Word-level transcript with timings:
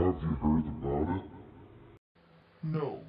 Have 0.00 0.22
you 0.22 0.34
heard 0.40 0.66
about 0.66 1.08
it? 1.14 1.24
No. 2.62 3.00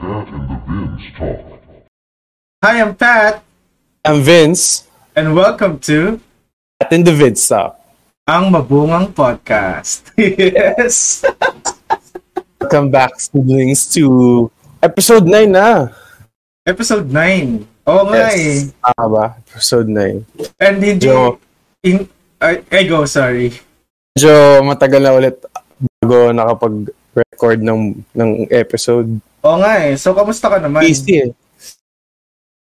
That 0.00 0.26
and 0.26 0.44
the 0.50 0.56
Vince 0.66 1.06
talk. 1.16 1.62
Hi, 2.64 2.80
I'm 2.80 2.96
Pat, 2.96 3.44
I'm 4.02 4.18
Vince 4.26 4.90
and 5.14 5.30
welcome 5.30 5.78
to 5.86 6.18
at 6.82 6.90
in 6.90 7.06
the 7.06 7.14
vid 7.14 7.38
stop. 7.38 7.78
ang 8.26 8.50
Mabungang 8.50 9.14
Podcast. 9.14 10.10
yes! 10.18 11.22
Welcome 12.58 12.90
back 12.90 13.14
siblings 13.22 13.86
to 13.94 14.50
episode 14.82 15.30
9 15.30 15.46
na. 15.46 15.94
Episode 16.66 17.06
9. 17.14 17.62
Oo 17.86 18.02
nga 18.10 18.34
eh. 18.34 18.66
Yes. 18.66 18.74
Ah 18.82 19.06
ba? 19.06 19.38
Episode 19.54 19.86
9. 19.86 20.58
And 20.58 20.76
hindi... 20.82 21.06
Medyo, 21.06 21.38
In, 21.86 22.02
ay, 22.42 22.90
go, 22.90 23.06
sorry. 23.06 23.54
medyo 24.18 24.66
matagal 24.66 24.98
na 24.98 25.14
ulit 25.14 25.38
bago 26.02 26.34
nakapag-record 26.34 27.62
ng 27.62 28.02
ng 28.18 28.30
episode. 28.50 29.06
Oo 29.46 29.62
nga 29.62 29.78
eh. 29.78 29.94
So, 29.94 30.10
kamusta 30.10 30.50
ka 30.50 30.58
naman? 30.58 30.82
Busy 30.82 31.22
eh. 31.22 31.30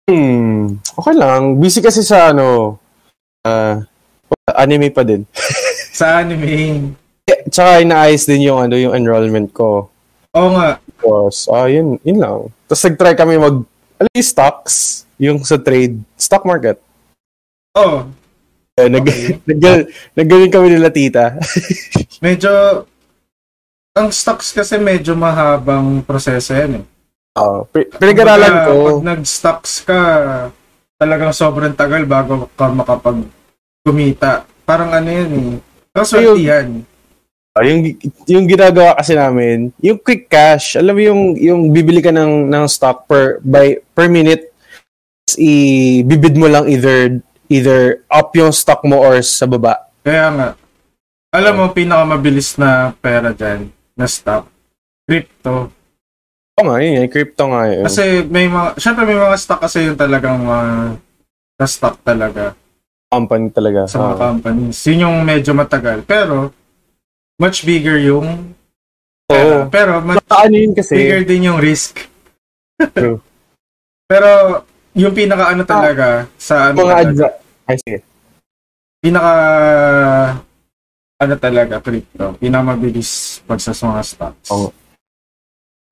Hmm, 0.03 0.83
okay 0.99 1.15
lang. 1.15 1.63
Busy 1.63 1.79
kasi 1.79 2.03
sa 2.03 2.35
ano, 2.35 2.75
ah, 3.47 3.79
anime 4.51 4.91
pa 4.91 5.07
din. 5.07 5.23
Sa 5.93 6.19
anime. 6.19 6.91
Eh, 7.23 7.47
Tsaka 7.47 7.79
inaayos 7.79 8.27
din 8.27 8.49
yung 8.51 8.59
ano, 8.59 8.75
yung 8.75 8.91
enrollment 8.91 9.53
ko. 9.55 9.87
Oo 10.35 10.49
nga. 10.59 10.81
Tapos, 10.99 11.47
ah, 11.47 11.69
yun, 11.71 11.95
yun 12.03 12.19
lang. 12.19 12.51
Tapos 12.67 12.83
nag-try 12.83 13.13
kami 13.15 13.39
mag, 13.39 13.63
alam 13.95 14.11
stocks, 14.19 15.05
yung 15.15 15.39
sa 15.45 15.55
trade, 15.55 16.01
stock 16.19 16.43
market. 16.43 16.81
Oh, 17.77 18.09
Eh, 18.73 18.89
nag, 18.89 19.05
Okay. 19.05 19.37
nag, 19.45 19.85
naggaling 20.17 20.49
kami 20.49 20.67
nila 20.73 20.89
tita. 20.89 21.37
medyo... 22.25 22.49
Ang 23.93 24.09
stocks 24.09 24.49
kasi 24.49 24.81
medyo 24.81 25.13
mahabang 25.13 26.01
proseso 26.01 26.57
yan 26.57 26.81
eh. 26.81 26.85
Oo. 27.33 27.65
P- 27.69 27.89
pinag-aralan 27.97 28.53
ko. 28.69 28.73
Pag 28.97 29.05
nag-stocks 29.17 29.81
ka, 29.81 29.99
talagang 31.01 31.33
sobrang 31.33 31.73
tagal 31.73 32.05
bago 32.05 32.45
ka 32.53 32.69
makapag 32.69 33.25
kumita. 33.81 34.45
Parang 34.63 34.93
ano 34.93 35.09
yan 35.09 35.31
eh. 35.33 35.51
Kaswerte 35.93 36.39
yan. 36.39 36.67
ah, 37.53 37.61
yung, 37.65 37.81
yung 38.25 38.45
ginagawa 38.49 38.97
kasi 38.97 39.13
namin, 39.13 39.69
yung 39.77 39.99
quick 40.01 40.25
cash, 40.25 40.73
alam 40.77 40.97
mo 40.97 41.01
yung, 41.01 41.21
yung 41.37 41.61
bibili 41.69 42.01
ka 42.01 42.09
ng, 42.09 42.49
ng 42.49 42.65
stock 42.65 43.05
per, 43.05 43.37
by, 43.45 43.77
per 43.93 44.09
minute, 44.09 44.49
i-bibid 45.37 46.33
mo 46.37 46.49
lang 46.49 46.65
either, 46.65 47.21
either 47.49 48.01
up 48.09 48.33
yung 48.33 48.49
stock 48.49 48.81
mo 48.85 48.97
or 49.01 49.21
sa 49.21 49.45
baba. 49.45 49.89
Kaya 50.01 50.27
nga. 50.33 50.49
Alam 51.33 51.53
mo, 51.57 51.65
pinakamabilis 51.73 52.57
na 52.61 52.93
pera 53.01 53.33
dyan, 53.33 53.69
na 53.97 54.05
stock, 54.05 54.45
crypto. 55.05 55.69
Oo 56.61 56.69
nga, 56.69 56.77
yun, 56.85 57.01
yung 57.01 57.09
crypto 57.09 57.43
nga 57.49 57.65
yun. 57.65 57.85
Kasi 57.89 58.03
may 58.29 58.45
mga, 58.45 58.77
syempre 58.77 59.03
may 59.09 59.17
mga 59.17 59.37
stock 59.41 59.61
kasi 59.65 59.89
yung 59.89 59.97
talagang 59.97 60.37
mga 60.37 61.01
na 61.57 61.65
stock 61.65 61.97
talaga 62.01 62.53
company 63.09 63.53
talaga. 63.53 63.85
sa 63.85 64.01
mga 64.01 64.15
Ah. 64.17 64.21
companies. 64.25 64.77
Yun 64.89 65.05
yung 65.05 65.17
medyo 65.21 65.53
matagal. 65.53 66.01
Pero, 66.01 66.49
much 67.37 67.61
bigger 67.61 68.01
yung 68.01 68.57
pera. 69.29 69.69
Pero, 69.69 70.01
much 70.01 70.17
Saka 70.25 70.49
ano 70.49 70.55
yun 70.57 70.73
kasi, 70.73 70.93
bigger 70.97 71.21
din 71.21 71.45
yung 71.45 71.61
risk. 71.61 72.09
True. 72.97 73.21
Pero, 74.11 74.61
yung 74.97 75.13
pinaka 75.13 75.53
ano 75.53 75.61
talaga, 75.61 76.25
sa 76.37 76.73
ano 76.73 76.81
mga 76.81 76.93
talaga, 77.05 77.25
Ay, 77.69 77.77
sige. 77.85 77.99
pinaka 78.97 79.33
ano 81.21 81.33
talaga, 81.37 81.75
crypto. 81.81 82.33
Pinakamabilis 82.37 83.41
pag 83.45 83.61
sa 83.61 83.73
mga 83.73 84.01
stocks. 84.01 84.49
Oo. 84.49 84.69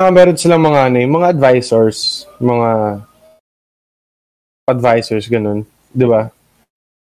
Ah, 0.01 0.09
meron 0.09 0.33
silang 0.33 0.65
mga 0.65 0.89
ano, 0.89 0.97
yung 0.97 1.13
mga 1.21 1.29
advisors, 1.29 2.25
mga 2.41 2.69
advisors 4.65 5.29
ganun, 5.29 5.61
'di 5.93 6.09
ba? 6.09 6.33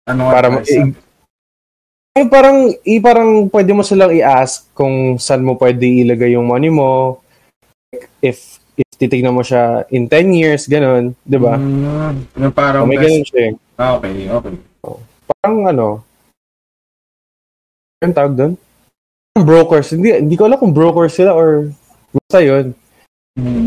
Ano 0.08 0.32
Para 0.32 0.48
ma- 0.48 0.64
ay, 2.16 2.24
parang 2.32 2.72
i 2.88 2.96
parang 3.04 3.52
pwede 3.52 3.76
mo 3.76 3.84
silang 3.84 4.16
i-ask 4.16 4.72
kung 4.72 5.20
saan 5.20 5.44
mo 5.44 5.60
pwede 5.60 5.84
ilagay 5.84 6.40
yung 6.40 6.48
money 6.48 6.72
mo. 6.72 7.20
If 8.24 8.64
if 8.80 8.88
titignan 8.96 9.36
mo 9.36 9.44
siya 9.44 9.84
in 9.92 10.08
10 10.08 10.32
years, 10.32 10.64
ganun, 10.64 11.20
'di 11.28 11.36
ba? 11.36 11.60
Mm, 11.60 12.32
yung 12.40 12.56
parang 12.56 12.88
Oh, 12.88 12.88
may 12.88 12.96
ganun 12.96 13.28
siya. 13.28 13.52
eh. 13.52 13.54
Ah, 13.76 14.00
okay, 14.00 14.32
okay. 14.32 14.56
Parang 15.28 15.68
ano, 15.68 15.88
anong 18.00 18.16
tawag 18.16 18.36
doon? 18.40 18.54
Brokers. 19.36 19.92
Hindi, 19.92 20.24
hindi 20.24 20.40
ko 20.40 20.48
alam 20.48 20.64
kung 20.64 20.72
brokers 20.72 21.12
sila 21.12 21.36
or 21.36 21.76
basta 22.16 22.40
yun. 22.40 22.72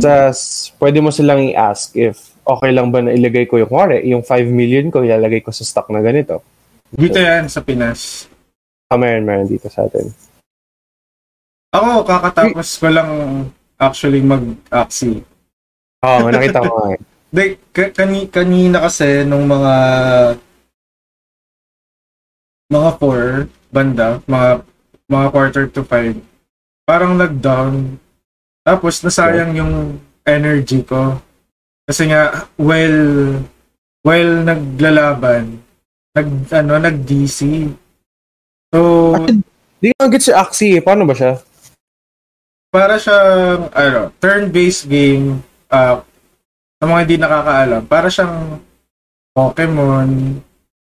Tas, 0.01 0.73
pwede 0.81 0.99
mo 0.99 1.13
silang 1.13 1.45
i-ask 1.45 1.93
if 1.93 2.33
okay 2.41 2.73
lang 2.73 2.89
ba 2.89 3.05
na 3.05 3.13
ilagay 3.13 3.45
ko 3.45 3.61
yung, 3.61 3.69
kuwari, 3.69 4.01
yung 4.09 4.25
5 4.25 4.49
million 4.49 4.89
ko, 4.89 5.05
ilalagay 5.05 5.45
ko 5.45 5.53
sa 5.53 5.61
stock 5.61 5.93
na 5.93 6.01
ganito. 6.01 6.41
Dito 6.89 7.21
yan 7.21 7.53
sa 7.53 7.61
Pinas. 7.61 8.25
Ah, 8.89 8.97
meron, 8.97 9.29
meron 9.29 9.45
dito 9.45 9.69
sa 9.69 9.85
atin. 9.85 10.09
Ako, 11.69 12.01
kakatapos 12.01 12.81
ko 12.81 12.89
lang 12.89 13.11
actually 13.77 14.25
mag-axi. 14.25 15.21
Oo, 16.01 16.19
nga, 16.25 16.31
nakita 16.33 16.65
ko 16.65 16.73
nga. 16.73 16.89
eh. 16.97 17.01
Like, 17.29 17.61
ka- 17.77 17.93
kani- 17.93 18.33
kanina 18.33 18.81
kasi 18.81 19.21
nung 19.29 19.45
mga 19.45 19.75
mga 22.73 22.91
4 22.97 23.45
banda, 23.69 24.17
mga 24.25 24.65
mga 25.05 25.27
quarter 25.29 25.65
to 25.69 25.85
5, 25.85 26.17
parang 26.89 27.21
nag-down. 27.21 28.01
Tapos 28.69 29.01
nasayang 29.01 29.57
yung 29.57 29.97
energy 30.29 30.85
ko. 30.85 31.17
Kasi 31.89 32.13
nga, 32.13 32.45
well, 32.61 32.99
well 34.05 34.33
naglalaban, 34.45 35.57
nag, 36.13 36.29
ano, 36.53 36.77
nag-DC. 36.77 37.65
So, 38.69 38.79
Di 39.81 39.89
ko 39.97 40.13
get 40.13 40.21
si 40.21 40.35
Axie 40.37 40.77
eh. 40.77 40.85
Paano 40.85 41.09
ba 41.09 41.17
siya? 41.17 41.41
para 42.69 43.01
siyang 43.01 43.73
ano, 43.73 44.13
turn-based 44.21 44.87
game 44.93 45.41
uh, 45.73 46.05
sa 46.79 46.85
mga 46.85 47.01
hindi 47.05 47.17
nakakaalam, 47.19 47.83
para 47.89 48.09
siyang 48.13 48.61
Pokemon, 49.33 50.09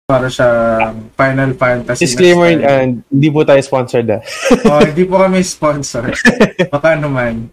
para 0.04 0.26
siyang 0.26 1.08
Final 1.14 1.50
Fantasy. 1.54 2.04
Disclaimer, 2.04 2.58
and 2.58 3.06
hindi 3.08 3.28
po 3.30 3.46
tayo 3.46 3.62
sponsored 3.62 4.10
ah. 4.10 4.20
oh, 4.66 4.82
hindi 4.82 5.06
po 5.06 5.22
kami 5.22 5.40
sponsor. 5.56 6.10
Baka 6.68 6.98
naman. 6.98 7.48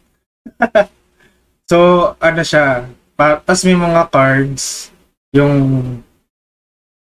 so, 1.70 1.78
ano 2.18 2.42
siya, 2.42 2.86
pa, 3.14 3.42
tas 3.42 3.66
may 3.66 3.76
mga 3.76 4.02
cards, 4.08 4.90
yung 5.34 5.56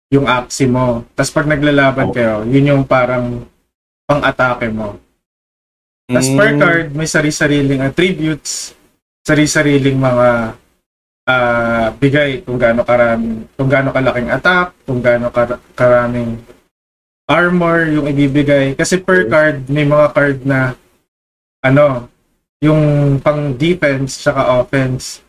yung 0.08 0.24
Axie 0.24 0.64
mo. 0.64 1.04
Tas 1.12 1.28
pag 1.28 1.44
naglalaban 1.44 2.08
Oh. 2.08 2.14
kayo, 2.16 2.34
yun 2.48 2.72
yung 2.72 2.84
parang 2.88 3.44
pang-atake 4.08 4.72
mo. 4.72 4.96
Tapos 6.08 6.32
per 6.32 6.56
Mm, 6.56 6.60
card, 6.60 6.86
may 6.96 7.04
sari-sariling 7.04 7.84
attributes, 7.84 8.72
sari-sariling 9.20 10.00
mga 10.00 10.56
ah, 11.28 11.92
bigay 11.92 12.40
kung 12.40 12.56
gaano 12.56 12.88
karami, 12.88 13.44
kung 13.52 13.68
gaano 13.68 13.92
kalaking 13.92 14.32
attack, 14.32 14.72
kung 14.88 15.04
gaano 15.04 15.28
kar- 15.28 15.60
karaming 15.76 16.40
armor 17.28 17.84
yung 17.84 18.08
ibibigay. 18.08 18.72
Kasi 18.72 18.96
per 18.96 19.28
card, 19.28 19.68
may 19.68 19.84
mga 19.84 20.08
card 20.16 20.38
na 20.48 20.72
ano, 21.60 22.08
yung 22.58 22.82
pang 23.22 23.54
defense 23.54 24.18
tsaka 24.18 24.58
offense 24.58 25.22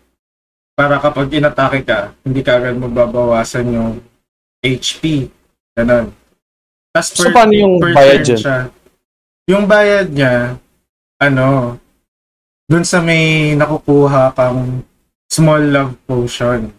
para 0.74 0.96
kapag 0.98 1.28
inatake 1.36 1.84
ka, 1.84 2.16
hindi 2.24 2.40
ka 2.40 2.56
agad 2.58 2.80
mababawasan 2.80 3.68
yung 3.68 3.92
HP. 4.64 5.28
Ganon. 5.76 6.12
Tapos 6.96 7.20
So, 7.20 7.30
paano 7.30 7.52
yung 7.54 7.84
bayad 7.84 8.24
dyan? 8.24 8.40
siya. 8.40 8.60
Yung 9.52 9.68
bayad 9.68 10.08
niya, 10.10 10.56
ano, 11.20 11.76
dun 12.66 12.86
sa 12.88 13.04
may 13.04 13.54
nakukuha 13.60 14.32
kang 14.34 14.82
small 15.28 15.62
love 15.68 15.94
potion. 16.08 16.72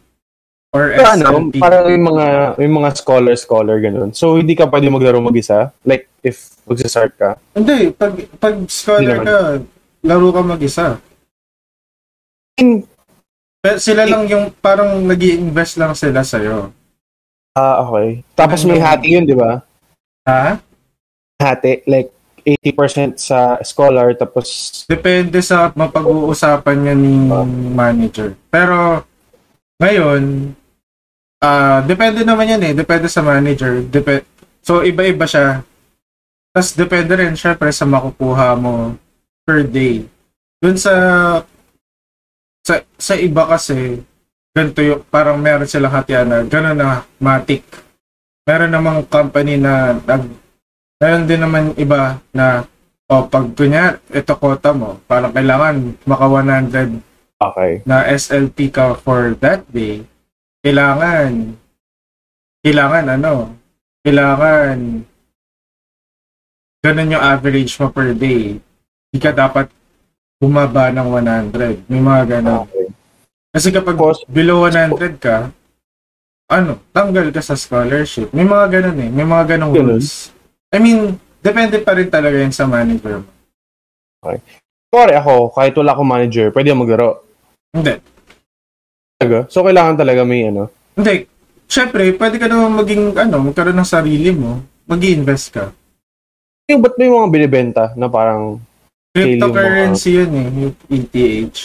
Or 0.72 0.94
So, 0.96 1.02
ano, 1.02 1.50
parang 1.58 1.90
yung 1.90 2.06
mga, 2.14 2.26
yung 2.62 2.74
mga 2.78 2.90
scholar, 2.96 3.34
scholar, 3.36 3.76
ganun. 3.82 4.14
So, 4.14 4.38
hindi 4.38 4.54
ka 4.54 4.70
pwede 4.70 4.86
maglaro 4.86 5.18
mag-isa? 5.20 5.74
Like, 5.82 6.06
if 6.22 6.56
mag-start 6.64 7.12
ka? 7.18 7.36
Hindi, 7.52 7.90
pag, 7.90 8.16
pag 8.38 8.54
scholar 8.70 9.18
ka, 9.20 9.38
laro 10.04 10.28
ka 10.32 10.40
mag-isa. 10.40 10.96
In, 12.60 12.84
Pero 13.60 13.76
sila 13.76 14.08
lang 14.08 14.24
yung 14.24 14.48
parang 14.56 15.04
nag 15.04 15.20
invest 15.20 15.76
lang 15.76 15.92
sila 15.92 16.24
sa'yo. 16.24 16.72
Ah, 17.52 17.84
okay. 17.84 18.24
Tapos 18.32 18.64
may 18.64 18.80
hati 18.80 19.20
yun, 19.20 19.28
di 19.28 19.36
ba? 19.36 19.60
Ha? 20.24 20.56
Hati, 21.36 21.84
like 21.84 22.08
80% 22.40 23.20
sa 23.20 23.60
scholar, 23.60 24.16
tapos 24.16 24.48
Depende 24.88 25.44
sa 25.44 25.68
mapag-uusapan 25.76 26.76
niya 26.80 26.94
ni 26.96 27.12
manager. 27.76 28.32
Pero, 28.48 29.04
ngayon, 29.76 30.52
ah 31.40 31.80
depende 31.84 32.24
naman 32.24 32.56
yan 32.56 32.62
eh. 32.64 32.72
Depende 32.72 33.12
sa 33.12 33.20
manager. 33.20 33.84
Dep- 33.84 34.24
so, 34.64 34.80
iba-iba 34.80 35.28
siya. 35.28 35.60
Tapos, 36.56 36.72
depende 36.72 37.12
rin, 37.12 37.36
syempre, 37.36 37.68
sa 37.76 37.84
makukuha 37.84 38.56
mo 38.56 38.96
per 39.50 39.66
day. 39.66 40.06
Dun 40.62 40.78
sa, 40.78 40.94
sa, 42.62 42.78
sa 42.94 43.14
iba 43.18 43.42
kasi, 43.50 43.98
ganito 44.54 44.78
yung, 44.78 45.02
parang 45.10 45.42
meron 45.42 45.66
silang 45.66 45.90
hatian 45.90 46.30
na, 46.30 46.46
gano'n 46.46 46.78
na, 46.78 47.02
matic. 47.18 47.66
Meron 48.46 48.70
namang 48.70 49.02
company 49.10 49.58
na, 49.58 49.98
nag, 49.98 50.30
meron 51.02 51.26
din 51.26 51.42
naman 51.42 51.74
iba 51.74 52.22
na, 52.30 52.62
o 53.10 53.26
pag 53.26 53.50
kunya, 53.58 53.98
ito 54.14 54.38
quota 54.38 54.70
mo, 54.70 55.02
parang 55.10 55.34
kailangan 55.34 55.98
maka 56.06 56.26
100 56.30 57.02
okay. 57.42 57.82
na 57.82 58.06
SLP 58.06 58.70
ka 58.70 58.94
for 58.94 59.34
that 59.42 59.66
day, 59.74 60.06
kailangan, 60.62 61.58
kailangan 62.62 63.18
ano, 63.18 63.58
kailangan, 64.06 65.02
ganun 66.86 67.14
yung 67.18 67.24
average 67.24 67.74
mo 67.82 67.90
per 67.90 68.14
day. 68.14 68.62
Hindi 69.10 69.18
ka 69.18 69.34
dapat 69.34 69.66
bumaba 70.38 70.94
ng 70.94 71.08
100. 71.50 71.90
May 71.90 71.98
mga 71.98 72.22
ganun. 72.38 72.62
Okay. 72.64 72.86
Kasi 73.50 73.68
kapag 73.74 73.98
Tapos- 73.98 74.22
below 74.30 74.62
100 74.62 75.18
ka, 75.18 75.50
ano, 76.46 76.78
tanggal 76.90 77.30
ka 77.30 77.42
sa 77.42 77.58
scholarship. 77.58 78.30
May 78.30 78.46
mga 78.46 78.66
ganun 78.70 78.98
eh. 79.02 79.10
May 79.10 79.26
mga 79.26 79.44
ganung 79.54 79.74
Ganun? 79.74 79.98
rules. 79.98 80.30
I 80.70 80.78
mean, 80.78 81.18
depende 81.38 81.82
pa 81.82 81.98
rin 81.98 82.06
talaga 82.06 82.38
yun 82.38 82.54
sa 82.54 82.66
manager 82.66 83.22
mo. 83.22 83.30
Pare 84.90 85.14
ako, 85.14 85.54
kahit 85.54 85.74
wala 85.74 85.94
akong 85.94 86.10
manager, 86.10 86.46
pwede 86.50 86.74
maglaro. 86.74 87.22
Hindi. 87.70 87.94
Talaga? 89.14 89.46
So, 89.46 89.62
kailangan 89.62 89.98
talaga 89.98 90.22
may 90.22 90.50
ano. 90.50 90.70
Hindi. 90.94 91.26
Siyempre, 91.70 92.14
pwede 92.14 92.38
ka 92.38 92.50
naman 92.50 92.74
maging, 92.74 93.14
ano, 93.14 93.38
magkaroon 93.42 93.78
ng 93.78 93.86
sarili 93.86 94.30
mo. 94.30 94.62
mag 94.90 94.98
invest 95.06 95.54
ka. 95.54 95.70
Yung 96.66 96.82
ba't 96.82 96.98
may 96.98 97.06
mga 97.06 97.30
binibenta 97.30 97.84
na 97.94 98.10
parang 98.10 98.58
Cryptocurrency 99.10 100.22
yun 100.22 100.30
eh, 100.32 100.46
yung 100.46 100.76
ETH. 100.86 101.58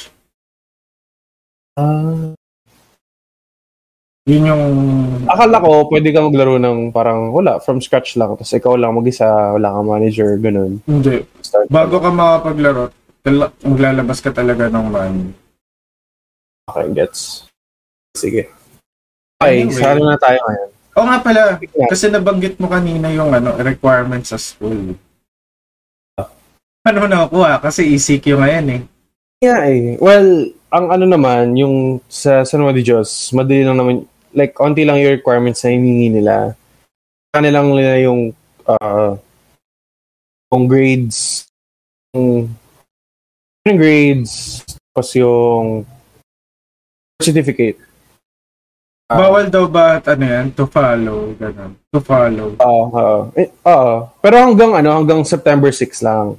ah, 1.78 2.34
Yun 4.26 4.50
yung... 4.50 4.64
akala 5.30 5.62
ko 5.62 5.86
pwede 5.86 6.10
ka 6.10 6.26
maglaro 6.26 6.58
ng 6.58 6.90
parang 6.90 7.30
wala, 7.30 7.62
from 7.62 7.78
scratch 7.78 8.18
lang. 8.18 8.34
Tapos 8.34 8.50
ikaw 8.50 8.74
lang 8.74 8.98
mag-isa, 8.98 9.30
wala 9.54 9.70
kang 9.70 9.86
manager, 9.88 10.34
ganun. 10.42 10.82
Hindi. 10.84 11.22
Start 11.46 11.70
Bago 11.70 12.02
ka 12.02 12.10
makapaglaro, 12.10 12.90
tala- 13.22 13.54
maglalabas 13.62 14.18
ka 14.18 14.34
talaga 14.34 14.66
ng 14.66 14.86
money. 14.90 15.30
Okay, 16.66 16.90
gets. 16.98 17.46
Sige. 18.18 18.50
Okay, 19.38 19.62
Anyway. 19.62 19.78
saan 19.78 20.02
na 20.02 20.18
tayo 20.18 20.42
ngayon? 20.42 20.70
Oo 20.96 21.06
nga 21.06 21.20
pala, 21.22 21.42
kasi 21.86 22.10
nabanggit 22.10 22.58
mo 22.58 22.66
kanina 22.66 23.14
yung 23.14 23.30
ano, 23.30 23.54
requirements 23.62 24.34
sa 24.34 24.42
school. 24.42 24.98
Ano 26.86 27.10
nakukuha? 27.10 27.58
Kasi 27.66 27.98
ECQ 27.98 28.38
ngayon 28.38 28.68
eh. 28.70 28.82
Yeah, 29.42 29.62
eh. 29.66 29.98
Well, 29.98 30.54
ang 30.70 30.94
ano 30.94 31.06
naman, 31.10 31.58
yung 31.58 31.98
sa 32.06 32.46
San 32.46 32.62
Juan 32.62 32.78
de 32.78 32.86
Dios, 32.86 33.34
madali 33.34 33.66
lang 33.66 33.82
naman, 33.82 34.06
like, 34.38 34.54
onti 34.62 34.86
lang 34.86 35.02
yung 35.02 35.18
requirements 35.18 35.66
na 35.66 35.74
hinihingi 35.74 36.22
nila. 36.22 36.54
Kanilang 37.34 37.74
nila 37.74 37.98
yung, 38.06 38.38
uh, 38.70 39.18
yung 40.54 40.64
grades, 40.70 41.50
yung, 42.14 42.54
yung 43.66 43.78
grades, 43.82 44.62
tapos 44.94 45.10
yung 45.18 45.90
certificate. 47.18 47.82
Ah, 49.10 49.26
Bawal 49.26 49.50
daw 49.50 49.66
ba 49.66 49.98
at 50.02 50.06
ano 50.14 50.26
yan? 50.26 50.54
To 50.54 50.70
follow, 50.70 51.34
ganun. 51.38 51.78
To 51.94 52.02
follow. 52.02 52.58
Oo, 52.58 52.84
oo. 52.94 53.20
Eh, 53.38 53.50
oo. 53.66 53.94
Pero 54.22 54.36
hanggang 54.38 54.74
ano, 54.74 54.90
hanggang 54.98 55.22
September 55.26 55.70
6 55.74 56.02
lang. 56.06 56.38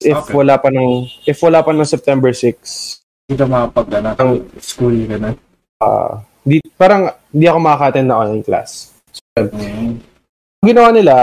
If 0.00 0.16
Okay. 0.16 0.32
wala 0.32 0.56
pa 0.56 0.72
ng 0.72 1.04
if 1.28 1.36
wala 1.44 1.60
pa 1.60 1.76
ng 1.76 1.84
September 1.84 2.32
6, 2.32 2.96
Hindi 3.28 3.36
ka 3.36 3.46
makapag 3.46 3.88
ano, 3.94 4.08
Ang- 4.16 4.42
school, 4.58 4.96
ganun. 5.06 5.36
ah 5.78 6.24
di 6.40 6.56
parang 6.74 7.12
di 7.28 7.44
ako 7.44 7.58
makaka-attend 7.60 8.08
na 8.08 8.18
online 8.18 8.42
class. 8.42 8.96
Mm. 9.36 10.00
Ang 10.60 10.66
ginawa 10.66 10.88
nila, 10.90 11.16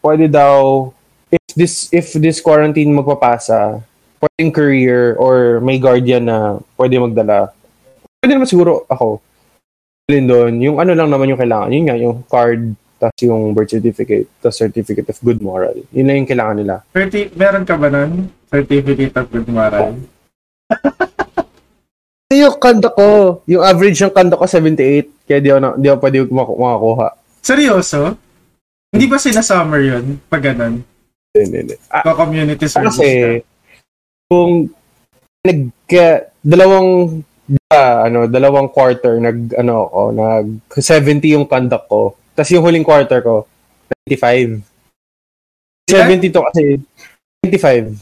pwede 0.00 0.26
daw 0.26 0.88
if 1.28 1.44
this 1.54 1.92
if 1.92 2.16
this 2.16 2.40
quarantine 2.40 2.88
magpapasa, 2.90 3.84
pwedeng 4.18 4.50
career 4.50 5.14
or 5.20 5.60
may 5.60 5.76
guardian 5.76 6.24
na 6.24 6.56
pwede 6.74 6.98
magdala. 6.98 7.52
Pwede 8.18 8.32
naman 8.32 8.48
siguro 8.48 8.88
ako. 8.88 9.20
Alin 10.08 10.26
doon, 10.26 10.52
yung 10.58 10.76
ano 10.80 10.92
lang 10.96 11.12
naman 11.12 11.30
yung 11.30 11.38
kailangan. 11.38 11.70
Yun 11.70 11.84
nga, 11.86 11.96
yung 12.00 12.16
card, 12.26 12.74
tas 13.02 13.18
yung 13.26 13.50
birth 13.50 13.74
certificate, 13.74 14.30
tas 14.38 14.54
certificate 14.54 15.10
of 15.10 15.18
good 15.26 15.42
moral. 15.42 15.74
Yun 15.90 16.06
lang 16.06 16.22
yung 16.22 16.30
kailangan 16.30 16.56
nila. 16.62 16.74
30, 16.94 17.34
meron 17.34 17.66
ka 17.66 17.74
ba 17.74 17.90
nun? 17.90 18.30
Certificate 18.46 19.18
of 19.18 19.26
good 19.26 19.50
moral? 19.50 19.98
Yung 22.32 22.56
kanda 22.56 22.88
ko, 22.88 23.40
yung 23.44 23.60
average 23.60 24.00
ng 24.00 24.08
kanda 24.16 24.40
ko 24.40 24.48
78, 24.48 25.28
kaya 25.28 25.44
di 25.44 25.52
ako, 25.52 25.60
na, 25.60 25.76
di 25.76 25.86
ako 25.92 25.98
pwede 26.00 26.18
maku- 26.32 26.56
makakuha. 26.56 27.08
Seryoso? 27.44 28.16
Hindi 28.88 29.04
ba 29.04 29.20
sinasummer 29.20 29.80
yun? 29.84 30.16
Pag 30.32 30.40
ganun? 30.48 30.80
Hindi, 31.36 31.56
hindi. 31.60 31.76
Ah, 31.92 32.00
Ka-community 32.00 32.72
service 32.72 32.96
kasi, 32.96 33.08
ka? 33.12 33.44
kung 34.32 34.72
nag, 35.44 35.60
dalawang, 36.40 37.20
ah, 37.68 38.08
ano, 38.08 38.24
dalawang 38.24 38.72
quarter, 38.72 39.20
nag, 39.20 39.52
ano 39.60 39.92
ako, 39.92 40.00
nag 40.16 40.46
70 40.72 41.36
yung 41.36 41.44
conduct 41.44 41.84
ko. 41.92 42.16
Tapos 42.32 42.50
yung 42.52 42.64
huling 42.64 42.86
quarter 42.86 43.20
ko, 43.20 43.44
95. 44.08 44.64
70 45.88 46.32
to 46.32 46.40
kasi, 46.48 46.62
95. 47.44 48.00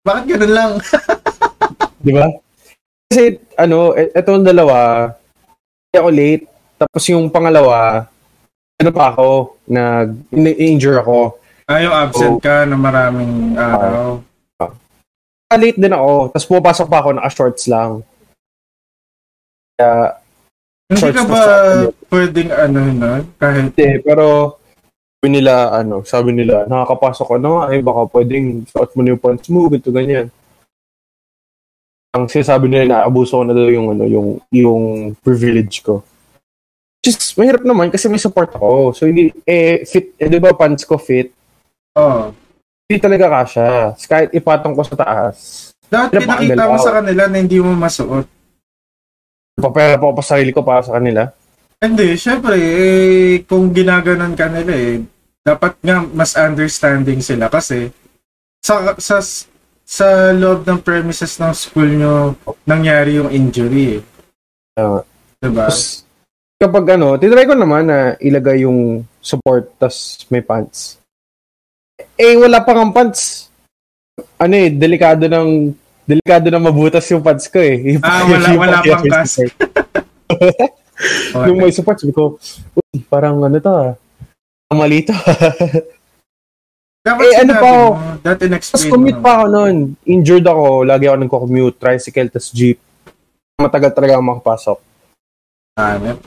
Bakit 0.00 0.24
ganun 0.32 0.52
lang? 0.56 0.72
Di 2.04 2.12
ba? 2.16 2.26
Kasi, 3.10 3.36
ano, 3.60 3.92
e- 3.92 4.12
etong 4.16 4.40
dalawa, 4.46 5.10
hindi 5.90 5.96
ako 6.00 6.08
late. 6.08 6.44
Tapos 6.80 7.04
yung 7.12 7.28
pangalawa, 7.28 8.08
ano 8.80 8.90
pa 8.96 9.12
ako, 9.12 9.60
nag, 9.68 10.32
injure 10.56 11.04
ako. 11.04 11.36
ah, 11.68 11.78
yung 11.84 11.92
absent 11.92 12.40
ka 12.40 12.64
na 12.64 12.74
maraming 12.80 13.52
araw. 13.54 14.24
Ah, 15.50 15.58
late 15.60 15.76
din 15.76 15.92
ako. 15.92 16.32
Tapos 16.32 16.46
pumapasok 16.48 16.86
pa 16.88 16.98
ako, 17.04 17.08
naka-shorts 17.18 17.64
lang. 17.68 18.00
Kaya, 19.76 20.16
Hindi 20.90 21.14
ka 21.14 21.22
ba 21.22 21.42
pwedeng 22.10 22.50
ano 22.50 22.78
na? 22.98 23.22
Kahit 23.38 23.70
hindi. 23.70 24.02
Pero, 24.02 24.58
sabi 25.22 25.28
nila, 25.38 25.70
ano, 25.70 26.02
sabi 26.02 26.30
nila, 26.34 26.66
nakakapasok 26.66 27.26
ka 27.30 27.36
na 27.38 27.48
nga, 27.54 27.64
eh, 27.70 27.78
baka 27.78 28.00
pwedeng 28.10 28.66
suot 28.66 28.90
mo 28.98 29.00
na 29.06 29.14
yung 29.14 29.22
pants 29.22 29.46
mo, 29.46 29.70
ganito, 29.70 29.94
ganyan. 29.94 30.26
Ang 32.10 32.26
sinasabi 32.26 32.66
nila, 32.66 33.06
naabuso 33.06 33.38
ko 33.38 33.46
na 33.46 33.54
daw 33.54 33.70
yung, 33.70 33.94
ano, 33.94 34.04
yung, 34.10 34.28
yung 34.50 34.82
privilege 35.22 35.86
ko. 35.86 36.02
Which 36.98 37.14
is, 37.14 37.38
mahirap 37.38 37.62
naman 37.62 37.94
kasi 37.94 38.10
may 38.10 38.18
support 38.18 38.50
ako. 38.50 38.90
So, 38.90 39.06
hindi, 39.06 39.30
eh, 39.46 39.86
fit, 39.86 40.18
eh, 40.18 40.26
di 40.26 40.42
ba 40.42 40.50
pants 40.58 40.82
ko 40.82 40.98
fit? 40.98 41.30
oh, 41.94 42.34
Hindi 42.90 42.98
talaga 42.98 43.30
kasha. 43.30 43.94
Kahit 44.10 44.34
ipatong 44.34 44.74
ko 44.74 44.82
sa 44.82 44.98
taas. 44.98 45.70
pinakita 45.86 46.26
pakandal 46.26 46.68
mo 46.74 46.78
sa 46.82 46.94
kanila 46.98 47.22
na 47.30 47.36
hindi 47.38 47.62
mo 47.62 47.70
masuot. 47.78 48.39
Papera 49.60 50.00
pa 50.00 50.08
ako 50.08 50.14
pa 50.16 50.24
sarili 50.24 50.50
ko 50.50 50.64
para 50.64 50.82
sa 50.82 50.96
kanila. 50.96 51.28
Hindi, 51.80 52.12
syempre, 52.16 52.56
eh, 52.60 53.44
kung 53.48 53.72
ginaganon 53.72 54.36
ka 54.36 54.52
nila 54.52 54.72
eh, 54.72 55.00
dapat 55.40 55.80
nga 55.80 56.04
mas 56.12 56.36
understanding 56.36 57.24
sila 57.24 57.48
kasi 57.48 57.88
sa 58.60 58.92
sa 59.00 59.24
sa 59.90 60.30
loob 60.36 60.68
ng 60.68 60.84
premises 60.84 61.40
ng 61.40 61.50
school 61.56 61.88
nyo 61.88 62.36
nangyari 62.68 63.16
yung 63.16 63.32
injury 63.32 63.98
eh. 63.98 64.00
Tama. 64.76 65.00
Diba? 65.40 65.66
Tapos, 65.66 66.04
kapag 66.60 67.00
ano, 67.00 67.16
tinry 67.16 67.48
ko 67.48 67.56
naman 67.56 67.88
na 67.88 68.14
ilagay 68.20 68.68
yung 68.68 69.02
support 69.24 69.72
tas 69.80 70.28
may 70.28 70.44
pants. 70.44 71.00
Eh, 72.20 72.36
wala 72.36 72.60
pa 72.60 72.76
kang 72.76 72.92
pants. 72.92 73.48
Ano 74.36 74.52
eh, 74.52 74.68
delikado 74.68 75.24
ng 75.24 75.72
delikado 76.10 76.50
na 76.50 76.58
mabutas 76.58 77.06
yung 77.08 77.22
pants 77.22 77.46
ko 77.46 77.62
eh. 77.62 77.96
Ah, 78.02 78.26
wala- 78.26 78.50
yung 78.50 78.62
wala 78.62 78.82
pang 78.82 79.06
cast. 79.06 79.46
Okay. 80.26 80.52
Nung 81.46 81.58
may 81.62 81.72
support, 81.72 81.96
sabi 81.96 82.12
ko, 82.12 82.36
uy, 82.76 82.98
parang 83.06 83.40
ano 83.40 83.56
to 83.56 83.70
ah. 83.70 83.94
Mali 84.70 85.06
to. 85.06 85.14
Dapat 87.00 87.24
eh, 87.32 87.36
ano 87.40 87.52
pa 87.56 87.68
ako? 87.72 87.86
Dati 88.20 88.44
Tapos 88.44 88.44
in-explain 88.44 88.90
commute 88.92 89.20
mo. 89.20 89.24
pa 89.24 89.30
ako 89.40 89.44
noon. 89.48 89.76
Injured 90.04 90.44
ako. 90.44 90.66
Lagi 90.84 91.04
ako 91.08 91.16
nagko-commute. 91.16 91.76
Tricycle, 91.80 92.28
tas 92.28 92.52
jeep. 92.52 92.76
Matagal 93.56 93.96
talaga 93.96 94.20
ako 94.20 94.22
makapasok. 94.28 94.78
Hanep. 95.80 96.18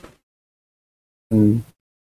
Hmm. 1.30 1.62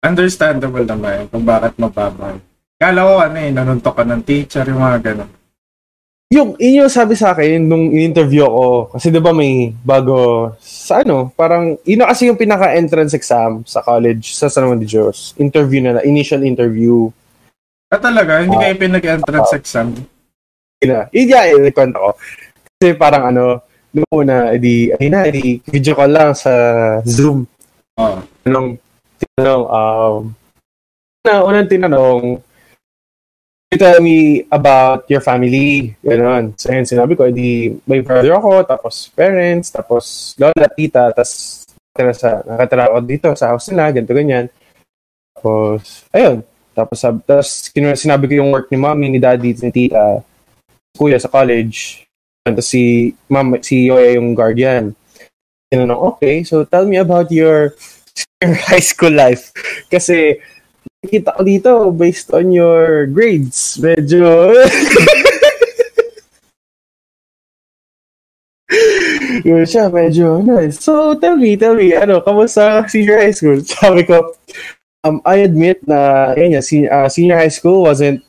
Understandable 0.01 0.89
naman 0.89 1.29
kung 1.29 1.45
bakit 1.45 1.77
mababa. 1.77 2.41
Kala 2.81 3.01
ko 3.05 3.13
ano 3.21 3.37
eh, 3.37 3.53
nanuntok 3.53 3.95
ka 3.97 4.05
ng 4.09 4.25
teacher, 4.25 4.65
yung 4.69 4.81
mga 4.81 4.99
ganun. 5.05 5.31
Yung, 6.35 6.59
yun 6.59 6.83
yung 6.83 6.91
sabi 6.91 7.15
sa 7.15 7.31
akin 7.31 7.63
nung 7.63 7.87
in-interview 7.95 8.43
ako, 8.43 8.99
kasi 8.99 9.15
di 9.15 9.23
ba 9.23 9.31
may 9.31 9.71
bago, 9.87 10.51
sa 10.59 11.07
ano, 11.07 11.31
parang, 11.31 11.79
na 11.87 12.11
kasi 12.11 12.27
yung 12.27 12.35
pinaka-entrance 12.35 13.15
exam 13.15 13.63
sa 13.63 13.79
college, 13.79 14.35
sa 14.35 14.51
San 14.51 14.67
Juan 14.67 14.83
de 14.83 14.91
Dios. 14.91 15.39
Interview 15.39 15.79
na, 15.87 16.03
initial 16.03 16.43
interview. 16.43 17.07
Ah, 17.95 18.03
talaga? 18.03 18.43
Hindi 18.43 18.59
Ah. 18.59 18.63
kayo 18.67 18.75
pinag-entrance 18.75 19.55
exam? 19.55 19.95
Yun 20.83 20.89
na, 20.91 21.01
yun 21.15 21.27
nga, 21.31 21.43
yun, 21.47 21.63
kwento 21.71 21.99
ko. 22.03 22.11
Kasi 22.75 22.87
parang 22.99 23.25
ano, 23.31 23.63
nung 23.95 24.11
una, 24.11 24.51
edi, 24.51 24.91
ayun 24.99 25.13
na, 25.15 25.31
edi, 25.31 25.63
video 25.71 25.95
call 25.95 26.11
lang 26.11 26.35
sa 26.35 26.51
Zoom. 27.07 27.47
Oo. 28.03 28.19
Anong, 28.43 28.83
tinanong, 29.23 29.65
um, 29.71 30.23
na, 31.23 31.43
unang 31.47 31.71
tinanong, 31.71 32.23
you 33.71 33.79
tell 33.79 33.99
me 34.01 34.47
about 34.51 35.09
your 35.11 35.21
family. 35.21 35.97
Ganon. 36.05 36.55
So, 36.59 36.71
yun, 36.71 36.87
sinabi 36.87 37.19
ko, 37.19 37.27
edi, 37.27 37.75
may 37.87 38.01
brother 38.01 38.39
ako, 38.39 38.63
tapos 38.63 39.11
parents, 39.11 39.75
tapos 39.75 40.35
lola, 40.39 40.71
tita, 40.71 41.11
tapos 41.11 41.65
nakatira, 41.97 42.13
sa, 42.15 42.31
nakatira 42.47 42.83
ako 42.87 42.97
dito 43.03 43.29
sa 43.35 43.51
house 43.55 43.73
nila, 43.73 43.91
ganito, 43.91 44.15
ganyan. 44.15 44.47
Tapos, 45.35 46.07
ayun. 46.15 46.47
Tapos, 46.77 46.97
sab- 47.01 47.25
tapos 47.25 47.73
kinu- 47.73 47.97
sinabi 47.97 48.29
ko 48.31 48.45
yung 48.45 48.53
work 48.53 48.69
ni 48.71 48.79
mommy, 48.79 49.09
ni 49.11 49.19
daddy, 49.19 49.57
ni 49.57 49.71
tita, 49.73 50.23
kuya 50.95 51.19
sa 51.19 51.33
college. 51.33 52.07
Tapos 52.47 52.71
si 52.71 53.11
mama, 53.27 53.59
si 53.59 53.91
Yoya 53.91 54.15
yung 54.15 54.31
guardian. 54.37 54.95
Tinanong, 55.67 56.15
okay, 56.15 56.47
so 56.47 56.63
tell 56.63 56.87
me 56.87 56.95
about 56.95 57.27
your, 57.35 57.75
your 58.39 58.55
high 58.71 58.85
school 58.85 59.11
life. 59.11 59.51
Kasi, 59.91 60.39
nakikita 61.07 61.39
ko 61.39 61.43
dito, 61.47 61.95
based 61.95 62.35
on 62.35 62.51
your 62.51 63.07
grades, 63.07 63.79
medyo... 63.79 64.27
Yun 69.47 69.63
siya, 69.63 69.87
medyo, 69.87 70.43
ano, 70.43 70.59
eh. 70.59 70.75
so 70.75 71.15
tell 71.23 71.39
me, 71.39 71.55
tell 71.55 71.79
me, 71.79 71.95
ano, 71.95 72.19
kamusta 72.19 72.83
senior 72.91 73.23
high 73.23 73.31
school? 73.31 73.63
Sabi 73.79 74.03
ko, 74.03 74.35
um, 75.07 75.23
I 75.23 75.47
admit 75.47 75.87
na, 75.87 76.35
yun 76.35 76.59
yan, 76.59 76.65
sen- 76.67 76.91
uh, 76.91 77.07
senior 77.07 77.39
high 77.39 77.55
school 77.55 77.87
wasn't 77.87 78.27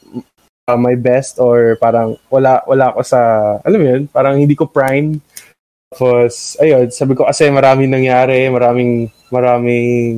uh, 0.70 0.78
my 0.78 0.94
best 0.94 1.42
or 1.42 1.80
parang 1.82 2.20
wala 2.30 2.62
wala 2.68 2.92
ako 2.92 3.02
sa 3.02 3.20
alam 3.64 3.80
mo 3.80 3.88
yun 3.88 4.04
parang 4.12 4.36
hindi 4.36 4.54
ko 4.54 4.68
prime 4.68 5.24
tapos 5.88 6.60
ayun 6.60 6.92
sabi 6.92 7.16
ko 7.16 7.24
kasi 7.24 7.48
maraming 7.48 7.88
nangyari 7.88 8.52
maraming 8.52 9.08
maraming 9.32 10.16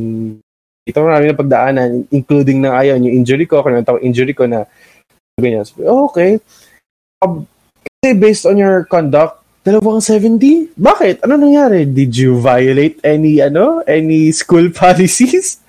ito 0.90 1.00
maraming 1.00 1.30
na 1.32 1.42
pagdaanan 1.42 1.90
including 2.10 2.66
na 2.66 2.74
ayun 2.82 3.06
yung 3.06 3.22
injury 3.22 3.46
ko 3.46 3.62
kung 3.62 3.78
ano 3.78 4.02
injury 4.02 4.34
ko 4.34 4.50
na 4.50 4.66
ganyan. 5.38 5.64
Sabi, 5.64 5.86
oh, 5.86 6.10
okay. 6.10 6.42
Um, 7.22 7.46
kasi 7.80 8.16
based 8.18 8.44
on 8.50 8.58
your 8.58 8.84
conduct 8.90 9.40
dalawang 9.64 10.02
70 10.02 10.74
bakit? 10.80 11.22
Ano 11.22 11.38
nangyari? 11.38 11.86
Did 11.86 12.16
you 12.16 12.40
violate 12.40 12.98
any 13.06 13.44
ano 13.44 13.86
any 13.86 14.34
school 14.34 14.72
policies? 14.76 15.62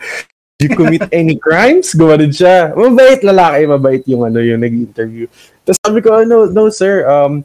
Did 0.61 0.73
you 0.73 0.77
commit 0.77 1.09
any 1.09 1.41
crimes? 1.41 1.97
Gumanon 1.97 2.33
siya. 2.33 2.77
Mabait 2.77 3.25
lalaki, 3.25 3.65
mabait 3.65 4.03
yung 4.05 4.29
ano 4.29 4.45
yung 4.45 4.61
nag-interview. 4.61 5.25
Tapos 5.65 5.81
sabi 5.81 6.05
ko, 6.05 6.21
no, 6.29 6.53
no 6.53 6.69
sir, 6.69 7.09
um, 7.09 7.41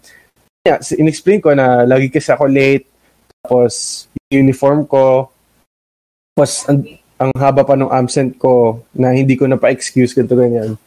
yeah, 0.67 0.84
in-explain 1.00 1.39
ko 1.39 1.55
na 1.55 1.88
lagi 1.88 2.12
kasi 2.12 2.27
ako 2.36 2.51
late, 2.51 2.84
tapos 3.39 4.05
uniform 4.27 4.84
ko, 4.84 5.32
tapos 6.36 6.67
ang 7.25 7.34
haba 7.34 7.65
pa 7.65 7.74
ng 7.74 7.89
absent 7.89 8.38
ko 8.38 8.86
na 8.94 9.12
hindi 9.12 9.34
ko 9.34 9.50
na 9.50 9.58
pa-excuse 9.58 10.13
ganito 10.13 10.38
ganyan. 10.38 10.77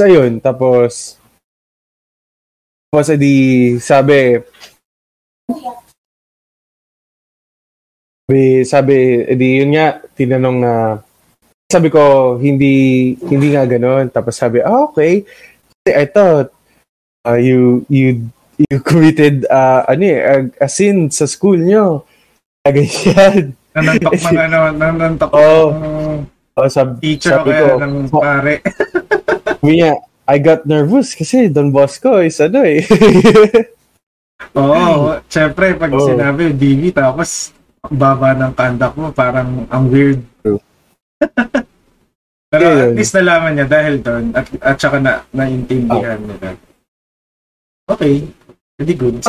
So 0.00 0.08
yun, 0.08 0.40
tapos 0.40 1.20
tapos 2.88 3.12
edi 3.12 3.76
sabi 3.82 4.40
sabi, 8.28 8.60
sabi, 8.68 8.96
edi 9.24 9.64
yun 9.64 9.72
nga, 9.72 10.04
tinanong 10.12 10.58
na, 10.60 11.00
sabi 11.64 11.88
ko, 11.88 12.36
hindi, 12.36 13.16
hindi 13.24 13.56
nga 13.56 13.64
ganun. 13.64 14.12
Tapos 14.12 14.36
sabi, 14.36 14.60
ah, 14.60 14.84
okay. 14.84 15.24
I 15.88 16.04
thought, 16.04 16.52
uh, 17.24 17.40
you, 17.40 17.88
you, 17.88 18.28
you 18.60 18.76
committed, 18.88 19.48
uh, 19.48 19.88
ano 19.88 20.04
eh, 20.04 20.20
a, 20.20 20.34
a 20.60 20.68
sin 20.68 21.08
sa 21.08 21.24
school 21.24 21.56
nyo. 21.56 22.04
Ganyan. 22.68 23.56
Nanantok 23.78 24.12
mga 24.26 24.42
ano, 24.50 24.58
nanantok 24.74 25.30
ng 25.32 26.38
Oh, 26.58 26.66
sab, 26.66 26.98
teacher 26.98 27.38
sabi 27.38 27.54
ko, 27.54 27.78
ng 27.78 28.10
oh, 28.10 28.18
pare. 28.18 28.58
niya, 29.62 29.94
I 30.26 30.42
got 30.42 30.66
nervous 30.66 31.14
kasi 31.14 31.46
Don 31.46 31.70
Bosco 31.70 32.18
is 32.18 32.34
ano 32.42 32.66
eh. 32.66 32.82
Oo, 34.58 35.22
syempre 35.30 35.78
pag 35.78 35.94
Oo. 35.94 36.02
sinabi 36.02 36.50
DV 36.50 36.90
tapos 36.90 37.54
baba 37.86 38.34
ng 38.34 38.50
conduct 38.58 38.96
mo, 38.98 39.14
parang 39.14 39.70
ang 39.70 39.86
weird. 39.86 40.18
True. 40.42 40.58
Pero 42.50 42.64
Yeah, 42.66 42.90
at 42.90 42.96
least 42.98 43.14
nalaman 43.14 43.54
niya 43.54 43.66
dahil 43.70 43.94
doon 44.02 44.24
at, 44.34 44.46
at 44.58 44.76
saka 44.82 44.98
na, 44.98 45.22
naintindihan 45.30 46.18
nila. 46.18 46.58
Okay, 47.86 48.26
very 48.74 48.94
good. 48.98 49.22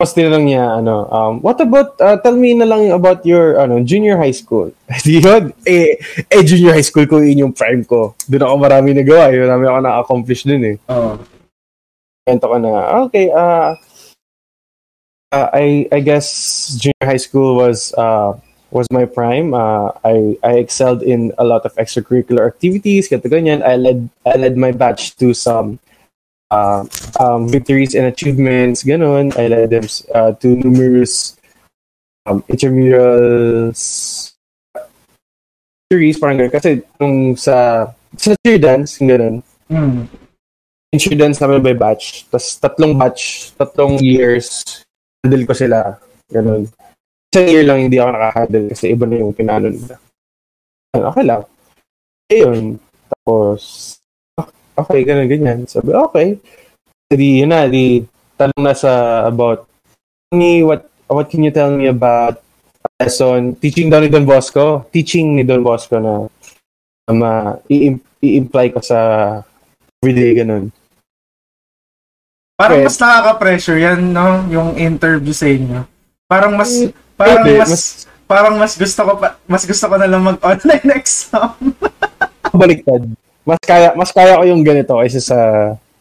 Tapos 0.00 0.16
tinanong 0.16 0.48
niya, 0.48 0.80
ano, 0.80 1.04
um, 1.12 1.44
what 1.44 1.60
about, 1.60 1.92
uh, 2.00 2.16
tell 2.24 2.32
me 2.32 2.56
na 2.56 2.64
lang 2.64 2.88
about 2.88 3.20
your, 3.28 3.60
ano, 3.60 3.84
junior 3.84 4.16
high 4.16 4.32
school. 4.32 4.72
Yun, 5.04 5.52
eh, 5.68 6.00
eh, 6.24 6.40
junior 6.40 6.72
high 6.72 6.88
school 6.88 7.04
ko 7.04 7.20
yun 7.20 7.44
yung 7.44 7.52
prime 7.52 7.84
ko. 7.84 8.16
Doon 8.24 8.48
ako 8.48 8.54
marami 8.64 8.96
nagawa, 8.96 9.28
yun 9.28 9.44
marami 9.44 9.68
ako 9.68 9.80
na-accomplish 9.84 10.48
dun 10.48 10.64
eh. 10.64 10.76
Oo. 10.88 11.20
Kwento 12.24 12.48
ko 12.48 12.56
na, 12.56 12.72
okay, 13.04 13.28
uh, 13.28 13.76
uh, 15.36 15.48
I, 15.52 15.84
I 15.92 16.00
guess 16.00 16.72
junior 16.80 17.04
high 17.04 17.20
school 17.20 17.60
was, 17.60 17.92
uh, 17.92 18.40
was 18.72 18.88
my 18.88 19.04
prime. 19.04 19.52
Uh, 19.52 19.92
I, 20.00 20.40
I 20.40 20.64
excelled 20.64 21.04
in 21.04 21.36
a 21.36 21.44
lot 21.44 21.68
of 21.68 21.76
extracurricular 21.76 22.48
activities, 22.48 23.04
ganito 23.12 23.28
ganyan. 23.28 23.60
I 23.60 23.76
led, 23.76 24.08
I 24.24 24.40
led 24.40 24.56
my 24.56 24.72
batch 24.72 25.20
to 25.20 25.36
some 25.36 25.76
uh, 26.50 26.84
um, 27.18 27.48
victories 27.48 27.94
and 27.94 28.06
achievements, 28.06 28.82
ganun. 28.82 29.34
I 29.38 29.48
led 29.48 29.70
them 29.70 29.86
uh, 30.14 30.32
to 30.38 30.48
numerous 30.54 31.38
um, 32.26 32.42
intramurals 32.50 34.30
series, 35.90 36.18
parang 36.22 36.38
ganun. 36.38 36.54
Kasi 36.54 36.82
nung 37.02 37.34
sa, 37.34 37.90
sa 38.14 38.34
cheer 38.46 38.58
dance, 38.62 38.98
ganun. 39.02 39.42
Hmm. 39.66 40.06
In 40.90 40.98
cheer 40.98 41.18
dance 41.18 41.42
namin 41.42 41.62
by 41.62 41.74
batch. 41.74 42.26
Tapos 42.30 42.58
tatlong 42.58 42.94
batch, 42.94 43.54
tatlong 43.58 43.98
years, 43.98 44.82
handle 45.22 45.46
ko 45.46 45.54
sila. 45.54 45.98
Ganun. 46.30 46.70
Isang 47.30 47.46
year 47.46 47.62
lang 47.66 47.86
hindi 47.86 47.98
ako 47.98 48.10
nakahandle 48.10 48.66
kasi 48.74 48.84
iba 48.90 49.04
na 49.06 49.16
yung 49.18 49.34
pinano 49.34 49.66
nila. 49.70 49.94
Okay 50.90 51.24
lang. 51.26 51.42
Ayun. 52.30 52.78
Tapos, 53.06 53.98
okay, 54.82 55.00
ganun, 55.04 55.28
ganyan. 55.28 55.64
Sabi, 55.64 55.92
okay. 55.92 56.28
Di, 57.10 57.42
yun 57.42 57.50
na, 57.50 57.66
di, 57.66 58.04
tanong 58.36 58.62
na 58.62 58.72
sa 58.72 59.24
about, 59.26 59.66
me, 60.30 60.62
what, 60.62 60.86
what 61.10 61.26
can 61.26 61.42
you 61.42 61.50
tell 61.50 61.70
me 61.70 61.90
about 61.90 62.38
lesson, 63.00 63.56
teaching 63.56 63.88
daw 63.88 64.00
ni 64.00 64.08
Don 64.08 64.24
Bosco, 64.24 64.88
teaching 64.92 65.36
ni 65.36 65.42
Don 65.44 65.64
Bosco 65.64 65.96
na, 66.00 66.28
ma, 67.10 67.56
i- 67.68 67.96
i-imply 68.20 68.70
ko 68.70 68.80
sa 68.80 68.98
everyday, 70.00 70.36
ganun. 70.36 70.68
Parang 72.56 72.84
Okay. 72.84 72.92
mas 72.92 73.00
nakaka-pressure 73.00 73.80
yan, 73.80 74.12
no? 74.12 74.44
Yung 74.52 74.76
interview 74.76 75.32
sa 75.32 75.48
inyo. 75.48 75.80
Parang 76.28 76.52
mas, 76.54 76.72
parang 77.16 77.42
Pwede, 77.42 77.56
mas, 77.56 78.04
parang 78.28 78.54
mas 78.60 78.76
gusto 78.76 79.00
ko 79.00 79.12
pa, 79.16 79.40
mas 79.48 79.64
gusto 79.64 79.84
ko 79.88 79.94
na 79.96 80.04
lang 80.08 80.22
mag-online 80.22 80.88
exam. 81.00 81.56
baliktad. 82.52 83.02
Mas 83.42 83.60
kaya, 83.60 83.88
mas 83.94 84.10
kaya 84.10 84.36
ko 84.36 84.44
yung 84.44 84.62
ganito 84.62 84.94
kaysa 84.94 85.20
sa, 85.20 85.38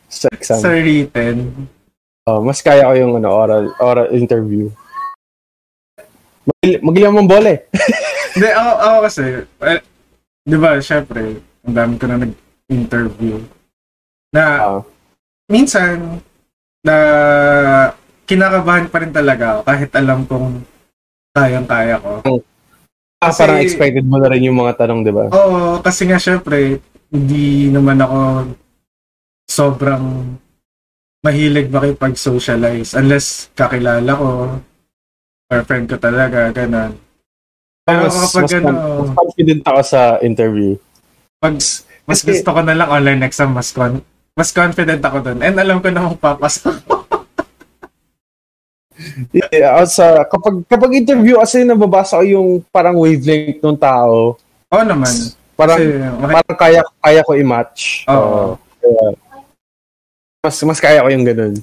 sa 0.06 0.28
exam. 0.30 0.60
sa 0.60 0.70
written. 0.72 1.68
Oh, 2.24 2.40
mas 2.40 2.60
kaya 2.60 2.84
ko 2.84 2.94
yung 2.94 3.14
ano, 3.16 3.30
oral, 3.32 3.74
oral 3.80 4.08
interview. 4.12 4.70
Mag- 6.46 6.82
Magaling 6.82 7.14
mong 7.14 7.30
bola 7.30 7.50
eh. 7.56 7.60
Hindi, 8.30 8.50
ako, 8.50 8.72
ako 8.78 8.98
kasi, 9.02 9.24
eh, 9.66 9.80
di 10.44 10.58
ba, 10.58 10.72
syempre, 10.80 11.22
ang 11.64 11.76
dami 11.76 11.94
ko 11.96 12.06
na 12.06 12.18
nag-interview. 12.20 13.42
Na, 14.30 14.44
Ah. 14.60 14.80
minsan, 15.48 16.22
na 16.80 16.96
kinakabahan 18.24 18.88
pa 18.88 19.02
rin 19.02 19.12
talaga 19.12 19.58
ako 19.58 19.60
kahit 19.66 19.92
alam 19.92 20.20
kong 20.24 20.62
kayang-kaya 21.34 21.98
ko. 21.98 22.22
Ah, 23.20 23.28
Kasi- 23.28 23.40
parang 23.42 23.60
expected 23.60 24.06
mo 24.06 24.16
na 24.16 24.30
rin 24.30 24.46
yung 24.46 24.56
mga 24.56 24.78
tanong, 24.78 25.02
di 25.02 25.12
ba? 25.12 25.28
Oo, 25.30 25.82
kasi 25.82 26.06
nga 26.06 26.16
syempre, 26.16 26.78
hindi 27.10 27.74
naman 27.74 27.98
ako 28.02 28.20
sobrang 29.50 30.06
mahilig 31.26 31.68
makipag-socialize 31.74 32.96
unless 32.96 33.50
kakilala 33.58 34.12
ko 34.14 34.30
or 35.50 35.60
friend 35.66 35.90
ko 35.90 35.98
talaga, 35.98 36.54
ganun. 36.54 36.94
Pero 37.84 38.06
mas, 38.06 38.16
kapag 38.30 38.46
mas, 38.46 38.54
ano, 38.54 38.70
mas 39.02 39.12
confident 39.18 39.62
ako 39.66 39.82
sa 39.82 40.02
interview. 40.22 40.78
pag 41.42 41.58
mas 42.06 42.22
Kasi- 42.22 42.30
gusto 42.30 42.50
ko 42.54 42.62
na 42.62 42.78
lang 42.78 42.90
online 42.90 43.22
exam, 43.26 43.50
mas 43.54 43.74
con 43.74 44.02
mas 44.38 44.54
confident 44.56 45.02
ako 45.04 45.18
dun. 45.26 45.40
And 45.44 45.58
alam 45.60 45.84
ko 45.84 45.90
na 45.92 46.08
kung 46.08 46.22
papasok. 46.22 46.76
Yeah, 49.52 49.84
sa 49.90 50.24
kapag 50.30 50.64
kapag 50.70 50.92
interview 50.96 51.42
kasi 51.42 51.68
nababasa 51.68 52.22
ko 52.22 52.26
yung 52.26 52.50
parang 52.72 52.96
wavelength 53.02 53.60
ng 53.60 53.80
tao. 53.80 54.38
Oo 54.70 54.84
naman. 54.86 55.12
Parang 55.60 55.76
Kasi, 55.76 56.00
maki- 56.00 56.36
parang 56.40 56.56
kaya 56.56 56.82
kaya 57.04 57.22
ko 57.28 57.32
i-match. 57.36 58.08
Oo. 58.08 58.56
kaya, 58.80 59.04
mas 60.40 60.56
mas 60.64 60.80
kaya 60.80 61.04
ko 61.04 61.12
yung 61.12 61.28
ganun. 61.28 61.60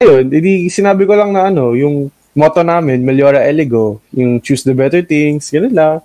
Ayun, 0.00 0.24
hindi 0.32 0.72
sinabi 0.72 1.04
ko 1.04 1.12
lang 1.12 1.36
na 1.36 1.52
ano, 1.52 1.76
yung 1.76 2.08
motto 2.32 2.64
namin, 2.64 3.04
Meliora 3.04 3.44
Eligo, 3.44 4.00
yung 4.16 4.40
choose 4.40 4.64
the 4.64 4.72
better 4.72 5.04
things, 5.04 5.52
ganun 5.52 5.76
lang. 5.76 5.96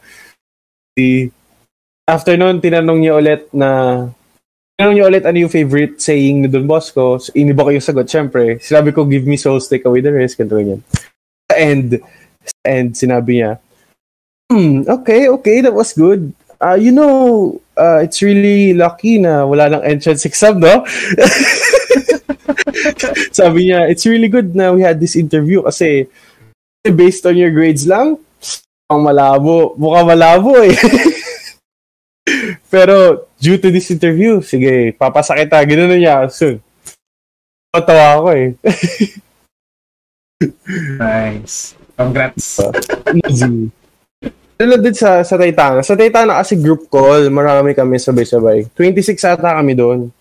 Di, 0.91 1.31
after 2.03 2.35
nun, 2.35 2.59
tinanong 2.59 2.99
niya 2.99 3.13
ulit 3.15 3.47
na 3.55 4.03
tinanong 4.75 4.95
niya 4.99 5.07
ulit 5.07 5.23
ano 5.23 5.37
yung 5.39 5.53
favorite 5.55 6.03
saying 6.03 6.43
ni 6.43 6.47
Don 6.51 6.67
Bosco. 6.67 7.15
So, 7.15 7.31
iniba 7.31 7.63
ko 7.63 7.71
yung 7.71 7.83
sagot, 7.83 8.11
syempre. 8.11 8.59
Sinabi 8.59 8.91
ko, 8.91 9.07
give 9.07 9.23
me 9.23 9.39
souls, 9.39 9.71
take 9.71 9.87
away 9.87 10.03
the 10.03 10.11
rest, 10.11 10.35
ganito 10.35 10.59
ganyan. 10.59 10.83
Sa 11.47 11.55
end, 11.55 12.03
sa 12.43 12.59
end, 12.67 12.91
sinabi 12.99 13.39
niya, 13.39 13.51
hmm, 14.49 14.89
okay, 14.89 15.29
okay, 15.29 15.61
that 15.61 15.73
was 15.73 15.93
good. 15.93 16.33
Uh, 16.59 16.75
you 16.75 16.91
know, 16.91 17.61
uh, 17.77 18.03
it's 18.03 18.21
really 18.21 18.73
lucky 18.73 19.17
na 19.17 19.45
wala 19.45 19.69
nang 19.69 19.83
entrance 19.87 20.25
exam, 20.25 20.59
no? 20.59 20.83
Sabi 23.31 23.71
niya, 23.71 23.87
it's 23.87 24.03
really 24.03 24.27
good 24.27 24.51
na 24.51 24.75
we 24.75 24.83
had 24.83 24.99
this 24.99 25.15
interview 25.15 25.63
kasi 25.63 26.09
based 26.83 27.23
on 27.25 27.39
your 27.39 27.51
grades 27.55 27.87
lang, 27.87 28.19
ang 28.91 29.01
malabo. 29.05 29.77
Mukhang 29.77 30.09
malabo 30.09 30.59
eh. 30.65 30.75
Pero 32.73 33.25
due 33.39 33.57
to 33.61 33.71
this 33.71 33.87
interview, 33.93 34.41
sige, 34.41 34.91
papasa 34.97 35.37
kita. 35.37 35.61
Ganun 35.63 35.89
na 35.93 35.97
niya. 35.97 36.17
So, 36.27 36.59
Matawa 37.69 38.17
ako 38.17 38.29
eh. 38.33 38.47
nice. 40.97 41.77
Congrats. 41.93 42.57
Easy. 43.29 43.69
Ano 44.59 44.75
din 44.75 44.91
sa, 44.91 45.23
sa 45.23 45.39
Taytana? 45.39 45.79
Sa 45.79 45.95
Taytana 45.95 46.43
kasi 46.43 46.59
group 46.59 46.91
call, 46.91 47.31
marami 47.31 47.71
kami 47.71 47.95
sabay-sabay. 47.95 48.67
26 48.75 49.15
ata 49.23 49.55
kami 49.55 49.71
doon. 49.71 50.11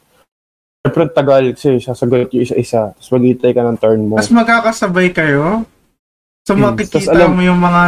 Siyempre 0.79 1.11
tagal 1.11 1.59
kasi 1.59 1.83
sasagot 1.83 2.31
yung 2.31 2.47
isa-isa. 2.47 2.95
Tapos 2.95 3.11
mag-itay 3.11 3.51
ka 3.51 3.67
ng 3.67 3.79
turn 3.83 3.99
mo. 4.07 4.15
Mas 4.15 4.31
magkakasabay 4.31 5.11
kayo? 5.11 5.67
So 6.47 6.55
Hmm, 6.55 6.71
makikita 6.71 7.11
alam- 7.11 7.35
mo 7.35 7.43
yung 7.43 7.59
mga, 7.59 7.83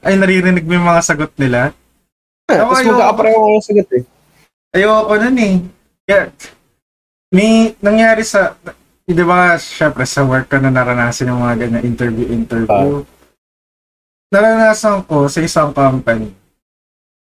ay 0.00 0.14
naririnig 0.14 0.62
mo 0.62 0.78
yung 0.78 0.86
mga 0.86 1.02
sagot 1.02 1.34
nila? 1.34 1.74
Tapos 2.46 2.78
ayaw- 2.78 2.94
magkakapareho 2.94 3.38
kayo 3.42 3.60
sagot 3.60 3.88
eh. 3.90 4.04
Ayoko 4.70 5.14
nun 5.18 5.36
eh. 5.36 5.54
Yeah. 6.06 6.30
May 7.34 7.74
nangyari 7.82 8.22
sa, 8.22 8.54
di 9.02 9.24
ba, 9.26 9.58
syempre 9.58 10.06
sa 10.06 10.22
work 10.22 10.46
ko 10.46 10.62
na 10.62 10.70
naranasan 10.70 11.28
yung 11.28 11.42
mga 11.42 11.58
ganyan 11.58 11.84
interview-interview. 11.84 13.02
Naranasan 14.28 15.08
ko 15.08 15.24
sa 15.24 15.40
isang 15.40 15.72
company. 15.72 16.28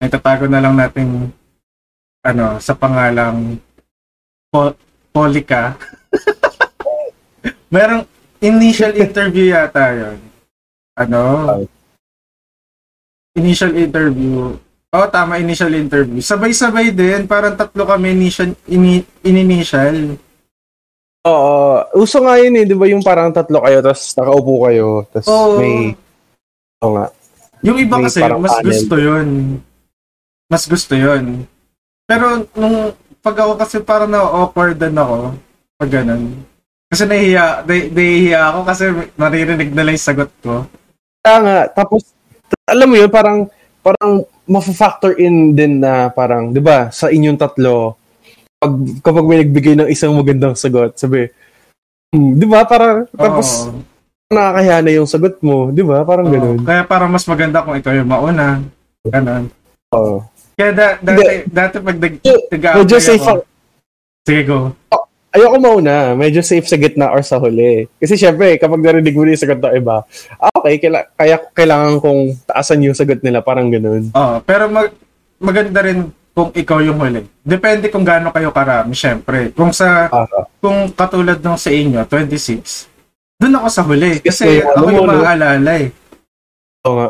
Naitatago 0.02 0.50
na 0.50 0.58
lang 0.58 0.74
natin 0.74 1.30
ano, 2.26 2.58
sa 2.58 2.74
pangalang 2.74 3.62
po, 4.50 4.74
Polika. 5.14 5.78
Merong 7.74 8.02
initial 8.42 8.90
interview 8.98 9.54
yata 9.54 9.94
yun. 9.94 10.18
Ano? 10.98 11.22
Initial 13.38 13.70
interview. 13.78 14.58
Oo, 14.90 15.06
tama, 15.06 15.38
initial 15.38 15.70
interview. 15.78 16.18
Sabay-sabay 16.18 16.90
din, 16.90 17.30
parang 17.30 17.54
tatlo 17.54 17.86
kami 17.86 18.10
initial, 18.18 18.50
ini, 18.66 19.06
in-initial. 19.22 20.18
Oo. 21.22 21.86
uso 21.94 22.18
nga 22.26 22.34
yun 22.42 22.58
eh. 22.58 22.66
Di 22.66 22.74
ba 22.74 22.90
yung 22.90 23.06
parang 23.06 23.30
tatlo 23.30 23.62
kayo, 23.62 23.78
tapos 23.78 24.02
nakaupo 24.18 24.54
kayo, 24.66 24.88
tapos 25.14 25.30
Oo. 25.30 25.62
may... 25.62 25.94
Oo 26.80 26.92
nga. 26.96 27.06
Yung 27.60 27.76
iba 27.76 28.00
May 28.00 28.08
kasi, 28.08 28.20
mas 28.24 28.56
panel. 28.56 28.66
gusto 28.72 28.94
yun. 28.96 29.28
Mas 30.48 30.64
gusto 30.64 30.94
yun. 30.96 31.44
Pero 32.08 32.48
nung 32.56 32.96
pag 33.20 33.36
ako 33.36 33.52
kasi 33.60 33.76
parang 33.84 34.08
na-awkward 34.08 34.80
din 34.80 34.96
ako 34.96 35.36
pag 35.76 35.90
ganun. 35.92 36.44
Kasi 36.90 37.06
nahihiya, 37.06 37.62
nahi- 37.64 37.90
nahihiya 37.94 38.40
ako 38.50 38.58
kasi 38.66 38.84
maririnig 39.14 39.70
na 39.70 39.84
lang 39.86 39.94
yung 39.94 40.08
sagot 40.10 40.30
ko. 40.42 40.66
Nga, 41.22 41.70
tapos, 41.76 42.16
alam 42.66 42.88
mo 42.90 42.96
yun, 42.98 43.12
parang, 43.12 43.46
parang 43.84 44.26
ma-factor 44.48 45.14
in 45.20 45.54
din 45.54 45.78
na 45.78 46.10
parang, 46.10 46.50
di 46.50 46.58
ba, 46.58 46.90
sa 46.90 47.12
inyong 47.12 47.38
tatlo, 47.38 47.94
pag, 48.58 48.72
kapag 49.06 49.24
may 49.28 49.38
nagbigay 49.44 49.74
ng 49.78 49.88
isang 49.92 50.12
magandang 50.12 50.58
sagot, 50.58 50.98
sabi, 50.98 51.30
hmm, 52.10 52.36
di 52.40 52.46
ba, 52.50 52.66
parang, 52.66 53.06
tapos, 53.14 53.70
Oo. 53.70 53.89
Nakakahiya 54.30 54.78
na 54.78 54.90
yung 54.94 55.10
sagot 55.10 55.42
mo, 55.42 55.74
di 55.74 55.82
ba, 55.82 56.06
parang 56.06 56.30
Oo. 56.30 56.32
ganun. 56.32 56.58
Kaya 56.62 56.86
parang 56.86 57.10
mas 57.10 57.26
maganda 57.26 57.66
kung 57.66 57.74
ikaw 57.74 57.90
yung 57.90 58.06
mauna. 58.06 58.62
Ganun. 59.02 59.50
Oo. 59.90 60.22
Kaya 60.54 60.70
da, 60.70 60.86
dati, 61.02 61.22
dati 61.50 61.74
pag 61.82 61.98
nag, 61.98 62.14
nag 62.22 62.62
Medyo 62.78 62.98
safe 63.02 63.18
ako. 63.18 63.42
Sige, 64.22 64.42
go. 64.46 64.70
Ayoko 65.30 65.58
mauna, 65.58 66.14
medyo 66.14 66.42
safe 66.42 66.62
sa 66.62 66.74
gitna 66.74 67.10
or 67.10 67.22
sa 67.22 67.38
huli. 67.38 67.90
Kasi 67.98 68.14
syempre, 68.14 68.54
kapag 68.54 68.78
narinig 68.78 69.14
mo 69.14 69.22
na 69.22 69.34
yung 69.34 69.42
sagot 69.42 69.58
ng 69.58 69.74
iba, 69.74 70.02
ah, 70.38 70.50
okay, 70.52 70.78
kaila- 70.78 71.10
kaya 71.14 71.36
kailangan 71.50 71.94
kong 71.98 72.20
taasan 72.46 72.86
yung 72.86 72.94
sagot 72.94 73.18
nila, 73.20 73.38
parang 73.38 73.66
ganun. 73.66 74.10
Oo, 74.10 74.34
pero 74.42 74.66
mag, 74.66 74.90
maganda 75.38 75.82
rin 75.82 76.10
kung 76.30 76.50
ikaw 76.50 76.78
yung 76.78 76.98
huli. 76.98 77.26
Depende 77.42 77.90
kung 77.90 78.02
gaano 78.02 78.30
kayo 78.30 78.50
karami, 78.50 78.94
syempre. 78.94 79.50
Kung 79.50 79.70
sa 79.70 80.06
Ah, 80.06 80.26
kung 80.58 80.90
katulad 80.90 81.38
ng 81.38 81.58
sa 81.58 81.70
inyo, 81.70 81.98
26, 82.04 82.89
doon 83.40 83.56
ako 83.56 83.68
sa 83.72 83.82
huli. 83.88 84.20
Kasi 84.20 84.60
ako 84.60 84.84
ano 84.84 84.92
yung 84.92 85.08
maaalala 85.08 85.72
eh. 85.80 85.88
oo 86.84 86.94
nga. 86.94 87.08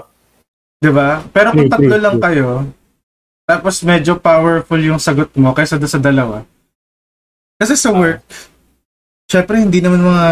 Di 0.80 0.90
ba? 0.94 1.08
Pero 1.34 1.48
kung 1.52 1.68
tatlo 1.68 1.96
lang 1.98 2.16
kayo, 2.22 2.64
tapos 3.44 3.82
medyo 3.82 4.16
powerful 4.16 4.78
yung 4.78 5.02
sagot 5.02 5.28
mo 5.34 5.50
kaysa 5.50 5.76
doon 5.76 5.92
sa 5.92 6.00
dalawa. 6.00 6.46
Kasi 7.60 7.74
sa 7.76 7.90
work, 7.92 8.22
syempre 9.28 9.60
hindi 9.60 9.82
naman 9.82 10.06
mga 10.06 10.28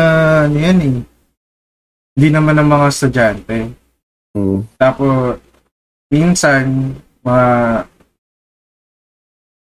ano 0.48 0.56
yan 0.56 0.78
eh. 0.80 0.96
Hindi 2.16 2.28
naman 2.30 2.54
ng 2.56 2.70
mga 2.70 2.86
estudyante. 2.88 3.56
Hmm. 4.34 4.66
Tapos, 4.74 5.38
minsan, 6.10 6.94
mga 7.22 7.46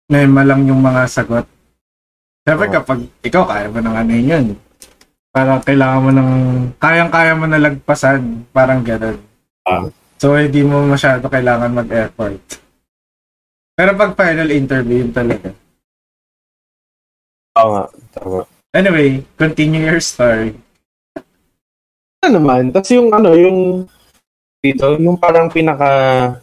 mema 0.10 0.42
lang 0.42 0.66
yung 0.66 0.82
mga 0.82 1.06
sagot. 1.06 1.46
Siyempre 2.42 2.68
Oo. 2.68 2.74
kapag 2.82 3.00
ikaw 3.22 3.44
kaya 3.46 3.70
mo 3.70 3.80
ng 3.80 3.96
ano 3.96 4.14
yun, 4.18 4.46
parang 5.32 5.64
kailangan 5.64 6.04
mo 6.04 6.12
ng, 6.12 6.32
kayang-kaya 6.76 7.34
mo 7.40 7.46
na 7.48 7.60
lagpasan, 7.60 8.46
parang 8.52 8.84
gano'n. 8.84 9.18
Ah. 9.64 9.88
So, 10.20 10.36
hindi 10.36 10.62
mo 10.62 10.84
masyado 10.86 11.26
kailangan 11.32 11.74
mag-effort. 11.74 12.62
Pero 13.74 13.98
pag 13.98 14.14
final 14.14 14.52
interview, 14.52 15.08
yun 15.08 15.16
talaga. 15.16 15.56
Oo 17.58 17.70
nga. 17.74 17.86
Tama. 18.14 18.42
Anyway, 18.72 19.24
continue 19.40 19.88
your 19.88 20.04
story. 20.04 20.56
Ano 22.22 22.38
naman, 22.38 22.70
tapos 22.70 22.92
yung 22.94 23.10
ano, 23.10 23.34
yung 23.34 23.90
dito, 24.62 24.94
yung 25.02 25.18
parang 25.18 25.50
pinaka, 25.50 25.90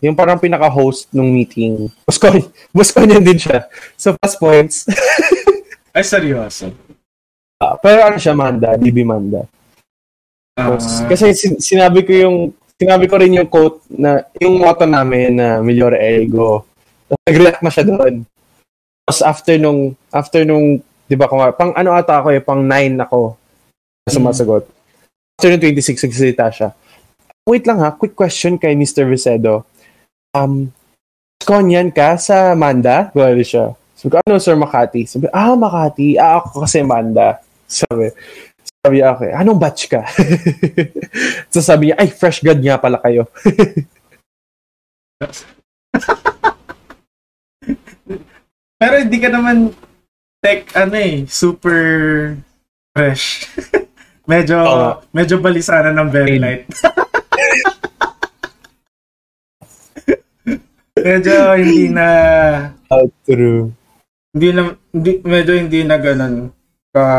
yung 0.03 0.19
parang 0.19 0.43
pinaka-host 0.43 1.15
ng 1.15 1.29
meeting. 1.31 1.87
Ko 2.19 3.01
niyan 3.07 3.23
din 3.23 3.39
siya. 3.39 3.71
So, 3.95 4.19
fast 4.19 4.43
points. 4.43 4.91
Ay, 5.95 6.03
seryoso. 6.03 6.75
Ah, 7.59 7.75
pero 7.75 8.07
ano 8.07 8.17
siya, 8.23 8.39
Manda, 8.39 8.79
DB 8.79 9.03
Manda. 9.03 9.43
Ah, 10.55 10.79
Kasi 11.11 11.35
sin- 11.35 11.59
sinabi 11.59 12.07
ko 12.07 12.15
yung, 12.15 12.37
sinabi 12.79 13.11
ko 13.11 13.19
rin 13.19 13.35
yung 13.35 13.51
quote 13.51 13.83
na, 13.91 14.23
yung 14.39 14.63
motto 14.63 14.87
namin 14.87 15.35
na 15.35 15.59
Migliore 15.59 15.99
Ego. 15.99 16.63
Tapos 17.11 17.23
nag-react 17.27 17.63
na 17.67 17.71
siya 17.75 17.85
doon. 17.91 18.15
Tapos 19.03 19.21
after 19.27 19.59
nung, 19.59 19.99
after 20.15 20.47
nung, 20.47 20.79
di 21.11 21.17
ba 21.19 21.27
kung 21.27 21.43
pang 21.59 21.75
ano 21.75 21.99
ata 21.99 22.23
ako 22.23 22.31
eh, 22.31 22.39
pang 22.39 22.63
9 22.63 22.95
ako 23.03 23.35
na 24.07 24.11
sumasagot. 24.15 24.65
After 25.35 25.51
nung 25.51 25.63
26, 25.63 26.07
nagsalita 26.07 26.47
siya. 26.55 26.69
Wait 27.43 27.67
lang 27.67 27.83
ha, 27.83 27.91
quick 27.91 28.15
question 28.15 28.55
kay 28.55 28.79
Mr. 28.79 29.03
Vicedo. 29.03 29.67
Um, 30.31 30.71
konyan 31.43 31.91
ka 31.91 32.15
sa 32.23 32.55
Manda? 32.55 33.11
Gawali 33.11 33.43
siya. 33.43 33.75
Sabi 33.99 34.15
ko, 34.15 34.23
ano 34.23 34.39
Sir 34.39 34.55
Makati? 34.55 35.11
Sabi, 35.11 35.27
ah, 35.35 35.59
Makati. 35.59 36.15
Ah, 36.15 36.39
ako 36.39 36.63
kasi 36.63 36.87
Manda. 36.87 37.43
Sabi, 37.69 38.09
sabi 38.81 39.05
niya, 39.05 39.13
okay, 39.13 39.29
anong 39.37 39.61
batch 39.61 39.93
ka? 39.93 40.09
so 41.53 41.61
sabi 41.61 41.93
niya, 41.93 42.01
ay, 42.01 42.09
fresh 42.09 42.41
grad 42.41 42.65
nga 42.65 42.81
pala 42.81 42.97
kayo. 43.05 43.29
Pero 48.81 48.95
hindi 48.97 49.19
ka 49.21 49.29
naman 49.29 49.77
tech 50.41 50.73
ano 50.73 50.97
eh, 50.97 51.29
super 51.29 51.83
fresh. 52.97 53.45
medyo 54.31 54.57
Oo. 54.63 55.03
medyo 55.13 55.37
balisanan 55.43 55.99
ng 55.99 56.09
very 56.09 56.39
light. 56.41 56.65
medyo 60.99 61.35
hindi 61.59 61.91
na 61.93 62.09
How 62.89 63.05
true. 63.27 63.75
hindi 64.33 64.49
na 64.55 64.73
hindi, 64.95 65.13
medyo 65.27 65.53
hindi 65.59 65.83
na 65.83 65.97
ganun 65.99 66.55
ka 66.99 67.17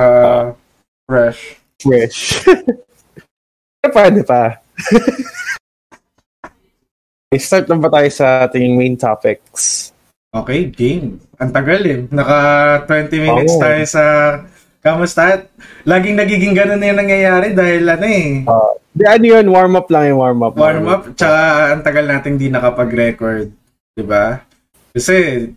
fresh. 1.07 1.41
Fresh. 1.79 2.19
Pero 3.79 3.91
pwede 3.97 4.21
pa. 4.27 4.59
okay, 7.31 7.39
start 7.39 7.65
na 7.71 7.79
ba 7.79 7.87
tayo 7.87 8.09
sa 8.11 8.45
ating 8.45 8.75
main 8.75 8.99
topics? 8.99 9.95
Okay, 10.29 10.69
game. 10.69 11.17
Ang 11.41 11.51
tagal 11.55 11.81
eh. 11.87 12.05
Naka 12.11 12.37
20 12.85 13.25
minutes 13.25 13.55
Oo. 13.57 13.61
tayo 13.63 13.81
sa 13.87 14.03
Kamusta? 14.79 15.43
Laging 15.83 16.15
nagiging 16.15 16.55
ganun 16.55 16.79
na 16.79 16.87
yung 16.87 17.01
nangyayari 17.03 17.51
dahil 17.51 17.83
ano 17.83 18.05
eh. 18.07 18.47
Uh, 18.47 18.71
di, 18.95 19.03
ano 19.03 19.25
yun? 19.27 19.45
Warm 19.51 19.75
up 19.75 19.87
lang 19.91 20.15
yung 20.15 20.19
warm 20.23 20.39
up. 20.39 20.55
Warm 20.55 20.87
up, 20.87 21.03
tsaka 21.19 21.39
ang 21.75 21.81
tagal 21.83 22.05
nating 22.07 22.39
di 22.39 22.47
nakapag-record. 22.47 23.51
Di 23.91 24.03
ba? 24.07 24.39
Kasi, 24.95 25.49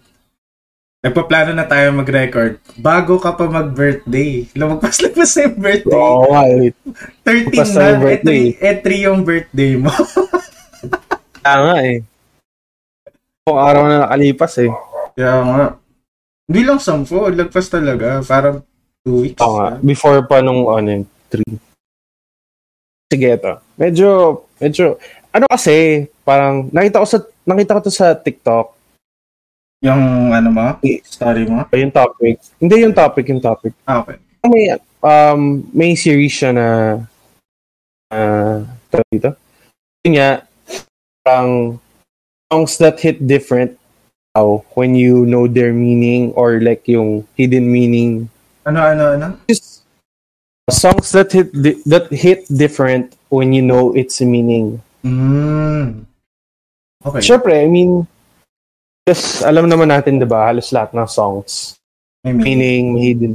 nagpaplano 1.03 1.51
na 1.51 1.67
tayo 1.67 1.91
mag-record 1.91 2.63
bago 2.79 3.19
ka 3.19 3.35
pa 3.35 3.51
mag-birthday. 3.51 4.47
Lumagpas-lagpas 4.55 5.35
na 5.35 5.41
yung 5.51 5.59
birthday. 5.59 5.99
Oo, 5.99 6.31
nga, 6.31 6.43
eh. 6.47 6.71
13 7.27 7.27
Lumagpas 7.27 7.71
na 7.75 7.83
na, 7.83 7.99
birthday. 7.99 8.43
E3, 8.55 8.63
E3 8.63 8.87
yung 9.11 9.21
birthday 9.27 9.73
mo. 9.75 9.91
Nga 11.43 11.79
eh. 11.83 11.99
Kung 13.43 13.59
araw 13.59 13.83
na 13.91 14.07
nakalipas 14.07 14.55
eh. 14.63 14.71
Kaya 15.19 15.35
nga. 15.43 15.65
Hindi 16.47 16.63
lang 16.63 16.79
10, 16.79 17.11
lagpas 17.35 17.67
talaga. 17.67 18.23
Parang 18.23 18.63
2 19.03 19.23
weeks. 19.27 19.43
Oo 19.43 19.59
nga. 19.59 19.83
Before 19.83 20.23
pa 20.31 20.39
nung 20.39 20.71
ano, 20.71 21.03
yung 21.03 21.07
three. 21.27 21.59
Sige 23.11 23.29
ito. 23.35 23.59
Medyo, 23.75 24.39
medyo, 24.63 25.03
ano 25.35 25.51
kasi, 25.51 26.07
parang, 26.23 26.71
nakita 26.71 27.03
ko 27.03 27.07
sa, 27.11 27.19
nakita 27.43 27.75
ko 27.75 27.81
to 27.83 27.91
sa 27.91 28.15
TikTok, 28.15 28.67
Yung 29.83 30.31
ano 30.31 30.49
mo? 30.49 30.67
Story 31.03 31.43
mo? 31.45 31.67
yung 31.75 31.91
topic. 31.91 32.39
Hindi 32.63 32.87
yung 32.87 32.95
topic, 32.95 33.27
yung 33.27 33.43
topic. 33.43 33.75
Ah, 33.83 34.01
okay. 34.07 34.17
May, 34.47 34.79
um, 35.03 35.67
may 35.75 35.99
series 35.99 36.31
siya 36.31 36.51
na, 36.55 36.67
uh, 38.15 38.63
dito. 39.11 39.35
Yun 40.07 40.15
nga, 40.15 40.47
parang, 41.27 41.83
songs 42.53 42.77
that 42.77 43.01
hit 43.01 43.17
different 43.27 43.81
how 44.37 44.65
when 44.77 44.95
you 44.95 45.25
know 45.25 45.49
their 45.49 45.73
meaning 45.73 46.33
or 46.37 46.61
like 46.61 46.85
yung 46.85 47.25
hidden 47.33 47.65
meaning 47.73 48.29
Ano, 48.69 48.85
ano, 48.85 49.17
ano? 49.17 49.27
just 49.49 49.83
songs 50.69 51.11
that 51.13 51.33
hit 51.33 51.49
di- 51.53 51.81
that 51.89 52.13
hit 52.13 52.45
different 52.53 53.17
when 53.33 53.53
you 53.53 53.65
know 53.65 53.91
its 53.97 54.21
meaning. 54.21 54.79
Mm. 55.03 56.07
Okay. 57.03 57.19
Syempre, 57.19 57.59
I 57.59 57.67
mean, 57.67 58.07
just 59.03 59.43
alam 59.43 59.67
naman 59.67 59.89
natin, 59.89 60.17
'di 60.17 60.25
ba, 60.25 60.47
halos 60.47 60.71
lahat 60.71 60.93
ng 60.93 61.09
songs 61.09 61.75
May 62.23 62.33
meaning. 62.33 62.45
meaning 62.45 62.87
hidden. 62.97 63.33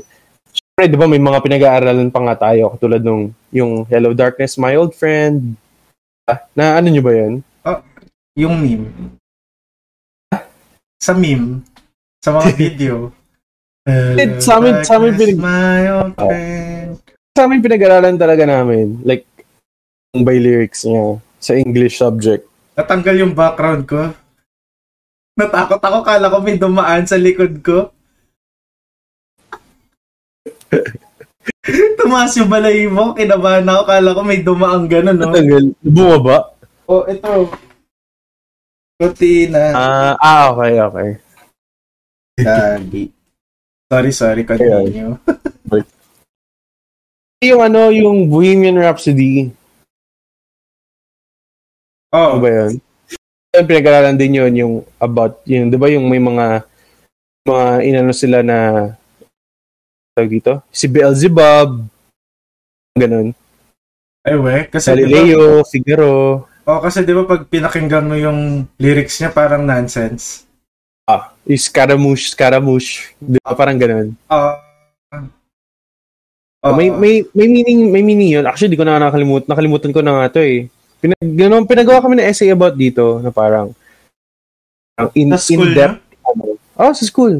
Syempre, 0.47 0.85
'di 0.85 0.97
ba, 0.97 1.05
may 1.05 1.19
mga 1.19 1.39
pinag-aaralan 1.39 2.07
pa 2.07 2.23
nga 2.23 2.35
tayo 2.41 2.71
katulad 2.71 3.01
nung 3.01 3.23
yung 3.49 3.83
Hello 3.85 4.11
Darkness, 4.11 4.55
My 4.55 4.73
Old 4.73 4.93
Friend. 4.93 5.55
Ah, 6.23 6.43
Na 6.53 6.79
ano 6.79 6.87
nyo 6.87 7.01
ba 7.01 7.13
'yun? 7.13 7.33
Yung 8.37 8.55
meme. 8.55 8.87
Sa 10.97 11.11
meme. 11.11 11.65
Sa 12.21 12.29
mga 12.31 12.49
video. 12.61 13.09
Eh, 13.87 14.37
sa 14.37 14.59
amin- 14.59 14.83
sa 14.83 14.99
amin 14.99 15.15
pinag- 15.15 15.39
My 15.39 15.83
old 15.89 16.13
Oh. 16.17 16.27
friend. 16.27 16.99
Sa 17.33 17.45
amin 17.45 17.61
pinag-aaralan 17.61 18.15
talaga 18.15 18.43
namin, 18.43 19.01
like 19.01 19.25
by 20.13 20.35
lyrics 20.35 20.83
niya 20.83 21.17
sa 21.37 21.53
English 21.53 21.97
subject. 21.97 22.45
Natanggal 22.73 23.15
yung 23.19 23.33
background 23.33 23.85
ko. 23.85 24.13
Natakot 25.37 25.77
ako. 25.77 26.01
Kala 26.01 26.33
ko 26.33 26.37
may 26.41 26.57
dumaan 26.57 27.05
sa 27.05 27.15
likod 27.15 27.61
ko. 27.61 27.93
Tumaas 32.01 32.33
yung 32.35 32.49
balay 32.49 32.89
mo. 32.89 33.13
Kinabahan 33.13 33.69
ako. 33.69 33.81
Kala 33.85 34.17
ko 34.17 34.21
may 34.25 34.41
dumaan 34.41 34.89
ganun, 34.89 35.21
no? 35.21 35.29
Tagal, 35.29 35.69
bumaba. 35.85 36.57
Oh, 36.89 37.05
ito. 37.05 37.53
Kutina. 38.97 39.77
Ah, 39.77 40.13
ah, 40.17 40.43
okay, 40.57 40.73
okay. 40.81 41.09
Gagi. 42.41 43.03
Sorry, 43.87 44.11
sorry. 44.11 44.41
Continue. 44.41 45.15
Yung 47.45 47.61
ano, 47.61 47.93
yung 47.93 48.25
Bohemian 48.33 48.81
Rhapsody, 48.81 49.53
Oh, 52.07 52.39
ano 52.39 52.39
ba 52.39 52.49
yun? 52.49 52.73
Yung 53.55 53.69
pinag-aralan 53.69 54.19
din 54.19 54.43
yun, 54.43 54.53
yung 54.57 54.73
about, 54.99 55.39
yun, 55.47 55.71
di 55.71 55.77
ba 55.79 55.87
yung 55.87 56.09
may 56.11 56.19
mga, 56.19 56.67
mga 57.47 57.67
inano 57.87 58.11
sila 58.11 58.43
na, 58.43 58.91
tawag 60.13 60.31
dito, 60.33 60.59
si 60.67 60.89
Beelzebub, 60.91 61.87
ganun. 62.97 63.31
ay 64.27 64.35
we. 64.35 64.57
Kasi 64.67 64.91
Galileo, 64.91 65.63
Figaro, 65.63 66.43
oh, 66.67 66.79
kasi 66.83 67.07
di 67.07 67.15
ba 67.15 67.23
pag 67.23 67.47
pinakinggan 67.47 68.11
mo 68.11 68.19
yung 68.19 68.67
lyrics 68.75 69.23
niya 69.23 69.31
parang 69.31 69.63
nonsense. 69.63 70.43
ah, 71.07 71.31
yung 71.47 71.61
Scaramouche, 71.63 72.35
Scaramouche, 72.35 73.15
di 73.15 73.39
ba, 73.39 73.55
parang 73.55 73.79
ganun. 73.79 74.11
Ah. 74.27 74.59
Ah, 76.67 76.75
may, 76.75 76.91
may, 76.91 77.23
may 77.31 77.47
meaning, 77.47 77.93
may 77.93 78.03
meaning 78.03 78.33
yun. 78.33 78.43
Actually, 78.43 78.75
di 78.75 78.79
ko 78.81 78.83
na 78.83 78.99
nakalimutan, 78.99 79.47
nakalimutan 79.47 79.93
ko 79.95 80.01
na 80.03 80.19
nga 80.19 80.35
to 80.35 80.41
eh. 80.43 80.67
Pinag, 80.97 81.21
ganun, 81.37 81.69
pinagawa 81.69 82.01
kami 82.01 82.17
ng 82.17 82.27
essay 82.27 82.49
about 82.49 82.73
dito, 82.73 83.21
na 83.21 83.29
parang, 83.29 83.71
ang 84.97 85.09
in, 85.13 85.29
Sa 85.37 85.53
school 85.53 85.69
in-depth, 85.69 86.01
niya? 86.01 86.81
oh, 86.81 86.93
sa 86.93 87.05
school. 87.05 87.35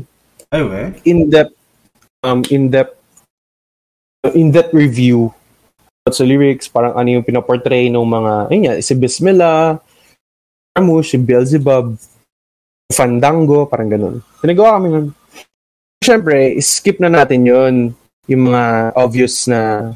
Ay 0.54 0.62
we. 0.64 0.82
in-depth 1.04 1.58
um 2.24 2.40
in-depth 2.48 2.96
in-depth 4.32 4.72
review 4.72 5.34
sa 6.08 6.24
lyrics, 6.24 6.72
parang 6.72 6.96
ano 6.96 7.20
yung 7.20 7.26
pinaportray 7.26 7.92
ng 7.92 8.00
mga, 8.00 8.34
ayun 8.48 8.62
nga, 8.64 8.76
si 8.80 8.94
Bismillah, 8.96 9.76
Ramu, 10.78 11.04
si 11.04 11.20
Beelzebub, 11.20 12.00
Fandango, 12.94 13.68
parang 13.68 13.92
ganun. 13.92 14.16
Pinagawa 14.40 14.80
kami 14.80 14.88
nun. 14.88 15.08
Siyempre, 16.00 16.56
skip 16.64 17.04
na 17.04 17.12
natin 17.12 17.44
yon 17.44 17.76
yung 18.30 18.44
mga 18.52 18.96
obvious 18.96 19.52
na 19.52 19.92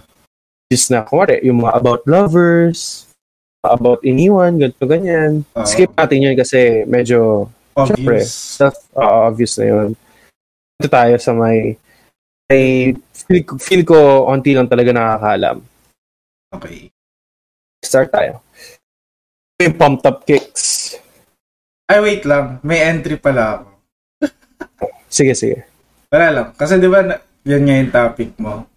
obvious 0.68 0.86
na, 0.92 1.04
kumari, 1.08 1.40
yung 1.44 1.64
mga 1.64 1.76
about 1.80 2.02
lovers, 2.08 3.11
about 3.62 4.02
iniwan, 4.02 4.58
ganito, 4.58 4.84
ganyan. 4.90 5.46
Oo. 5.54 5.66
Skip 5.66 5.94
natin 5.94 6.26
yun 6.26 6.36
kasi 6.36 6.84
medyo. 6.90 7.46
Obvious. 7.72 8.60
stuff, 8.60 8.76
oo, 8.94 9.18
obvious 9.32 9.56
na 9.56 9.66
yun. 9.66 9.90
Ito 10.76 10.88
tayo 10.92 11.16
sa 11.16 11.32
may, 11.32 11.80
may 12.52 12.92
feel, 13.16 13.42
feel 13.64 13.84
ko 13.88 14.28
onti 14.28 14.52
lang 14.52 14.68
talaga 14.68 14.92
nakakaalam. 14.92 15.58
Okay. 16.52 16.92
Start 17.80 18.12
tayo. 18.12 18.44
Yung 19.62 19.78
pumped 19.78 20.04
up 20.04 20.26
kicks. 20.28 20.98
Ay, 21.88 22.02
wait 22.04 22.24
lang. 22.28 22.60
May 22.60 22.84
entry 22.84 23.16
pala 23.16 23.62
ako. 23.62 23.66
Sige, 25.12 25.32
sige. 25.32 25.64
Wala 26.12 26.28
lang. 26.32 26.48
Kasi 26.56 26.76
di 26.76 26.88
ba, 26.88 27.04
na- 27.04 27.24
yan 27.48 27.64
nga 27.64 27.76
yung 27.78 27.94
topic 27.94 28.32
mo. 28.36 28.68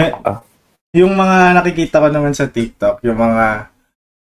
Eh, 0.00 0.12
Ah. 0.24 0.40
Yung 0.90 1.14
mga 1.14 1.54
nakikita 1.54 2.02
ko 2.02 2.08
naman 2.10 2.34
sa 2.34 2.50
TikTok, 2.50 3.04
yung 3.04 3.16
mga 3.16 3.70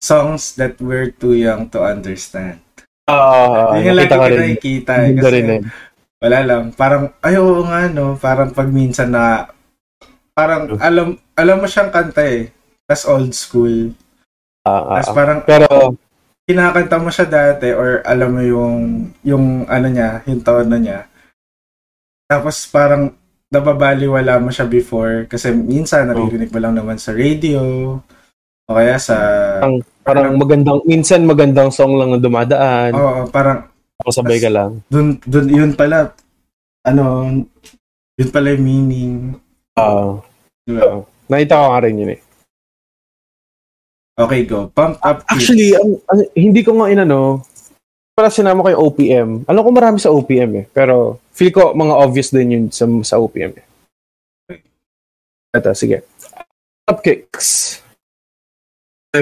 songs 0.05 0.53
that 0.53 0.77
we're 0.77 1.09
too 1.09 1.33
young 1.33 1.65
to 1.73 1.81
understand. 1.81 2.61
Ah, 3.09 3.73
Yun 3.73 3.89
yung 3.89 3.97
lagi 3.97 4.13
ko 4.13 4.29
nakikita. 4.29 4.93
eh, 5.01 5.13
Kasi, 5.17 5.29
rin 5.33 5.47
eh. 5.49 5.61
wala 6.21 6.39
lang. 6.45 6.63
Parang, 6.73 7.03
ay, 7.25 7.35
oo 7.41 7.65
nga, 7.65 7.89
no. 7.89 8.13
Parang 8.17 8.53
pag 8.53 8.69
minsan 8.69 9.09
na, 9.09 9.49
parang 10.37 10.77
alam, 10.77 11.17
alam 11.33 11.57
mo 11.57 11.65
siyang 11.65 11.89
kanta 11.89 12.21
eh. 12.21 12.53
Tapos 12.85 13.05
old 13.09 13.33
school. 13.33 13.93
Ah, 14.61 14.77
ah, 14.77 15.01
Tapos 15.01 15.09
ah. 15.09 15.15
parang, 15.17 15.39
Pero, 15.41 15.65
kinakanta 16.45 17.01
mo 17.01 17.09
siya 17.09 17.25
dati 17.25 17.73
or 17.73 18.05
alam 18.05 18.29
mo 18.37 18.41
yung, 18.45 18.77
yung 19.25 19.65
ano 19.65 19.87
niya, 19.89 20.21
yung 20.29 20.41
tono 20.45 20.77
niya. 20.77 21.09
Tapos 22.29 22.69
parang, 22.69 23.13
nababaliwala 23.45 24.41
mo 24.41 24.49
siya 24.49 24.65
before 24.65 25.29
kasi 25.29 25.53
minsan 25.53 26.09
naririnig 26.09 26.49
mo 26.49 26.59
lang 26.59 26.73
naman 26.75 26.97
sa 26.97 27.13
radio 27.13 27.61
o 28.65 28.73
kaya 28.73 28.97
sa 28.97 29.15
Ang- 29.61 29.85
parang 30.01 30.33
magandang, 30.35 30.81
minsan 30.83 31.21
magandang 31.21 31.69
song 31.69 31.95
lang 31.95 32.09
na 32.09 32.19
dumadaan. 32.19 32.91
oo 32.93 33.21
parang 33.29 33.69
Tapos 33.95 34.13
sabay 34.13 34.37
ka 34.37 34.49
lang. 34.49 34.81
dun, 34.85 35.17
dun 35.21 35.47
yun 35.47 35.71
pala 35.71 36.11
ano 36.83 37.31
yun 38.15 38.29
pala 38.29 38.51
yung 38.51 38.63
meaning 38.63 39.13
Ah, 39.75 40.17
di 40.63 40.71
ba? 40.71 41.03
nakita 41.27 41.57
ko 41.57 41.65
nga 41.67 41.83
rin 41.83 41.99
yun 41.99 42.11
eh. 42.11 42.21
okay 44.15 44.41
go 44.43 44.71
pump 44.71 44.95
up. 45.01 45.21
Actually, 45.27 45.75
ang, 45.75 45.99
ang- 46.07 46.31
hindi 46.31 46.63
ko 46.63 46.79
nga 46.79 46.87
inano, 46.87 47.43
para 48.15 48.31
sinama 48.31 48.63
ko 48.63 48.69
yung 48.71 48.83
OPM. 48.85 49.29
Alam 49.43 49.59
ko 49.59 49.69
marami 49.69 49.97
sa 49.99 50.07
OPM 50.07 50.51
eh. 50.55 50.65
Pero 50.71 51.19
feel 51.35 51.51
ko 51.51 51.75
mga 51.75 51.99
obvious 51.99 52.31
din 52.31 52.47
yun 52.47 52.65
sa, 52.71 52.87
sa 53.03 53.19
OPM 53.19 53.51
eh. 53.59 53.65
Ito, 55.51 55.75
sige. 55.75 56.07
Pop 56.87 57.03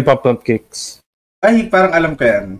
pump 0.02 0.42
kicks? 0.42 0.98
ay 1.44 1.68
parang 1.68 1.94
alam 1.94 2.16
ko 2.18 2.24
yan 2.24 2.58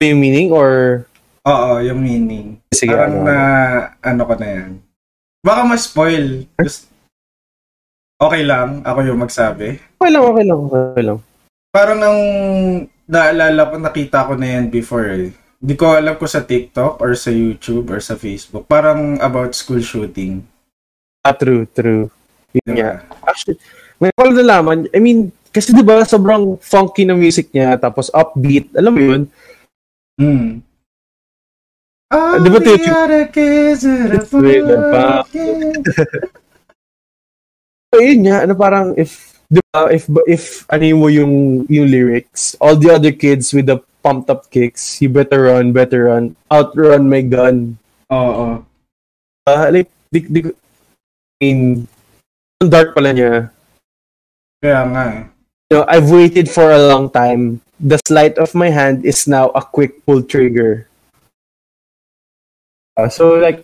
yung 0.00 0.20
meaning 0.20 0.48
or 0.52 1.04
Oo, 1.44 1.80
yung 1.80 2.00
meaning. 2.00 2.60
sige 2.68 2.92
Parang 2.92 3.20
ano? 3.20 3.24
na, 3.24 3.36
ano 4.04 4.22
ko 4.28 4.34
na 4.36 4.48
yan. 4.48 4.70
Baka 5.40 5.60
ma-spoil. 5.64 6.44
Just, 6.60 6.92
okay 8.20 8.44
lang, 8.44 8.84
ako 8.84 8.98
yung 9.08 9.24
magsabi. 9.24 9.80
Okay 9.80 10.10
lang, 10.12 10.24
okay 10.24 10.44
lang, 10.44 10.60
okay 10.68 11.04
lang. 11.04 11.18
Parang 11.72 12.00
ang 12.04 12.20
naalala 13.08 13.72
ko, 13.72 13.74
nakita 13.80 14.28
ko 14.28 14.36
na 14.36 14.48
yan 14.56 14.68
before 14.68 15.08
eh. 15.08 15.32
Hindi 15.60 15.74
ko 15.80 15.96
alam 15.96 16.16
ko 16.20 16.28
sa 16.28 16.44
TikTok 16.44 17.00
or 17.00 17.16
sa 17.16 17.32
YouTube 17.32 17.88
or 17.88 18.00
sa 18.04 18.20
Facebook. 18.20 18.68
Parang 18.68 19.16
about 19.20 19.56
school 19.56 19.80
shooting. 19.80 20.44
Ah, 21.24 21.36
true, 21.36 21.64
true. 21.72 22.08
Yun 22.52 22.68
nga. 22.76 23.00
Diba? 23.00 23.24
Actually, 23.24 23.56
may 24.00 24.12
ko 24.12 24.28
nalaman, 24.28 24.88
I 24.92 25.00
mean, 25.00 25.32
kasi 25.50 25.74
di 25.74 25.82
ba 25.82 26.06
sobrang 26.06 26.54
funky 26.62 27.02
na 27.02 27.18
music 27.18 27.50
niya, 27.50 27.74
tapos 27.74 28.10
upbeat, 28.14 28.70
alam 28.74 28.92
mo 28.94 29.02
yun? 29.02 29.22
Hmm. 30.14 30.62
All 32.10 32.42
di 32.42 32.50
ba 32.50 32.58
the 32.58 32.74
other 32.90 33.26
kids 33.30 33.86
pa. 33.86 35.22
So, 37.90 37.98
yun 38.06 38.26
nga, 38.26 38.46
ano 38.46 38.54
parang 38.58 38.94
if, 38.98 39.38
di 39.46 39.62
ba, 39.70 39.90
if, 39.90 40.06
if 40.26 40.44
ano 40.70 40.86
mo 40.94 41.06
yung, 41.06 41.66
yung 41.66 41.86
lyrics, 41.86 42.54
all 42.58 42.74
the 42.74 42.90
other 42.90 43.14
kids 43.14 43.54
with 43.54 43.66
the 43.66 43.78
pumped 44.02 44.30
up 44.30 44.50
kicks, 44.50 45.02
you 45.02 45.10
better 45.10 45.50
run, 45.50 45.70
better 45.70 46.10
run, 46.10 46.34
outrun 46.50 47.06
my 47.06 47.22
gun. 47.22 47.78
Oo. 48.10 48.62
Uh, 49.46 49.66
like, 49.70 49.90
di, 50.10 50.20
di, 50.26 50.40
ko- 50.46 50.58
I 51.40 51.42
mean, 51.42 51.60
ang 52.60 52.70
dark 52.70 52.92
pala 52.92 53.14
niya. 53.14 53.48
Kaya 54.60 54.80
nga 54.92 55.02
eh. 55.14 55.24
Know, 55.70 55.86
I've 55.86 56.10
waited 56.10 56.50
for 56.50 56.74
a 56.74 56.82
long 56.82 57.14
time. 57.14 57.62
The 57.78 58.02
sleight 58.02 58.42
of 58.42 58.58
my 58.58 58.74
hand 58.74 59.06
is 59.06 59.30
now 59.30 59.54
a 59.54 59.62
quick 59.62 60.04
pull 60.04 60.26
trigger. 60.26 60.90
Uh, 62.98 63.06
so, 63.06 63.38
like, 63.38 63.62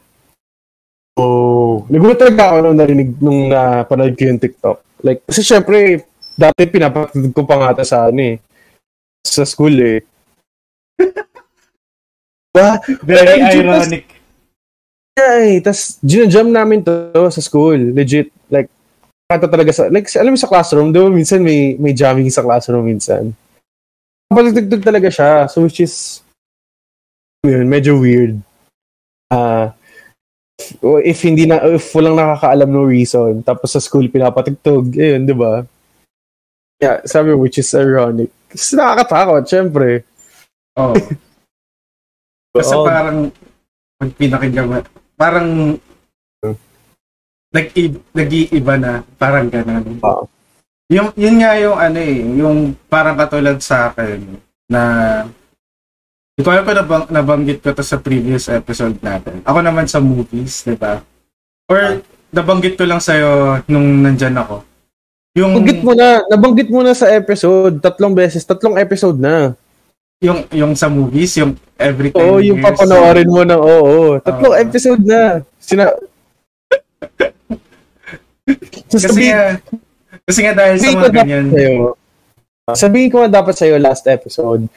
oh, 1.19 1.83
nagulat 1.90 2.23
talaga 2.23 2.55
ako 2.55 2.57
nung 2.62 2.79
narinig, 2.79 3.11
nung 3.19 3.51
napanood 3.51 4.14
ko 4.14 4.23
yung 4.23 4.38
TikTok. 4.38 4.79
Like, 5.03 5.27
kasi 5.27 5.42
syempre, 5.42 6.07
dati 6.38 6.62
pinapatid 6.71 7.35
ko 7.35 7.42
pa 7.42 7.59
nga 7.59 7.75
ito 7.75 7.83
sa 7.83 8.07
ano 8.07 8.23
eh, 8.23 8.38
sa 9.27 9.42
school 9.42 9.75
eh. 9.75 9.99
Ba? 12.55 12.79
Very 13.03 13.42
ironic. 13.42 14.07
Ay, 15.19 15.59
tas 15.59 15.99
ginajam 16.07 16.55
namin 16.55 16.87
to 16.87 16.95
sa 17.35 17.42
school. 17.42 17.77
Legit. 17.92 18.31
Like, 18.47 18.71
kanta 19.27 19.51
talaga 19.51 19.75
sa, 19.75 19.91
like, 19.91 20.07
alam 20.15 20.35
mo 20.35 20.39
sa 20.39 20.51
classroom, 20.51 20.95
di 20.95 21.03
ba 21.03 21.11
minsan 21.11 21.43
may, 21.43 21.75
may 21.83 21.91
jamming 21.91 22.31
sa 22.31 22.47
classroom 22.47 22.87
minsan. 22.87 23.35
Patugtog 24.31 24.83
talaga 24.87 25.11
siya. 25.11 25.51
So, 25.51 25.67
which 25.67 25.83
is, 25.83 26.23
yun, 27.43 27.67
medyo 27.67 27.99
weird. 27.99 28.39
Ah, 29.31 29.75
if 31.03 31.19
hindi 31.27 31.47
na, 31.47 31.59
if 31.75 31.91
walang 31.91 32.15
nakakaalam 32.15 32.71
no 32.71 32.87
reason, 32.87 33.43
tapos 33.43 33.75
sa 33.75 33.83
school 33.83 34.07
pinapatugtog, 34.07 34.95
ayun, 34.95 35.27
di 35.27 35.35
ba? 35.35 35.67
Yeah, 36.79 37.03
sabi 37.03 37.35
mo, 37.35 37.43
which 37.43 37.59
is 37.59 37.71
ironic. 37.75 38.31
Kasi 38.47 38.79
nakakatakot, 38.79 39.43
syempre. 39.51 40.07
Oo. 40.79 40.95
Kasi 42.55 42.75
parang, 42.79 43.35
pag 43.99 44.11
pinakinggan 44.15 44.67
mo, 44.71 44.75
parang, 45.19 45.49
nag-iiba 47.53 48.75
na, 48.79 49.03
parang 49.17 49.47
ganun. 49.51 49.99
Oo. 50.03 50.25
Yung, 50.87 51.11
yun 51.19 51.43
nga 51.43 51.59
yung 51.59 51.75
ano 51.75 51.99
eh, 51.99 52.19
yung 52.23 52.79
parang 52.87 53.19
katulad 53.19 53.59
sa 53.59 53.91
akin, 53.91 54.39
na, 54.71 54.81
hindi 56.37 56.43
ko 56.43 56.51
alam 56.53 56.65
kung 56.67 56.79
nabang, 56.79 57.07
nabanggit 57.11 57.59
ko 57.65 57.75
to 57.75 57.83
sa 57.83 57.99
previous 57.99 58.47
episode 58.47 58.95
natin. 59.03 59.43
Ako 59.43 59.59
naman 59.63 59.91
sa 59.91 59.99
movies, 59.99 60.63
di 60.63 60.79
ba? 60.79 61.03
Or, 61.67 61.99
nabanggit 62.31 62.79
ko 62.79 62.85
lang 62.87 63.03
sa'yo 63.03 63.63
nung 63.67 64.05
nandyan 64.05 64.37
ako. 64.39 64.63
Yung, 65.37 65.59
Nabanggit 65.59 65.83
mo 65.83 65.93
na, 65.93 66.09
nabanggit 66.31 66.69
mo 66.71 66.81
na 66.87 66.95
sa 66.95 67.11
episode, 67.11 67.83
tatlong 67.83 68.15
beses, 68.15 68.47
tatlong 68.47 68.79
episode 68.79 69.19
na. 69.19 69.59
yung, 70.23 70.49
yung 70.49 70.73
sa 70.73 70.89
movies, 70.89 71.37
yung 71.37 71.59
every 71.77 72.09
10 72.09 72.17
Oo, 72.17 72.41
yung 72.41 72.61
papanoorin 72.65 73.29
mo 73.29 73.43
na, 73.45 73.57
oo. 73.61 74.17
Tatlong 74.23 74.55
Oo. 74.55 74.63
episode 74.63 75.03
na. 75.03 75.43
Sina... 75.61 75.93
Kasi 78.47 79.07
Sabihin, 79.11 79.35
nga, 79.35 79.47
kasi 80.23 80.39
nga 80.47 80.55
dahil 80.55 80.75
sa 80.79 80.91
mga 80.95 81.13
ganyan, 81.13 81.47
sa'yo, 81.51 81.75
sabihin 82.79 83.11
ko 83.11 83.17
nga 83.23 83.31
dapat 83.43 83.55
sa'yo 83.59 83.75
last 83.83 84.07
episode, 84.07 84.71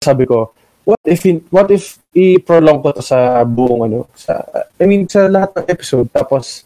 sabi 0.00 0.24
ko, 0.24 0.56
what 0.88 1.00
if 1.04 1.22
in, 1.28 1.44
what 1.52 1.68
if 1.68 2.00
i-prolong 2.16 2.80
ko 2.80 2.96
to 2.96 3.04
sa 3.04 3.44
buong 3.44 3.84
ano, 3.86 4.08
sa, 4.16 4.40
I 4.80 4.84
mean, 4.88 5.04
sa 5.04 5.28
lahat 5.28 5.52
ng 5.60 5.66
episode, 5.68 6.08
tapos, 6.08 6.64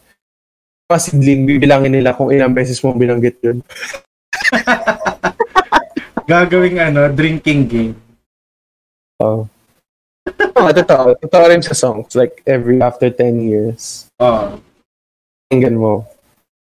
sidling, 0.87 1.51
bibilangin 1.51 1.99
nila 1.99 2.15
kung 2.15 2.31
ilang 2.31 2.55
beses 2.55 2.79
mo 2.87 2.95
binanggit 2.95 3.43
yun. 3.43 3.59
gagawing 6.27 6.83
ano, 6.83 7.07
drinking 7.15 7.63
game. 7.71 7.97
Oo. 9.23 9.47
Oh, 10.59 10.73
totoo. 10.75 11.15
Totoo 11.23 11.45
rin 11.47 11.63
sa 11.63 11.75
songs. 11.75 12.11
Like, 12.19 12.43
every 12.45 12.83
after 12.83 13.09
10 13.09 13.47
years. 13.47 14.11
Oo. 14.19 14.59
Pakinggan 15.47 15.79
mo. 15.79 16.03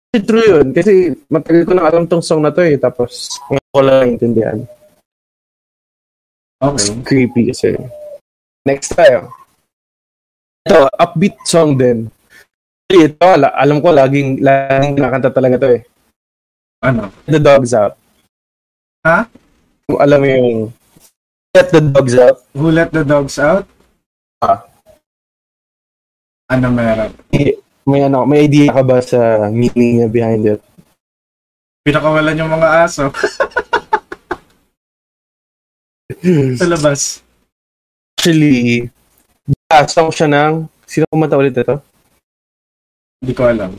Kasi 0.09 0.25
true 0.25 0.47
yun. 0.49 0.67
Kasi 0.73 1.13
matagal 1.29 1.63
ko 1.69 1.73
na 1.77 1.85
alam 1.85 2.09
tong 2.09 2.25
song 2.25 2.41
na 2.41 2.49
to 2.49 2.65
eh. 2.65 2.81
Tapos, 2.81 3.37
ngayon 3.53 3.69
ko 3.69 3.81
lang 3.85 3.97
naintindihan. 4.01 4.59
Okay. 6.59 6.91
Creepy 7.05 7.53
kasi. 7.53 7.77
Next 8.65 8.97
tayo. 8.97 9.29
Ito, 10.65 10.89
upbeat 10.97 11.37
song 11.45 11.77
din. 11.77 12.09
Ito, 12.89 13.21
ala- 13.21 13.55
alam 13.55 13.85
ko, 13.85 13.93
laging, 13.93 14.41
laging 14.41 14.97
kinakanta 14.97 15.31
talaga 15.31 15.61
to 15.61 15.69
eh. 15.77 15.83
Ano? 16.81 17.13
The 17.29 17.39
Dogs 17.39 17.77
Out. 17.77 17.95
Ha? 19.05 19.29
Kung 19.85 20.01
alam 20.01 20.19
mo 20.21 20.27
yung 20.27 20.51
Let 21.53 21.69
the 21.69 21.81
Dogs 21.85 22.15
Out. 22.17 22.37
Who 22.57 22.73
let 22.73 22.91
the 22.91 23.05
dogs 23.05 23.37
out? 23.39 23.65
Ah. 24.41 24.67
Ano 26.49 26.73
meron? 26.73 27.13
May, 27.89 28.05
ano, 28.05 28.29
may 28.29 28.45
idea 28.45 28.69
ka 28.69 28.85
ba 28.85 29.01
sa 29.01 29.49
meaning 29.49 30.05
niya 30.05 30.09
behind 30.13 30.45
it? 30.45 30.61
Pinakawalan 31.89 32.37
yung 32.37 32.53
mga 32.53 32.85
aso 32.85 33.09
sa 36.61 36.67
labas. 36.69 37.25
Actually, 38.21 38.93
song 39.89 40.13
siya 40.13 40.29
ng, 40.29 40.69
sino 40.85 41.09
kumanta 41.09 41.41
ulit 41.41 41.57
ito? 41.57 41.81
Hindi 43.25 43.33
ko 43.33 43.49
alam. 43.49 43.73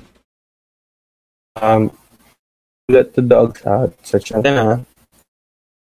Um, 1.61 1.93
Let 2.89 3.13
the 3.13 3.21
Dogs 3.21 3.61
Out. 3.69 3.93
Search 4.01 4.33
natin 4.33 4.57
ha. 4.57 4.81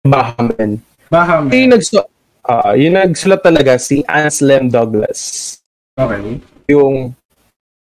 Bahamen. 0.07 0.79
Baham. 1.11 1.51
Yung, 1.51 1.75
nagsu- 1.75 2.07
ah 2.47 2.79
yung 2.79 2.95
nagsulat 2.95 3.43
talaga 3.43 3.75
si 3.75 4.07
Anselm 4.07 4.71
Douglas. 4.71 5.59
Okay. 5.99 6.39
Yung 6.71 7.11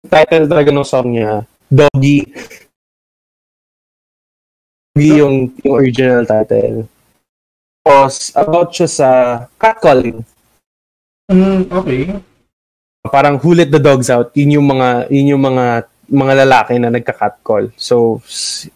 title 0.06 0.46
talaga 0.50 0.70
ng 0.70 0.86
song 0.86 1.08
niya, 1.14 1.46
Doggy. 1.72 2.26
Doggy 4.92 5.10
yung, 5.18 5.50
yung 5.62 5.74
original 5.78 6.26
title. 6.26 6.84
Tapos, 7.82 8.30
about 8.36 8.68
siya 8.70 8.88
sa 8.90 9.08
catcalling. 9.58 10.22
Mm, 11.32 11.70
okay. 11.72 12.02
Parang 13.08 13.40
who 13.40 13.56
let 13.56 13.70
the 13.72 13.82
dogs 13.82 14.10
out, 14.10 14.30
yun 14.36 14.60
yung 14.60 14.66
mga, 14.68 15.10
yun 15.10 15.34
yung 15.34 15.42
mga 15.42 15.90
mga 16.12 16.44
lalaki 16.44 16.76
na 16.76 16.92
nagka-catcall. 16.92 17.72
So, 17.80 18.20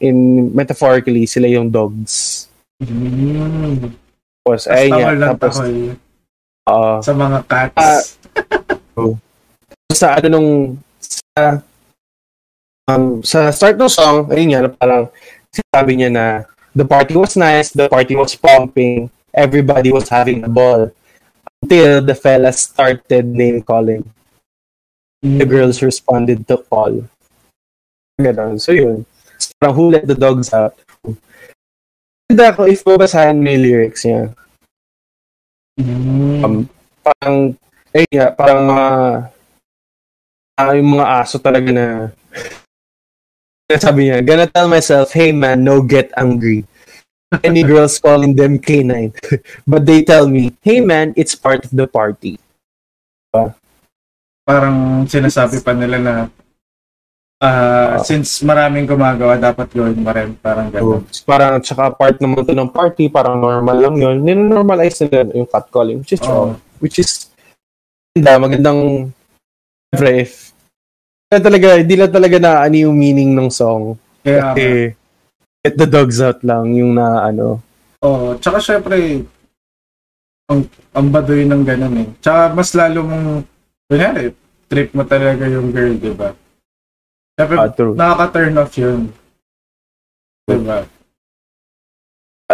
in 0.01 0.49
metaphorically, 0.57 1.29
sila 1.29 1.47
yung 1.47 1.69
dogs. 1.69 2.49
Mm. 2.81 3.93
Tapos, 4.41 4.65
Tapos 4.65 4.73
ayun 4.73 5.19
lang 5.21 5.37
tapos, 5.37 5.59
ah, 6.65 6.99
sa 7.05 7.13
mga 7.13 7.39
cats. 7.45 8.17
Ah, 8.97 9.15
sa 9.93 10.17
ano 10.17 10.27
nung 10.33 10.51
um, 11.37 13.21
sa 13.21 13.53
start 13.53 13.77
ng 13.77 13.93
song, 13.93 14.33
ayun 14.33 14.49
nga, 14.57 14.73
parang 14.73 15.05
sabi 15.53 15.93
niya 16.01 16.11
na 16.11 16.27
the 16.73 16.85
party 16.85 17.17
was 17.17 17.37
nice, 17.37 17.71
the 17.73 17.89
party 17.89 18.17
was 18.17 18.37
pumping, 18.37 19.09
everybody 19.33 19.93
was 19.93 20.09
having 20.09 20.45
a 20.45 20.51
ball. 20.51 20.91
Until 21.63 22.05
the 22.05 22.15
fellas 22.15 22.69
started 22.69 23.27
name 23.27 23.65
calling. 23.65 24.05
The 25.25 25.49
girls 25.49 25.81
responded 25.81 26.47
to 26.49 26.61
call. 26.69 27.09
Ganon. 28.21 28.61
So 28.61 28.73
yun. 28.73 29.09
So, 29.41 29.53
parang 29.59 29.75
who 29.75 29.85
let 29.91 30.07
the 30.07 30.15
dogs 30.15 30.53
out? 30.53 30.77
Ganda 32.29 32.53
ako 32.53 32.69
if 32.69 32.85
babasahin 32.85 33.41
mo 33.41 33.49
yung 33.51 33.65
lyrics 33.65 34.05
niya. 34.05 34.33
Mm. 35.81 36.45
Um, 36.45 36.57
parang, 37.05 37.37
eh 37.93 38.07
nga, 38.13 38.33
parang 38.33 38.61
mga, 38.69 38.89
ah, 40.57 40.73
yung 40.73 40.97
mga 40.97 41.07
aso 41.21 41.37
talaga 41.37 41.69
na, 41.71 41.87
sabi 43.77 44.09
niya, 44.09 44.25
gonna 44.25 44.49
tell 44.49 44.67
myself, 44.67 45.13
hey 45.13 45.31
man, 45.31 45.63
no 45.63 45.81
get 45.81 46.11
angry. 46.17 46.65
Any 47.43 47.67
girls 47.67 47.99
calling 47.99 48.39
them 48.39 48.57
K9. 48.57 49.11
But 49.71 49.83
they 49.85 50.07
tell 50.07 50.31
me, 50.31 50.55
hey 50.63 50.79
man, 50.81 51.13
it's 51.19 51.35
part 51.35 51.67
of 51.67 51.75
the 51.75 51.85
party. 51.85 52.39
Parang 54.47 55.05
sinasabi 55.05 55.59
pa 55.59 55.75
nila 55.75 55.99
na 55.99 56.15
ah, 57.43 57.99
Ah. 57.99 58.01
since 58.01 58.41
maraming 58.41 58.87
gumagawa, 58.87 59.37
dapat 59.37 59.69
gawin 59.75 59.99
mo 60.01 60.09
rin. 60.15 60.39
Parang 60.39 60.71
So, 60.71 60.79
gano'n. 60.79 61.03
parang 61.27 61.55
tsaka 61.61 61.91
part 61.93 62.17
naman 62.23 62.47
to 62.47 62.55
ng 62.55 62.71
party, 62.71 63.11
parang 63.11 63.37
normal 63.37 63.77
lang 63.77 63.99
yun. 63.99 64.17
Nino-normalize 64.23 65.05
nila 65.05 65.35
yung 65.35 65.51
catcalling, 65.51 66.01
which 66.01 66.15
is 66.15 66.23
Oo. 66.25 66.31
wrong. 66.31 66.51
Which 66.79 66.97
is, 67.03 67.29
maganda, 68.15 68.39
magandang, 68.41 68.81
siyempre, 69.89 70.11
if, 70.23 70.33
hindi 71.27 71.43
talaga, 71.43 71.69
hindi 71.79 71.95
lang 71.97 72.13
talaga 72.13 72.37
na 72.39 72.53
ano 72.63 72.77
yung 72.77 72.97
meaning 72.97 73.33
ng 73.35 73.51
song. 73.51 73.99
Kaya, 74.23 74.55
Eh, 74.55 74.95
get 75.63 75.75
the 75.75 75.87
dogs 75.87 76.19
out 76.19 76.43
lang 76.43 76.75
yung 76.75 76.95
na 76.95 77.23
ano. 77.25 77.63
oh, 78.03 78.35
tsaka 78.39 78.63
syempre, 78.63 79.27
ang, 80.47 80.63
ang 80.95 81.07
baduy 81.11 81.43
ng 81.43 81.63
gano'n 81.67 81.95
eh. 81.99 82.09
Tsaka 82.23 82.55
mas 82.55 82.71
lalo 82.71 83.03
mong, 83.03 83.43
kunyari, 83.91 84.31
trip 84.71 84.95
mo 84.95 85.03
talaga 85.03 85.43
yung 85.51 85.75
girl, 85.75 85.95
di 85.95 86.15
ba? 86.15 86.31
Syempre, 87.35 87.57
Ah, 87.59 87.71
true. 87.71 87.95
nakaka-turn 87.99 88.55
off 88.57 88.75
yun. 88.79 89.11
Di 90.47 90.59
ba? 90.63 90.87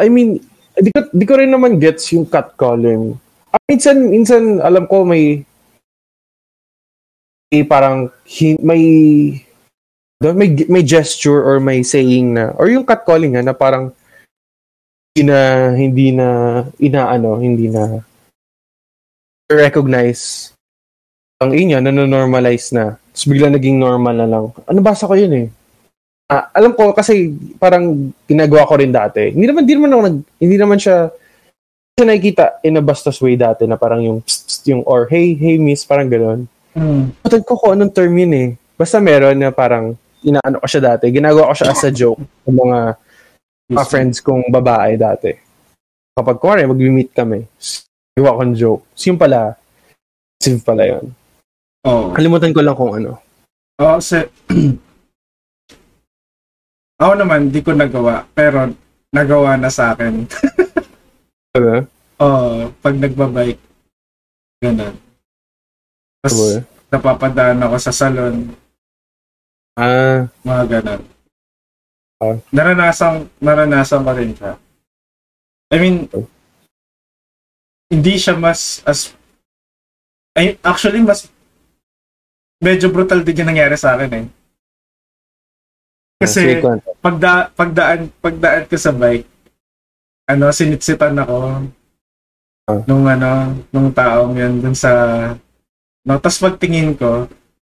I 0.00 0.08
mean, 0.08 0.40
di 0.72 0.88
ko, 0.88 1.00
di 1.12 1.24
ko 1.28 1.36
rin 1.36 1.52
naman 1.52 1.76
gets 1.76 2.08
yung 2.16 2.24
catcalling. 2.24 3.12
Ah, 3.52 3.60
minsan, 3.68 4.08
minsan, 4.08 4.42
alam 4.64 4.88
ko 4.88 5.04
may 5.04 5.44
parang 7.60 8.08
may 8.64 8.82
may 10.24 10.48
may 10.72 10.82
gesture 10.86 11.44
or 11.44 11.60
may 11.60 11.84
saying 11.84 12.32
na 12.32 12.56
or 12.56 12.72
yung 12.72 12.88
catcalling 12.88 13.36
nga 13.36 13.44
na 13.44 13.52
parang 13.52 13.92
hindi 15.12 15.28
na 15.28 15.38
hindi 15.76 16.08
na 16.16 16.28
inaano, 16.80 17.36
hindi 17.36 17.68
na 17.68 18.00
recognize 19.52 20.56
ang 21.42 21.52
inya 21.52 21.82
na 21.82 21.92
normalize 21.92 22.72
na. 22.72 22.96
Tapos 23.12 23.26
bigla 23.26 23.50
naging 23.50 23.76
normal 23.76 24.14
na 24.14 24.30
lang. 24.30 24.44
Ano 24.64 24.78
basa 24.78 25.10
ko 25.10 25.18
yun 25.18 25.34
eh? 25.34 25.46
Ah, 26.30 26.48
alam 26.54 26.72
ko 26.72 26.94
kasi 26.94 27.34
parang 27.58 28.14
ginagawa 28.24 28.64
ko 28.64 28.78
rin 28.78 28.94
dati. 28.94 29.34
Hindi 29.34 29.50
naman, 29.50 29.62
hindi 29.66 29.74
naman 29.76 29.90
nag, 29.90 30.16
hindi 30.40 30.56
naman 30.56 30.78
siya, 30.80 31.12
siya 31.92 32.04
nakikita 32.08 32.62
in 32.64 32.78
a 32.78 32.82
bastos 32.82 33.20
way 33.20 33.36
dati 33.36 33.66
na 33.68 33.76
parang 33.76 34.00
yung, 34.00 34.18
psst, 34.24 34.42
psst, 34.48 34.62
yung 34.70 34.80
or 34.86 35.10
hey, 35.10 35.34
hey 35.36 35.58
miss, 35.60 35.84
parang 35.84 36.08
gano'n. 36.08 36.46
Hmm. 36.72 37.12
Putag 37.20 37.44
ko 37.44 37.56
kung 37.56 37.76
anong 37.76 37.92
term 37.92 38.12
yun 38.16 38.32
eh. 38.32 38.48
Basta 38.76 38.98
meron 38.98 39.37
na 39.37 39.52
parang, 39.52 39.92
inaano 40.24 40.62
ko 40.62 40.66
siya 40.66 40.94
dati. 40.94 41.12
Ginagawa 41.12 41.52
ko 41.52 41.54
siya 41.58 41.72
as 41.74 41.85
a 41.85 41.90
joke 41.92 42.20
sa 42.20 42.50
mga, 42.50 42.78
mga 43.68 43.85
friends 43.88 44.18
kong 44.24 44.48
babae 44.48 44.96
dati. 44.96 45.32
Kapag 46.12 46.40
kuwari, 46.40 46.64
mag-meet 46.64 47.12
kami, 47.12 47.44
gawa 48.16 48.37
ko 48.37 48.42
ng 48.44 48.56
joke. 48.56 48.82
So 48.96 49.12
yun 49.12 49.20
pala, 49.20 49.56
offensive 50.38 50.64
pala 50.64 50.85
yun. 50.85 51.04
Oo. 51.88 52.14
Kalimutan 52.14 52.54
ko 52.54 52.61
lang 52.62 52.76
kung 52.76 52.92
ano. 52.94 53.18
Oo, 53.82 53.98
kasi 54.00 54.22
ako 57.02 57.12
naman, 57.18 57.50
di 57.50 57.58
ko 57.66 57.74
nagawa, 57.74 58.22
pero 58.30 58.70
nagawa 59.11 59.58
na 59.58 59.66
sa 59.66 59.90
akin. 59.90 60.22
Oo, 62.22 62.70
pag 62.78 62.94
nagbabike, 62.94 63.58
ganun. 64.62 64.94
Tapos, 66.22 66.62
napapadaan 66.87 67.58
ako 67.66 67.76
sa 67.82 67.90
salon, 67.92 68.54
Ah, 69.72 70.28
mga 70.44 70.64
ganun. 70.68 71.02
Ah. 72.20 72.37
Naranasan, 72.52 73.24
naranasan 73.40 74.04
ko 74.04 74.12
rin 74.12 74.37
siya. 74.37 74.52
I 75.72 75.76
mean, 75.80 75.96
hindi 77.88 78.14
siya 78.20 78.37
mas, 78.37 78.85
as, 78.85 79.16
ay, 80.37 80.61
actually, 80.61 81.00
mas, 81.00 81.32
medyo 82.61 82.92
brutal 82.92 83.24
din 83.24 83.40
yung 83.42 83.48
nangyari 83.48 83.74
sa 83.80 83.96
akin 83.96 84.12
eh. 84.12 84.26
Kasi, 86.20 86.61
kwento. 86.61 86.92
pagda, 87.00 87.48
pagdaan, 87.56 88.12
pagdaan 88.20 88.68
ko 88.68 88.76
sa 88.76 88.92
bike, 88.92 89.26
ano, 90.30 90.52
sinitsitan 90.52 91.16
ako 91.16 91.64
Ah. 92.68 92.78
nung 92.87 93.08
ano, 93.08 93.56
nung 93.72 93.88
taong 93.90 94.37
yun 94.37 94.61
dun 94.62 94.76
sa, 94.76 94.92
no, 96.06 96.18
tas 96.18 96.38
pagtingin 96.38 96.94
ko, 96.98 97.26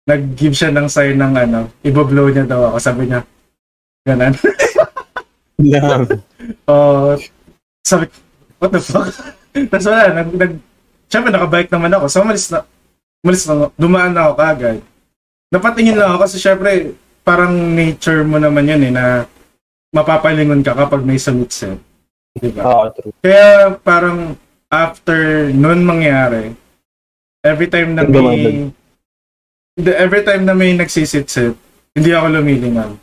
nag-give 0.07 0.55
siya 0.55 0.71
ng 0.71 0.87
sign 0.87 1.19
ng 1.19 1.35
ano, 1.35 1.61
ibablow 1.83 2.31
niya 2.31 2.47
daw 2.47 2.71
ako, 2.73 2.77
sabi 2.79 3.11
niya, 3.11 3.21
ganun. 4.07 4.35
Lang. 5.57 6.05
Oh, 6.69 7.17
sabi 7.83 8.07
ko, 8.07 8.17
what 8.61 8.71
the 8.71 8.81
fuck? 8.83 9.11
Tapos 9.73 9.87
wala, 9.89 10.23
nag, 10.23 10.29
nag, 10.37 10.53
syempre 11.09 11.31
nakabike 11.33 11.73
naman 11.73 11.95
ako, 11.97 12.05
so 12.07 12.23
umalis 12.23 12.47
na, 12.53 12.63
umalis 13.25 13.45
na, 13.49 13.73
dumaan 13.75 14.13
na 14.15 14.31
ako 14.31 14.35
kagad. 14.39 14.79
Napatingin 15.51 15.97
lang 15.97 16.15
ako 16.15 16.19
kasi 16.29 16.37
syempre, 16.39 16.71
parang 17.27 17.55
nature 17.55 18.23
mo 18.23 18.39
naman 18.39 18.69
yun 18.69 18.83
eh, 18.87 18.93
na 18.93 19.05
mapapalingon 19.91 20.63
ka 20.63 20.77
kapag 20.77 21.03
may 21.03 21.19
summits 21.19 21.67
eh. 21.67 21.75
Diba? 22.37 22.63
Oo, 22.63 22.85
true. 22.93 23.15
Kaya 23.25 23.75
parang 23.81 24.37
after 24.69 25.49
nun 25.51 25.81
mangyari, 25.83 26.53
every 27.47 27.71
time 27.71 27.95
na 27.95 28.03
may 28.03 28.69
the, 29.79 29.93
every 29.95 30.23
time 30.27 30.43
na 30.43 30.53
may 30.53 30.75
nagsisit-sit, 30.75 31.55
hindi 31.95 32.11
ako 32.11 32.27
lumilingan. 32.43 32.99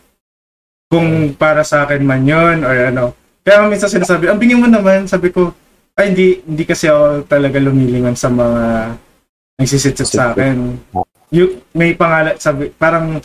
Kung 0.92 1.34
para 1.34 1.66
sa 1.66 1.88
akin 1.88 2.04
man 2.06 2.28
yun 2.28 2.62
or 2.62 2.76
ano. 2.94 3.16
Kaya 3.44 3.68
minsan 3.68 3.92
sinasabi, 3.92 4.30
ang 4.32 4.40
bingin 4.40 4.62
mo 4.62 4.68
naman, 4.72 5.04
sabi 5.08 5.34
ko, 5.34 5.52
ay 6.00 6.14
hindi 6.14 6.40
hindi 6.46 6.64
kasi 6.64 6.88
ako 6.88 7.28
talaga 7.28 7.60
lumilingan 7.60 8.16
sa 8.16 8.32
mga 8.32 8.62
nagsisit-sit 9.60 10.10
sa 10.10 10.32
akin. 10.32 10.80
You, 11.34 11.66
may 11.74 11.98
pangalan, 11.98 12.38
sabi, 12.38 12.70
parang 12.70 13.18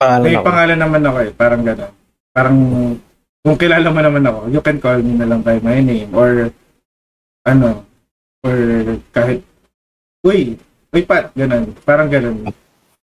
Pangalan 0.00 0.24
may 0.24 0.34
ako. 0.34 0.44
pangalan 0.44 0.78
naman 0.80 1.02
ako 1.04 1.18
eh, 1.20 1.32
parang 1.36 1.62
gano'n. 1.62 1.92
Parang, 2.32 2.56
kung 3.44 3.56
kilala 3.60 3.88
mo 3.92 4.00
naman 4.00 4.24
ako, 4.24 4.40
you 4.48 4.60
can 4.64 4.78
call 4.80 4.98
me 4.98 5.12
na 5.12 5.28
lang 5.28 5.44
by 5.44 5.60
my 5.60 5.78
name, 5.84 6.10
or, 6.16 6.48
ano, 7.44 7.84
or 8.40 8.56
kahit, 9.12 9.44
uy, 10.24 10.56
uy 10.90 11.02
Pat, 11.04 11.30
gano'n. 11.36 11.76
Parang 11.84 12.08
gano'n. 12.08 12.48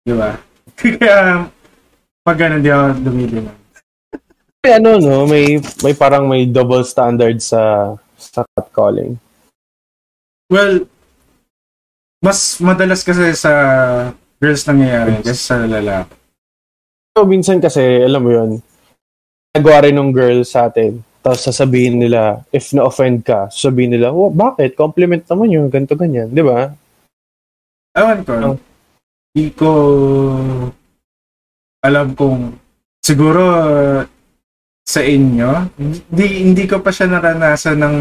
Di 0.02 0.12
ba? 0.12 0.34
Kaya, 0.78 1.46
pag 2.26 2.38
gano'n, 2.38 2.60
di 2.60 2.68
ako 2.68 2.84
lumilingan. 3.06 3.56
May 4.64 4.72
ano, 4.80 4.90
no? 4.98 5.28
May, 5.28 5.60
may 5.84 5.94
parang 5.94 6.24
may 6.26 6.48
double 6.48 6.82
standard 6.82 7.38
sa 7.38 7.94
sa 8.16 8.42
catcalling. 8.56 9.20
Well, 10.48 10.88
mas 12.24 12.56
madalas 12.56 13.04
kasi 13.04 13.36
sa 13.36 13.52
girls 14.40 14.64
nangyayari 14.64 15.20
kasi 15.20 15.36
sa 15.36 15.60
lalaki. 15.68 16.16
So, 17.14 17.28
minsan 17.28 17.60
kasi, 17.62 18.02
alam 18.02 18.24
mo 18.24 18.30
yun, 18.32 18.50
nagawa 19.54 19.86
rin 19.86 19.94
ng 19.94 20.10
girl 20.10 20.42
sa 20.42 20.66
atin. 20.66 20.98
Tapos 21.22 21.46
sasabihin 21.46 22.00
nila, 22.00 22.42
if 22.50 22.74
na-offend 22.74 23.22
ka, 23.22 23.52
sasabihin 23.54 23.94
nila, 23.94 24.10
oh, 24.10 24.32
bakit? 24.34 24.74
Compliment 24.74 25.22
naman 25.28 25.48
yun, 25.52 25.66
ganito, 25.70 25.94
ganyan. 25.94 26.32
Di 26.32 26.42
ba? 26.42 26.74
Ewan 27.94 28.20
ko. 28.26 28.32
Oh. 28.34 28.56
Hindi 29.34 29.46
ko 29.54 29.70
alam 31.84 32.14
kung 32.14 32.54
siguro 33.02 33.42
uh, 33.54 34.00
sa 34.84 35.00
inyo, 35.00 35.50
hindi, 35.80 36.26
hindi 36.44 36.64
ko 36.68 36.78
pa 36.80 36.92
siya 36.92 37.08
naranasan 37.08 37.78
ng 37.80 37.96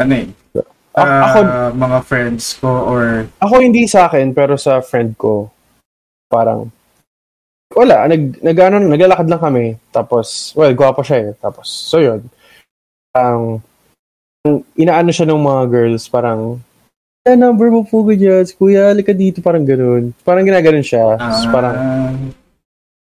ano 0.00 0.12
eh, 0.16 0.26
A- 0.90 1.06
ah, 1.06 1.22
ako, 1.30 1.38
mga 1.78 1.98
friends 2.02 2.58
ko 2.58 2.66
or 2.66 3.30
ako 3.38 3.62
hindi 3.62 3.86
sa 3.86 4.10
akin, 4.10 4.34
pero 4.34 4.58
sa 4.58 4.82
friend 4.82 5.14
ko, 5.14 5.46
parang, 6.26 6.70
wala, 7.74 8.10
nag, 8.10 8.42
nag, 8.42 8.58
ano, 8.58 8.76
naglalakad 8.86 9.26
lang 9.30 9.42
kami. 9.42 9.66
Tapos, 9.94 10.50
well, 10.58 10.74
gwapo 10.74 11.02
siya 11.02 11.30
eh. 11.30 11.30
Tapos, 11.38 11.66
so 11.70 11.98
yun. 12.02 12.26
Ang 13.14 13.62
inaano 14.78 15.10
siya 15.10 15.30
ng 15.30 15.42
mga 15.42 15.62
girls, 15.70 16.06
parang, 16.10 16.62
eh, 17.26 17.36
number 17.36 17.68
mo 17.68 17.84
po 17.84 18.00
ganyan. 18.06 18.48
Kuya, 18.56 18.90
halika 18.90 19.12
dito, 19.12 19.44
parang 19.44 19.64
ganun. 19.64 20.16
Parang 20.24 20.44
ginaganon 20.46 20.84
siya. 20.84 21.20
Tapos 21.20 21.44
parang, 21.52 21.76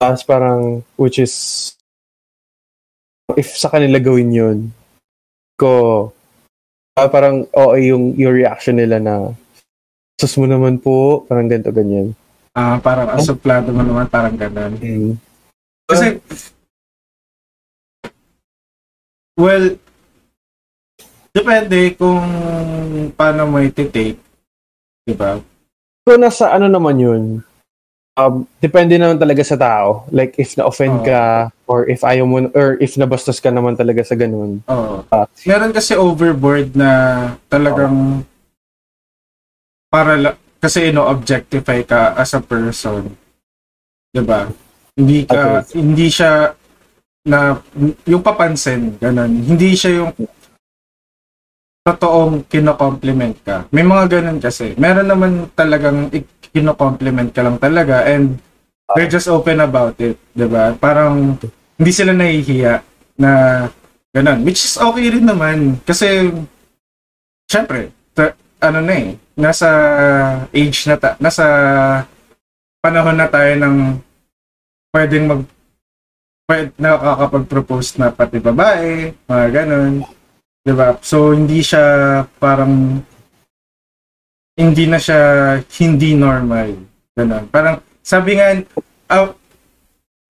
Tapos 0.01 0.22
parang, 0.26 0.62
which 0.97 1.22
is, 1.22 1.34
if 3.38 3.53
sa 3.53 3.70
kanila 3.70 4.01
gawin 4.01 4.34
yun, 4.34 4.57
ko, 5.53 6.09
ah, 6.97 7.05
parang, 7.05 7.45
oo, 7.53 7.78
yung, 7.78 8.18
yung 8.18 8.34
reaction 8.34 8.82
nila 8.82 8.97
na, 8.97 9.30
sus 10.18 10.34
mo 10.41 10.49
naman 10.49 10.82
po, 10.82 11.22
parang 11.30 11.45
ganito, 11.45 11.70
ganyan. 11.70 12.18
ah, 12.57 12.82
parang 12.82 13.14
asuplado 13.14 13.70
mo 13.70 13.86
naman, 13.86 14.09
parang 14.09 14.34
ganun. 14.34 14.74
Mm. 14.82 15.14
Kasi, 15.86 16.18
well, 19.38 19.78
depende 21.32 21.96
kung 21.96 22.24
paano 23.16 23.48
mo 23.48 23.58
iti-take. 23.60 24.20
Diba? 25.08 25.42
So, 26.06 26.20
nasa 26.20 26.52
ano 26.54 26.68
naman 26.68 26.98
yun, 27.00 27.24
um, 28.18 28.44
depende 28.60 29.00
naman 29.00 29.18
talaga 29.18 29.42
sa 29.42 29.58
tao. 29.58 30.06
Like, 30.12 30.36
if 30.38 30.54
na-offend 30.60 31.02
Oo. 31.02 31.08
ka, 31.08 31.50
or 31.66 31.88
if 31.88 32.04
ayaw 32.04 32.26
mo, 32.28 32.52
or 32.54 32.78
if 32.84 33.00
nabastos 33.00 33.40
ka 33.40 33.50
naman 33.50 33.80
talaga 33.80 34.04
sa 34.04 34.16
ganun. 34.20 34.62
Oo. 34.68 35.08
Ah. 35.10 35.26
Meron 35.48 35.74
kasi 35.74 35.96
overboard 35.96 36.76
na 36.76 36.90
talagang 37.48 38.26
para 39.92 40.16
la- 40.16 40.40
kasi 40.62 40.94
ino-objectify 40.94 41.82
ka 41.84 42.14
as 42.16 42.32
a 42.38 42.42
person. 42.42 43.12
'Di 44.14 44.22
ba? 44.22 44.48
Hindi 44.96 45.26
ka 45.26 45.66
hindi 45.74 46.08
siya 46.08 46.54
na 47.26 47.58
yung 48.06 48.24
papansin 48.24 48.96
ganun. 49.02 49.42
Hindi 49.42 49.74
siya 49.74 50.04
yung 50.04 50.12
totoong 51.82 52.46
kino-compliment 52.46 53.36
ka. 53.42 53.66
May 53.74 53.82
mga 53.82 54.20
ganun 54.20 54.38
kasi. 54.38 54.78
Meron 54.78 55.10
naman 55.10 55.32
talagang 55.58 56.14
kino-compliment 56.54 57.34
ka 57.34 57.42
lang 57.42 57.58
talaga 57.58 58.06
and 58.06 58.38
they're 58.94 59.10
just 59.10 59.32
open 59.32 59.64
about 59.64 59.98
it, 59.98 60.20
'di 60.36 60.46
ba? 60.52 60.76
Parang 60.78 61.40
hindi 61.80 61.92
sila 61.92 62.14
nahihiya 62.14 62.84
na 63.18 63.32
ganun. 64.14 64.46
Which 64.46 64.62
is 64.62 64.78
okay 64.78 65.10
rin 65.10 65.26
naman 65.26 65.82
kasi 65.82 66.30
syempre, 67.50 67.90
ta- 68.14 68.38
ano 68.62 68.80
na 68.84 68.94
eh, 68.94 69.08
nasa 69.34 69.70
age 70.54 70.86
na 70.86 70.96
ta- 71.02 71.18
nasa 71.18 71.46
panahon 72.84 73.18
na 73.18 73.26
tayo 73.26 73.54
ng 73.58 73.78
pwedeng 74.94 75.26
mag 75.26 75.42
pwede, 76.52 76.70
nakakapag-propose 76.76 77.96
na 77.96 78.12
pati 78.12 78.38
babae, 78.44 79.16
mga 79.24 79.48
ganun. 79.56 80.04
'Di 80.62 80.74
ba? 80.78 80.97
So 81.01 81.34
hindi 81.34 81.66
siya 81.66 81.84
parang 82.38 83.01
hindi 84.57 84.84
na 84.86 85.01
siya 85.01 85.20
hindi 85.82 86.14
normal. 86.14 86.78
Ganun. 87.18 87.49
Parang 87.49 87.82
sabi 88.05 88.38
nga 88.38 88.55
a, 89.12 89.18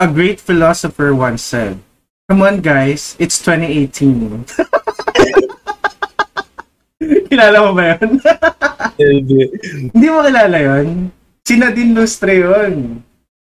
a 0.01 0.07
great 0.07 0.39
philosopher 0.39 1.13
once 1.13 1.43
said, 1.43 1.77
Come 2.32 2.47
on 2.47 2.63
guys, 2.63 3.19
it's 3.19 3.43
2018. 3.43 4.47
Kilala 7.27 7.57
mo 7.67 7.71
ba 7.75 7.95
yun? 7.95 8.09
Hindi. 9.01 9.49
Hindi 9.89 10.07
mo 10.11 10.21
kilala 10.21 10.57
yun? 10.61 11.09
Si 11.41 11.57
Nadine 11.57 11.95
Lustre 11.97 12.38
yun. 12.38 13.01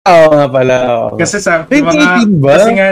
Oo 0.04 0.26
nga 0.34 0.46
pala. 0.50 0.74
oo. 0.90 1.16
Kasi 1.16 1.38
sabi 1.38 1.80
2018 1.80 2.42
ba? 2.42 2.54
Kasi 2.58 2.70
nga, 2.74 2.88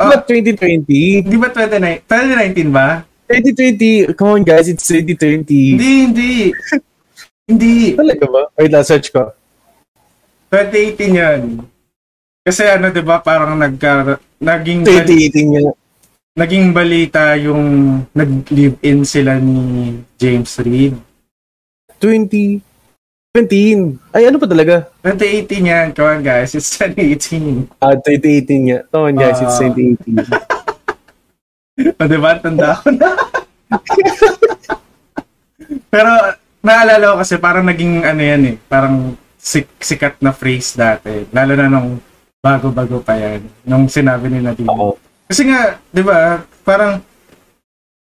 ba 0.00 0.16
2020? 0.26 1.28
di 1.28 1.36
ba 1.38 1.48
29, 1.52 2.08
2019 2.08 2.72
ba? 2.72 3.04
2020, 3.30 4.10
come 4.18 4.30
on 4.34 4.42
guys, 4.42 4.66
it's 4.66 4.82
2020. 4.90 5.78
Hindi, 5.78 5.92
hindi. 6.10 6.32
hindi. 7.46 7.94
Talaga 7.94 8.26
ba? 8.26 8.42
Wait 8.58 8.74
lang, 8.74 8.82
search 8.82 9.14
ko. 9.14 9.30
2018 10.50 11.14
yan. 11.14 11.40
Kasi 12.42 12.66
ano, 12.66 12.90
di 12.90 12.98
ba, 13.06 13.22
parang 13.22 13.54
nagka, 13.54 14.18
naging, 14.42 14.82
2018 14.82 15.54
nga. 15.54 15.70
naging 16.34 16.74
balita 16.74 17.38
yung 17.38 17.62
nag-live-in 18.10 19.06
sila 19.06 19.38
ni 19.38 19.94
James 20.18 20.50
Reid. 20.58 20.98
20. 22.02 22.58
17. 23.30 23.94
Ay, 24.10 24.26
ano 24.26 24.42
pa 24.42 24.50
talaga? 24.50 24.90
2018 25.06 25.70
yan. 25.70 25.86
Come 25.94 26.18
on 26.18 26.20
guys, 26.26 26.50
it's 26.50 26.74
2018. 26.74 27.70
Ah, 27.78 27.94
2018 27.94 28.66
nga. 28.66 28.78
Come 28.90 29.06
on 29.06 29.14
guys, 29.14 29.38
it's 29.38 29.54
Ah. 29.54 29.70
2018. 29.70 30.18
O, 31.80 32.06
diba? 32.06 32.30
Tanda 32.42 32.76
ko 32.76 32.88
na. 32.92 33.10
Pero, 35.88 36.10
naalala 36.60 37.14
ko 37.14 37.16
kasi 37.24 37.34
parang 37.40 37.64
naging 37.66 38.04
ano 38.04 38.22
yan 38.22 38.42
eh. 38.52 38.56
Parang 38.68 39.16
sik- 39.40 39.80
sikat 39.80 40.20
na 40.20 40.32
phrase 40.34 40.76
dati. 40.76 41.24
Lalo 41.32 41.52
na 41.56 41.66
nung 41.70 41.98
bago-bago 42.40 43.00
pa 43.00 43.16
yan. 43.16 43.44
Nung 43.64 43.88
sinabi 43.88 44.28
nila 44.28 44.52
dito. 44.52 44.70
Oo. 44.72 44.96
Kasi 45.30 45.46
nga, 45.46 45.78
di 45.92 46.02
ba, 46.02 46.42
parang 46.66 47.00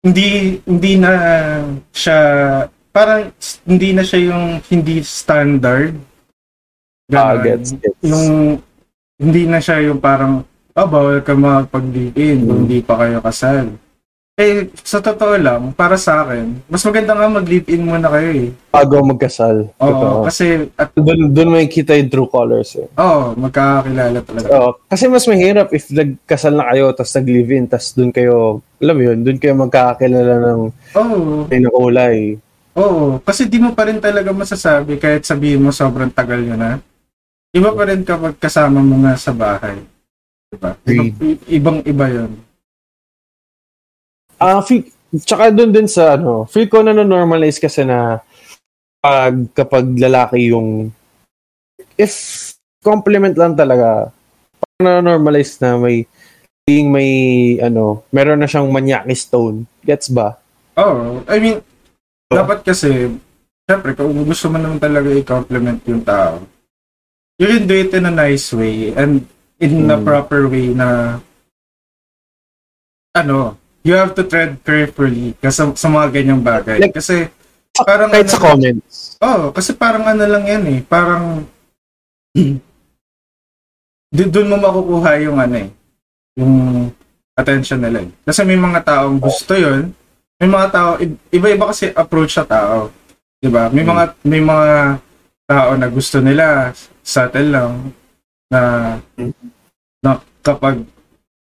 hindi 0.05 0.61
hindi 0.69 1.01
na 1.01 1.13
siya 1.89 2.21
parang 2.93 3.33
hindi 3.65 3.89
na 3.97 4.05
siya 4.05 4.21
yung 4.29 4.61
hindi 4.69 5.01
standard. 5.01 5.97
Ah, 7.09 7.35
Ganon. 7.37 7.43
gets, 7.45 7.69
gets. 7.81 8.01
Yung 8.05 8.29
hindi 9.17 9.43
na 9.49 9.59
siya 9.65 9.81
yung 9.89 9.99
parang 9.99 10.45
oh, 10.75 10.87
bawal 10.87 11.23
ka 11.23 11.33
magpag-live-in 11.33 12.43
kung 12.43 12.59
hindi 12.67 12.83
pa 12.83 12.99
kayo 12.99 13.19
kasal. 13.19 13.75
Eh, 14.35 14.67
sa 14.83 14.99
totoo 14.99 15.39
lang, 15.39 15.71
para 15.71 15.95
sa 15.95 16.27
akin, 16.27 16.59
mas 16.67 16.83
maganda 16.83 17.15
nga 17.15 17.31
mag-live-in 17.31 17.87
muna 17.87 18.11
kayo 18.11 18.31
eh. 18.35 18.51
Bago 18.67 18.99
magkasal. 19.07 19.71
Oo, 19.73 19.87
Totoo. 19.87 20.17
kasi, 20.27 20.67
at, 20.75 20.91
Doon, 20.91 21.31
doon 21.31 21.55
may 21.55 21.71
kita 21.71 21.95
yung 21.95 22.11
true 22.11 22.27
colors 22.27 22.75
eh. 22.75 22.91
oh, 22.99 23.31
magkakakilala 23.39 24.19
talaga. 24.27 24.47
Oo. 24.51 24.71
kasi 24.91 25.07
mas 25.07 25.23
mahirap 25.31 25.71
if 25.71 25.87
nagkasal 25.87 26.51
na 26.51 26.67
kayo, 26.67 26.91
tapos 26.91 27.15
nag-live-in, 27.15 27.71
tapos 27.71 27.95
doon 27.95 28.11
kayo, 28.11 28.35
alam 28.83 28.99
yun, 28.99 29.19
doon 29.23 29.39
kayo 29.39 29.55
magkakakilala 29.55 30.35
ng 30.43 30.61
Oo. 30.99 31.47
may 31.47 31.63
nakulay. 31.63 32.19
Oo, 32.75 33.23
kasi 33.23 33.47
di 33.47 33.63
mo 33.63 33.71
pa 33.71 33.87
rin 33.87 34.03
talaga 34.03 34.35
masasabi 34.35 34.99
kahit 34.99 35.23
sabihin 35.23 35.63
mo 35.63 35.71
sobrang 35.71 36.11
tagal 36.11 36.43
nyo 36.43 36.59
na. 36.59 36.83
Iba 37.55 37.71
pa 37.71 37.87
rin 37.87 38.03
kapag 38.03 38.35
kasama 38.35 38.83
mo 38.83 38.99
nga 39.07 39.15
sa 39.15 39.31
bahay. 39.31 39.79
Diba? 40.57 40.71
Ibang, 41.49 41.79
iba 41.85 42.07
yun. 42.11 42.31
Ah, 44.39 44.61
feel, 44.61 44.85
tsaka 45.23 45.55
doon 45.55 45.71
din 45.71 45.89
sa 45.89 46.19
ano, 46.19 46.45
feel 46.51 46.67
ko 46.67 46.83
na 46.83 46.93
normalize 46.93 47.63
kasi 47.63 47.87
na 47.87 48.19
pag 48.99 49.37
kapag 49.55 49.85
lalaki 50.01 50.51
yung 50.51 50.91
if 51.95 52.13
compliment 52.83 53.37
lang 53.39 53.55
talaga, 53.55 54.11
parang 54.59 54.83
na 54.83 55.05
normalize 55.05 55.57
na 55.63 55.79
may 55.79 56.05
being 56.65 56.89
may 56.89 57.13
ano, 57.61 58.03
meron 58.11 58.41
na 58.41 58.49
siyang 58.49 58.69
manyaki 58.73 59.15
stone. 59.15 59.69
Gets 59.85 60.11
ba? 60.11 60.41
Oo, 60.81 61.23
I 61.29 61.37
mean, 61.39 61.59
Oo. 61.61 62.35
dapat 62.35 62.65
kasi, 62.67 63.13
syempre, 63.69 63.95
kung 63.95 64.11
gusto 64.27 64.51
mo 64.51 64.59
naman 64.59 64.81
talaga 64.81 65.07
i-compliment 65.13 65.79
yung 65.87 66.03
tao, 66.03 66.43
you 67.39 67.47
can 67.47 67.69
do 67.69 67.77
it 67.77 67.93
in 67.95 68.09
a 68.09 68.15
nice 68.15 68.51
way 68.57 68.91
and 68.97 69.23
in 69.59 69.87
Mm. 69.87 70.03
proper 70.03 70.51
way 70.51 70.75
na 70.75 71.19
ano, 73.15 73.55
you 73.87 73.95
have 73.95 74.11
to 74.13 74.27
tread 74.27 74.59
carefully 74.63 75.39
kasi 75.39 75.63
sa 75.77 75.89
mga 75.89 76.11
ganyang 76.11 76.43
bagay. 76.43 76.83
Like, 76.83 76.97
kasi 76.97 77.31
parang 77.77 78.11
Kahit 78.11 78.27
ano- 78.27 78.35
sa 78.35 78.43
comments. 78.43 78.97
Oh, 79.23 79.55
kasi 79.55 79.71
parang 79.73 80.03
ano 80.03 80.25
lang 80.27 80.45
yan 80.45 80.65
eh. 80.67 80.81
Parang 80.83 81.47
doon 84.15 84.51
mo 84.51 84.57
makukuha 84.59 85.11
yung 85.23 85.39
ano 85.39 85.57
eh. 85.63 85.71
Yung 86.35 86.55
attention 87.35 87.79
nila 87.79 88.03
eh. 88.03 88.11
Kasi 88.27 88.43
may 88.43 88.59
mga 88.59 88.83
taong 88.83 89.19
gusto 89.19 89.55
yon 89.55 89.95
May 90.35 90.51
mga 90.51 90.69
tao, 90.71 90.91
iba-iba 91.31 91.71
kasi 91.71 91.95
approach 91.95 92.35
sa 92.35 92.43
tao. 92.43 92.91
'Di 93.39 93.49
ba? 93.49 93.71
May 93.71 93.87
mga 93.87 94.05
may 94.27 94.43
mga 94.43 94.99
tao 95.47 95.71
na 95.79 95.87
gusto 95.87 96.19
nila 96.19 96.75
subtle 97.05 97.51
lang 97.53 97.73
na 98.49 98.61
na 100.01 100.11
kapag 100.41 100.85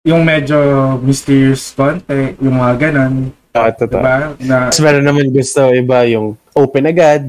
yung 0.02 0.24
medyo 0.24 0.56
mysterious 1.00 1.72
konti, 1.72 2.36
yung 2.40 2.56
mga 2.56 2.74
ganun, 2.88 3.14
Ah, 3.50 3.68
totoo. 3.74 3.98
diba? 3.98 4.16
Na, 4.46 4.70
Tapos 4.70 4.80
meron 4.80 5.04
naman 5.04 5.26
gusto 5.28 5.60
iba 5.74 6.06
yung 6.06 6.38
open 6.54 6.86
agad. 6.86 7.22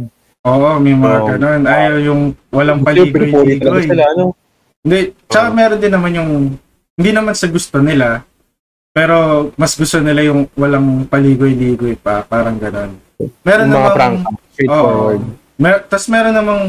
Oo, 0.46 0.78
may 0.78 0.94
mga 0.94 1.18
Oo. 1.18 1.28
ganun. 1.34 1.62
Ayaw 1.66 1.96
yung 1.98 2.22
walang 2.50 2.82
paligoy-ligoy. 2.86 3.86
sila, 3.86 4.06
ano? 4.14 4.38
Hindi, 4.82 5.14
tsaka 5.26 5.50
Oo. 5.50 5.58
meron 5.58 5.82
din 5.82 5.94
naman 5.94 6.12
yung, 6.14 6.32
hindi 6.94 7.12
naman 7.12 7.34
sa 7.34 7.50
gusto 7.50 7.82
nila, 7.82 8.22
pero 8.94 9.50
mas 9.58 9.74
gusto 9.74 9.98
nila 9.98 10.22
yung 10.26 10.46
walang 10.54 11.06
paligoy-ligoy 11.06 11.98
pa, 11.98 12.22
parang 12.22 12.58
ganun. 12.58 12.98
Meron 13.42 13.68
mga 13.68 13.74
namang, 13.74 13.96
prank. 13.96 14.18
Straightforward. 14.54 15.22
mer 15.58 15.76
tas 15.86 16.06
meron 16.06 16.34
namang 16.34 16.62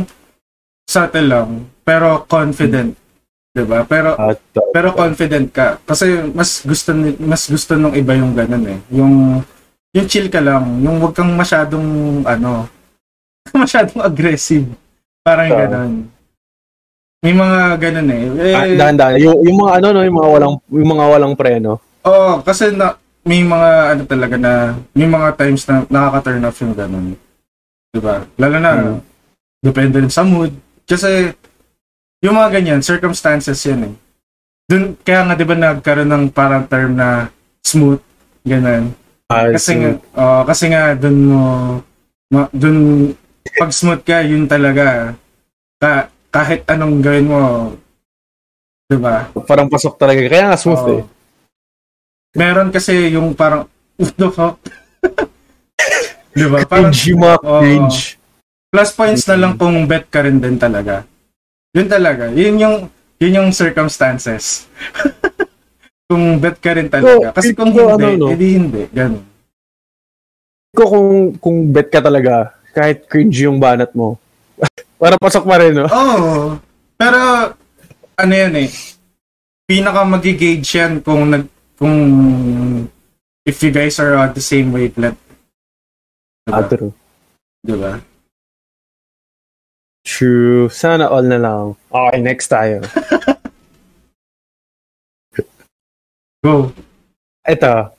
subtle 0.84 1.28
lang, 1.28 1.48
pero 1.82 2.24
confident. 2.26 2.94
'di 3.52 3.64
ba? 3.68 3.84
Pero 3.84 4.16
totoo. 4.16 4.70
pero 4.72 4.88
confident 4.96 5.46
ka 5.52 5.76
kasi 5.84 6.24
mas 6.32 6.64
gusto 6.64 6.90
mas 7.20 7.42
gusto 7.44 7.76
nung 7.76 7.92
iba 7.92 8.16
yung 8.16 8.32
ganun 8.32 8.64
eh. 8.66 8.78
Yung 8.90 9.44
yung 9.92 10.06
chill 10.08 10.32
ka 10.32 10.40
lang, 10.40 10.80
yung 10.80 11.04
wag 11.04 11.12
kang 11.12 11.36
masyadong 11.36 11.84
ano, 12.24 12.64
masyadong 13.52 14.00
aggressive. 14.00 14.64
Parang 15.20 15.52
Oo. 15.52 15.58
ganun. 15.60 15.92
May 17.22 17.34
mga 17.36 17.58
ganun 17.78 18.08
eh. 18.10 18.22
eh 18.50 18.54
Ah, 18.56 18.66
dahan-dahan. 18.66 19.14
Yung, 19.22 19.38
yung 19.46 19.58
mga 19.62 19.72
ano 19.78 19.86
no, 19.94 20.02
yung 20.02 20.18
mga 20.18 20.30
walang 20.32 20.54
yung 20.74 20.90
mga 20.90 21.04
walang 21.06 21.34
preno. 21.38 21.72
Oo, 22.02 22.42
kasi 22.42 22.74
na, 22.74 22.98
may 23.22 23.46
mga 23.46 23.70
ano 23.94 24.02
talaga 24.02 24.34
na, 24.34 24.52
may 24.90 25.06
mga 25.06 25.38
times 25.38 25.62
na 25.70 25.86
nakaka-turn 25.86 26.42
off 26.42 26.58
yung 26.58 26.74
ganun. 26.74 27.14
Diba? 27.94 28.26
Lalo 28.34 28.56
na, 28.58 28.70
Hmm. 28.74 28.98
depende 29.62 30.02
rin 30.02 30.10
sa 30.10 30.26
mood. 30.26 30.50
Kasi, 30.82 31.30
yung 32.22 32.38
mga 32.38 32.50
ganyan, 32.54 32.80
circumstances 32.80 33.58
yan 33.66 33.90
eh. 33.90 33.94
Dun, 34.70 34.94
kaya 35.02 35.26
nga, 35.26 35.34
di 35.34 35.44
ba, 35.44 35.58
nagkaroon 35.58 36.06
ng 36.08 36.24
parang 36.30 36.64
term 36.64 36.94
na 36.94 37.28
smooth, 37.60 37.98
ganun. 38.46 38.94
Ah, 39.26 39.50
Kasi 39.50 39.74
nga, 39.74 39.90
oo, 39.98 40.40
kasi 40.46 40.64
nga, 40.70 40.94
dun 40.94 41.18
mo, 41.26 41.42
ma, 42.30 42.46
dun, 42.54 43.10
pag 43.58 43.74
smooth 43.74 44.06
ka, 44.06 44.22
yun 44.22 44.46
talaga, 44.46 45.18
ka, 45.76 46.08
kahit 46.30 46.62
anong 46.70 47.02
gawin 47.02 47.26
mo, 47.28 47.42
di 48.86 48.96
ba? 48.96 49.28
Parang 49.44 49.66
pasok 49.68 49.98
talaga. 49.98 50.22
Kaya 50.24 50.52
nga 50.52 50.60
smooth 50.60 50.80
Oo. 50.80 50.92
eh. 50.96 51.02
Meron 52.32 52.72
kasi 52.72 53.12
yung 53.12 53.34
parang, 53.34 53.66
what 54.00 54.14
the 54.14 54.28
fuck? 54.30 54.56
di 56.38 56.46
ba? 56.48 56.64
Parang, 56.64 56.94
Cringe 56.94 57.18
Oo. 57.42 57.60
cringe. 57.60 58.16
plus 58.72 58.90
points 58.96 59.28
na 59.28 59.36
lang 59.36 59.60
kung 59.60 59.84
bet 59.84 60.08
ka 60.08 60.24
rin 60.24 60.40
din 60.40 60.56
talaga. 60.56 61.04
Yun 61.72 61.88
talaga. 61.88 62.28
Yun 62.32 62.56
yung, 62.60 62.76
yun 63.16 63.36
yung 63.40 63.50
circumstances. 63.52 64.68
kung 66.12 66.36
bet 66.36 66.60
ka 66.60 66.76
rin 66.76 66.92
talaga. 66.92 67.32
So, 67.32 67.36
Kasi 67.40 67.50
kung 67.56 67.72
so, 67.72 67.88
hindi, 67.88 68.04
ano, 68.04 68.28
no? 68.28 68.28
edi 68.28 68.46
hindi. 68.60 68.82
Ganun. 68.92 69.24
Ko 70.76 70.82
kung, 70.88 71.10
kung 71.40 71.58
bet 71.72 71.88
ka 71.88 72.04
talaga, 72.04 72.52
kahit 72.76 73.08
cringe 73.08 73.48
yung 73.48 73.56
banat 73.56 73.96
mo. 73.96 74.20
Para 75.00 75.16
pasok 75.16 75.48
pa 75.48 75.56
rin, 75.64 75.72
no? 75.72 75.88
Oo. 75.88 76.60
Pero, 77.00 77.18
ano 78.20 78.32
yan 78.32 78.52
eh, 78.60 78.68
pinaka 79.64 80.04
magigauge 80.04 80.68
yan 80.76 81.00
kung 81.00 81.32
nag, 81.32 81.48
kung 81.80 81.96
if 83.48 83.56
you 83.64 83.72
guys 83.72 83.96
are 83.96 84.14
on 84.20 84.36
the 84.36 84.44
same 84.44 84.68
wavelength. 84.70 85.18
Ah, 86.46 86.60
Diba? 86.60 86.68
true. 86.76 86.92
diba? 87.64 87.92
True. 90.02 90.66
Sana 90.68 91.06
all 91.06 91.22
na 91.26 91.38
lang. 91.38 91.78
Okay, 91.90 92.18
next 92.20 92.50
tayo. 92.50 92.82
Go. 96.42 96.74
Ito. 97.46 97.94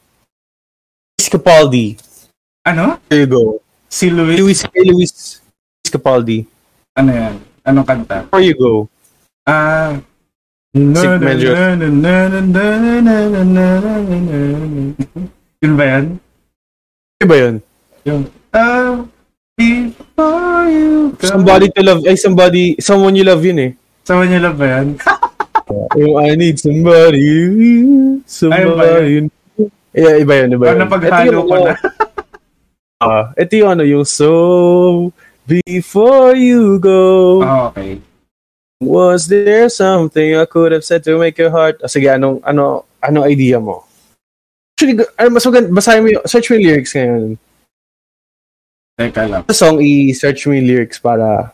Luis 1.16 1.28
Capaldi. 1.32 1.96
Ano? 2.68 3.00
There 3.08 3.24
you 3.24 3.32
go. 3.32 3.44
Si 3.88 4.12
Luis, 4.12 4.36
Luis, 4.40 4.60
kay 4.68 4.84
Luis 4.84 5.40
Capaldi. 5.88 6.44
ano 7.00 7.10
yan? 7.12 7.40
Anong 7.64 7.88
kanta? 7.88 8.28
Before 8.28 8.44
you 8.44 8.56
go. 8.60 8.74
Ah, 9.48 9.96
Sick 10.76 11.22
medyo. 11.24 11.56
Yun 15.64 15.74
ba 15.78 15.84
yan? 15.88 16.06
Ano 17.22 17.26
ba 17.30 17.36
yun? 17.38 17.56
Yung, 18.04 18.22
ah, 18.52 18.92
go. 18.92 19.08
Somebody 21.24 21.68
to 21.74 21.82
love. 21.82 22.02
Ay, 22.06 22.18
somebody. 22.18 22.76
Someone 22.80 23.16
you 23.16 23.26
love 23.26 23.42
yun 23.42 23.60
eh. 23.60 23.72
Sama 24.04 24.28
niyo 24.28 24.40
lang 24.44 24.56
ba 24.60 24.66
yan? 24.68 24.88
Yung 26.00 26.16
I 26.20 26.36
need 26.36 26.60
somebody. 26.60 27.30
Somebody. 28.28 29.32
Yeah, 29.94 30.18
iba 30.20 30.34
yun, 30.44 30.50
iba 30.58 30.64
yun. 30.74 30.80
napaghalo 30.84 31.40
ko 31.46 31.56
na. 31.62 31.74
Ah, 33.04 33.36
ito 33.36 33.60
yung 33.60 33.68
ano, 33.76 33.84
yung 33.84 34.08
so 34.08 35.12
before 35.44 36.40
you 36.40 36.80
go. 36.80 37.44
Ah, 37.44 37.68
okay. 37.68 38.00
Was 38.80 39.28
there 39.28 39.68
something 39.68 40.40
I 40.40 40.48
could 40.48 40.72
have 40.72 40.88
said 40.88 41.04
to 41.04 41.20
make 41.20 41.36
your 41.36 41.52
heart? 41.52 41.84
Ah, 41.84 41.92
sige, 41.92 42.08
anong, 42.08 42.40
ano, 42.48 42.88
ano 43.04 43.28
idea 43.28 43.60
mo? 43.60 43.84
Actually, 44.80 45.04
ano, 45.20 45.28
mas 45.36 45.44
maganda, 45.44 45.68
basahin 45.76 46.00
mo 46.00 46.10
yung, 46.16 46.24
search 46.24 46.48
mo 46.48 46.56
yung 46.56 46.64
lyrics 46.64 46.96
ngayon. 46.96 47.36
Teka 48.94 49.26
lang. 49.26 49.42
Sa 49.50 49.56
song, 49.68 49.82
i-search 49.82 50.46
mo 50.46 50.54
yung 50.54 50.70
lyrics 50.70 51.02
para 51.02 51.50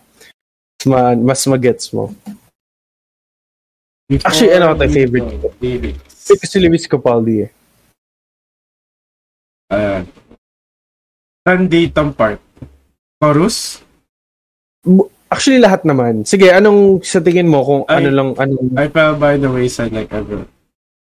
mas, 0.79 0.85
ma, 0.87 1.01
mas 1.15 1.41
magets 1.47 1.91
mo. 1.95 2.11
Actually, 4.25 4.57
ano 4.57 4.75
tayo 4.75 4.91
favorite 4.91 5.29
ko? 5.39 5.47
Lyrics. 5.63 6.33
Kasi 6.35 6.57
Luis 6.59 6.89
Capaldi 6.89 7.47
eh. 7.47 7.51
Ayan. 9.69 10.03
Saan 11.45 11.69
ditong 11.69 12.11
part? 12.11 12.41
Chorus? 13.21 13.79
Actually, 15.29 15.61
lahat 15.61 15.85
naman. 15.85 16.25
Sige, 16.25 16.49
anong 16.49 17.05
sa 17.05 17.21
tingin 17.21 17.47
mo 17.47 17.61
kung 17.61 17.83
Ay. 17.85 18.01
ano 18.01 18.09
lang, 18.09 18.29
anong... 18.35 18.73
I 18.75 18.89
fell 18.89 19.13
by 19.15 19.37
the 19.37 19.47
wayside 19.47 19.93
like 19.93 20.09
a 20.09 20.25
girl. 20.25 20.49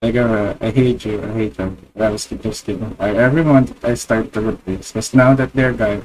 Like 0.01 0.17
a, 0.17 0.57
I 0.61 0.69
hate 0.73 1.05
you, 1.05 1.21
I 1.21 1.33
hate 1.33 1.57
you. 1.61 1.77
I 1.97 2.09
was 2.09 2.25
just 2.29 2.65
kidding. 2.65 2.97
I, 3.01 3.13
every 3.17 3.45
month 3.45 3.73
I 3.85 3.95
start 3.95 4.33
to 4.37 4.41
replace. 4.41 4.93
Because 4.93 5.13
now 5.13 5.33
that 5.37 5.53
they're 5.53 5.77
gone, 5.77 6.05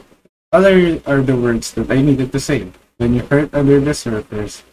other 0.51 1.01
are 1.05 1.21
the 1.21 1.35
words 1.35 1.71
that 1.73 1.91
I 1.91 2.01
needed 2.01 2.31
to 2.31 2.39
say. 2.39 2.71
When 2.97 3.15
you 3.15 3.23
hurt 3.23 3.53
under 3.53 3.79
the 3.79 3.93
surface, 3.93 4.63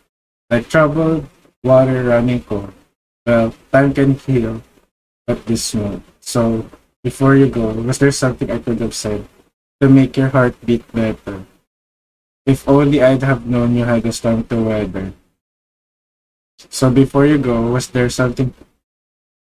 like 0.50 0.68
troubled 0.68 1.26
water 1.62 2.02
running 2.04 2.42
cold. 2.42 2.72
Well, 3.26 3.54
time 3.72 3.94
can 3.94 4.14
heal, 4.14 4.62
but 5.26 5.46
this 5.46 5.74
won't. 5.74 6.02
So, 6.20 6.66
before 7.02 7.34
you 7.34 7.46
go, 7.46 7.70
was 7.70 7.98
there 7.98 8.10
something 8.10 8.50
I 8.50 8.58
could 8.58 8.80
have 8.80 8.94
said 8.94 9.26
to 9.80 9.88
make 9.88 10.16
your 10.16 10.30
heart 10.30 10.54
beat 10.64 10.86
better? 10.90 11.46
If 12.46 12.66
only 12.68 13.02
I'd 13.02 13.22
have 13.22 13.46
known 13.46 13.74
you 13.74 13.84
had 13.84 14.06
a 14.06 14.12
storm 14.12 14.46
to 14.50 14.62
weather. 14.62 15.12
So 16.70 16.90
before 16.90 17.26
you 17.26 17.38
go, 17.38 17.74
was 17.74 17.88
there 17.90 18.08
something 18.08 18.54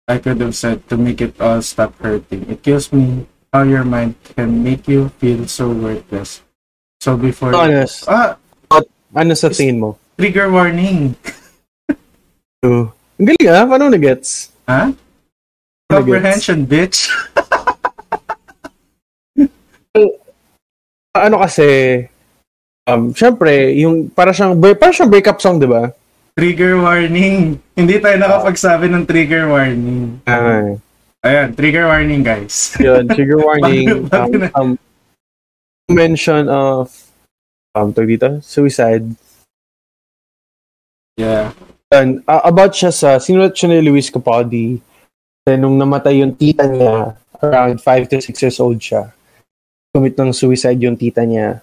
I 0.08 0.18
could 0.18 0.42
have 0.42 0.56
said 0.56 0.90
to 0.90 0.98
make 0.98 1.22
it 1.22 1.40
all 1.40 1.62
stop 1.62 1.96
hurting? 2.02 2.50
It 2.50 2.64
kills 2.64 2.92
me 2.92 3.28
how 3.54 3.66
your 3.66 3.84
mind 3.84 4.16
can 4.36 4.62
make 4.62 4.88
you 4.88 5.10
feel 5.18 5.46
so 5.50 5.70
worthless. 5.70 6.42
So 7.02 7.18
before 7.18 7.52
you... 7.52 7.58
Honest. 7.58 8.06
Ah, 8.10 8.38
Ano 9.10 9.34
sa 9.34 9.50
tingin 9.50 9.82
mo? 9.82 9.98
trigger 10.20 10.52
warning. 10.52 11.16
Oh. 12.60 12.92
Ang 13.16 13.32
galing 13.32 13.48
ah, 13.56 13.64
paano 13.64 13.88
na-gets? 13.88 14.52
Ha? 14.68 14.92
Comprehension, 15.88 16.68
bitch. 16.68 17.08
Ano 21.16 21.40
kasi, 21.40 22.04
um, 22.84 23.16
syempre, 23.16 23.74
yung 23.80 24.12
para 24.12 24.36
siyang, 24.36 24.60
para 24.60 24.92
siyang 24.92 25.08
breakup 25.08 25.40
song, 25.40 25.56
di 25.58 25.72
ba? 25.72 25.92
Trigger 26.36 26.84
warning. 26.84 27.58
Hindi 27.80 27.96
tayo 28.00 28.16
nakapagsabi 28.20 28.92
ng 28.92 29.04
trigger 29.08 29.48
warning. 29.52 30.20
Ah, 30.28 30.76
Ayan, 31.20 31.52
trigger 31.52 31.84
warning, 31.92 32.24
guys. 32.24 32.80
yun, 32.80 33.04
trigger 33.12 33.44
warning, 33.44 34.08
um, 34.08 34.32
um, 34.56 34.70
mention 35.92 36.48
of, 36.48 36.88
um, 37.76 37.92
tawag 37.92 38.16
dito, 38.16 38.40
suicide. 38.40 39.04
Yeah. 41.20 41.52
Yan, 41.92 42.24
uh, 42.24 42.40
about 42.48 42.72
siya 42.72 42.96
sa, 42.96 43.20
sinulat 43.20 43.52
siya 43.52 43.68
ni 43.68 43.84
Luis 43.84 44.08
Capaldi, 44.08 44.80
then 45.44 45.60
nung 45.60 45.76
namatay 45.76 46.24
yung 46.24 46.40
tita 46.40 46.64
niya, 46.64 47.20
around 47.44 47.84
5 47.84 48.16
to 48.16 48.24
6 48.24 48.40
years 48.40 48.60
old 48.64 48.80
siya, 48.80 49.12
commit 49.92 50.16
ng 50.16 50.32
suicide 50.32 50.80
yung 50.80 50.96
tita 50.96 51.28
niya. 51.28 51.60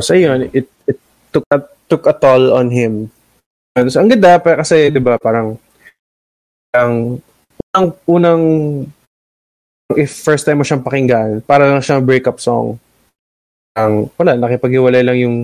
So 0.00 0.16
yun, 0.16 0.48
it, 0.56 0.72
it 0.88 0.96
took 1.28 1.44
a, 1.52 1.60
took 1.92 2.08
a 2.08 2.16
toll 2.16 2.56
on 2.56 2.72
him. 2.72 3.12
Yun, 3.76 3.92
So 3.92 4.00
ang 4.00 4.08
ganda, 4.08 4.40
pa 4.40 4.64
kasi, 4.64 4.88
di 4.88 5.00
ba, 5.04 5.20
parang, 5.20 5.60
ang 6.72 7.20
unang, 7.76 7.92
unang, 8.08 8.42
if 9.92 10.24
first 10.24 10.48
time 10.48 10.58
mo 10.58 10.64
siyang 10.64 10.82
pakinggan, 10.82 11.44
para 11.44 11.68
lang 11.68 11.84
siyang 11.84 12.04
breakup 12.04 12.40
song. 12.40 12.80
Ang, 13.76 14.08
wala, 14.16 14.40
nakipag-iwalay 14.40 15.04
lang 15.04 15.18
yung 15.20 15.36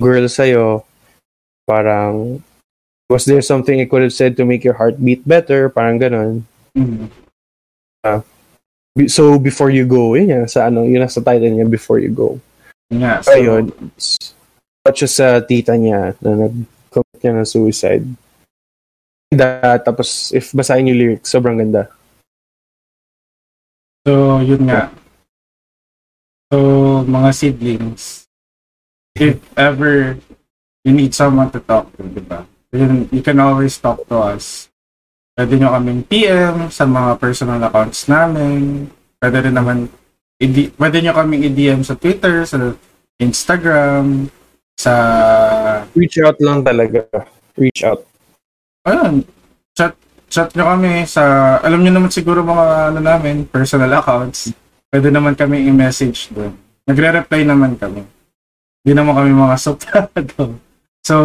girl 0.00 0.24
sa'yo. 0.24 0.88
Parang, 1.68 2.40
was 3.12 3.28
there 3.28 3.44
something 3.44 3.76
I 3.80 3.84
could 3.84 4.02
have 4.02 4.16
said 4.16 4.36
to 4.40 4.48
make 4.48 4.64
your 4.64 4.74
heart 4.74 4.96
beat 4.96 5.20
better? 5.28 5.68
Parang 5.68 6.00
ganon. 6.00 6.48
Mm. 6.72 7.12
Be- 8.96 9.08
So, 9.08 9.38
before 9.38 9.68
you 9.68 9.84
go, 9.84 10.16
yun 10.16 10.32
yan, 10.32 10.44
sa 10.48 10.68
ano, 10.68 10.84
yun 10.84 11.00
nasa 11.04 11.24
title 11.24 11.48
niya, 11.48 11.68
before 11.68 12.00
you 12.00 12.12
go. 12.12 12.40
Yeah. 12.92 13.20
So, 13.24 13.32
Ayun, 13.32 13.72
siya 14.92 15.08
sa 15.08 15.26
tita 15.40 15.72
niya 15.76 16.12
na 16.20 16.48
nag-commit 16.48 17.20
niya 17.20 17.32
ng 17.36 17.48
suicide. 17.48 18.04
Ganda, 19.32 19.80
tapos 19.80 20.28
if 20.36 20.52
basahin 20.52 20.92
yung 20.92 21.00
lyrics, 21.00 21.32
sobrang 21.32 21.56
ganda. 21.56 21.88
So, 24.04 24.44
yun 24.44 24.68
nga. 24.68 24.92
So, 26.52 27.00
mga 27.08 27.30
siblings, 27.32 28.28
if 29.16 29.40
ever 29.56 30.20
you 30.84 30.92
need 30.92 31.16
someone 31.16 31.48
to 31.48 31.64
talk 31.64 31.88
to, 31.96 32.04
di 32.04 32.20
ba? 32.20 32.44
Yun, 32.76 33.08
you 33.08 33.24
can 33.24 33.40
always 33.40 33.72
talk 33.80 34.04
to 34.04 34.20
us. 34.20 34.68
Pwede 35.32 35.56
nyo 35.56 35.72
kaming 35.72 36.04
PM 36.04 36.68
sa 36.68 36.84
mga 36.84 37.16
personal 37.16 37.64
accounts 37.64 38.04
namin. 38.12 38.92
Pwede 39.16 39.48
rin 39.48 39.56
naman, 39.56 39.88
i- 40.44 40.72
pwede 40.76 41.00
nyo 41.00 41.16
kaming 41.16 41.48
i-DM 41.48 41.80
sa 41.80 41.96
Twitter, 41.96 42.44
sa 42.44 42.76
Instagram, 43.16 44.28
sa, 44.76 44.92
Reach 45.96 46.20
out 46.20 46.36
lang 46.36 46.60
talaga. 46.60 47.08
Reach 47.56 47.80
out. 47.80 48.11
Ayun, 48.86 49.22
chat, 49.74 49.94
chat 50.26 50.48
nyo 50.54 50.64
kami 50.74 51.06
sa, 51.06 51.56
alam 51.62 51.82
nyo 51.82 51.92
naman 51.94 52.10
siguro 52.10 52.42
mga 52.42 52.94
ano 52.94 53.00
namin, 53.00 53.46
personal 53.46 53.92
accounts. 53.98 54.50
Pwede 54.92 55.08
naman 55.08 55.32
kami 55.32 55.64
i-message 55.72 56.28
doon. 56.34 56.52
Nagre-reply 56.84 57.48
naman 57.48 57.78
kami. 57.80 58.04
Hindi 58.82 58.92
naman 58.92 59.14
kami 59.16 59.30
mga 59.32 59.56
suplado. 59.58 60.42
So, 61.02 61.16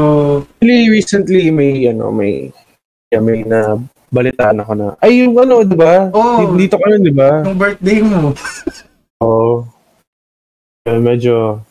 Actually, 0.58 0.89
recently 0.89 1.53
may, 1.53 1.86
ano, 1.86 2.10
may, 2.10 2.49
yeah, 3.14 3.22
may 3.22 3.45
na 3.45 3.78
balitaan 4.10 4.58
ako 4.58 4.74
na, 4.74 4.97
ay, 5.05 5.22
yung 5.22 5.38
ano, 5.38 5.62
di 5.62 5.78
ba? 5.78 6.10
Oh. 6.18 6.58
Dito 6.58 6.82
ka 6.82 6.86
nun, 6.89 7.05
di 7.05 7.14
ba? 7.14 7.45
yung 7.45 7.62
birthday 7.62 8.01
mo, 8.01 8.34
Oo. 9.22 9.70
Oh. 10.82 10.97
medyo, 10.97 11.62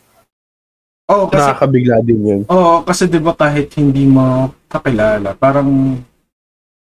Oh, 1.06 1.30
kasi 1.30 1.46
Nakakabigla 1.46 1.96
din 2.02 2.20
yun. 2.20 2.42
Oo, 2.50 2.82
kasi 2.82 3.06
'di 3.06 3.22
ba 3.22 3.30
kahit 3.32 3.70
hindi 3.78 4.02
mo 4.04 4.50
kakilala, 4.66 5.38
parang 5.38 6.02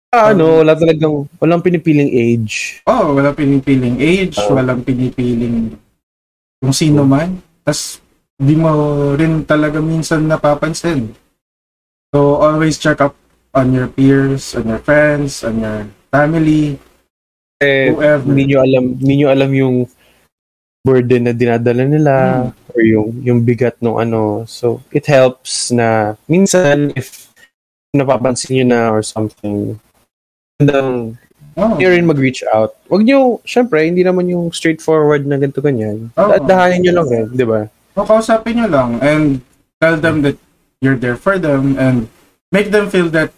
Ah, 0.07 0.31
ano, 0.31 0.63
wala 0.63 0.71
talagang, 0.71 1.27
walang 1.35 1.59
pinipiling 1.59 2.07
age. 2.07 2.79
oh, 2.87 3.11
wala 3.11 3.35
pinipiling 3.35 3.99
age, 3.99 4.39
Oo. 4.39 4.55
walang 4.55 4.79
pinipiling 4.79 5.75
kung 6.63 6.71
sino 6.71 7.03
man. 7.03 7.43
Tas 7.67 7.99
di 8.39 8.55
mo 8.55 8.71
rin 9.19 9.43
talaga 9.43 9.83
minsan 9.83 10.23
napapansin. 10.23 11.11
So 12.15 12.39
always 12.39 12.79
check 12.79 13.03
up 13.03 13.19
on 13.51 13.75
your 13.75 13.91
peers, 13.91 14.55
on 14.55 14.71
your 14.71 14.79
friends, 14.79 15.43
on 15.43 15.59
your 15.59 15.91
family, 16.07 16.79
Eh, 17.59 17.91
whoever. 17.91 18.23
hindi 18.23 18.53
nyo 18.53 18.59
alam, 18.63 18.83
hindi 18.95 19.13
nyo 19.17 19.27
alam 19.27 19.51
yung 19.51 19.75
burden 20.85 21.29
na 21.29 21.33
dinadala 21.33 21.83
nila 21.83 22.15
or 22.73 22.81
yung 22.81 23.09
yung 23.21 23.39
bigat 23.43 23.77
ng 23.81 23.97
ano. 23.97 24.43
So, 24.49 24.81
it 24.93 25.05
helps 25.05 25.71
na 25.73 26.19
minsan 26.29 26.93
if 26.93 27.29
napapansin 27.95 28.61
nyo 28.61 28.65
na 28.67 28.81
or 28.91 29.01
something, 29.01 29.79
magandang 30.57 31.17
Oh, 31.57 31.73
nyo 31.73 31.89
rin 31.89 32.05
mag-reach 32.05 32.45
out. 32.53 32.77
Huwag 32.85 33.01
nyo, 33.01 33.41
syempre, 33.41 33.81
hindi 33.81 34.05
naman 34.05 34.29
yung 34.29 34.53
straightforward 34.53 35.25
na 35.25 35.41
ganito 35.41 35.57
ganyan. 35.57 36.13
Oh. 36.13 36.29
Dahanin 36.37 36.85
nyo 36.85 37.01
lang 37.01 37.09
eh, 37.09 37.25
di 37.33 37.45
ba? 37.49 37.65
So, 37.97 38.05
kausapin 38.05 38.61
nyo 38.61 38.69
lang 38.69 39.01
and 39.01 39.41
tell 39.81 39.97
them 39.97 40.21
that 40.21 40.37
you're 40.85 41.01
there 41.01 41.17
for 41.17 41.41
them 41.41 41.73
and 41.81 42.05
make 42.53 42.69
them 42.69 42.93
feel 42.93 43.09
that 43.09 43.33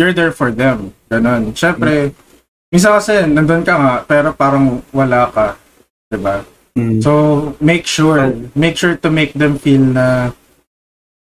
you're 0.00 0.16
there 0.16 0.32
for 0.32 0.48
them. 0.48 0.96
Ganon. 1.12 1.52
Siyempre, 1.52 2.16
minsan 2.72 2.96
kasi 2.96 3.28
nandun 3.28 3.68
ka 3.68 3.76
nga, 3.76 3.94
pero 4.08 4.32
parang 4.32 4.80
wala 4.88 5.28
ka. 5.28 5.60
Diba? 6.14 6.36
So, 7.00 7.10
make 7.60 7.86
sure, 7.86 8.34
make 8.54 8.74
sure 8.74 8.98
to 8.98 9.06
make 9.08 9.30
them 9.32 9.58
feel 9.58 9.78
na 9.80 10.34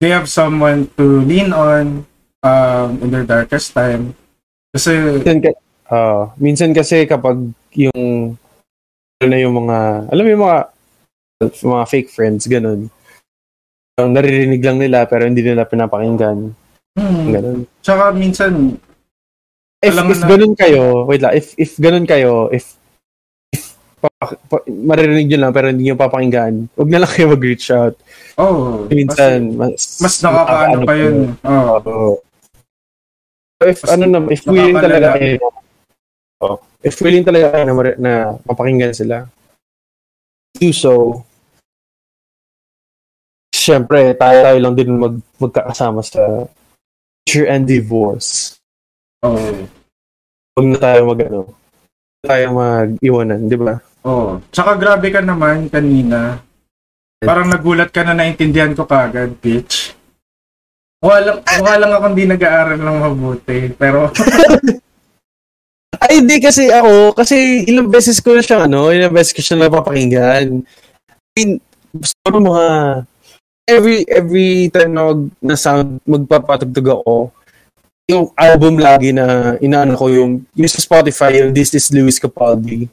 they 0.01 0.09
have 0.09 0.25
someone 0.25 0.89
to 0.97 1.21
lean 1.21 1.53
on 1.53 2.05
um, 2.41 2.89
in 2.99 3.09
their 3.09 3.21
darkest 3.23 3.69
time. 3.71 4.17
Kasi, 4.73 5.21
Minsan, 5.21 5.39
ka- 5.39 5.61
ah, 5.87 6.33
minsan 6.35 6.73
kasi 6.73 7.05
kapag 7.05 7.37
yung 7.77 8.33
ano 9.21 9.27
na 9.29 9.37
yung 9.37 9.53
mga, 9.55 9.77
alam 10.09 10.23
mo 10.25 10.29
yung 10.29 10.43
mga 10.43 10.59
mga 11.61 11.85
fake 11.85 12.09
friends, 12.09 12.49
ganun. 12.49 12.89
Ang 13.95 14.09
naririnig 14.11 14.59
lang 14.59 14.81
nila 14.81 15.05
pero 15.05 15.29
hindi 15.29 15.45
nila 15.45 15.69
pinapakinggan. 15.69 16.49
hmm, 16.97 17.25
Ganun. 17.29 17.59
tsaka 17.79 18.09
minsan, 18.09 18.73
If, 19.83 19.93
if 19.93 20.17
na- 20.17 20.27
ganun 20.27 20.55
kayo, 20.57 21.03
wait 21.05 21.21
lang, 21.21 21.35
if, 21.35 21.53
if 21.59 21.77
ganun 21.77 22.07
kayo, 22.07 22.47
if, 22.49 22.73
maririnig 24.67 25.27
nyo 25.29 25.39
lang 25.43 25.51
pero 25.55 25.67
hindi 25.71 25.89
nyo 25.89 25.95
papakinggan, 25.97 26.67
huwag 26.75 26.89
na 26.91 27.01
lang 27.03 27.11
kayo 27.11 27.31
mag-reach 27.33 27.67
out. 27.71 27.95
oh, 28.37 28.85
Minsan, 28.89 29.55
mas, 29.55 29.97
mas 30.01 30.15
nakakaano 30.21 30.85
pa 30.85 30.93
yun. 30.97 31.17
Oh, 31.45 31.77
Oo. 31.81 32.09
So 33.63 33.63
if 33.71 33.79
Mas 33.87 33.91
ano 33.95 34.03
na, 34.11 34.19
if 34.27 34.43
willing 34.43 34.75
talaga 34.75 35.15
kayo, 35.15 35.39
oh, 36.43 36.57
if 36.83 36.95
willing 36.99 37.23
talaga 37.23 37.55
kayo 37.55 37.63
na, 37.63 37.73
na 37.95 38.13
mapakinggan 38.43 38.91
sila, 38.91 39.23
do 40.59 40.69
so. 40.75 41.23
Siyempre, 43.55 44.11
tayo-tayo 44.19 44.57
lang 44.59 44.75
din 44.75 44.99
mag, 44.99 45.15
magkakasama 45.39 46.03
sa 46.03 46.43
future 47.23 47.47
and 47.47 47.63
divorce. 47.63 48.59
oh, 49.23 49.39
Huwag 50.53 50.67
na 50.67 50.77
tayo 50.83 50.99
mag, 51.07 51.19
ano, 51.23 51.41
tayo 52.19 52.45
mag-iwanan, 52.51 53.47
di 53.47 53.55
ba? 53.55 53.79
Oh, 54.03 54.43
tsaka 54.51 54.75
grabe 54.75 55.07
ka 55.09 55.23
naman 55.23 55.71
kanina. 55.71 56.43
Parang 57.23 57.47
nagulat 57.47 57.87
ka 57.87 58.03
na 58.03 58.11
naintindihan 58.11 58.75
ko 58.75 58.83
kagad, 58.83 59.31
bitch. 59.39 59.95
Wala, 60.99 61.39
wala 61.39 61.75
lang 61.79 61.91
akong 61.95 62.15
di 62.15 62.27
nag-aaral 62.27 62.79
ng 62.79 62.99
mabuti. 62.99 63.71
Pero, 63.75 64.11
Ay, 66.03 66.19
hindi 66.19 66.43
kasi 66.43 66.67
ako, 66.67 67.15
kasi 67.15 67.63
ilang 67.63 67.87
beses 67.87 68.19
ko 68.19 68.35
na 68.35 68.43
siya, 68.43 68.67
ano, 68.67 68.91
ilang 68.91 69.15
beses 69.15 69.31
ko 69.31 69.39
siya 69.39 69.55
napapakinggan. 69.55 70.59
I 70.59 71.31
mean, 71.39 71.51
gusto 71.95 72.17
ko 72.27 72.37
mga, 72.43 72.65
every, 73.71 74.03
every 74.11 74.67
time 74.67 74.91
na, 74.91 75.15
mag, 75.15 75.21
na 75.39 75.55
sound, 75.55 76.03
magpapatugtog 76.03 76.99
ako, 76.99 77.15
yung 78.11 78.27
album 78.35 78.83
lagi 78.83 79.15
na 79.15 79.55
inaano 79.63 79.95
ko 79.95 80.11
yung, 80.11 80.43
yung 80.59 80.71
sa 80.71 80.83
Spotify, 80.83 81.39
yung 81.39 81.55
This 81.55 81.71
is 81.71 81.87
Luis 81.93 82.19
Capaldi. 82.19 82.91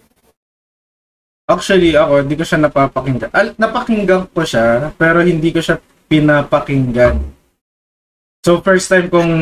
Actually, 1.51 1.92
ako, 1.98 2.22
hindi 2.22 2.36
ko 2.38 2.44
siya 2.46 2.59
napapakinggan. 2.62 3.30
Al, 3.34 3.46
napakinggan 3.59 4.30
ko 4.30 4.42
siya, 4.46 4.94
pero 4.94 5.20
hindi 5.20 5.51
ko 5.51 5.59
siya 5.59 5.76
pinapakinggan. 6.07 7.18
So, 8.40 8.62
first 8.64 8.88
time 8.88 9.11
kong 9.11 9.32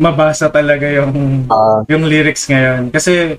mabasa 0.00 0.48
talaga 0.48 0.88
yung 0.88 1.44
Ah, 1.48 1.82
yung 1.88 2.08
lyrics 2.08 2.48
ngayon. 2.48 2.88
Kasi, 2.94 3.36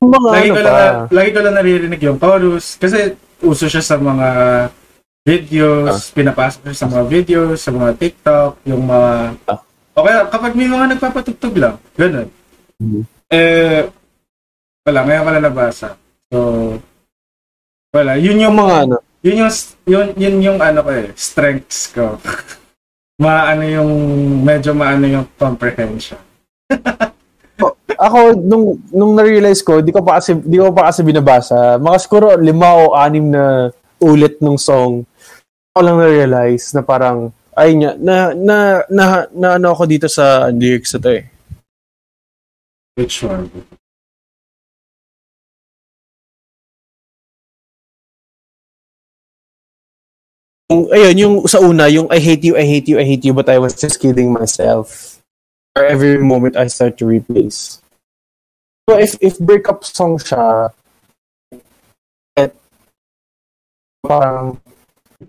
mga 0.00 0.28
lagi 0.32 0.48
ano 0.48 0.54
ko, 0.54 0.60
lang, 0.62 0.74
na- 0.76 0.96
lagi 1.10 1.30
ko 1.30 1.40
lang 1.42 1.54
naririnig 1.56 2.02
yung 2.02 2.18
chorus. 2.18 2.78
Kasi, 2.78 3.14
uso 3.40 3.66
siya 3.66 3.82
sa 3.82 3.96
mga 3.96 4.28
videos, 5.24 6.10
pinapasok 6.12 6.70
siya 6.70 6.80
sa 6.80 6.88
mga 6.88 7.04
videos, 7.08 7.58
sa 7.60 7.70
mga 7.72 7.90
TikTok, 7.96 8.52
yung 8.64 8.84
mga... 8.88 9.12
Ah. 9.48 9.60
O 9.96 10.04
kaya, 10.06 10.24
kapag 10.30 10.54
may 10.56 10.70
mga 10.70 10.96
nagpapatugtog 10.96 11.54
lang, 11.58 11.76
ganun. 11.98 12.28
Mhm. 12.80 13.02
Eh, 13.30 13.82
wala, 14.86 15.00
ngayon 15.04 15.24
ko 15.24 15.30
lang 15.30 15.46
nabasa. 15.46 15.88
So, 16.30 16.38
wala, 17.90 18.14
yun 18.16 18.38
yung 18.38 18.56
mga 18.56 18.74
ano, 18.86 18.96
yun 19.20 19.36
yung 19.44 19.52
yun, 19.86 20.08
yun 20.14 20.36
yung 20.40 20.58
ano 20.62 20.80
ko 20.86 20.90
eh, 20.94 21.10
strengths 21.18 21.90
ko. 21.90 22.16
maano 23.20 23.62
yung 23.68 23.92
medyo 24.40 24.72
maano 24.72 25.04
yung 25.04 25.26
comprehension. 25.36 26.18
ako 28.00 28.32
nung 28.40 28.80
nung 28.88 29.12
na-realize 29.12 29.60
ko, 29.60 29.84
di 29.84 29.92
ko 29.92 30.00
pa 30.00 30.16
kasi 30.18 30.40
di 30.40 30.56
ko 30.56 30.72
pa 30.72 30.88
kasi 30.88 31.04
binabasa. 31.04 31.76
Mga 31.76 31.98
siguro 32.00 32.26
lima 32.40 32.72
o 32.72 32.96
anim 32.96 33.28
na 33.28 33.68
ulit 34.00 34.40
nung 34.40 34.56
song. 34.56 35.04
Ako 35.76 35.80
lang 35.84 36.00
na-realize 36.00 36.72
na 36.72 36.80
parang 36.80 37.28
ay 37.52 37.76
niya 37.76 37.92
na 38.00 38.32
na 38.32 38.56
na, 38.88 39.04
na 39.36 39.48
ano 39.60 39.76
ako 39.76 39.84
dito 39.84 40.08
sa 40.08 40.48
lyrics 40.48 40.96
na 40.96 41.00
to 41.04 41.10
eh. 41.20 41.24
Which 42.96 43.20
one? 43.20 43.52
Yung, 50.70 50.86
ayun, 50.94 51.16
yung 51.18 51.34
sa 51.50 51.58
una, 51.58 51.90
yung 51.90 52.06
I 52.14 52.22
hate 52.22 52.46
you, 52.46 52.54
I 52.54 52.62
hate 52.62 52.86
you, 52.86 53.02
I 53.02 53.04
hate 53.04 53.26
you, 53.26 53.34
but 53.34 53.50
I 53.50 53.58
was 53.58 53.74
just 53.74 53.98
kidding 53.98 54.30
myself. 54.30 55.18
For 55.74 55.82
every 55.82 56.22
moment 56.22 56.54
I 56.54 56.70
start 56.70 56.94
to 57.02 57.10
replace. 57.10 57.82
So 58.86 58.94
if 58.94 59.18
if 59.18 59.38
breakup 59.42 59.82
song 59.82 60.18
siya, 60.22 60.70
at 62.38 62.54
parang 64.02 64.62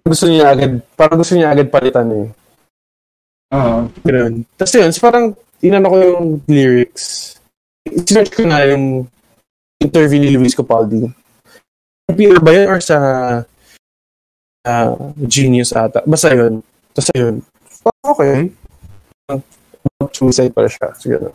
gusto 0.05 0.29
niya 0.29 0.53
agad, 0.53 0.81
parang 0.93 1.17
gusto 1.17 1.33
niya 1.33 1.53
agad 1.53 1.73
palitan 1.73 2.09
eh. 2.13 2.27
Oo. 3.57 3.89
Ganun. 4.05 4.45
Tapos 4.55 4.73
yun, 4.77 4.89
so 4.93 5.01
parang 5.01 5.33
tinanong 5.57 5.91
ko 5.91 5.97
yung 6.01 6.27
lyrics. 6.45 7.37
Sinerch 7.85 8.33
ko 8.33 8.45
na 8.45 8.65
yung 8.69 9.09
interview 9.81 10.21
ni 10.21 10.37
Luis 10.37 10.53
Capaldi. 10.53 11.09
NPR 12.09 12.39
ba 12.41 12.51
yun 12.53 12.67
or 12.69 12.79
sa 12.81 12.97
ah, 14.65 14.93
Genius 15.25 15.73
ata? 15.73 16.01
Basta 16.05 16.33
yun. 16.33 16.61
Tapos 16.93 17.09
yun. 17.15 17.35
Parang 17.81 18.07
okay. 18.13 18.35
Suicide 20.13 20.53
pala 20.53 20.69
siya. 20.69 20.87
Sige 20.97 21.17
na. 21.17 21.31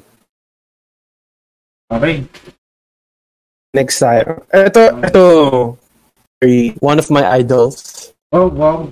Okay. 1.90 2.26
Next 3.74 3.98
tayo. 4.02 4.42
Ito, 4.50 4.80
ito, 5.04 5.24
very- 6.42 6.74
one 6.80 6.98
of 6.98 7.10
my 7.10 7.22
idols. 7.22 8.10
Oh, 8.32 8.50
wow. 8.50 8.90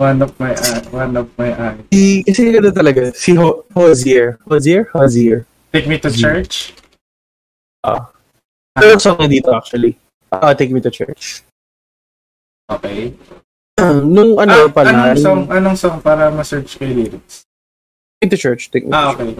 One 0.00 0.22
of 0.24 0.32
my 0.40 0.56
eye, 0.56 0.80
one 0.94 1.12
of 1.12 1.28
my 1.36 1.52
eye. 1.52 1.76
Si, 1.92 2.24
kasi 2.24 2.56
ganda 2.56 2.72
talaga. 2.72 3.12
Si 3.12 3.36
Ho 3.36 3.68
Hozier. 3.76 4.40
Hozier? 4.48 4.88
Hozier. 4.96 5.44
Take 5.76 5.84
me 5.84 6.00
to 6.00 6.08
church. 6.08 6.72
Ito 7.84 8.84
yung 8.96 9.02
song 9.02 9.18
na 9.20 9.28
dito 9.28 9.52
actually. 9.52 10.00
Ah, 10.32 10.54
Take 10.56 10.72
Me 10.72 10.80
to 10.80 10.88
Church. 10.88 11.42
Okay. 12.70 13.12
Nung 14.04 14.36
ano 14.36 14.68
Ah, 14.68 14.70
pala, 14.70 14.90
anong 15.08 15.18
song, 15.18 15.40
anong 15.48 15.74
song 15.74 15.96
para 15.98 16.28
ma-search 16.28 16.76
yung 16.78 16.92
lyrics? 16.94 17.48
Take 18.20 18.30
to 18.30 18.38
Church. 18.38 18.68
Take 18.68 18.84
Me 18.84 18.92
Ah, 18.92 19.10
Church. 19.10 19.16
okay. 19.16 19.30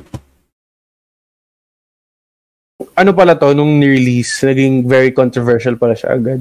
Ano 2.97 3.13
pala 3.13 3.37
to, 3.37 3.53
nung 3.53 3.77
ni-release, 3.77 4.41
naging 4.43 4.83
very 4.83 5.13
controversial 5.13 5.77
pala 5.77 5.93
siya 5.93 6.17
agad. 6.17 6.41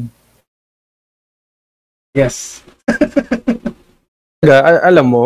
Yes. 2.13 2.63
Aga, 4.41 4.57
a- 4.57 4.83
alam 4.85 5.05
mo, 5.05 5.25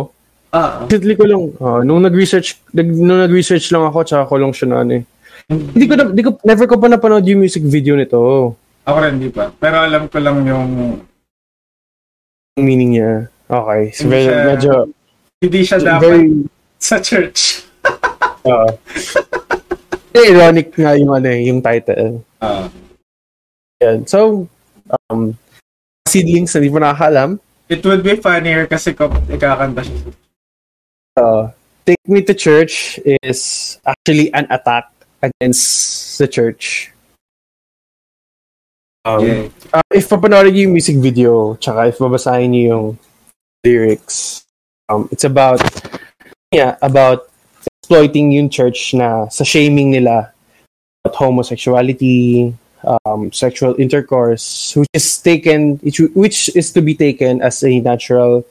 Ah, 0.49 0.85
recently 0.85 1.17
ko 1.17 1.25
lang, 1.25 1.41
ah, 1.57 1.81
nung 1.81 2.01
nag-research, 2.01 2.61
nag, 2.69 2.85
nung 2.85 3.17
nag-research 3.19 3.69
lang 3.69 3.81
ako, 3.83 4.05
tsaka 4.05 4.25
ko 4.27 4.35
lang 4.37 4.53
siya 4.53 4.67
na 4.69 4.77
ano 4.81 4.91
eh. 4.97 5.03
Hindi 5.49 5.85
ko, 5.85 5.93
na, 5.93 6.03
hindi 6.05 6.21
ko, 6.21 6.37
never 6.41 6.65
ko 6.65 6.77
pa 6.77 6.85
napanood 6.87 7.25
yung 7.25 7.41
music 7.41 7.61
video 7.63 7.93
nito. 7.93 8.53
ako 8.83 8.97
rin 8.99 9.17
di 9.17 9.29
pa. 9.29 9.49
Pero 9.49 9.81
alam 9.81 10.05
ko 10.05 10.17
lang 10.17 10.45
Yung 10.45 11.01
meaning 12.57 12.97
niya. 12.97 13.27
Okay. 13.49 13.81
So, 13.93 14.05
Hindi 14.05 14.19
siya- 14.29 14.45
medyo 14.45 14.73
Hindi 15.43 15.61
siya 15.65 15.77
dapat 15.81 16.01
very, 16.01 16.23
sa 16.79 16.97
church. 17.01 17.67
uh, 18.47 18.71
ironic 20.15 20.71
nga 20.77 20.95
yung 20.95 21.11
ano 21.11 21.27
eh, 21.27 21.41
yung 21.49 21.59
title. 21.59 22.23
Ah. 22.39 22.69
Yan. 23.83 24.07
So, 24.07 24.47
um, 24.87 25.35
seedlings 26.07 26.55
na 26.55 26.61
di 26.63 26.69
mo 26.71 26.79
nakakalam, 26.79 27.41
it 27.67 27.81
would 27.83 28.05
be 28.05 28.15
funnier 28.15 28.69
kasi 28.69 28.93
kung 28.93 29.11
ikakanta 29.27 29.81
siya. 29.83 29.99
uh, 31.17 31.49
Take 31.83 31.99
Me 32.07 32.23
to 32.23 32.31
Church 32.37 32.95
is 33.03 33.75
actually 33.83 34.31
an 34.31 34.47
attack 34.47 34.87
against 35.19 36.15
the 36.15 36.27
church. 36.29 36.92
Um, 39.03 39.19
Yeah. 39.19 39.43
uh, 39.75 39.83
if 39.91 40.07
papanoorin 40.07 40.55
niyo 40.55 40.71
yung 40.71 40.75
music 40.79 40.97
video, 41.03 41.59
tsaka 41.59 41.91
if 41.91 41.99
babasahin 41.99 42.55
niyo 42.55 42.63
yung 42.71 42.87
lyrics, 43.63 44.47
um, 44.87 45.11
it's 45.11 45.27
about, 45.27 45.59
yeah, 46.55 46.79
about 46.79 47.27
exploiting 47.83 48.31
yung 48.31 48.47
church 48.47 48.95
na 48.95 49.27
sa 49.27 49.43
shaming 49.43 49.91
nila 49.91 50.31
about 51.03 51.19
homosexuality, 51.19 52.55
um, 52.87 53.27
sexual 53.35 53.75
intercourse, 53.75 54.71
which 54.79 54.87
is 54.95 55.19
taken, 55.19 55.75
which 56.15 56.47
is 56.55 56.71
to 56.71 56.79
be 56.79 56.95
taken 56.95 57.43
as 57.43 57.59
a 57.63 57.83
natural, 57.83 58.47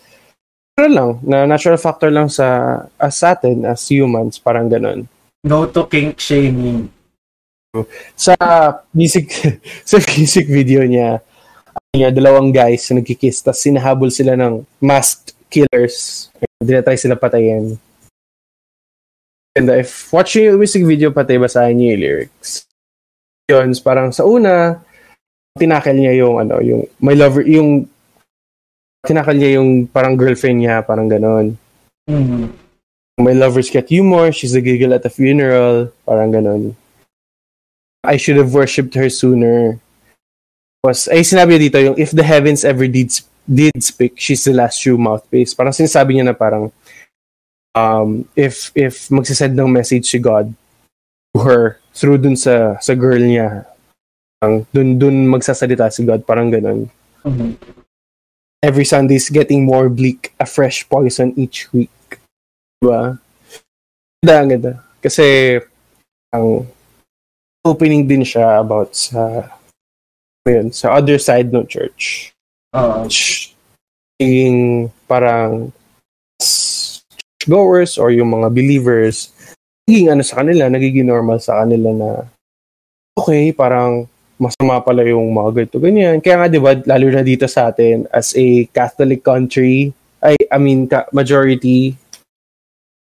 natural 0.76 0.92
lang, 0.92 1.12
na 1.24 1.48
natural 1.48 1.80
factor 1.80 2.12
lang 2.12 2.28
sa, 2.28 2.76
as 3.00 3.16
sa 3.16 3.32
atin, 3.32 3.64
as 3.64 3.88
humans, 3.88 4.36
parang 4.36 4.68
ganun. 4.68 5.08
No 5.48 5.64
to 5.64 5.88
kink 5.88 6.20
shaming. 6.20 6.92
Sa 8.12 8.36
music 8.92 9.32
sa 9.88 9.96
music 9.96 10.44
video 10.44 10.84
niya 10.84 11.24
niya 11.96 12.12
dalawang 12.12 12.52
guys 12.52 12.84
na 12.88 13.00
nagkikiss 13.00 13.40
tapos 13.44 13.64
sinahabol 13.64 14.08
sila 14.12 14.36
ng 14.36 14.64
masked 14.80 15.36
killers. 15.52 16.28
Dinatry 16.60 16.96
sila 16.96 17.16
patayin. 17.16 17.76
And 19.52 19.68
if 19.68 20.08
watching 20.08 20.48
yung 20.48 20.60
music 20.60 20.84
video 20.88 21.12
patay 21.12 21.36
basahin 21.36 21.76
niyo 21.76 21.88
yung 21.92 22.00
lyrics? 22.00 22.64
Yun 23.52 23.76
parang 23.84 24.08
sa 24.08 24.24
una 24.24 24.80
tinakal 25.56 25.92
niya 25.92 26.16
yung 26.24 26.40
ano 26.40 26.64
yung 26.64 26.88
my 27.00 27.12
lover 27.12 27.44
yung 27.44 27.84
tinakal 29.04 29.36
niya 29.36 29.60
yung 29.60 29.84
parang 29.84 30.16
girlfriend 30.16 30.64
niya 30.64 30.80
parang 30.84 31.08
ganon. 31.08 31.56
Mhm. 32.08 32.52
my 33.20 33.36
lovers 33.36 33.70
get 33.70 33.86
humor 33.86 34.32
she's 34.32 34.56
the 34.56 34.64
giggle 34.64 34.90
at 34.90 35.04
the 35.04 35.12
funeral 35.12 35.92
parang 36.02 36.32
ganon 36.34 36.74
I 38.02 38.18
should 38.18 38.36
have 38.36 38.54
worshipped 38.54 38.94
her 38.94 39.08
sooner. 39.08 39.78
Was, 40.82 41.06
ay 41.06 41.22
sinabi 41.22 41.54
niya 41.54 41.64
dito 41.70 41.78
yung 41.78 41.96
if 41.98 42.10
the 42.10 42.26
heavens 42.26 42.66
ever 42.66 42.90
did, 42.90 43.14
did 43.46 43.78
speak, 43.78 44.18
she's 44.18 44.42
the 44.42 44.50
last 44.50 44.82
true 44.82 44.98
mouthpiece. 44.98 45.54
Parang 45.54 45.70
sinasabi 45.70 46.18
niya 46.18 46.26
na 46.26 46.34
parang 46.34 46.74
um, 47.78 48.26
if 48.34 48.74
if 48.74 49.06
magsasend 49.06 49.54
ng 49.54 49.70
message 49.70 50.10
si 50.10 50.18
God 50.18 50.50
to 51.32 51.38
her 51.40 51.78
through 51.94 52.18
dun 52.18 52.34
sa 52.34 52.82
sa 52.82 52.98
girl 52.98 53.22
niya, 53.22 53.62
parang 54.42 54.66
dun 54.74 54.98
dun 54.98 55.16
magsasalita 55.30 55.86
si 55.94 56.02
God, 56.02 56.26
parang 56.26 56.50
ganun. 56.50 56.90
Mhm. 57.22 57.54
Every 58.62 58.86
Sunday 58.86 59.18
is 59.18 59.30
getting 59.30 59.66
more 59.66 59.90
bleak, 59.90 60.34
a 60.38 60.46
fresh 60.46 60.86
poison 60.86 61.34
each 61.34 61.66
week. 61.74 61.90
Diba? 62.78 63.18
Ganda, 64.22 64.34
ang 64.38 64.50
ganda. 64.50 64.72
Kasi 65.02 65.58
ang 66.30 66.66
opening 67.62 68.06
din 68.06 68.26
siya 68.26 68.58
about 68.58 68.94
sa 68.94 69.50
yun, 70.46 70.74
sa 70.74 70.98
other 70.98 71.18
side 71.22 71.54
ng 71.54 71.66
church. 71.70 72.34
Oo. 72.74 73.06
Which, 73.06 73.54
naging 74.18 74.90
parang 75.06 75.70
goers 77.46 77.98
or 77.98 78.10
yung 78.10 78.34
mga 78.34 78.50
believers, 78.50 79.30
naging 79.86 80.10
ano 80.10 80.22
sa 80.26 80.42
kanila, 80.42 80.66
nagiging 80.66 81.06
normal 81.06 81.38
sa 81.38 81.62
kanila 81.62 81.90
na 81.94 82.10
okay, 83.14 83.54
parang 83.54 84.10
masama 84.42 84.82
pala 84.82 85.06
yung 85.06 85.30
mga 85.30 85.50
ganito, 85.54 85.78
ganyan. 85.78 86.18
Kaya 86.18 86.42
nga, 86.42 86.48
di 86.50 86.58
ba, 86.58 86.74
lalo 86.74 87.06
na 87.14 87.22
dito 87.22 87.46
sa 87.46 87.70
atin, 87.70 88.10
as 88.10 88.34
a 88.34 88.66
Catholic 88.74 89.22
country, 89.22 89.94
ay, 90.18 90.34
I 90.50 90.58
mean, 90.58 90.90
majority, 91.14 91.94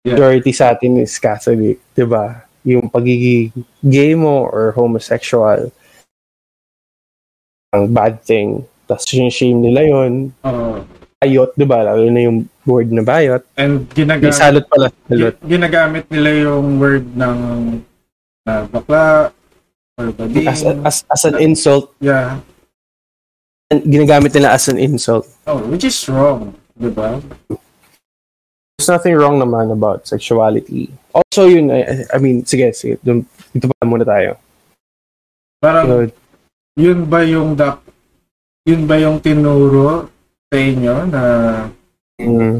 Yeah. 0.03 0.19
majority 0.19 0.51
sa 0.51 0.75
atin 0.75 0.99
is 0.99 1.15
Catholic, 1.15 1.79
di 1.95 2.03
ba? 2.03 2.43
Yung 2.63 2.87
pagiging 2.87 3.51
gay 3.83 4.15
mo 4.15 4.47
or 4.47 4.71
homosexual, 4.75 5.71
ang 7.73 7.85
bad 7.91 8.21
thing. 8.23 8.63
Tapos 8.85 9.07
yung 9.15 9.31
shame 9.33 9.59
nila 9.59 9.81
yon 9.87 10.31
Oo. 10.45 10.85
Bayot, 11.23 11.51
di 11.55 11.63
ba? 11.63 11.87
Lalo 11.87 12.03
na 12.11 12.21
yung 12.27 12.45
word 12.67 12.91
na 12.91 13.03
bayot. 13.03 13.43
And 13.55 13.87
ginagamit, 13.95 14.35
salot 14.35 14.67
pala. 14.67 14.91
Salot. 15.07 15.35
ginagamit 15.43 16.05
nila 16.11 16.51
yung 16.51 16.77
word 16.79 17.07
ng 17.15 17.37
na 18.43 18.67
bakla 18.67 19.31
or 19.95 20.11
bading. 20.11 20.47
As, 20.51 20.61
as, 20.63 20.97
as 21.07 21.23
an 21.23 21.39
insult. 21.39 21.95
yeah. 22.03 22.39
Ginagamit 23.71 24.35
nila 24.35 24.53
as 24.53 24.67
an 24.69 24.77
insult. 24.77 25.25
Oh, 25.47 25.57
which 25.71 25.87
is 25.87 25.97
wrong. 26.05 26.53
Diba? 26.77 27.17
There's 28.77 28.89
nothing 28.89 29.15
wrong 29.15 29.37
naman 29.37 29.69
about 29.69 30.09
sexuality. 30.09 30.89
Also, 31.13 31.45
yun, 31.45 31.69
I, 31.69 32.03
I 32.09 32.17
mean, 32.17 32.41
sige, 32.43 32.73
sige. 32.73 32.97
Dun, 33.05 33.23
dito 33.53 33.69
pa 33.69 33.85
muna 33.85 34.03
tayo. 34.03 34.35
Parang, 35.61 35.85
So, 35.85 35.97
yun 36.73 37.05
ba 37.05 37.21
yung 37.21 37.53
dap 37.53 37.85
yun 38.63 38.87
ba 38.87 38.95
yung 38.95 39.19
tinuro 39.19 40.07
sa 40.47 40.55
inyo 40.55 40.95
na 41.11 41.23
mm, 42.15 42.55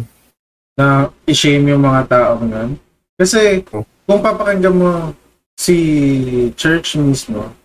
na 0.76 1.08
i-shame 1.24 1.72
yung 1.72 1.84
mga 1.84 2.02
taong 2.12 2.44
nun? 2.44 2.72
Kasi 3.16 3.64
kung 4.04 4.20
papakinggan 4.20 4.76
mo 4.76 4.92
si 5.56 5.78
church 6.60 7.00
mismo, 7.00 7.56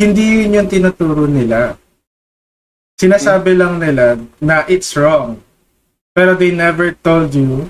hindi 0.00 0.44
yun 0.44 0.56
yung 0.56 0.70
tinuturo 0.72 1.28
nila. 1.28 1.76
Sinasabi 2.96 3.52
lang 3.52 3.76
nila 3.76 4.16
na 4.40 4.64
it's 4.72 4.96
wrong. 4.96 5.36
Pero 6.16 6.32
they 6.32 6.48
never 6.48 6.96
told 7.04 7.36
you 7.36 7.68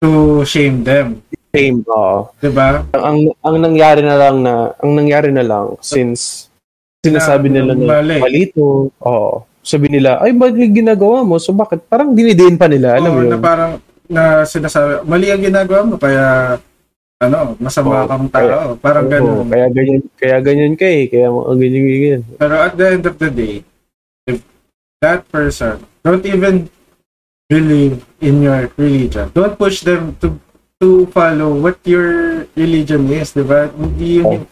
to 0.00 0.10
shame 0.44 0.82
them. 0.82 1.22
same, 1.50 1.80
oo. 1.88 2.28
'Di 2.36 2.52
ba? 2.52 2.84
ang 2.92 3.32
ang 3.40 3.56
nangyari 3.56 4.04
na 4.04 4.12
lang 4.14 4.44
na 4.44 4.76
ang 4.76 4.92
nangyari 4.92 5.32
na 5.32 5.40
lang 5.40 5.72
since 5.80 6.52
sinasabi 7.00 7.48
Na- 7.48 7.64
nila 7.64 7.72
na 7.72 7.84
mali. 7.96 8.16
mali 8.20 8.42
to. 8.50 8.92
Oo. 8.92 9.46
Sabi 9.62 9.90
nila, 9.90 10.22
ay, 10.22 10.30
ba't 10.30 10.54
yung 10.54 10.78
ginagawa 10.78 11.26
mo? 11.26 11.42
So, 11.42 11.50
bakit? 11.50 11.82
Parang 11.90 12.14
dinidiin 12.14 12.54
pa 12.54 12.70
nila. 12.70 12.94
Alam 12.94 13.10
mo 13.10 13.18
yun? 13.18 13.34
na 13.34 13.38
parang 13.40 13.72
na 14.06 14.46
sinasabi, 14.46 15.02
mali 15.02 15.26
ang 15.26 15.42
ginagawa 15.42 15.82
mo 15.82 15.98
kaya 15.98 16.54
ano, 17.18 17.58
masama 17.58 18.04
Oo, 18.04 18.06
kang 18.06 18.28
tao. 18.30 18.78
Parang 18.78 19.06
Oo, 19.06 19.10
ganun. 19.10 19.46
kaya 19.50 19.66
ganyan, 19.72 20.00
kaya 20.14 20.36
ganyan 20.38 20.74
ka 20.78 20.86
eh. 20.86 21.10
Kaya 21.10 21.26
mo 21.32 21.50
ganyan, 21.50 21.82
ganyan. 21.82 22.22
Pero 22.36 22.54
at 22.60 22.74
the 22.76 22.86
end 22.86 23.04
of 23.06 23.16
the 23.18 23.26
day, 23.26 23.54
if 24.28 24.38
that 25.00 25.26
person 25.26 25.82
don't 26.04 26.22
even 26.22 26.70
believe 27.46 28.02
in 28.20 28.42
your 28.42 28.70
religion, 28.76 29.30
don't 29.34 29.58
push 29.58 29.82
them 29.86 30.14
to 30.22 30.38
to 30.82 31.08
follow 31.08 31.56
what 31.56 31.80
your 31.88 32.44
religion 32.52 33.08
is, 33.08 33.32
di 33.32 33.44
ba? 33.46 33.70
Hindi 33.72 34.20
yun, 34.20 34.44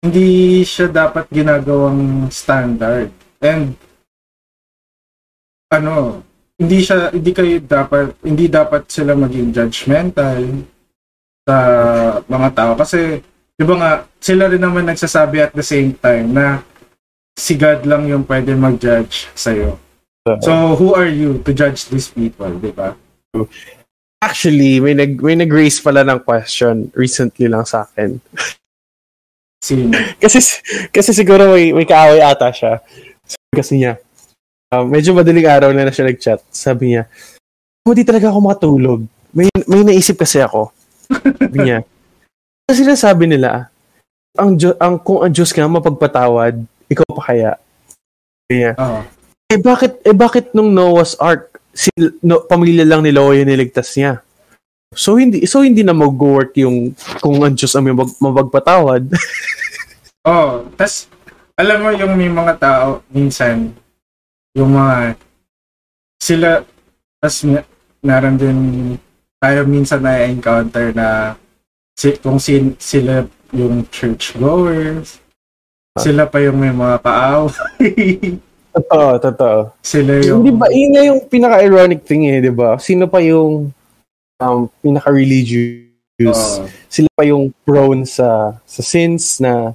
hindi 0.00 0.62
siya 0.64 0.88
dapat 0.88 1.28
ginagawang 1.28 2.30
standard. 2.32 3.12
And 3.42 3.76
ano, 5.68 6.22
hindi 6.56 6.78
siya 6.80 7.12
hindi 7.12 7.30
kayo 7.36 7.60
dapat 7.60 8.16
hindi 8.24 8.48
dapat 8.48 8.88
sila 8.88 9.12
maging 9.12 9.52
judgmental 9.52 10.64
sa 11.44 11.56
mga 12.24 12.48
tao 12.56 12.72
kasi 12.74 13.20
'di 13.54 13.64
ba 13.68 13.74
nga 13.76 13.92
sila 14.18 14.48
rin 14.48 14.62
naman 14.64 14.88
nagsasabi 14.88 15.44
at 15.44 15.52
the 15.52 15.62
same 15.62 15.92
time 16.00 16.32
na 16.32 16.64
si 17.36 17.60
God 17.60 17.84
lang 17.84 18.08
yung 18.08 18.24
pwede 18.24 18.56
mag-judge 18.56 19.28
sa 19.36 19.52
iyo. 19.52 19.76
So 20.42 20.74
who 20.74 20.90
are 20.98 21.06
you 21.06 21.38
to 21.46 21.54
judge 21.54 21.86
these 21.86 22.10
people, 22.10 22.50
'di 22.50 22.74
ba? 22.74 22.98
Actually, 24.18 24.82
may 24.82 24.96
nag 24.98 25.22
may 25.22 25.38
nag-raise 25.38 25.78
pala 25.78 26.02
ng 26.02 26.18
question 26.26 26.90
recently 26.98 27.46
lang 27.46 27.62
sa 27.62 27.86
akin. 27.86 28.18
Sino? 29.62 29.94
kasi 30.22 30.42
kasi 30.90 31.10
siguro 31.14 31.54
may 31.54 31.70
may 31.70 31.86
kaaway 31.86 32.18
ata 32.18 32.50
siya. 32.50 32.82
Kasi 33.54 33.78
niya, 33.78 34.02
ah, 34.74 34.82
medyo 34.82 35.14
madaling 35.14 35.46
araw 35.46 35.70
na 35.70 35.86
na 35.86 35.94
siya 35.94 36.10
nag-chat. 36.10 36.42
Sabi 36.50 36.94
niya, 36.96 37.06
hindi 37.86 38.02
talaga 38.02 38.34
ako 38.34 38.38
makatulog. 38.42 39.00
May 39.30 39.46
may 39.70 39.86
naisip 39.86 40.18
kasi 40.18 40.42
ako. 40.42 40.74
Sabi 41.06 41.58
niya. 41.62 41.86
Kasi 42.66 42.82
sinasabi 42.82 43.30
nila, 43.30 43.70
ang, 44.34 44.58
ang 44.82 44.98
kung 44.98 45.22
ang 45.22 45.30
Diyos 45.30 45.54
nga 45.54 45.70
mapagpatawad, 45.70 46.66
ikaw 46.90 47.06
pa 47.14 47.22
kaya? 47.30 47.52
Sabi 48.42 48.54
niya, 48.58 48.72
Oo. 48.74 49.00
Eh 49.46 49.60
bakit 49.60 50.02
eh 50.02 50.16
bakit 50.16 50.50
nung 50.52 50.74
Noah's 50.74 51.14
Ark 51.22 51.62
si 51.76 51.92
no, 52.24 52.42
pamilya 52.46 52.82
lang 52.82 53.04
ni 53.04 53.12
Noah 53.14 53.36
yung 53.38 53.50
niligtas 53.50 53.94
niya? 53.94 54.22
So 54.94 55.18
hindi 55.18 55.44
so 55.44 55.62
hindi 55.62 55.82
na 55.84 55.94
mag-work 55.94 56.56
yung 56.58 56.94
kung 57.20 57.42
ang 57.42 57.54
Diyos 57.54 57.74
ang 57.74 57.86
mag- 57.90 58.20
mapagpatawad. 58.20 59.06
Oh, 60.26 60.66
tas 60.74 61.06
alam 61.54 61.86
mo 61.86 61.94
yung 61.94 62.18
may 62.18 62.26
mga 62.26 62.58
tao 62.58 62.98
minsan 63.14 63.70
yung 64.58 64.74
mga 64.74 65.14
sila 66.18 66.66
may- 67.46 67.62
meron 68.02 68.34
din 68.34 68.58
tayo 69.38 69.62
minsan 69.62 70.02
na 70.02 70.26
encounter 70.26 70.90
na 70.90 71.38
si, 71.94 72.18
kung 72.20 72.42
sin, 72.42 72.76
sila 72.76 73.24
yung 73.54 73.88
churchgoers, 73.88 75.22
sila 75.96 76.28
pa 76.28 76.42
yung 76.44 76.60
may 76.60 76.72
mga 76.72 76.98
kaaway, 77.00 77.88
Totoo, 78.76 79.08
totoo. 79.16 79.58
sila 79.80 80.20
yung... 80.20 80.44
Hindi 80.44 80.52
ba, 80.52 80.68
yun 80.68 81.00
yung 81.00 81.20
pinaka-ironic 81.24 82.04
thing 82.04 82.28
eh, 82.28 82.44
di 82.44 82.52
ba? 82.52 82.76
Sino 82.76 83.08
pa 83.08 83.24
yung 83.24 83.72
um, 84.36 84.60
pinaka-religious? 84.84 86.60
Oo. 86.60 86.68
Sila 86.92 87.08
pa 87.16 87.24
yung 87.24 87.48
prone 87.64 88.04
sa 88.04 88.60
sa 88.68 88.80
sins 88.84 89.40
na, 89.40 89.72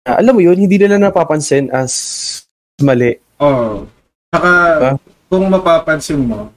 na 0.00 0.10
alam 0.16 0.32
mo 0.32 0.40
yun, 0.40 0.56
hindi 0.56 0.80
nila 0.80 0.96
napapansin 0.96 1.68
as 1.68 1.92
mali. 2.80 3.20
Oo. 3.36 3.84
Saka, 4.32 4.52
Diba? 4.80 4.92
kung 5.28 5.44
mapapansin 5.48 6.20
mo, 6.20 6.48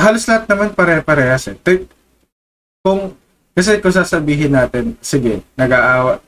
halos 0.00 0.24
lahat 0.28 0.44
naman 0.48 0.72
pare-parehas 0.76 1.48
eh. 1.52 1.56
Kung, 2.80 3.12
kasi 3.52 3.80
kung 3.80 3.92
sasabihin 3.92 4.52
natin, 4.56 4.96
sige, 5.04 5.44
nag-aawa, 5.56 6.20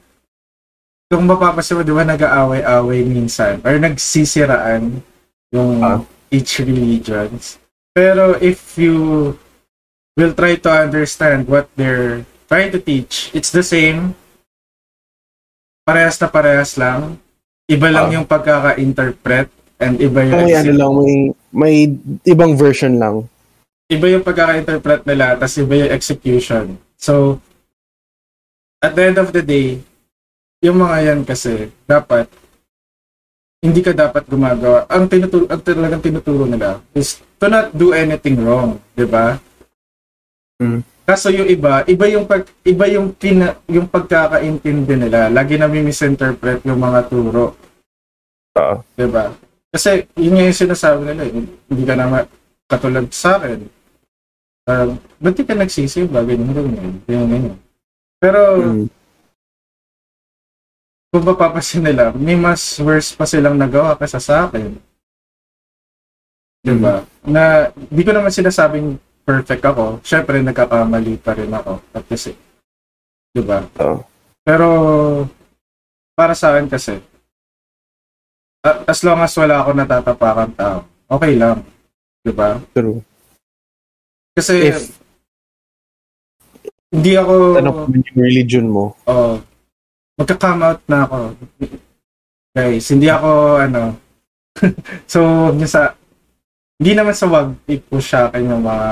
kung 1.13 1.29
mapapansin 1.29 1.77
mo, 1.77 1.85
di 1.85 1.93
ba, 1.93 2.09
nag-aaway-away 2.09 3.05
minsan, 3.05 3.61
or 3.61 3.77
nagsisiraan 3.77 5.05
yung 5.53 5.85
Ah. 5.85 6.01
each 6.33 6.65
religions. 6.65 7.61
Pero 7.93 8.41
if 8.41 8.81
you 8.81 9.37
will 10.17 10.33
try 10.33 10.57
to 10.57 10.73
understand 10.73 11.45
what 11.45 11.69
they're 11.77 12.25
trying 12.49 12.73
to 12.73 12.81
teach, 12.81 13.29
it's 13.37 13.53
the 13.53 13.61
same. 13.61 14.17
Parehas 15.85 16.17
na 16.17 16.33
parehas 16.33 16.81
lang. 16.81 17.21
Iba 17.69 17.93
lang 17.93 18.09
Ah. 18.09 18.15
yung 18.17 18.25
pagkaka-interpret 18.25 19.53
and 19.77 20.01
iba 20.01 20.25
yung 20.25 20.49
May 20.49 20.57
ano 20.57 20.73
lang, 20.73 20.93
may, 20.97 21.15
may 21.53 21.75
ibang 22.25 22.57
version 22.57 22.97
lang. 22.97 23.29
iba 23.93 24.09
yung 24.09 24.25
pagkaka-interpret 24.25 25.05
nila 25.05 25.37
tapos 25.37 25.61
iba 25.61 25.85
yung 25.85 25.93
execution. 25.93 26.81
So, 26.97 27.45
at 28.81 28.97
the 28.97 29.05
end 29.05 29.21
of 29.21 29.37
the 29.37 29.45
day, 29.45 29.85
yung 30.63 30.79
mga 30.79 30.97
yan 31.13 31.21
kasi, 31.27 31.69
dapat, 31.85 32.31
hindi 33.63 33.79
ka 33.83 33.95
dapat 33.95 34.27
gumagawa. 34.27 34.87
Ang, 34.91 35.07
tinuturo, 35.07 35.47
ang 35.47 35.63
talagang 35.63 36.03
tinuturo 36.03 36.47
nila 36.47 36.83
is 36.95 37.23
to 37.39 37.47
not 37.47 37.71
do 37.71 37.95
anything 37.95 38.43
wrong. 38.43 38.79
di 38.95 39.07
ba? 39.07 39.39
Hmm. 40.59 40.83
Kaso 41.03 41.35
yung 41.35 41.51
iba, 41.51 41.83
iba 41.91 42.07
yung 42.07 42.27
pag 42.31 42.47
iba 42.63 42.87
yung 42.87 43.11
pina, 43.15 43.59
yung 43.67 43.91
pagkakaintindi 43.91 44.95
nila. 44.95 45.27
Lagi 45.35 45.59
na 45.59 45.67
misinterpret 45.67 46.63
yung 46.63 46.79
mga 46.79 47.11
turo. 47.11 47.59
Oo. 48.55 48.75
'di 48.95 49.07
ba? 49.11 49.35
Kasi 49.75 50.07
yun 50.15 50.39
nga 50.39 50.47
yung 50.47 50.61
sinasabi 50.63 51.01
nila, 51.03 51.23
eh, 51.27 51.33
hindi 51.43 51.83
ka 51.83 51.95
naman 51.99 52.23
katulad 52.71 53.07
sa 53.11 53.41
akin. 53.41 53.67
Uh, 54.63 54.95
ba't 55.19 55.35
di 55.35 55.43
ka 55.43 55.59
nagsisimba? 55.59 56.23
Ganyan, 56.23 56.55
ganyan. 56.55 56.93
Ganyan, 57.03 57.29
ganyan. 57.29 57.57
Pero, 58.23 58.41
Mm. 58.63 58.87
Kung 61.13 61.29
mapapasin 61.29 61.85
nila, 61.85 62.09
may 62.17 62.33
mas 62.35 62.81
worse 62.81 63.13
pa 63.13 63.29
silang 63.29 63.61
nagawa 63.61 64.01
kaysa 64.01 64.17
sa 64.17 64.49
akin. 64.49 64.73
Di 66.65 66.73
ba? 66.73 67.05
Na, 67.29 67.69
di 67.77 68.01
ko 68.01 68.17
naman 68.17 68.33
sinasabing 68.33 68.97
perfect 69.21 69.61
ako. 69.61 70.01
Siyempre, 70.01 70.41
nagkakamali 70.41 71.21
pa 71.21 71.37
rin 71.37 71.53
ako. 71.53 71.85
At 71.93 72.09
kasi, 72.09 72.33
di 73.29 73.45
ba? 73.45 73.61
Oo. 73.85 74.01
Pero, 74.41 74.67
para 76.17 76.33
sa 76.33 76.57
akin 76.57 76.73
kasi, 76.73 76.97
as 78.65 79.05
long 79.05 79.21
as 79.21 79.37
wala 79.37 79.61
ako 79.61 79.71
natatapakan 79.77 80.51
tao, 80.57 80.79
okay 81.13 81.37
lang. 81.37 81.61
Di 82.25 82.33
ba? 82.33 82.57
True. 82.73 83.05
Kasi, 84.33 84.55
If- 84.65 84.97
hindi 86.89 87.21
ako, 87.21 87.61
Ano 87.61 87.85
man 87.85 88.01
yung 88.01 88.17
religion 88.17 88.67
mo? 88.73 88.97
oh, 89.05 89.37
magka-come 90.23 90.63
out 90.63 90.83
na 90.87 90.99
ako. 91.03 91.19
Guys, 92.55 92.87
hindi 92.95 93.11
ako, 93.11 93.31
ano, 93.59 93.83
so, 95.13 95.51
sa, 95.67 95.99
hindi 96.79 96.93
naman 96.95 97.15
sa 97.17 97.27
wag 97.27 97.59
i-push 97.67 98.15
sa 98.15 98.31
akin 98.31 98.47
yung 98.47 98.63
mga, 98.63 98.89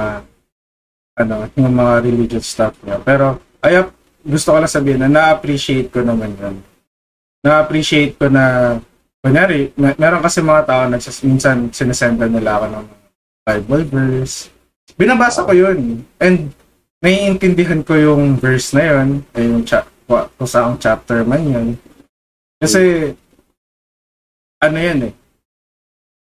ano, 1.23 1.37
yung 1.55 1.75
mga 1.79 1.95
religious 2.03 2.51
stuff 2.51 2.75
niya. 2.83 2.99
Pero, 3.07 3.39
ay, 3.63 3.87
gusto 4.27 4.51
ko 4.51 4.57
lang 4.59 4.73
sabihin 4.73 5.01
na 5.07 5.11
na-appreciate 5.13 5.95
ko 5.95 6.03
naman 6.03 6.35
yun. 6.35 6.57
Na-appreciate 7.47 8.19
ko 8.19 8.27
na, 8.27 8.77
kunyari, 9.23 9.71
mer- 9.79 9.97
meron 10.01 10.25
kasi 10.25 10.43
mga 10.43 10.67
tao, 10.67 10.83
nagsas, 10.91 11.23
minsan 11.23 11.71
sinasendan 11.71 12.33
nila 12.35 12.59
ako 12.59 12.67
ng 12.75 12.87
Bible 13.47 13.85
verse. 13.87 14.51
Binabasa 14.99 15.47
ko 15.47 15.53
yun. 15.55 16.03
And, 16.19 16.51
naiintindihan 17.01 17.81
ko 17.81 17.97
yung 17.97 18.37
verse 18.37 18.77
na 18.77 18.83
yun, 18.85 19.25
yung 19.33 19.65
cha- 19.65 19.89
kung 20.11 20.51
saan 20.51 20.75
chapter 20.83 21.23
man 21.23 21.43
yun. 21.47 21.69
Kasi, 22.59 23.15
ano 24.61 24.77
yan 24.77 25.09
eh, 25.09 25.13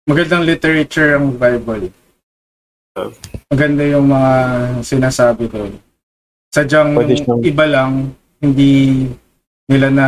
magandang 0.05 0.45
literature 0.47 1.17
ang 1.17 1.35
Bible. 1.35 1.91
Maganda 3.51 3.83
yung 3.83 4.07
mga 4.07 4.31
sinasabi 4.85 5.49
doon. 5.49 5.73
Sadyang 6.51 6.95
iba 7.43 7.65
lang, 7.67 8.15
hindi 8.39 9.07
nila 9.67 9.87
na 9.91 10.07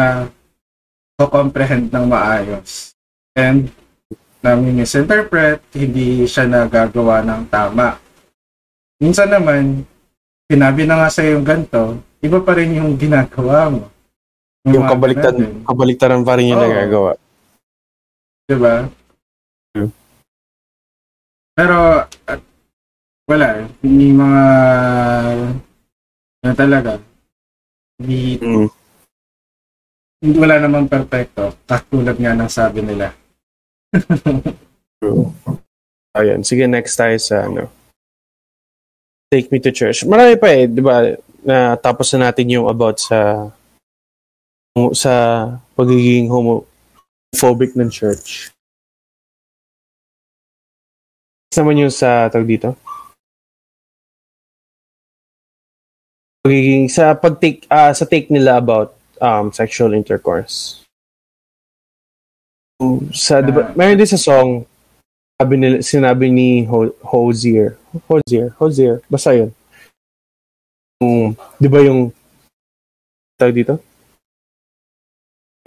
comprehend 1.20 1.88
ng 1.92 2.06
maayos. 2.08 2.96
And, 3.36 3.72
namin 4.44 4.84
misinterpret, 4.84 5.64
hindi 5.72 6.28
siya 6.28 6.44
nagagawa 6.52 7.24
ng 7.24 7.48
tama. 7.48 7.96
Minsan 9.00 9.32
naman, 9.32 9.88
sinabi 10.52 10.84
na 10.84 11.00
nga 11.00 11.08
sa 11.08 11.24
yung 11.24 11.48
ganito, 11.48 11.96
iba 12.24 12.40
pa 12.40 12.56
rin 12.56 12.80
yung 12.80 12.96
ginagawa 12.96 13.68
mo. 13.70 13.86
Yung 14.64 14.88
mga 14.88 14.92
kabaliktad, 14.96 15.36
kabaliktaran 15.68 16.24
pa 16.24 16.40
rin 16.40 16.56
yung 16.56 16.64
Oo. 16.64 16.66
nagagawa. 16.72 17.12
Di 18.48 18.56
ba? 18.56 18.88
True. 19.76 19.92
Pero, 21.52 21.78
at, 22.24 22.40
wala 23.28 23.48
eh. 23.60 23.66
Hindi 23.84 24.08
mga, 24.16 24.44
ano 26.48 26.54
talaga, 26.56 26.92
hindi, 28.00 28.40
Mm. 28.40 28.68
hindi 30.24 30.38
wala 30.40 30.56
namang 30.64 30.88
perfecto. 30.88 31.60
Katulad 31.68 32.16
nga 32.16 32.32
ng 32.32 32.48
sabi 32.52 32.80
nila. 32.80 33.12
True. 35.04 35.28
Ayun. 36.16 36.40
Sige, 36.48 36.72
next 36.72 36.96
tayo 36.96 37.20
sa 37.20 37.52
ano. 37.52 37.68
Take 39.28 39.52
me 39.52 39.60
to 39.60 39.76
church. 39.76 40.08
Marami 40.08 40.40
pa 40.40 40.48
eh, 40.56 40.72
di 40.72 40.80
ba? 40.80 41.04
Na 41.44 41.76
tapos 41.76 42.08
na 42.14 42.32
natin 42.32 42.48
yung 42.60 42.68
about 42.72 43.00
sa 43.00 43.52
sa 44.96 45.14
pagiging 45.78 46.32
homophobic 46.32 47.76
ng 47.78 47.92
church. 47.92 48.50
Next 51.52 51.60
naman 51.62 51.84
yung 51.86 51.94
sa 51.94 52.26
tawag 52.34 52.50
dito. 52.50 52.74
Pagiging 56.44 56.90
sa 56.90 57.14
pag-take 57.14 57.70
ah, 57.70 57.94
sa 57.94 58.04
take 58.10 58.28
nila 58.34 58.58
about 58.58 58.98
um 59.22 59.54
sexual 59.54 59.94
intercourse. 59.94 60.82
Sa 63.16 63.40
di 63.40 63.54
ba, 63.54 63.70
Ah. 63.70 63.74
meron 63.78 63.96
din 63.96 64.10
sa 64.10 64.20
song 64.20 64.66
sabi 65.40 65.56
nila, 65.56 65.80
sinabi 65.80 66.28
ni 66.28 66.66
Ho- 66.68 66.96
Hozier. 67.04 67.78
Hozier, 68.10 68.52
Hozier, 68.60 69.00
basta 69.08 69.32
yun. 69.32 69.54
Yung, 71.04 71.36
di 71.60 71.68
ba 71.68 71.84
yung 71.84 72.16
tawag 73.36 73.60
dito? 73.60 73.76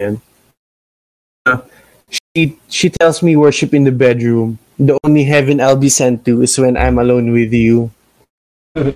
Ayan. 0.01 0.17
Ah, 1.45 1.61
she, 2.09 2.57
she 2.67 2.89
tells 2.89 3.21
me 3.21 3.37
worship 3.37 3.73
in 3.73 3.85
the 3.85 3.93
bedroom. 3.93 4.57
The 4.77 4.97
only 5.05 5.25
heaven 5.25 5.61
I'll 5.61 5.77
be 5.77 5.89
sent 5.89 6.25
to 6.25 6.41
is 6.41 6.57
when 6.57 6.77
I'm 6.77 6.97
alone 6.97 7.33
with 7.33 7.53
you. 7.53 7.89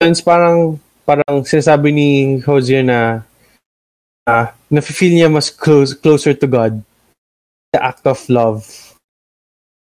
It's 0.00 0.24
parang 0.24 0.80
parang 1.04 1.44
sinasabi 1.44 1.92
ni 1.92 2.08
Hozier 2.40 2.82
na 2.82 3.20
ah 4.24 4.56
na-feel 4.72 5.12
niya 5.12 5.28
mas 5.28 5.52
close 5.52 5.92
closer 5.92 6.32
to 6.32 6.48
God 6.48 6.80
the 7.70 7.78
act 7.78 8.02
of 8.08 8.18
love 8.26 8.64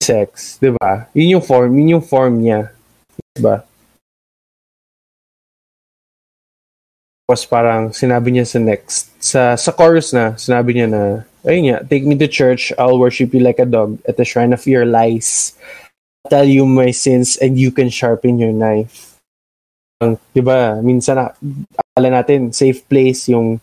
sex, 0.00 0.58
'di 0.58 0.74
ba? 0.74 1.06
Yun 1.14 1.38
yung 1.38 1.44
form, 1.44 1.70
yun 1.76 2.00
yung 2.00 2.04
form 2.04 2.42
niya. 2.42 2.72
Ba? 3.38 3.62
Tapos 7.30 7.46
parang 7.46 7.94
sinabi 7.94 8.34
niya 8.34 8.42
sa 8.42 8.58
next 8.58 9.14
sa 9.22 9.54
sa 9.54 9.70
chorus 9.70 10.10
na, 10.10 10.34
sinabi 10.34 10.74
niya 10.74 10.90
na 10.90 11.02
ayun 11.46 11.70
nga, 11.70 11.78
take 11.86 12.02
me 12.02 12.18
to 12.18 12.26
church, 12.26 12.74
I'll 12.74 12.98
worship 12.98 13.30
you 13.30 13.38
like 13.38 13.62
a 13.62 13.70
dog 13.70 14.02
at 14.02 14.18
the 14.18 14.26
shrine 14.26 14.50
of 14.50 14.66
your 14.66 14.82
lies. 14.82 15.54
I'll 16.26 16.42
tell 16.42 16.48
you 16.50 16.66
my 16.66 16.90
sins 16.90 17.38
and 17.38 17.54
you 17.54 17.70
can 17.70 17.86
sharpen 17.86 18.42
your 18.42 18.50
knife. 18.50 19.14
Ang, 20.02 20.18
'Di 20.34 20.42
ba? 20.42 20.82
Minsan 20.82 21.22
na 21.22 21.30
akala 21.78 22.08
natin 22.10 22.50
safe 22.50 22.82
place 22.90 23.30
yung 23.30 23.62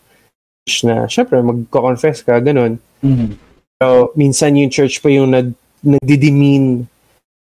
church 0.64 0.88
na 0.88 1.04
syempre 1.04 1.36
magko-confess 1.44 2.24
ka 2.24 2.40
ganun. 2.40 2.80
Mhm. 3.04 3.36
Pero 3.76 4.16
minsan 4.16 4.56
yung 4.56 4.72
church 4.72 5.04
pa 5.04 5.12
yung 5.12 5.28
nag, 5.28 5.52
nagdidemean 5.84 6.88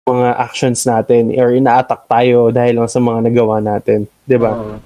mga 0.08 0.28
actions 0.40 0.88
natin 0.88 1.28
or 1.36 1.52
ina-attack 1.52 2.08
tayo 2.08 2.48
dahil 2.48 2.80
lang 2.80 2.88
sa 2.88 3.00
mga 3.04 3.28
nagawa 3.28 3.60
natin. 3.60 4.08
'Di 4.24 4.36
ba? 4.40 4.52
Oo. 4.56 4.76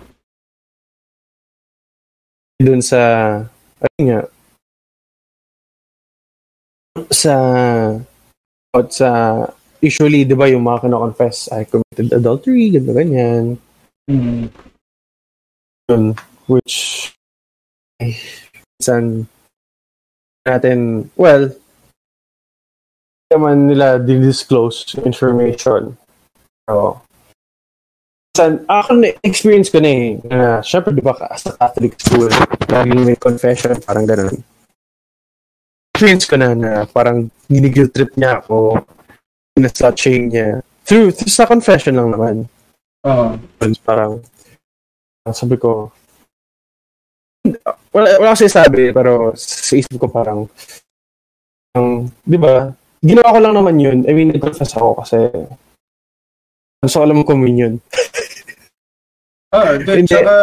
Doon 2.63 2.79
sa, 2.79 3.01
ayun 3.83 4.05
nga, 4.07 4.21
sa, 7.11 7.35
at 8.77 8.89
sa, 8.95 9.11
usually, 9.83 10.23
di 10.23 10.39
ba, 10.39 10.47
yung 10.47 10.63
mga 10.63 10.87
kina-confess, 10.87 11.51
I 11.51 11.67
committed 11.67 12.15
adultery, 12.15 12.71
ganito, 12.71 12.95
ganyan. 12.95 13.59
Mm. 14.07 14.47
Yun, 15.91 16.05
which, 16.47 17.11
ay, 17.99 18.15
minsan, 18.79 19.27
natin, 20.47 21.11
well, 21.19 21.51
naman 23.33 23.73
nila 23.73 23.97
disclose 23.97 24.85
information. 25.01 25.97
So, 26.69 27.01
minsan, 28.33 28.65
ako 28.65 28.91
na, 28.97 29.13
experience 29.21 29.69
ko 29.69 29.79
na 29.81 29.91
eh, 29.93 30.17
na, 30.25 30.65
syempre, 30.65 30.97
di 30.97 31.05
ba, 31.05 31.13
sa 31.37 31.53
Catholic 31.57 31.97
school, 32.01 32.33
laging 32.73 33.05
may 33.05 33.19
confession, 33.21 33.77
parang 33.85 34.09
ganun. 34.09 34.41
Experience 35.93 36.25
ko 36.25 36.41
na 36.41 36.57
na 36.57 36.89
parang 36.89 37.29
ginigil 37.47 37.93
trip 37.93 38.17
niya 38.17 38.41
ako, 38.41 38.81
shame 39.95 40.33
niya. 40.33 40.65
Through, 40.89 41.13
through 41.13 41.31
sa 41.31 41.45
confession 41.45 41.95
lang 41.95 42.11
naman. 42.11 42.49
Oo. 43.05 43.37
Parang, 43.85 44.19
parang 45.23 45.37
sabi 45.37 45.61
ko, 45.61 45.93
wala, 47.93 48.09
wala 48.17 48.33
kasi 48.33 48.49
sabi, 48.49 48.91
pero 48.97 49.37
sa 49.37 49.77
isip 49.77 50.01
ko 50.01 50.09
parang, 50.09 50.49
ang, 51.77 52.09
di 52.25 52.41
ba, 52.41 52.73
ginawa 53.03 53.35
ko 53.35 53.39
lang 53.43 53.55
naman 53.59 53.77
yun. 53.83 53.99
I 54.07 54.13
mean, 54.15 54.31
nag-confess 54.31 54.79
ako 54.79 55.03
kasi 55.03 55.19
gusto 56.83 56.97
ko 57.03 57.05
lang 57.07 57.27
communion. 57.27 57.75
Ah, 59.53 59.77
uh, 59.77 59.85
Hindi. 59.85 60.09
tsaka, 60.09 60.35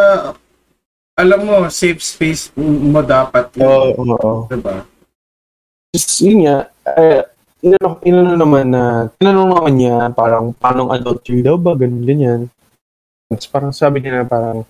alam 1.17 1.41
mo, 1.41 1.65
safe 1.73 1.97
space 1.97 2.53
mo 2.61 3.01
dapat 3.01 3.49
yun. 3.57 3.65
Oo, 3.65 3.89
oo, 3.97 4.13
oo. 4.21 4.33
Diba? 4.45 4.85
Just, 5.89 6.21
yun 6.21 6.45
nga, 6.45 6.69
eh, 6.93 7.25
inano, 7.65 7.97
inano 8.05 8.37
naman 8.37 8.69
na, 8.69 9.09
tinanong 9.17 9.49
naman 9.49 9.73
niya, 9.73 9.97
parang, 10.13 10.53
paano 10.53 10.93
adultery 10.93 11.41
daw 11.41 11.57
ba, 11.57 11.73
ganun, 11.73 12.05
ganyan. 12.05 12.41
Tapos 13.33 13.49
parang 13.49 13.73
sabi 13.73 13.97
niya 14.05 14.21
na 14.21 14.29
parang, 14.29 14.61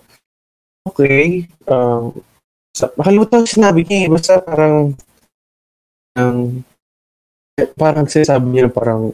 okay, 0.87 1.43
um, 1.67 2.15
sa, 2.71 2.87
nakalimutan 2.95 3.43
sinabi 3.43 3.83
niya 3.83 4.07
eh, 4.07 4.09
basta 4.09 4.39
parang, 4.39 4.95
um, 6.15 6.63
parang 7.69 8.05
sinasabi 8.05 8.45
niya 8.47 8.67
parang, 8.67 9.11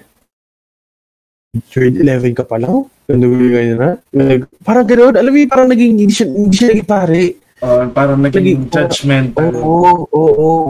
grade 1.71 1.97
11 1.97 2.33
ka 2.33 2.43
pa 2.43 2.57
lang? 2.57 2.85
Ganun, 3.05 3.37
ganyan 3.47 3.77
na? 3.77 3.91
Like, 4.11 4.49
parang 4.59 4.83
gano'n, 4.83 5.15
alam 5.15 5.29
mo 5.29 5.39
parang 5.45 5.69
naging, 5.69 5.93
hindi 5.95 6.11
siya, 6.11 6.27
hindi 6.27 6.51
siya 6.51 6.69
naging 6.73 6.89
pare. 6.89 7.23
Oo, 7.61 7.81
parang 7.89 8.19
naging 8.19 8.65
Lagi- 8.65 8.67
judgmental. 8.67 9.49
Oo, 9.55 10.03
oo, 10.09 10.31
oo. 10.35 10.61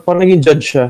Parang 0.00 0.22
naging 0.22 0.40
judge 0.40 0.64
siya. 0.72 0.86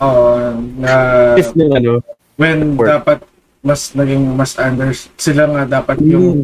Oo, 0.00 0.54
na 0.76 0.92
If 1.34 1.52
ng 1.52 1.72
ano, 1.72 2.00
when 2.34 2.74
Work. 2.74 2.88
dapat 2.90 3.18
mas 3.60 3.90
naging 3.92 4.22
mas 4.32 4.54
under 4.56 4.90
sila 5.16 5.42
nga 5.46 5.82
dapat 5.82 5.98
yung 6.00 6.10
yung, 6.10 6.38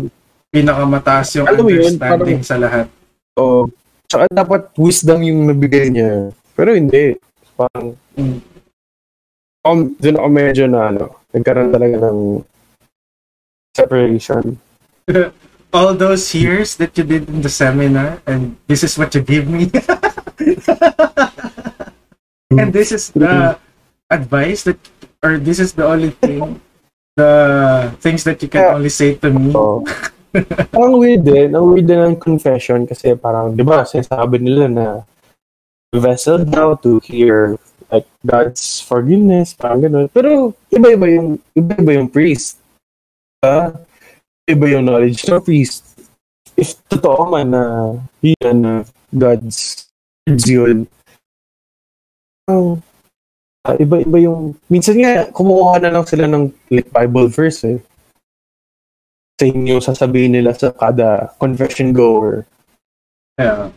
pinakamataas 0.50 1.38
yung 1.38 1.46
Alam 1.46 1.62
mo 1.62 1.70
yun, 1.70 1.86
understanding 1.88 2.40
sa 2.42 2.56
lahat. 2.56 2.86
oh, 3.34 3.64
tsaka 4.04 4.26
dapat 4.28 4.62
wisdom 4.76 5.22
yung 5.22 5.46
nabigay 5.46 5.88
niya. 5.88 6.28
Pero 6.52 6.74
hindi. 6.74 7.16
Parang, 7.54 7.96
Mm. 8.12 8.36
Um, 9.64 9.94
doon 9.98 10.16
ako 10.18 10.28
medyo 10.28 10.64
na, 10.66 10.90
ano, 10.90 11.16
nagkaroon 11.34 11.70
talaga 11.72 11.96
ng 12.10 12.44
separation. 13.76 14.58
All 15.72 15.96
those 15.96 16.34
years 16.36 16.76
that 16.76 16.92
you 17.00 17.04
did 17.04 17.32
in 17.32 17.40
the 17.40 17.48
seminar 17.48 18.20
and 18.28 18.60
this 18.68 18.84
is 18.84 18.98
what 19.00 19.14
you 19.16 19.24
give 19.24 19.48
me. 19.48 19.72
and 22.52 22.68
this 22.76 22.92
is 22.92 23.08
the 23.16 23.56
advice 24.12 24.68
that 24.68 24.76
or 25.24 25.40
this 25.40 25.56
is 25.56 25.72
the 25.72 25.88
only 25.88 26.12
thing 26.20 26.60
the 27.16 27.92
things 28.00 28.24
that 28.24 28.42
you 28.44 28.48
can 28.52 28.60
Yeah. 28.60 28.76
only 28.76 28.92
say 28.92 29.16
to 29.16 29.32
me. 29.32 29.52
So, 29.52 29.84
parang 30.72 30.96
weird 30.96 31.28
din. 31.28 31.52
Ang 31.52 31.76
weird 31.76 31.84
din 31.84 32.00
ng 32.00 32.16
confession 32.16 32.88
kasi 32.88 33.12
parang, 33.20 33.52
di 33.52 33.60
ba, 33.60 33.84
sinasabi 33.84 34.40
nila 34.40 34.64
na 34.64 34.86
vessel 35.92 36.40
daw 36.48 36.72
to 36.80 37.04
hear 37.04 37.60
like 37.92 38.08
God's 38.24 38.80
forgiveness, 38.80 39.52
parang 39.52 39.84
gano'n. 39.84 40.08
Pero 40.08 40.56
iba-iba 40.72 41.06
yung, 41.12 41.36
iba-iba 41.52 42.00
yung 42.00 42.08
priest. 42.08 42.56
Ah, 43.44 43.76
iba 44.48 44.64
yung 44.72 44.88
knowledge 44.88 45.28
ng 45.28 45.44
priest. 45.44 45.84
If 46.56 46.80
totoo 46.88 47.28
man 47.28 47.52
na 47.52 47.64
yun 48.24 48.56
na 48.64 48.72
God's 49.12 49.84
words 50.24 50.46
yun, 50.48 50.88
parang, 52.48 52.80
ah, 53.68 53.76
iba-iba 53.76 54.16
yung, 54.24 54.56
minsan 54.72 54.96
nga, 54.96 55.28
kumukuha 55.28 55.84
na 55.84 55.92
lang 55.92 56.08
sila 56.08 56.24
ng 56.24 56.48
like, 56.72 56.88
Bible 56.88 57.28
verse 57.28 57.60
eh 57.68 57.78
sa 59.42 59.50
inyo 59.50 59.82
sasabihin 59.82 60.38
nila 60.38 60.54
sa 60.54 60.70
kada 60.70 61.34
confession 61.42 61.90
goer. 61.90 62.46
Yeah. 63.34 63.74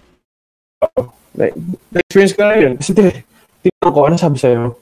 Like, 1.33 1.57
na-experience 1.89 2.33
ko 2.37 2.43
na 2.45 2.55
yun. 2.61 2.73
Kasi 2.77 2.93
ko, 3.89 4.07
ano 4.07 4.15
sabi 4.15 4.37
sa'yo? 4.37 4.77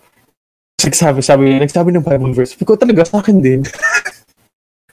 Nagsabi, 0.84 1.20
sabi, 1.24 1.46
nagsabi 1.60 1.90
ng 1.96 2.04
Bible 2.04 2.36
verse. 2.36 2.60
Ko 2.60 2.76
talaga 2.76 3.08
sa 3.08 3.24
akin 3.24 3.40
din. 3.40 3.62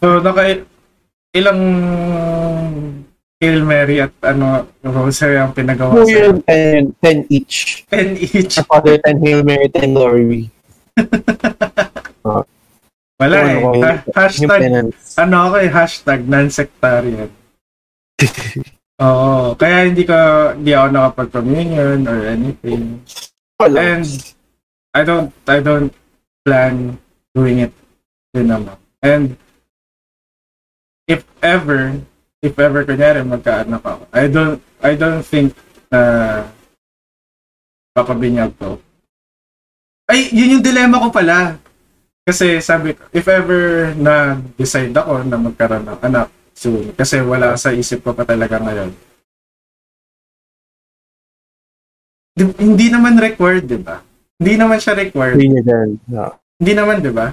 So, 0.01 0.17
naka 0.17 0.65
ilang 1.37 1.61
Hail 3.37 3.61
Mary 3.69 4.01
at 4.01 4.17
ano, 4.25 4.65
rosary 4.81 5.37
ang 5.37 5.53
pinagawa 5.53 5.93
Two 5.93 6.09
sa 6.09 6.17
yun, 6.25 6.37
10, 6.49 7.29
10 7.29 7.29
each. 7.29 7.85
10 7.93 8.17
each. 8.17 8.57
Sa 8.57 8.65
Father, 8.65 8.97
10 8.97 9.21
Hail 9.21 9.45
Mary, 9.45 9.69
10 9.69 9.93
Glory 9.93 10.25
be. 10.25 10.41
Wala 13.21 13.37
Ano 13.45 13.49
eh. 13.53 13.61
ko, 13.61 13.69
Ha- 13.85 14.05
hashtag, 14.25 14.61
ano 15.21 15.35
ako 15.37 15.55
eh, 15.61 15.69
hashtag 15.69 16.21
non-sectarian. 16.25 17.29
Oo. 19.05 19.53
Kaya 19.57 19.85
hindi 19.85 20.09
ko, 20.09 20.17
hindi 20.57 20.73
ako 20.73 20.87
nakapag-communion 20.93 22.09
or 22.09 22.21
anything. 22.25 23.05
And 23.61 24.07
I 24.95 25.03
don't, 25.05 25.31
I 25.45 25.59
don't 25.61 25.93
plan 26.45 26.97
doing 27.35 27.69
it 27.69 27.73
din 28.33 28.49
naman. 28.49 28.79
And 29.05 29.37
if 31.05 31.27
ever, 31.45 32.01
if 32.41 32.55
ever 32.57 32.87
kunyari 32.87 33.21
magkaanak 33.27 33.85
ako, 33.85 34.05
I 34.15 34.25
don't, 34.31 34.61
I 34.81 34.93
don't 34.97 35.27
think 35.27 35.53
na 35.91 36.47
papabinyag 37.93 38.55
ko. 38.57 38.79
Ay, 40.07 40.31
yun 40.31 40.59
yung 40.59 40.65
dilemma 40.65 41.03
ko 41.03 41.09
pala. 41.11 41.59
Kasi 42.23 42.63
sabi 42.63 42.95
ko, 42.95 43.03
if 43.11 43.27
ever 43.27 43.91
na 43.99 44.39
decide 44.55 44.95
ako 44.95 45.27
na 45.27 45.39
magkaroon 45.39 45.87
ng 45.87 46.01
anak 46.01 46.29
soon, 46.55 46.95
kasi 46.95 47.19
wala 47.23 47.59
sa 47.59 47.75
isip 47.75 48.07
ko 48.07 48.15
pa 48.15 48.23
talaga 48.23 48.63
ngayon. 48.63 48.95
Di- 52.41 52.57
hindi 52.57 52.89
naman 52.89 53.21
required, 53.21 53.69
di 53.69 53.77
ba? 53.77 54.01
Hindi 54.41 54.57
naman 54.57 54.81
siya 54.81 54.97
required. 54.97 55.37
Hindi 55.37 55.49
niya 55.53 55.63
dyan. 55.69 55.89
No. 56.09 56.33
Hindi 56.57 56.73
naman, 56.73 56.97
di 57.05 57.13
ba? 57.13 57.27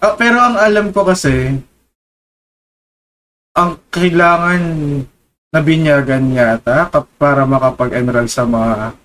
Ah, 0.00 0.12
pero 0.16 0.40
ang 0.40 0.56
alam 0.56 0.88
ko 0.88 1.04
kasi, 1.04 1.52
ang 3.52 3.76
kailangan 3.92 4.60
na 5.52 5.60
binyagan 5.60 6.32
yata 6.32 6.88
para 7.16 7.44
makapag-enroll 7.44 8.28
sa 8.28 8.48
mga 8.48 8.96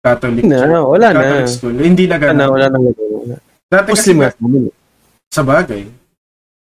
Catholic, 0.00 0.44
Na, 0.46 0.80
wala 0.80 1.12
na. 1.12 1.20
Catholic 1.20 1.48
school. 1.52 1.76
Hindi 1.76 2.04
na 2.06 2.16
Wala 2.16 2.32
na, 2.32 2.44
ganun. 2.46 2.48
wala 2.52 2.66
na. 2.68 2.78
Wala. 2.80 3.36
Dati 3.66 3.88
kasi, 3.92 4.12
Muslim 4.12 4.16
nga. 4.22 4.30
naman 4.40 4.62
eh. 4.70 4.74
sa 5.28 5.42
bagay. 5.42 5.82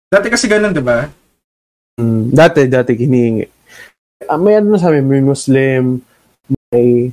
Dati 0.10 0.28
kasi 0.28 0.46
ganun, 0.50 0.74
di 0.74 0.82
ba? 0.84 1.06
Mm, 2.02 2.34
dati, 2.34 2.60
dati 2.66 2.92
hinihingi. 2.98 3.46
Ah, 4.26 4.36
may 4.36 4.58
ano 4.58 4.74
na 4.76 4.80
sa 4.82 4.90
amin, 4.92 5.06
may 5.06 5.24
Muslim, 5.24 6.02
may 6.72 7.12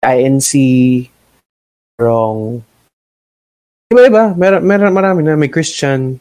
INC, 0.00 0.50
wrong. 1.98 2.62
Iba-iba. 3.88 4.34
Mer 4.34 4.60
mer 4.60 4.80
marami 4.88 5.22
na. 5.22 5.34
May 5.34 5.48
Christian. 5.48 6.18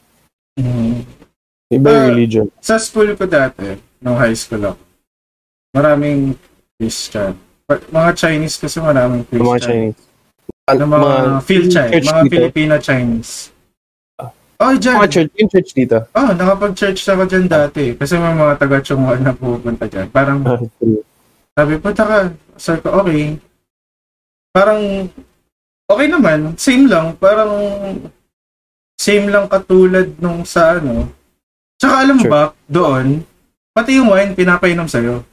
Iba 1.70 1.88
yung 1.90 2.06
Ah, 2.06 2.10
religion. 2.10 2.46
Sa 2.60 2.78
school 2.78 3.14
ko 3.14 3.26
dati, 3.26 3.76
nung 4.00 4.16
high 4.16 4.34
school 4.34 4.62
ako, 4.64 4.82
maraming 5.72 6.38
Christian. 6.78 7.34
Pa- 7.66 7.82
Mga 7.84 8.12
Chinese 8.16 8.56
kasi 8.58 8.78
maraming 8.78 9.26
Yung 9.28 9.42
mga 9.42 9.58
Christian. 9.58 9.72
Chinese. 9.94 10.02
Ng 10.64 10.90
mga, 10.90 11.12
Phil 11.44 11.66
Chai, 11.68 11.88
church 11.92 12.08
mga 12.08 12.22
dito. 12.22 12.32
Filipino 12.32 12.74
Chinese. 12.80 13.34
Oh, 14.64 14.72
dyan. 14.74 14.96
Mga 14.96 15.12
church, 15.12 15.32
yung 15.36 15.52
church 15.52 15.70
dito. 15.76 15.98
Oh, 16.14 16.30
nakapag-church 16.32 17.02
ako 17.04 17.22
dyan 17.28 17.46
dati. 17.46 17.84
Kasi 17.94 18.16
may 18.16 18.32
mga 18.32 18.56
taga-Chunghua 18.56 19.20
na 19.20 19.36
pupunta 19.36 19.84
dyan. 19.86 20.08
Parang 20.08 20.40
Ah, 20.42 20.56
sabi 21.54 21.74
po, 21.78 21.92
taka, 21.92 22.32
sir 22.58 22.78
ko, 22.80 23.02
okay. 23.02 23.38
parang 24.54 25.10
okay 25.90 26.08
naman, 26.08 26.54
same 26.56 26.86
lang, 26.86 27.18
parang 27.18 27.52
same 28.96 29.28
lang 29.28 29.50
katulad 29.50 30.14
nung 30.22 30.46
sa 30.46 30.78
ano. 30.78 31.10
Tsaka 31.82 31.96
alam 32.06 32.18
Sure. 32.22 32.30
ba, 32.32 32.42
doon, 32.70 33.26
pati 33.74 33.98
yung 33.98 34.14
wine 34.14 34.38
pinapainom 34.38 34.88
sa'yo. 34.88 35.26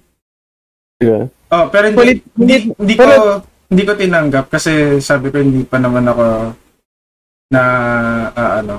Diba? 0.99 1.29
Oh, 1.53 1.67
pero 1.69 1.93
hindi, 1.93 1.99
Kulit- 2.01 2.25
hindi, 2.35 2.55
hindi 2.75 2.95
ko, 2.97 3.05
pero- 3.05 3.45
hindi 3.71 3.83
ko 3.87 3.93
tinanggap 3.95 4.47
kasi 4.51 4.99
sabi 4.99 5.31
ko 5.31 5.39
hindi 5.39 5.63
pa 5.63 5.79
naman 5.79 6.03
ako 6.09 6.25
na, 7.55 7.63
ah, 8.35 8.53
ano, 8.65 8.77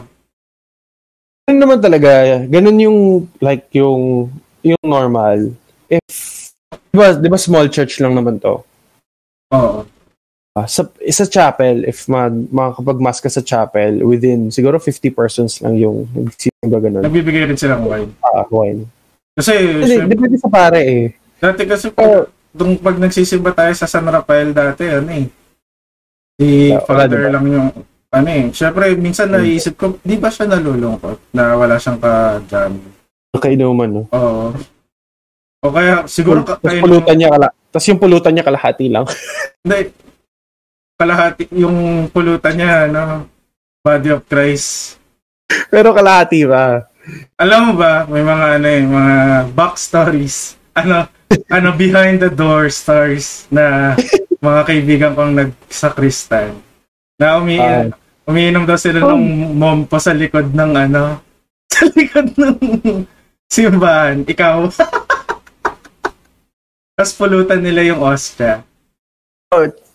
Ano 1.50 1.58
naman 1.58 1.80
talaga, 1.84 2.10
ganun 2.48 2.80
yung, 2.80 3.00
like, 3.42 3.68
yung, 3.76 4.30
yung 4.64 4.80
normal. 4.86 5.52
If, 5.90 6.51
di 6.92 6.98
ba, 7.00 7.16
di 7.16 7.30
ba 7.32 7.40
small 7.40 7.68
church 7.72 8.04
lang 8.04 8.16
naman 8.16 8.40
to? 8.40 8.60
oo. 9.52 9.84
Ah, 10.52 10.68
sa, 10.68 10.84
sa 10.84 11.24
chapel, 11.32 11.88
if 11.88 12.12
mag, 12.12 12.36
makakapag-mass 12.52 13.24
ka 13.24 13.32
sa 13.32 13.40
chapel, 13.40 14.04
within, 14.04 14.52
siguro 14.52 14.84
50 14.84 15.08
persons 15.16 15.64
lang 15.64 15.80
yung 15.80 16.04
nagsisimba 16.12 16.78
ganun. 16.84 17.04
Nagbibigay 17.08 17.48
rin 17.48 17.56
silang 17.56 17.88
wine. 17.88 18.12
Ah, 18.20 18.44
wine. 18.52 18.84
Kasi, 19.32 19.80
Kasi, 19.80 19.96
syempre, 19.96 20.12
depende 20.12 20.36
sa 20.36 20.52
pare 20.52 20.80
eh. 20.84 21.04
dati 21.40 21.64
kasi 21.64 21.88
Oh, 21.96 22.28
Nung 22.52 22.76
pag 22.84 23.00
nagsisimba 23.00 23.56
tayo 23.56 23.72
sa 23.72 23.88
San 23.88 24.04
Rafael 24.04 24.52
dati, 24.52 24.84
ano 24.92 25.08
eh. 25.24 25.32
Si 26.36 26.76
wala, 26.76 26.84
Father 26.84 27.08
diba? 27.24 27.32
lang 27.32 27.46
yung, 27.48 27.68
ano 28.12 28.28
eh. 28.28 28.46
Siyempre, 28.52 28.92
minsan 29.00 29.32
naiisip 29.32 29.80
ko, 29.80 29.96
di 30.04 30.20
ba 30.20 30.28
siya 30.28 30.52
nalulungkot 30.52 31.32
na 31.32 31.56
wala 31.56 31.80
siyang 31.80 31.96
ka-jam? 32.04 32.76
kainuman, 33.40 33.88
no? 33.88 34.04
Oo. 34.12 34.52
O 35.62 35.70
kaya, 35.70 36.10
siguro 36.10 36.42
ka, 36.42 36.58
Tapos 36.58 36.74
kaya 36.74 36.82
pulutan 36.82 37.16
niya 37.16 37.30
kala, 37.30 37.48
tapos 37.70 37.86
yung 37.86 38.02
pulutan 38.02 38.34
niya 38.34 38.46
kalahati 38.46 38.86
lang. 38.90 39.06
Hindi. 39.62 39.80
Kalahati, 40.98 41.44
yung 41.54 41.78
pulutan 42.10 42.54
niya, 42.58 42.90
ano, 42.90 43.30
Body 43.82 44.10
of 44.10 44.26
Christ. 44.26 44.98
Pero 45.70 45.94
kalahati 45.94 46.50
ba? 46.50 46.86
Alam 47.38 47.62
mo 47.62 47.74
ba, 47.78 48.06
may 48.06 48.22
mga, 48.22 48.46
ano 48.58 48.68
eh, 48.68 48.82
mga 48.82 49.16
back 49.54 49.78
stories. 49.78 50.58
Ano, 50.74 51.06
ano, 51.58 51.68
behind 51.74 52.22
the 52.22 52.30
door 52.30 52.70
stars 52.70 53.46
na 53.50 53.94
mga 54.42 54.62
kaibigan 54.66 55.14
kong 55.14 55.34
nagsakristan. 55.38 56.58
Na 57.22 57.38
umi 57.38 57.62
Ah. 57.62 57.86
umiinom 58.26 58.66
daw 58.66 58.78
sila 58.78 59.02
Oh. 59.02 59.14
ng 59.14 59.54
mompo 59.54 59.98
sa 59.98 60.14
likod 60.14 60.54
ng 60.54 60.72
ano, 60.74 61.22
sa 61.74 61.86
likod 61.86 62.34
ng 62.34 62.58
simbahan. 63.46 64.26
Ikaw. 64.26 64.58
Tapos 67.02 67.18
pulutan 67.18 67.66
nila 67.66 67.82
yung 67.82 68.06
ostia. 68.06 68.62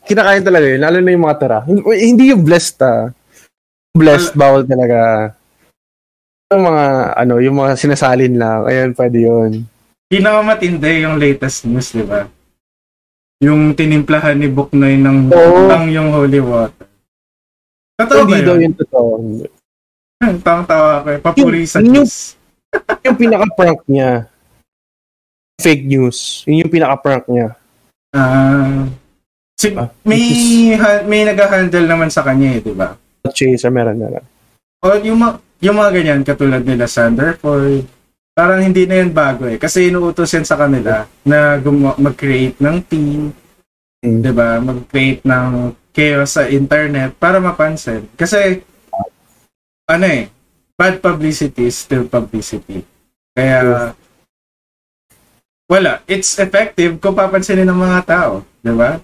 Kinakain 0.02 0.42
talaga 0.42 0.66
yun, 0.66 0.82
lalo 0.82 0.98
na 0.98 1.14
yung 1.14 1.22
mga 1.22 1.38
tara. 1.38 1.58
Hindi 1.94 2.34
yung 2.34 2.42
blessed 2.42 2.82
ah. 2.82 3.14
Blessed, 3.94 4.34
bawal 4.34 4.66
talaga. 4.66 5.30
Yung 6.50 6.66
mga, 6.66 6.84
ano, 7.14 7.38
yung 7.38 7.62
mga 7.62 7.78
sinasalin 7.78 8.34
lang, 8.34 8.66
ayun, 8.66 8.90
pwede 8.98 9.18
yun. 9.22 9.50
Pinakamatindi 10.10 11.06
yung 11.06 11.22
latest 11.22 11.70
news, 11.70 11.94
di 11.94 12.02
ba? 12.02 12.26
Yung 13.38 13.70
tinimplahan 13.70 14.34
ni 14.34 14.50
Buknoy 14.50 14.98
ng 14.98 15.30
ng 15.30 15.86
yung 15.94 16.10
holy 16.10 16.42
water. 16.42 16.90
Totoo 18.02 18.26
Hindi 18.26 18.42
daw 18.42 18.58
yun? 18.58 18.62
yung 18.66 18.76
totoo. 18.82 19.10
Tawang-tawa 20.42 20.90
ako 20.98 21.06
eh. 21.14 21.18
Papuri 21.22 21.70
sa 21.70 21.78
Yun 21.78 21.86
yung- 21.86 21.94
Diyos. 22.02 22.34
Yung 23.06 23.14
pinaka-prank 23.14 23.86
niya, 23.86 24.26
fake 25.56 25.84
news. 25.88 26.44
Yun 26.44 26.64
yung 26.66 26.72
pinaka-prank 26.72 27.24
niya. 27.28 27.56
Ah. 28.12 28.88
si, 29.56 29.72
Ah, 29.72 29.88
may 30.04 30.22
ha- 30.76 31.04
may 31.04 31.24
nag-handle 31.24 31.88
naman 31.88 32.12
sa 32.12 32.20
kanya 32.20 32.56
eh, 32.56 32.60
di 32.60 32.72
ba? 32.76 32.96
Chaser, 33.32 33.72
meron 33.72 33.98
na 33.98 34.08
lang. 34.12 34.26
O 34.84 34.94
yung, 35.00 35.18
ma- 35.18 35.40
yung 35.58 35.76
mga 35.76 35.90
ganyan, 35.92 36.20
katulad 36.22 36.62
nila 36.62 36.84
Sanderford, 36.86 37.88
parang 38.36 38.60
hindi 38.60 38.84
na 38.84 39.00
yan 39.00 39.10
bago 39.10 39.48
eh. 39.48 39.56
Kasi 39.56 39.88
inuutos 39.88 40.28
yan 40.28 40.44
sa 40.44 40.60
kanila 40.60 41.08
na 41.24 41.56
gumawa- 41.56 41.96
mag-create 41.96 42.60
ng 42.60 42.76
team, 42.84 43.32
Mm. 44.04 44.20
di 44.20 44.32
ba? 44.32 44.60
Mag-create 44.60 45.24
ng 45.24 45.72
chaos 45.90 46.36
sa 46.36 46.44
internet 46.46 47.16
para 47.16 47.40
mapansin. 47.40 48.04
Kasi, 48.12 48.60
ano 49.88 50.04
eh, 50.04 50.28
bad 50.76 51.00
publicity 51.00 51.72
is 51.72 51.80
still 51.80 52.04
publicity. 52.04 52.84
Kaya, 53.32 53.96
wala. 55.70 56.02
It's 56.06 56.38
effective 56.38 56.98
kung 57.02 57.14
papansinin 57.18 57.66
ng 57.66 57.78
mga 57.78 58.00
tao. 58.06 58.32
Di 58.62 58.72
ba? 58.72 58.98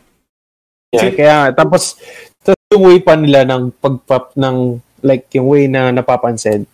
Yeah, 0.94 1.10
Si- 1.10 1.16
kaya 1.18 1.34
nga, 1.34 1.48
tapos, 1.64 1.98
tapos 2.42 2.62
yung 2.70 2.84
way 2.86 2.98
pa 3.02 3.14
nila 3.18 3.42
ng 3.46 3.74
pagpap 3.82 4.34
ng, 4.38 4.78
like, 5.02 5.26
yung 5.34 5.46
way 5.50 5.66
na 5.66 5.90
napapansin. 5.90 6.66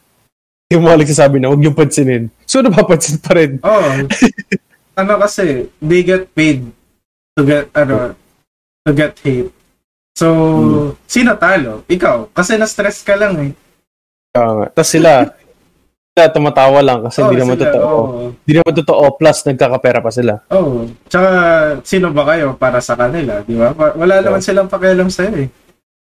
Yung 0.69 0.85
mga 0.85 1.01
nagsasabi 1.01 1.41
na, 1.41 1.49
huwag 1.49 1.65
yung 1.65 1.77
pansinin. 1.77 2.29
So, 2.45 2.61
napapansin 2.61 3.19
pa 3.21 3.33
rin. 3.33 3.57
Oh. 3.65 4.05
ano 5.01 5.13
kasi, 5.23 5.73
they 5.81 6.05
get 6.05 6.29
paid 6.37 6.69
to 7.39 7.43
get, 7.47 7.73
ano, 7.73 8.13
to 8.85 8.93
get 8.93 9.17
hate. 9.25 9.49
So, 10.19 10.99
sino 11.07 11.39
talo? 11.39 11.87
Ikaw. 11.87 12.35
Kasi 12.35 12.59
na-stress 12.59 13.07
ka 13.07 13.15
lang 13.15 13.39
eh. 13.39 13.53
Kaya 14.35 14.49
nga. 14.51 14.67
Tapos 14.75 14.91
sila, 14.91 15.11
sila 16.19 16.35
tumatawa 16.35 16.83
lang 16.83 17.07
kasi 17.07 17.23
hindi 17.23 17.37
Oh, 17.37 17.41
naman 17.41 17.55
sila, 17.55 17.65
totoo. 17.65 17.87
oo. 17.89 18.23
Hindi 18.37 18.53
naman 18.53 18.75
totoo, 18.75 19.05
plus 19.15 19.39
nagkakapera 19.45 19.99
pa 20.03 20.11
sila. 20.11 20.33
Oh, 20.49 20.83
tsaka 21.07 21.29
sino 21.83 22.11
ba 22.11 22.27
kayo 22.27 22.53
para 22.53 22.83
sa 22.83 22.93
kanila, 22.93 23.39
di 23.41 23.55
ba? 23.55 23.71
Wa- 23.71 23.95
Wala 23.97 24.19
naman 24.19 24.43
silang 24.43 24.67
pakialam 24.67 25.07
sa'yo 25.07 25.47
eh. 25.47 25.49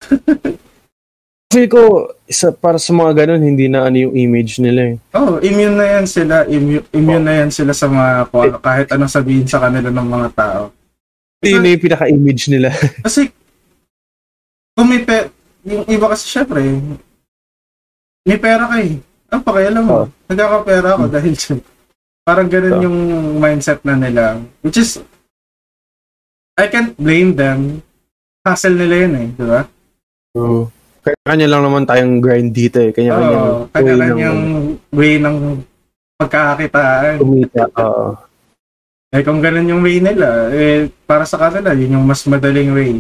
Feel 1.47 1.69
ko, 1.69 1.83
isa, 2.27 2.51
para 2.51 2.77
sa 2.77 2.91
mga 2.91 3.23
ganun, 3.23 3.45
hindi 3.45 3.69
na 3.69 3.87
ano 3.87 3.97
yung 3.99 4.13
image 4.13 4.59
nila 4.59 4.93
eh. 4.93 4.97
Oh, 5.13 5.39
immune 5.39 5.77
na 5.77 5.87
yan 5.95 6.07
sila, 6.07 6.43
immune, 6.45 6.85
immune 6.91 7.23
na 7.23 7.35
yan 7.39 7.51
sila 7.51 7.71
sa 7.71 7.87
mga 7.87 8.11
ano- 8.27 8.59
kahit 8.59 8.89
anong 8.91 9.13
sabihin 9.13 9.47
sa 9.47 9.61
kanila 9.61 9.89
ng 9.89 10.09
mga 10.11 10.29
tao. 10.33 10.63
Hindi 11.39 11.61
na 11.61 11.69
yung 11.71 11.85
pinaka-image 11.85 12.43
nila. 12.49 12.69
Kasi 13.07 13.29
kung 14.73 14.89
may 14.89 15.01
pe, 15.01 15.29
yung 15.63 15.85
iba 15.87 16.07
kasi 16.07 16.25
syempre, 16.27 16.61
may 18.23 18.37
pera 18.37 18.67
ka 18.67 18.77
eh. 18.79 19.01
Ang 19.29 19.43
pakialam 19.43 19.83
mo, 19.83 19.97
Oh. 19.97 20.07
nagkakapera 20.27 20.89
ako 20.95 21.05
dahil 21.09 21.33
dyan. 21.37 21.59
Parang 22.23 22.49
ganun 22.49 22.75
Oh. 22.75 22.83
yung 22.83 22.99
mindset 23.37 23.81
na 23.83 23.95
nila. 23.95 24.39
Which 24.61 24.77
is, 24.77 24.99
I 26.55 26.67
can't 26.67 26.95
blame 26.97 27.35
them. 27.35 27.83
Hassle 28.41 28.75
nila 28.75 28.95
yun 29.05 29.15
eh, 29.17 29.29
di 29.33 29.45
ba? 29.45 29.61
So, 30.31 30.71
kanya 31.23 31.47
lang 31.47 31.63
naman 31.63 31.83
tayong 31.85 32.19
grind 32.19 32.51
dito 32.51 32.79
eh. 32.79 32.91
Kanya-kanya. 32.91 33.37
Oo, 33.37 33.55
kanya-kanyang 33.71 34.41
way 34.91 35.19
ng 35.19 35.37
pagkakakitaan. 36.17 37.19
kumita. 37.19 37.67
Oo. 37.77 38.15
Eh 39.11 39.23
kung 39.23 39.39
ganun 39.39 39.71
yung 39.71 39.83
way 39.83 39.99
nila, 39.99 40.51
eh 40.51 40.91
para 41.05 41.23
sa 41.23 41.39
kanila, 41.39 41.71
yun 41.73 41.95
yung 41.95 42.07
mas 42.07 42.23
madaling 42.23 42.71
way. 42.71 42.93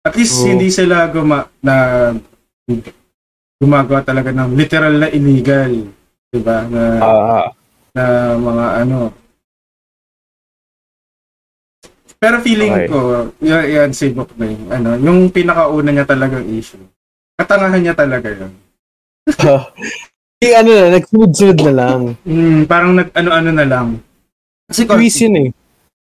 At 0.00 0.14
least 0.14 0.38
Oo. 0.38 0.48
hindi 0.48 0.70
sila 0.70 1.06
guma 1.06 1.46
na 1.60 2.10
gumagawa 3.60 4.00
talaga 4.00 4.32
ng 4.32 4.56
literal 4.56 4.94
na 4.96 5.08
illegal, 5.12 5.72
'di 6.32 6.40
ba? 6.40 6.64
Na, 6.64 6.82
Ah, 6.96 7.46
na 7.92 8.04
mga 8.40 8.66
ano. 8.80 8.98
Pero 12.20 12.36
feeling 12.40 12.84
Okay. 12.84 12.88
ko, 12.88 12.98
yan, 13.40 13.64
yan 13.68 13.90
si 13.92 14.12
Book 14.12 14.32
na 14.36 14.48
yun, 14.48 14.64
ano, 14.68 14.90
yung 15.00 15.32
pinakauna 15.32 15.88
niya 15.92 16.04
talagang 16.08 16.44
issue. 16.48 16.80
Katangahan 17.36 17.80
niya 17.80 17.96
talaga 17.96 18.28
yun. 18.28 18.52
eh, 20.44 20.52
ano 20.56 20.68
na, 20.68 20.86
nagsunod-sunod 21.00 21.58
na 21.64 21.72
lang. 21.72 22.00
Mm, 22.24 22.64
parang 22.68 22.92
nag 22.96 23.08
ano-ano 23.12 23.50
na 23.52 23.64
lang. 23.68 23.88
Kasi 24.68 24.84
Series 24.88 25.16
yun 25.20 25.36
eh. 25.36 25.48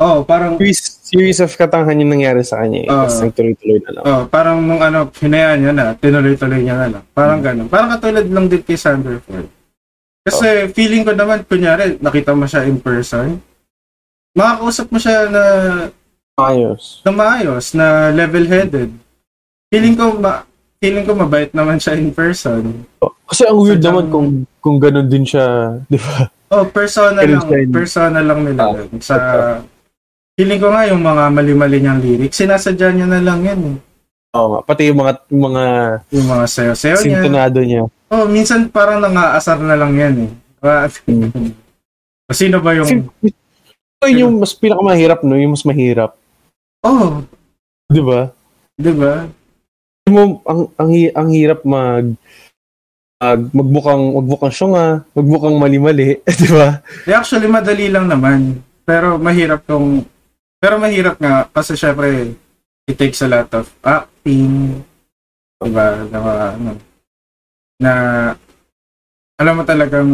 Oh, 0.02 0.18
parang 0.26 0.58
Series, 0.58 0.82
series 1.06 1.40
of 1.40 1.54
katanghan 1.54 2.02
yung 2.02 2.12
nangyari 2.12 2.42
sa 2.42 2.60
kanya 2.60 2.80
eh. 2.84 2.90
Oo. 2.90 3.06
Tapos 3.06 3.18
nagtuloy-tuloy 3.22 3.80
na 3.80 3.92
lang. 3.94 4.04
Oh, 4.04 4.22
parang 4.26 4.58
nung 4.60 4.82
ano, 4.82 5.08
hinayaan 5.14 5.60
niya 5.62 5.72
na, 5.72 5.86
tinuloy-tuloy 5.94 6.62
niya 6.62 6.76
na 6.76 6.88
lang. 6.90 7.04
Parang 7.14 7.40
ganun. 7.40 7.70
Parang 7.70 7.94
katulad 7.94 8.26
lang 8.26 8.50
din 8.50 8.62
kay 8.62 8.76
Sanderford. 8.76 9.48
Kasi 10.22 10.70
feeling 10.74 11.02
ko 11.02 11.14
naman, 11.14 11.46
kunyari, 11.46 11.98
nakita 11.98 12.34
mo 12.34 12.46
siya 12.46 12.66
in 12.66 12.78
person, 12.78 13.38
makakausap 14.34 14.88
mo 14.90 14.98
siya 14.98 15.30
na, 15.30 15.44
Ayos. 16.38 17.02
na 17.02 17.12
maayos, 17.12 17.66
na 17.74 18.10
level-headed. 18.10 18.90
Feeling 19.70 19.96
ko, 19.96 20.18
ma, 20.18 20.46
feeling 20.78 21.06
ko 21.06 21.14
mabait 21.14 21.50
naman 21.54 21.78
siya 21.78 21.98
in 21.98 22.10
person. 22.10 22.86
Kasi 23.26 23.48
ang 23.48 23.58
weird 23.58 23.80
Sadyang- 23.80 23.96
naman 23.98 24.06
kung 24.12 24.28
kung 24.60 24.78
ganun 24.78 25.08
din 25.08 25.24
siya, 25.24 25.78
di 25.88 25.98
ba? 25.98 26.28
Oh, 26.52 26.68
persona 26.68 27.24
lang. 27.24 27.72
Persona 27.72 28.20
lang 28.20 28.40
nila. 28.44 28.62
Ah, 28.62 28.72
yun. 28.76 28.90
Sa, 29.00 29.16
feeling 30.42 30.58
ko 30.58 30.74
nga 30.74 30.90
yung 30.90 31.06
mga 31.06 31.24
mali-mali 31.30 31.78
niyang 31.78 32.02
lyrics, 32.02 32.42
sinasadya 32.42 32.90
niya 32.98 33.06
na 33.06 33.22
lang 33.22 33.46
yan. 33.46 33.62
Eh. 33.62 33.78
Oo 34.34 34.58
nga. 34.58 34.60
Pati 34.66 34.90
yung 34.90 34.98
mga, 35.06 35.14
yung 35.30 35.44
mga 35.54 35.64
Yung 36.18 36.28
mga 36.34 36.46
sayo-sayo 36.50 36.98
niya. 36.98 37.22
sintonado 37.22 37.60
niya. 37.62 37.86
Oh, 38.10 38.26
minsan 38.26 38.66
parang 38.74 38.98
nangaasar 38.98 39.62
na 39.62 39.78
lang 39.78 39.94
yan 39.94 40.16
eh. 40.26 40.32
Ah, 40.66 40.90
Mm. 41.06 41.54
Sino 42.34 42.58
ba 42.58 42.74
yung... 42.74 43.06
Kasi 44.02 44.18
yun 44.18 44.18
yung 44.18 44.34
mas 44.42 44.58
pinakamahirap, 44.58 45.22
no? 45.22 45.38
Yung 45.38 45.54
mas 45.54 45.62
mahirap. 45.62 46.18
Oh, 46.82 47.22
Di 47.86 48.02
ba? 48.02 48.34
Di 48.82 48.90
ba? 48.98 49.30
Mo, 50.10 50.42
ang, 50.50 50.74
ang, 50.74 50.90
ang 50.90 51.30
hirap 51.30 51.62
mag, 51.62 52.18
mag 53.22 53.42
magbukang, 53.54 54.04
magbukang 54.18 54.54
syunga, 54.56 55.06
magbukang 55.14 55.54
mali-mali, 55.62 56.18
di 56.42 56.50
ba? 56.50 56.82
Eh, 57.06 57.14
actually, 57.14 57.46
madali 57.46 57.94
lang 57.94 58.10
naman. 58.10 58.58
Pero 58.90 59.22
mahirap 59.22 59.70
kung... 59.70 60.02
Pero 60.62 60.78
mahirap 60.78 61.18
nga 61.18 61.50
kasi 61.50 61.74
syempre 61.74 62.38
it 62.86 62.94
takes 62.94 63.26
a 63.26 63.28
lot 63.28 63.50
of 63.58 63.66
acting. 63.82 64.86
Diba? 65.58 66.06
Na, 66.14 66.20
ano, 66.54 66.72
na 67.82 67.94
alam 69.42 69.58
mo 69.58 69.64
talagang 69.66 70.10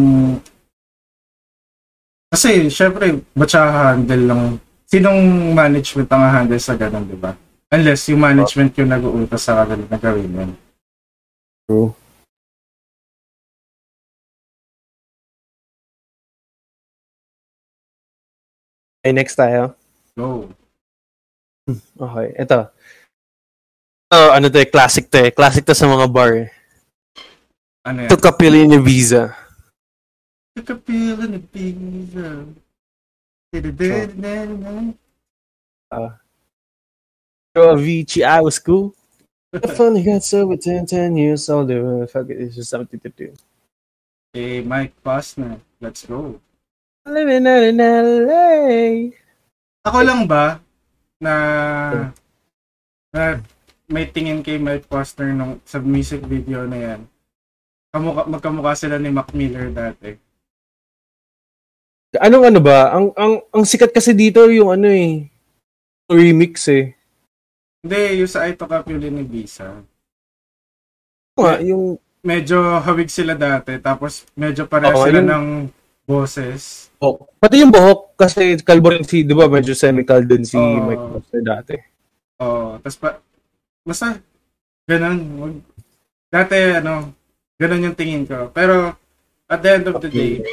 kasi 2.32 2.72
syempre 2.72 3.20
ba't 3.36 3.52
siya 3.52 3.64
handle 3.68 4.24
lang 4.24 4.44
sinong 4.88 5.52
management 5.52 6.08
ang 6.16 6.24
handle 6.32 6.64
sa 6.64 6.80
ganun, 6.80 7.04
di 7.04 7.20
ba? 7.20 7.36
Unless 7.68 8.08
yung 8.16 8.24
management 8.24 8.72
yung 8.80 8.88
nag-uutos 8.88 9.44
sa 9.44 9.68
kanila 9.68 9.84
na 9.92 10.00
gawin 10.00 10.32
yun. 10.32 10.52
True. 11.68 11.92
Okay, 19.04 19.12
next 19.12 19.36
tayo. 19.36 19.76
Go. 20.18 20.50
Okay, 21.70 22.28
ito. 22.42 22.60
Oh, 24.10 24.34
ano 24.34 24.50
to 24.50 24.58
eh, 24.58 24.66
classic 24.66 25.14
to 25.14 25.30
eh. 25.30 25.32
Classic 25.36 25.62
to 25.62 25.78
sa 25.78 25.86
mga 25.86 26.10
bar 26.10 26.32
eh. 26.34 26.50
Ano 27.86 28.02
yan? 28.02 28.10
Took 28.10 28.26
a 28.26 28.34
pill 28.34 28.56
in 28.58 28.74
Ibiza. 28.74 29.30
Took 30.58 30.74
a 30.74 30.78
pill 30.82 31.22
and 31.22 31.38
a 31.38 31.42
pizza. 31.54 32.50
So, 37.54 37.62
Avicii, 37.74 38.26
I 38.26 38.42
was 38.42 38.58
cool. 38.60 38.94
I 39.54 39.68
finally 39.70 40.04
got 40.04 40.24
sober 40.24 40.58
10, 40.58 40.86
10 40.86 41.18
years 41.18 41.50
older. 41.50 42.08
Fuck 42.08 42.30
it, 42.30 42.42
it's 42.42 42.56
just 42.56 42.72
something 42.72 43.00
to 43.00 43.10
do. 43.10 43.34
Eh, 44.34 44.62
Mike 44.62 44.94
Posner. 45.06 45.60
Let's 45.80 46.06
go. 46.06 46.42
Living 47.06 47.48
out 47.48 47.64
in 47.64 47.78
LA. 47.78 49.14
Ako 49.88 50.04
lang 50.04 50.28
ba 50.28 50.60
na 51.24 51.34
na 53.16 53.40
may 53.88 54.04
tingin 54.12 54.44
kay 54.44 54.60
Mike 54.60 54.92
Posner 54.92 55.32
nung 55.32 55.64
sa 55.64 55.80
music 55.80 56.28
video 56.28 56.68
na 56.68 56.76
yan. 56.76 57.02
Kamukha, 57.96 58.28
magkamukha 58.28 58.76
sila 58.76 59.00
ni 59.00 59.08
Mac 59.08 59.32
Miller 59.32 59.72
dati. 59.72 60.12
Anong 62.20 62.52
ano 62.52 62.60
ba? 62.60 62.92
Ang, 62.92 63.16
ang, 63.16 63.34
ang 63.48 63.64
sikat 63.64 63.96
kasi 63.96 64.12
dito 64.12 64.44
yung 64.52 64.76
ano 64.76 64.92
eh. 64.92 65.32
Remix 66.12 66.68
eh. 66.68 66.92
Hindi, 67.84 68.20
yung 68.20 68.32
sa 68.32 68.44
Ito 68.44 68.68
Capuli 68.68 69.08
ni 69.08 69.24
Visa. 69.24 69.72
Nga, 71.40 71.64
yung 71.64 71.96
Medyo 72.28 72.84
hawig 72.84 73.08
sila 73.08 73.40
dati, 73.40 73.80
tapos 73.80 74.28
medyo 74.36 74.68
pareho 74.68 75.00
Oo, 75.00 75.06
sila 75.08 75.24
yun. 75.24 75.30
ng 75.32 75.46
boses. 76.08 76.88
buhok. 76.98 77.28
Pati 77.38 77.62
yung 77.62 77.70
buhok, 77.70 78.16
kasi 78.16 78.56
kalbo 78.64 78.96
rin 78.96 79.04
si, 79.04 79.22
di 79.22 79.36
ba, 79.36 79.46
medyo 79.46 79.76
semi-cal 79.76 80.24
din 80.24 80.48
si 80.48 80.56
Oo. 80.56 80.88
Mike 80.88 81.06
Foster 81.14 81.42
dati. 81.44 81.76
Oo, 82.40 82.80
tapos 82.80 82.98
pa, 82.98 83.10
basta, 83.84 84.18
ganun. 84.88 85.20
Wag- 85.38 85.66
Dati, 86.28 86.56
ano, 86.76 87.16
ganun 87.56 87.88
yung 87.88 87.96
tingin 87.96 88.28
ko. 88.28 88.52
Pero, 88.52 88.92
at 89.48 89.60
the 89.64 89.70
end 89.70 89.88
of 89.88 90.00
the 90.04 90.12
day, 90.12 90.44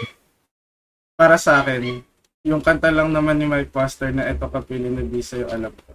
para 1.15 1.35
sa 1.35 1.63
akin, 1.63 2.03
yung 2.45 2.63
kanta 2.63 2.95
lang 2.95 3.11
naman 3.11 3.39
ni 3.39 3.47
Mike 3.47 3.75
Foster 3.75 4.15
na 4.15 4.31
Ito 4.31 4.47
Kapili 4.47 4.87
na 4.87 5.03
Visa 5.03 5.35
yung 5.35 5.51
alam 5.51 5.73
ko. 5.75 5.91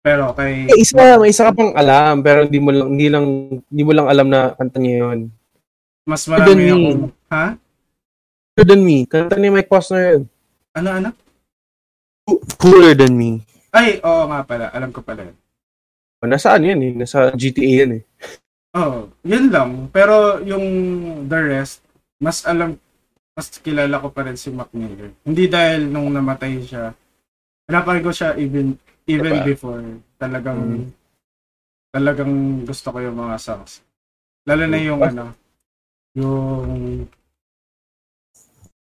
Pero 0.00 0.32
kay... 0.32 0.72
Eh, 0.72 0.80
isa, 0.80 1.18
may 1.18 1.28
isa 1.28 1.44
ka 1.44 1.52
pang 1.52 1.74
alam, 1.74 2.22
pero 2.22 2.48
hindi 2.48 2.56
mo 2.56 2.70
lang, 2.72 2.88
hindi 2.96 3.08
lang, 3.10 3.24
hindi 3.60 3.82
mo 3.82 3.92
lang 3.92 4.06
alam 4.08 4.28
na 4.30 4.56
kanta 4.56 4.78
niya 4.80 4.96
yun. 5.04 5.18
Mas 6.06 6.24
marami 6.24 6.54
ni- 6.56 6.72
akong... 6.72 7.00
Ha? 7.28 7.46
Cooler 8.58 8.74
Than 8.74 8.82
Me. 8.82 9.06
Kanta 9.06 9.38
ni 9.38 9.54
Mike 9.54 9.70
Posner 9.70 10.18
yun. 10.18 10.22
Ano, 10.74 10.88
ano? 10.90 11.08
Cooler 12.58 12.98
Than 12.98 13.14
Me. 13.14 13.38
Ay, 13.70 14.02
oo 14.02 14.26
nga 14.26 14.42
pala. 14.42 14.74
Alam 14.74 14.90
ko 14.90 14.98
pala. 14.98 15.30
Oh, 16.18 16.26
Nasaan 16.26 16.66
yan 16.66 16.82
eh? 16.82 16.90
Nasa 16.90 17.30
GTA 17.30 17.86
yan 17.86 18.02
eh. 18.02 18.04
Oo, 18.74 19.14
yun 19.22 19.54
lang. 19.54 19.86
Pero 19.94 20.42
yung 20.42 20.66
the 21.30 21.38
rest, 21.38 21.86
mas 22.18 22.42
alam, 22.42 22.74
mas 23.38 23.46
kilala 23.62 24.02
ko 24.02 24.10
pa 24.10 24.26
rin 24.26 24.34
si 24.34 24.50
Mac 24.50 24.74
Miller. 24.74 25.14
Hindi 25.22 25.46
dahil 25.46 25.86
nung 25.86 26.10
namatay 26.10 26.58
siya. 26.58 26.90
Hanapan 27.70 28.02
ko 28.02 28.10
siya 28.10 28.34
even 28.34 28.74
even 29.06 29.38
Diba? 29.38 29.46
before. 29.46 29.86
Talagang 30.18 30.58
Mm. 30.82 30.90
talagang 31.94 32.32
gusto 32.66 32.90
ko 32.90 32.98
yung 32.98 33.14
mga 33.14 33.38
songs. 33.38 33.86
Lalo 34.42 34.66
na 34.66 34.78
yung 34.82 34.98
Ah. 34.98 35.14
ano, 35.14 35.24
yung 36.18 37.06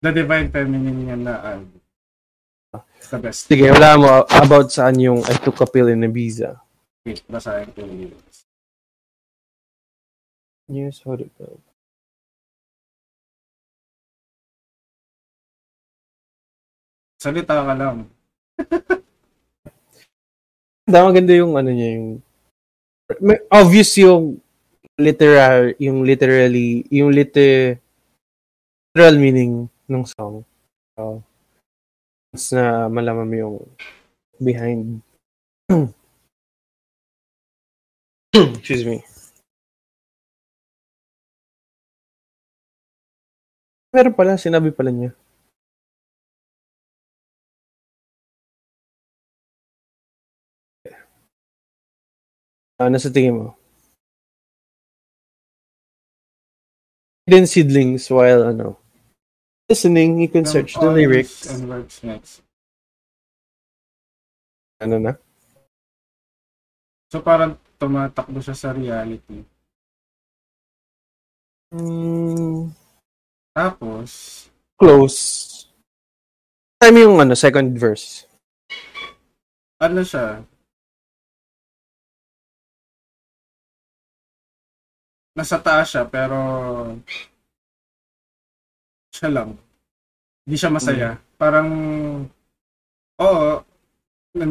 The 0.06 0.14
Divine 0.14 0.54
Feminine 0.54 1.02
niya 1.02 1.18
na 1.18 1.34
album. 1.42 1.82
It's 3.02 3.10
the 3.10 3.18
best. 3.18 3.50
Sige, 3.50 3.74
wala 3.74 3.98
mo 3.98 4.22
about 4.30 4.70
saan 4.70 5.02
yung 5.02 5.26
I 5.26 5.34
took 5.42 5.58
a 5.58 5.66
pill 5.66 5.90
in 5.90 6.06
Ibiza. 6.06 6.62
Wait, 7.10 7.26
basahin 7.26 7.74
ko 7.74 7.82
yung 7.82 8.14
lyrics. 8.14 8.46
It 10.70 11.32
go? 11.38 11.58
Salita 17.18 17.66
ka 17.66 17.74
lang. 17.74 18.06
Dama 20.86 21.10
maganda 21.10 21.34
yung 21.34 21.58
ano 21.58 21.74
niya 21.74 21.98
yung 21.98 22.22
may, 23.26 23.42
obvious 23.50 23.98
yung 23.98 24.38
literal 25.02 25.74
yung 25.82 26.06
literally 26.06 26.86
yung 26.94 27.10
liter 27.10 27.82
literal 28.94 29.18
meaning 29.18 29.66
ng 29.90 30.06
song. 30.06 30.46
So, 30.98 31.24
mas 32.34 32.46
na 32.52 32.92
malaman 32.92 33.28
mo 33.30 33.36
yung 33.36 33.58
behind 34.42 35.02
excuse 38.36 38.84
me. 38.86 39.04
Meron 43.96 44.12
pala, 44.12 44.36
sinabi 44.36 44.76
pala 44.76 44.92
niya. 44.92 45.12
Ano 52.76 53.00
sa 53.00 53.08
tingin 53.08 53.40
mo? 53.40 53.48
Hidden 57.26 57.48
seedlings 57.48 58.12
while 58.12 58.44
ano 58.44 58.78
listening, 59.70 60.20
you 60.22 60.28
can 60.28 60.46
search 60.46 60.74
the 60.76 60.90
lyrics. 60.90 61.50
And 61.50 61.70
words 61.70 62.02
next. 62.04 62.42
Ano 64.82 65.00
na? 65.00 65.14
So 67.10 67.22
parang 67.22 67.58
tumatakbo 67.80 68.42
siya 68.44 68.56
sa 68.58 68.70
reality. 68.76 69.42
Mm, 71.74 72.72
Tapos, 73.56 74.12
close. 74.76 75.20
Time 76.80 77.08
yung 77.08 77.24
ano, 77.24 77.34
second 77.36 77.72
verse. 77.80 78.28
ano 79.80 80.04
siya? 80.04 80.44
Nasa 85.36 85.60
taas 85.60 85.92
siya, 85.92 86.04
pero 86.08 86.36
siya 89.16 89.32
lang. 89.32 89.50
Hindi 90.44 90.56
siya 90.60 90.72
masaya. 90.72 91.10
Parang, 91.40 91.70
oo, 93.18 93.44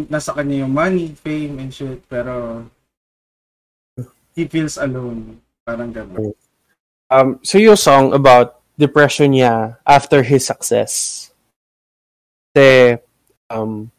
nasa 0.08 0.32
kanya 0.32 0.64
yung 0.64 0.72
money, 0.72 1.12
fame, 1.12 1.60
and 1.60 1.70
shit, 1.70 2.00
pero 2.08 2.64
he 4.32 4.48
feels 4.48 4.80
alone. 4.80 5.38
Parang 5.68 5.92
gano'n. 5.92 6.32
Um, 7.12 7.38
so 7.44 7.60
yung 7.60 7.76
song 7.76 8.16
about 8.16 8.58
depression 8.74 9.36
niya 9.36 9.78
after 9.86 10.24
his 10.24 10.48
success. 10.48 11.28
Kasi, 12.50 12.98
um, 13.52 13.92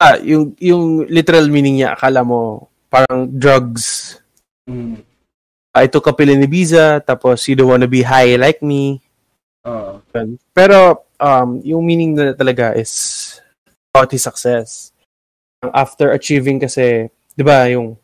ah, 0.00 0.18
yung, 0.18 0.56
yung 0.58 1.06
literal 1.06 1.46
meaning 1.52 1.84
niya, 1.84 1.94
akala 1.94 2.24
mo, 2.24 2.72
parang 2.88 3.28
drugs. 3.28 4.18
Mm. 4.66 5.04
I 5.74 5.90
took 5.90 6.06
a 6.06 6.14
pill 6.14 6.30
in 6.30 6.46
Ibiza, 6.46 7.02
tapos 7.04 7.46
you 7.50 7.54
don't 7.58 7.70
wanna 7.70 7.90
be 7.90 8.02
high 8.02 8.38
like 8.38 8.62
me. 8.62 9.03
Ganun. 9.64 10.36
Pero, 10.52 11.08
um, 11.18 11.58
yung 11.64 11.82
meaning 11.82 12.12
na 12.14 12.36
talaga 12.36 12.76
is 12.76 13.40
about 13.90 14.12
his 14.12 14.22
success. 14.22 14.92
After 15.72 16.12
achieving 16.12 16.60
kasi, 16.60 17.08
di 17.32 17.42
ba, 17.42 17.66
yung, 17.72 17.96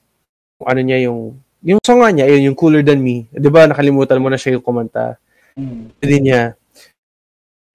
ano 0.65 0.81
niya, 0.81 1.07
yung, 1.07 1.37
yung 1.61 1.81
song 1.85 2.01
niya, 2.16 2.27
yun, 2.27 2.51
yung 2.51 2.57
Cooler 2.57 2.81
Than 2.81 3.05
Me. 3.05 3.28
Di 3.28 3.53
ba, 3.53 3.69
nakalimutan 3.69 4.19
mo 4.19 4.32
na 4.32 4.41
siya 4.41 4.57
yung 4.57 4.65
kumanta. 4.65 5.20
Mm. 5.55 5.93
Hindi 6.01 6.16
niya, 6.24 6.57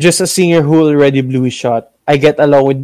just 0.02 0.26
a 0.26 0.28
singer 0.28 0.66
who 0.66 0.90
already 0.90 1.22
blew 1.22 1.46
his 1.46 1.54
shot. 1.54 1.94
I 2.10 2.18
get 2.18 2.42
along 2.42 2.66
with 2.66 2.82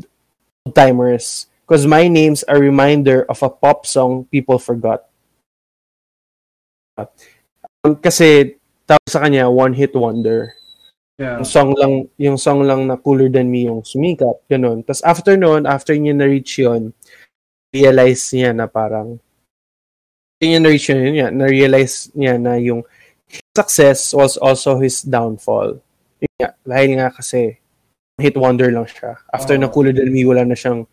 timers. 0.73 1.49
Because 1.65 1.87
my 1.87 2.07
name's 2.07 2.43
a 2.47 2.59
reminder 2.59 3.23
of 3.31 3.41
a 3.41 3.49
pop 3.49 3.87
song 3.87 4.27
people 4.27 4.59
forgot. 4.59 5.07
Um, 6.99 7.95
kasi 7.97 8.59
tawag 8.83 9.07
sa 9.07 9.23
kanya 9.23 9.47
one 9.47 9.73
hit 9.73 9.95
wonder. 9.95 10.53
Yeah. 11.19 11.37
Yung 11.39 11.49
song 11.49 11.71
lang 11.77 11.93
yung 12.17 12.37
song 12.39 12.61
lang 12.65 12.87
na 12.87 12.97
cooler 12.97 13.27
than 13.27 13.51
me 13.51 13.67
yung 13.67 13.83
sumikat, 13.83 14.41
ganun. 14.47 14.81
Tapos 14.83 15.03
after 15.03 15.35
noon, 15.35 15.67
after 15.67 15.93
niya 15.93 16.15
na-reach 16.15 16.59
yun, 16.59 16.95
realize 17.75 18.31
niya 18.31 18.55
na 18.55 18.65
parang 18.67 19.19
yun 20.41 20.47
niya 20.57 20.61
na-reach 20.63 20.87
yun, 20.89 20.99
yun 21.05 21.13
niya, 21.13 21.29
na-realize 21.29 21.95
niya 22.17 22.35
na 22.41 22.57
yung 22.57 22.81
success 23.53 24.15
was 24.15 24.35
also 24.39 24.79
his 24.81 25.05
downfall. 25.05 25.77
Yun 26.23 26.33
nga, 26.41 26.49
dahil 26.65 26.89
nga 26.97 27.07
kasi 27.13 27.59
hit 28.17 28.37
wonder 28.37 28.69
lang 28.73 28.89
siya. 28.89 29.17
After 29.29 29.57
Oo. 29.57 29.61
na 29.61 29.69
Cooler 29.69 29.93
Than 29.93 30.09
Me, 30.09 30.25
wala 30.25 30.45
na 30.45 30.57
siyang 30.57 30.89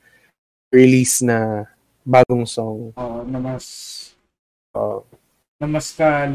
release 0.72 1.24
na 1.24 1.64
bagong 2.04 2.44
song. 2.44 2.92
Oo, 2.96 3.24
na 3.24 3.38
mas 3.40 3.96
Uh, 4.76 5.00
na 5.58 5.66
mas 5.66 5.96
ka 5.96 6.28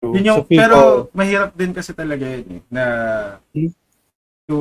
Yun 0.00 0.14
so 0.14 0.22
yung, 0.24 0.38
people- 0.44 0.58
pero 0.58 0.78
mahirap 1.10 1.50
din 1.52 1.72
kasi 1.72 1.90
talaga 1.90 2.24
yun 2.24 2.46
eh, 2.48 2.62
na 2.68 2.84
Hmm? 3.50 3.70
to 4.46 4.56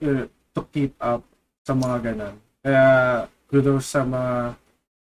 uh, 0.00 0.24
to 0.50 0.60
keep 0.68 0.96
up 0.98 1.22
sa 1.62 1.72
mga 1.72 1.96
ganun. 2.02 2.34
Kaya 2.58 2.84
kudos 3.46 3.86
sa 3.86 4.02
mga 4.02 4.56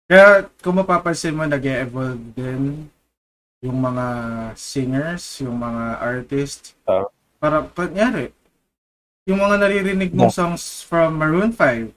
kaya 0.05 0.27
kung 0.59 0.75
mapapansin 0.75 1.31
mo 1.31 1.45
nag 1.45 1.61
evolve 1.61 2.19
din 2.33 2.89
yung 3.61 3.77
mga 3.77 4.05
singers, 4.55 5.23
yung 5.39 5.55
mga 5.55 5.83
artists. 5.99 6.73
Ah. 6.83 7.05
para 7.37 7.63
kunyari, 7.63 8.35
yung 9.23 9.39
mga 9.39 9.55
naririnig 9.57 10.11
mong 10.11 10.27
songs 10.29 10.81
from 10.81 11.15
Maroon 11.15 11.55
5, 11.55 11.87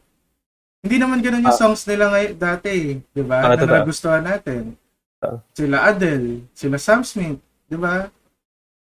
hindi 0.79 0.97
naman 0.97 1.19
ganun 1.19 1.43
yung 1.43 1.51
Ah. 1.51 1.59
songs 1.59 1.83
nila 1.83 2.13
ngay 2.13 2.27
dati, 2.33 3.03
'di 3.03 3.23
ba? 3.23 3.43
Ah, 3.43 3.57
na 3.57 3.67
nagustuhan 3.83 4.23
natin. 4.23 4.79
Ah. 5.19 5.43
Sila 5.51 5.89
Adele, 5.89 6.47
sila 6.53 6.79
Sam 6.79 7.03
Smith, 7.03 7.43
'di 7.73 7.79
ba? 7.81 8.05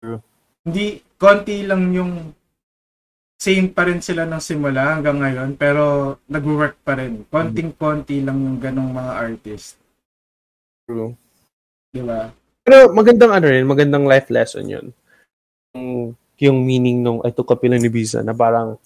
True. 0.00 0.24
Hindi 0.64 1.04
konti 1.20 1.60
lang 1.68 1.92
yung 1.92 2.32
same 3.36 3.68
pa 3.68 3.84
rin 3.84 4.00
sila 4.00 4.24
ng 4.24 4.40
simula 4.40 4.96
hanggang 4.96 5.20
ngayon 5.20 5.60
pero 5.60 6.16
nag-work 6.24 6.80
pa 6.80 6.96
rin. 6.96 7.28
Konting-konti 7.28 8.24
lang 8.24 8.40
yung 8.40 8.58
ganong 8.58 8.88
mga 8.88 9.12
artist, 9.12 9.76
True. 10.88 11.12
'di 11.92 12.00
ba? 12.00 12.32
Pero 12.64 12.88
magandang 12.96 13.32
ano 13.36 13.46
rin, 13.52 13.68
magandang 13.68 14.08
life 14.08 14.32
lesson 14.32 14.64
yun. 14.64 14.86
Yung, 15.76 16.16
yung 16.40 16.58
meaning 16.64 17.04
nung 17.04 17.20
I 17.20 17.28
took 17.28 17.52
a 17.52 17.56
pill 17.60 17.76
ni 17.76 17.92
Visa 17.92 18.24
na 18.24 18.32
parang, 18.32 18.80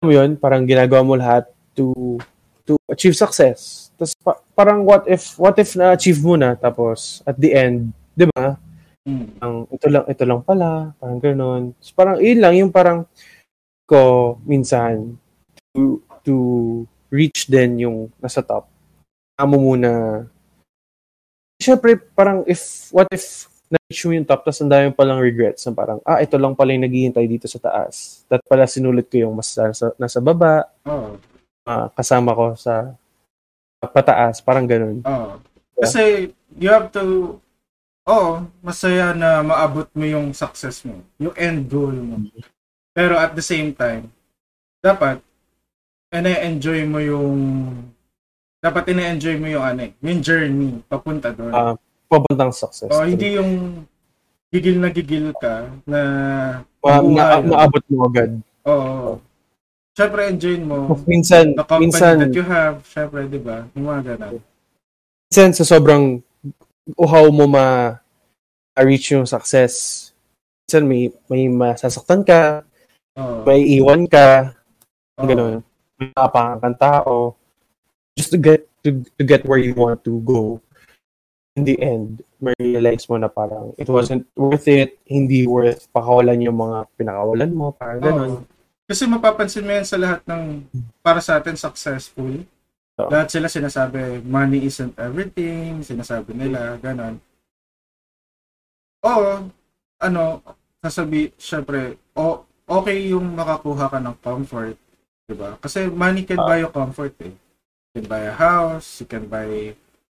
mo 0.00 0.10
yun, 0.10 0.40
parang 0.40 0.64
ginagawa 0.64 1.04
mo 1.04 1.14
lahat 1.16 1.48
to 1.76 1.92
to 2.64 2.76
achieve 2.88 3.16
success. 3.16 3.92
Tapos 3.96 4.12
pa- 4.18 4.40
parang 4.56 4.84
what 4.84 5.04
if 5.04 5.36
what 5.36 5.56
if 5.60 5.76
na-achieve 5.76 6.20
mo 6.24 6.36
na 6.36 6.56
tapos 6.56 7.20
at 7.28 7.36
the 7.36 7.52
end, 7.52 7.92
'di 8.16 8.28
ba? 8.32 8.56
Mm. 9.02 9.26
Ang 9.42 9.54
ito 9.70 9.86
lang 9.90 10.04
ito 10.06 10.22
lang 10.22 10.40
pala, 10.46 10.94
parang 11.02 11.18
ganoon. 11.18 11.62
So, 11.82 11.90
parang 11.98 12.22
yun 12.22 12.38
lang 12.38 12.54
yung 12.54 12.70
parang 12.70 13.02
ko 13.86 14.38
minsan 14.46 15.18
to 15.74 15.98
to 16.22 16.34
reach 17.10 17.50
din 17.50 17.82
yung 17.82 17.96
nasa 18.22 18.40
top. 18.46 18.70
Amo 19.36 19.58
muna 19.58 20.22
Siyempre, 21.62 21.94
parang 21.94 22.42
if, 22.50 22.90
what 22.90 23.06
if 23.14 23.46
na-reach 23.70 24.02
mo 24.04 24.18
yung 24.18 24.26
top, 24.26 24.42
tapos 24.42 24.58
ang 24.58 24.72
dami 24.74 24.90
palang 24.90 25.22
regrets 25.22 25.62
na 25.62 25.70
parang, 25.70 26.02
ah, 26.02 26.18
ito 26.18 26.34
lang 26.34 26.58
pala 26.58 26.74
yung 26.74 26.82
naghihintay 26.82 27.24
dito 27.30 27.46
sa 27.46 27.62
taas. 27.62 28.26
That 28.26 28.42
pala 28.50 28.66
sinulit 28.66 29.06
ko 29.06 29.22
yung 29.22 29.38
mas 29.38 29.54
nasa, 29.54 29.94
nasa 29.94 30.18
baba, 30.18 30.66
Oo. 30.82 31.22
ah, 31.62 31.86
kasama 31.94 32.34
ko 32.34 32.58
sa 32.58 32.98
pataas, 33.78 34.42
parang 34.42 34.66
ganun. 34.66 35.06
Oo. 35.06 35.38
Kasi 35.78 36.34
you 36.58 36.66
have 36.66 36.90
to 36.90 37.38
Oo, 38.02 38.42
masaya 38.58 39.14
na 39.14 39.46
maabot 39.46 39.86
mo 39.94 40.02
yung 40.02 40.34
success 40.34 40.82
mo, 40.82 40.98
yung 41.22 41.34
end 41.38 41.70
goal 41.70 41.94
mo. 41.94 42.18
Pero 42.90 43.14
at 43.14 43.38
the 43.38 43.44
same 43.44 43.70
time, 43.70 44.10
dapat 44.82 45.22
ina-enjoy 46.10 46.82
mo 46.84 46.98
yung 46.98 47.38
dapat 48.58 48.90
ina-enjoy 48.90 49.38
mo 49.38 49.46
yung 49.46 49.62
ano, 49.62 49.80
eh, 49.86 49.92
yung 50.02 50.18
journey 50.18 50.82
papunta 50.90 51.30
doon. 51.30 51.54
Ah, 51.54 51.74
papuntang 52.10 52.50
success. 52.50 52.90
o 52.90 53.06
hindi 53.06 53.38
yung 53.38 53.82
gigil 54.52 54.76
na 54.82 54.90
gigil 54.90 55.30
ka 55.38 55.70
na 55.86 56.00
buhay. 56.82 57.06
ma- 57.06 57.40
maabot 57.40 57.84
mo 57.88 58.10
agad. 58.10 58.30
Oo. 58.66 59.16
Syempre 59.92 60.24
enjoy 60.28 60.56
mo 60.60 60.96
Minsan, 61.04 61.52
the 61.54 61.64
company 61.64 61.92
minsan, 61.92 62.14
that 62.18 62.32
you 62.34 62.44
have, 62.44 62.80
syempre, 62.88 63.28
'di 63.28 63.40
ba? 63.40 63.68
Yung 63.78 63.86
mga 63.88 64.16
ganun. 64.16 64.40
minsan 65.30 65.50
sa 65.54 65.64
sobrang 65.64 66.20
uhaw 66.98 67.30
mo 67.30 67.46
ma 67.46 67.98
reach 68.78 69.12
yung 69.12 69.28
success, 69.28 70.10
minsan 70.64 70.88
may, 70.88 71.12
may 71.28 71.46
masasaktan 71.46 72.24
ka, 72.24 72.64
Oo. 73.20 73.44
may 73.44 73.60
iwan 73.76 74.08
ka, 74.08 74.56
Oo. 75.20 75.28
Ganun. 75.28 75.54
May 76.00 76.10
kang 76.16 76.78
tao. 76.80 77.36
Just 78.16 78.32
to 78.32 78.38
get 78.40 78.66
to, 78.82 79.04
to 79.16 79.22
get 79.24 79.44
where 79.46 79.60
you 79.60 79.72
want 79.76 80.02
to 80.04 80.20
go. 80.26 80.60
In 81.52 81.68
the 81.68 81.76
end, 81.84 82.24
ma-realize 82.40 83.04
mo 83.12 83.20
na 83.20 83.28
parang 83.28 83.76
it 83.76 83.86
wasn't 83.86 84.24
worth 84.32 84.64
it, 84.66 84.96
hindi 85.04 85.44
worth 85.44 85.84
pakawalan 85.92 86.40
yung 86.40 86.56
mga 86.56 86.88
pinakawalan 86.96 87.52
mo, 87.52 87.76
parang 87.76 88.00
ganun. 88.00 88.32
Oo. 88.40 88.44
Kasi 88.88 89.06
mapapansin 89.06 89.64
mo 89.64 89.72
yan 89.72 89.86
sa 89.86 90.00
lahat 90.00 90.20
ng 90.26 90.66
para 91.04 91.20
sa 91.20 91.38
atin 91.38 91.56
successful. 91.56 92.44
Oo. 93.00 93.08
Lahat 93.08 93.28
sila 93.32 93.48
sinasabi, 93.48 94.20
money 94.20 94.68
isn't 94.68 94.92
everything, 95.00 95.80
sinasabi 95.80 96.36
nila, 96.36 96.76
ganon. 96.76 97.16
Oo, 99.00 99.48
ano, 100.02 100.22
sasabi, 100.84 101.32
syempre, 101.40 101.96
o, 102.12 102.44
okay 102.68 103.08
yung 103.08 103.32
makakuha 103.32 103.88
ka 103.88 103.98
ng 103.98 104.16
comfort, 104.20 104.76
di 105.24 105.34
ba? 105.34 105.56
Kasi 105.56 105.88
money 105.88 106.28
can 106.28 106.42
buy 106.42 106.60
you 106.60 106.68
comfort 106.68 107.16
eh. 107.24 107.32
You 107.32 108.02
can 108.02 108.06
buy 108.08 108.28
a 108.28 108.36
house, 108.36 109.00
you 109.00 109.08
can 109.08 109.24
buy 109.28 109.72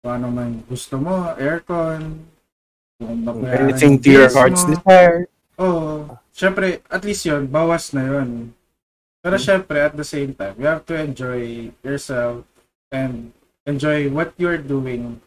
kung 0.02 0.12
ano 0.18 0.26
man 0.34 0.50
gusto 0.66 0.98
mo, 0.98 1.30
aircon, 1.38 2.26
kung 2.98 3.22
babayaran 3.22 3.70
Anything 3.70 4.02
to 4.02 4.08
your 4.10 4.26
bills 4.26 4.34
heart's 4.34 4.64
mo. 4.66 4.70
desire. 4.74 5.28
Oo. 5.60 6.10
Siyempre, 6.32 6.80
at 6.88 7.04
least 7.04 7.28
yun, 7.28 7.46
bawas 7.46 7.92
na 7.92 8.02
yun. 8.08 8.50
Pero 9.22 9.38
syempre, 9.38 9.78
at 9.78 9.94
the 9.94 10.02
same 10.02 10.34
time, 10.34 10.58
you 10.58 10.66
have 10.66 10.82
to 10.82 10.98
enjoy 10.98 11.70
yourself 11.86 12.42
and 12.92 13.32
enjoy 13.64 14.06
what 14.12 14.36
you're 14.36 14.60
doing 14.60 15.18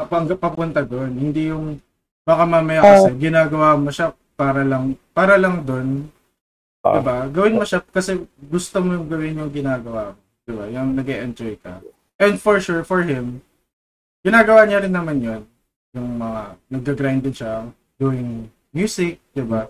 kapag 0.00 0.32
papunta 0.40 0.82
doon. 0.82 1.12
Hindi 1.14 1.52
yung 1.52 1.78
baka 2.24 2.44
mamaya 2.48 2.80
kasi 2.82 3.12
ginagawa 3.20 3.76
mo 3.76 3.92
siya 3.92 4.16
para 4.34 4.64
lang 4.64 4.96
para 5.12 5.36
lang 5.36 5.62
doon. 5.62 6.08
Ah. 6.82 6.98
diba? 6.98 7.16
Gawin 7.28 7.58
mo 7.58 7.64
siya 7.68 7.84
kasi 7.84 8.22
gusto 8.38 8.80
mo 8.80 8.96
yung 8.96 9.06
gawin 9.06 9.40
yung 9.44 9.52
ginagawa 9.52 10.16
mo. 10.16 10.20
Diba? 10.48 10.64
Yung 10.72 10.96
nag 10.96 11.04
enjoy 11.04 11.60
ka. 11.60 11.84
And 12.18 12.40
for 12.40 12.58
sure, 12.58 12.82
for 12.82 13.04
him, 13.04 13.44
ginagawa 14.24 14.64
niya 14.64 14.82
rin 14.82 14.94
naman 14.96 15.20
yun. 15.20 15.42
Yung 15.94 16.18
mga, 16.18 16.56
nag-grind 16.72 17.22
din 17.22 17.36
siya 17.36 17.68
doing 18.00 18.50
music, 18.74 19.22
di 19.36 19.44
ba? 19.44 19.68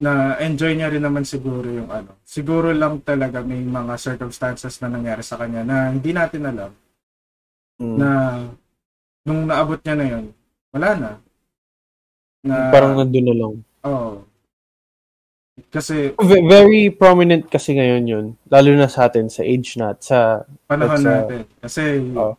Na 0.00 0.40
enjoy 0.40 0.72
niya 0.74 0.88
rin 0.88 1.04
naman 1.04 1.28
siguro 1.28 1.68
yung 1.68 1.92
ano. 1.92 2.16
Siguro 2.24 2.72
lang 2.72 3.04
talaga 3.04 3.44
may 3.44 3.60
mga 3.60 4.00
circumstances 4.00 4.80
na 4.80 4.88
nangyari 4.88 5.20
sa 5.20 5.36
kanya 5.36 5.60
na 5.60 5.92
hindi 5.92 6.10
natin 6.16 6.48
alam 6.48 6.72
Mm. 7.80 7.96
na 7.96 8.08
nung 9.24 9.48
naabot 9.48 9.80
niya 9.80 9.96
na 9.96 10.06
yun, 10.06 10.24
wala 10.68 10.88
na. 11.00 11.10
Na, 12.44 12.68
parang 12.68 12.92
nandun 12.96 13.24
na 13.24 13.34
lang. 13.36 13.54
oh. 13.88 14.24
Kasi 15.68 16.16
very 16.48 16.88
prominent 16.88 17.44
kasi 17.48 17.76
ngayon 17.76 18.04
yun. 18.08 18.26
Lalo 18.48 18.72
na 18.72 18.88
sa 18.88 19.08
atin, 19.08 19.28
sa 19.28 19.44
age 19.44 19.76
nat, 19.76 20.00
sa 20.00 20.48
panahon 20.64 21.04
uh, 21.04 21.08
natin. 21.08 21.44
Kasi 21.60 22.00
oh. 22.16 22.32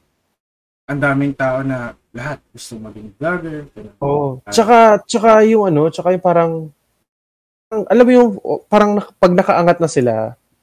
ang 0.89 0.99
daming 0.99 1.37
tao 1.37 1.61
na 1.61 1.93
lahat 2.11 2.41
gusto 2.49 2.81
maging 2.81 3.13
vlogger. 3.21 3.69
Oo. 4.01 4.41
Ah. 4.41 4.49
Tsaka, 4.49 4.77
tsaka 5.05 5.29
yung 5.45 5.69
ano, 5.69 5.87
tsaka 5.93 6.17
yung 6.17 6.25
parang, 6.25 6.51
alam 7.71 8.03
mo 8.03 8.11
yung, 8.11 8.29
parang 8.67 8.99
pag 9.15 9.31
nakaangat 9.31 9.79
na 9.79 9.87
sila, 9.87 10.13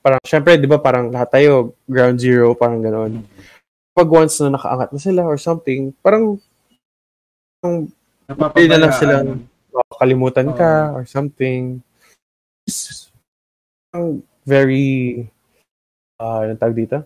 parang, 0.05 0.21
syempre, 0.29 0.61
di 0.61 0.69
ba, 0.69 0.77
parang 0.77 1.09
lahat 1.09 1.29
tayo, 1.33 1.73
ground 1.89 2.21
zero, 2.21 2.53
parang 2.53 2.85
gano'n. 2.85 3.25
Pag 3.97 4.09
once 4.13 4.45
na 4.45 4.53
nakaangat 4.53 4.93
na 4.93 5.01
sila 5.01 5.23
or 5.25 5.41
something, 5.41 5.91
parang, 6.05 6.37
parang 7.65 7.89
na 8.69 8.79
lang 8.79 8.93
sila- 8.93 9.25
Napapabayaan. 9.25 9.57
kalimutan 9.99 10.49
ka 10.53 10.93
or 10.93 11.09
something. 11.09 11.81
It's, 12.69 13.09
very, 14.45 15.25
ah, 16.21 16.45
uh, 16.45 16.57
tawag 16.61 16.77
dito? 16.77 16.99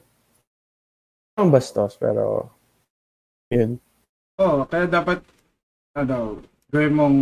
Parang 1.32 1.50
bastos, 1.54 1.94
pero, 1.94 2.50
yun. 3.54 3.78
Oo, 4.42 4.66
kaya 4.66 4.90
dapat, 4.90 5.22
ano, 5.94 6.42
gawin 6.72 6.92
mong 6.92 7.18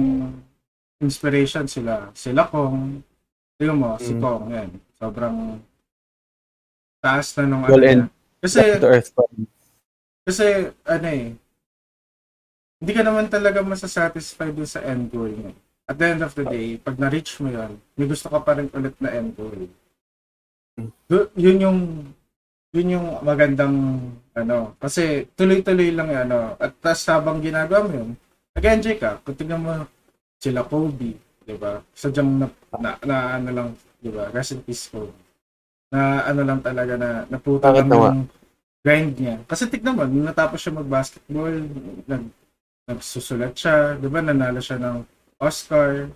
inspiration 1.00 1.64
sila. 1.66 2.12
Sila 2.12 2.46
Kong, 2.46 3.00
tingnan 3.56 3.80
mo, 3.80 3.96
si 3.96 4.12
Mm. 4.12 4.20
Kong, 4.20 4.44
yan. 4.52 4.70
Sobrang, 5.00 5.36
taas 7.00 7.32
na 7.36 7.42
nung 7.48 7.64
Well, 7.64 7.80
ano 7.80 8.06
niya. 8.06 8.06
Kasi, 8.40 8.60
earth 8.80 9.12
kasi, 10.24 10.44
ano 10.84 11.06
eh, 11.08 11.32
hindi 12.80 12.92
ka 12.92 13.02
naman 13.04 13.28
talaga 13.28 13.60
masasatisfied 13.60 14.56
dun 14.56 14.68
sa 14.68 14.80
end 14.80 15.12
goal 15.12 15.32
mo. 15.32 15.52
At 15.84 15.98
the 15.98 16.06
end 16.06 16.22
of 16.22 16.32
the 16.32 16.46
day, 16.46 16.78
pag 16.78 16.96
na-reach 16.96 17.36
mo 17.42 17.50
yun, 17.50 17.76
may 17.98 18.06
gusto 18.06 18.30
ka 18.30 18.40
pa 18.40 18.56
rin 18.56 18.70
ulit 18.72 18.94
na 19.02 19.10
end 19.10 19.36
goal. 19.36 19.68
Du- 21.10 21.28
yun 21.36 21.58
yung 21.60 21.78
yun 22.70 22.94
yung 22.94 23.06
magandang 23.20 23.98
ano 24.32 24.78
kasi 24.78 25.26
tuloy-tuloy 25.34 25.90
lang 25.90 26.08
ano 26.08 26.54
at 26.56 26.72
tas 26.78 27.02
habang 27.10 27.42
ginagawa 27.42 27.84
mo 27.84 27.92
yun 27.92 28.10
nag-enjoy 28.54 28.96
ka 28.96 29.18
kung 29.20 29.34
tingnan 29.34 29.60
mo 29.60 29.72
sila 30.40 30.64
Kobe 30.64 31.14
di 31.44 31.54
ba? 31.54 31.84
Sadyang 31.92 32.40
na, 32.40 32.46
na, 32.80 32.90
na 33.04 33.16
ano 33.36 33.50
lang 33.52 33.68
di 34.00 34.08
ba? 34.08 34.32
Rest 34.32 34.56
in 34.56 34.64
peace 34.64 34.88
Kobe 34.88 35.12
na 35.92 36.24
ano 36.24 36.40
lang 36.42 36.64
talaga 36.64 36.96
na 36.96 37.28
naputa 37.28 37.68
lang 37.70 37.86
yung 37.86 38.24
grind 38.80 39.14
niya. 39.20 39.36
Kasi 39.44 39.68
tignan 39.68 39.94
mo 39.94 40.08
nung 40.08 40.24
natapos 40.24 40.56
siya 40.56 40.80
mag-basketball 40.80 41.54
nag 42.08 42.24
nagsusulat 42.88 43.52
siya 43.54 44.00
di 44.00 44.08
ba? 44.08 44.18
Nanalo 44.24 44.58
siya 44.58 44.80
ng 44.80 45.04
Oscar 45.38 46.08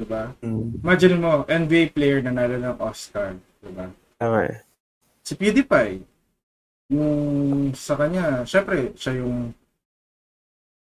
di 0.00 0.04
ba? 0.08 0.32
Mm. 0.40 0.80
imagine 0.82 1.16
mo 1.20 1.44
NBA 1.46 1.92
player 1.92 2.24
nanalo 2.24 2.56
ng 2.56 2.76
Oscar 2.80 3.36
di 3.60 3.70
ba? 3.70 3.86
Tama 4.16 4.48
eh. 4.48 4.58
si 5.22 5.38
PewDiePie, 5.38 6.02
yung 6.90 7.72
sa 7.74 7.94
kanya, 7.98 8.46
syempre, 8.46 8.92
siya 8.94 9.22
yung 9.22 9.50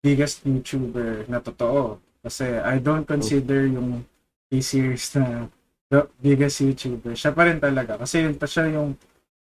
biggest 0.03 0.43
YouTuber 0.43 1.29
na 1.31 1.39
totoo. 1.39 2.02
Kasi 2.23 2.57
I 2.63 2.79
don't 2.79 3.03
consider 3.03 3.67
yung 3.67 4.07
K-series 4.47 5.19
na 5.19 5.51
the 5.91 6.07
biggest 6.23 6.63
YouTuber. 6.63 7.13
Siya 7.13 7.35
pa 7.35 7.45
rin 7.45 7.59
talaga. 7.59 7.99
Kasi 7.99 8.23
yun 8.23 8.39
pa 8.39 8.47
siya 8.47 8.71
yung, 8.71 8.95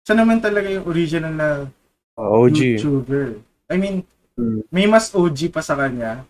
siya 0.05 0.15
naman 0.15 0.37
talaga 0.39 0.69
yung 0.69 0.85
original 0.85 1.33
na 1.33 1.49
Oh, 2.17 2.45
OG. 2.49 2.77
YouTuber. 2.81 3.37
I 3.69 3.77
mean, 3.77 4.01
Mm. 4.37 4.61
may 4.69 4.85
mas 4.85 5.09
OG 5.13 5.49
pa 5.49 5.65
sa 5.65 5.73
kanya 5.73 6.21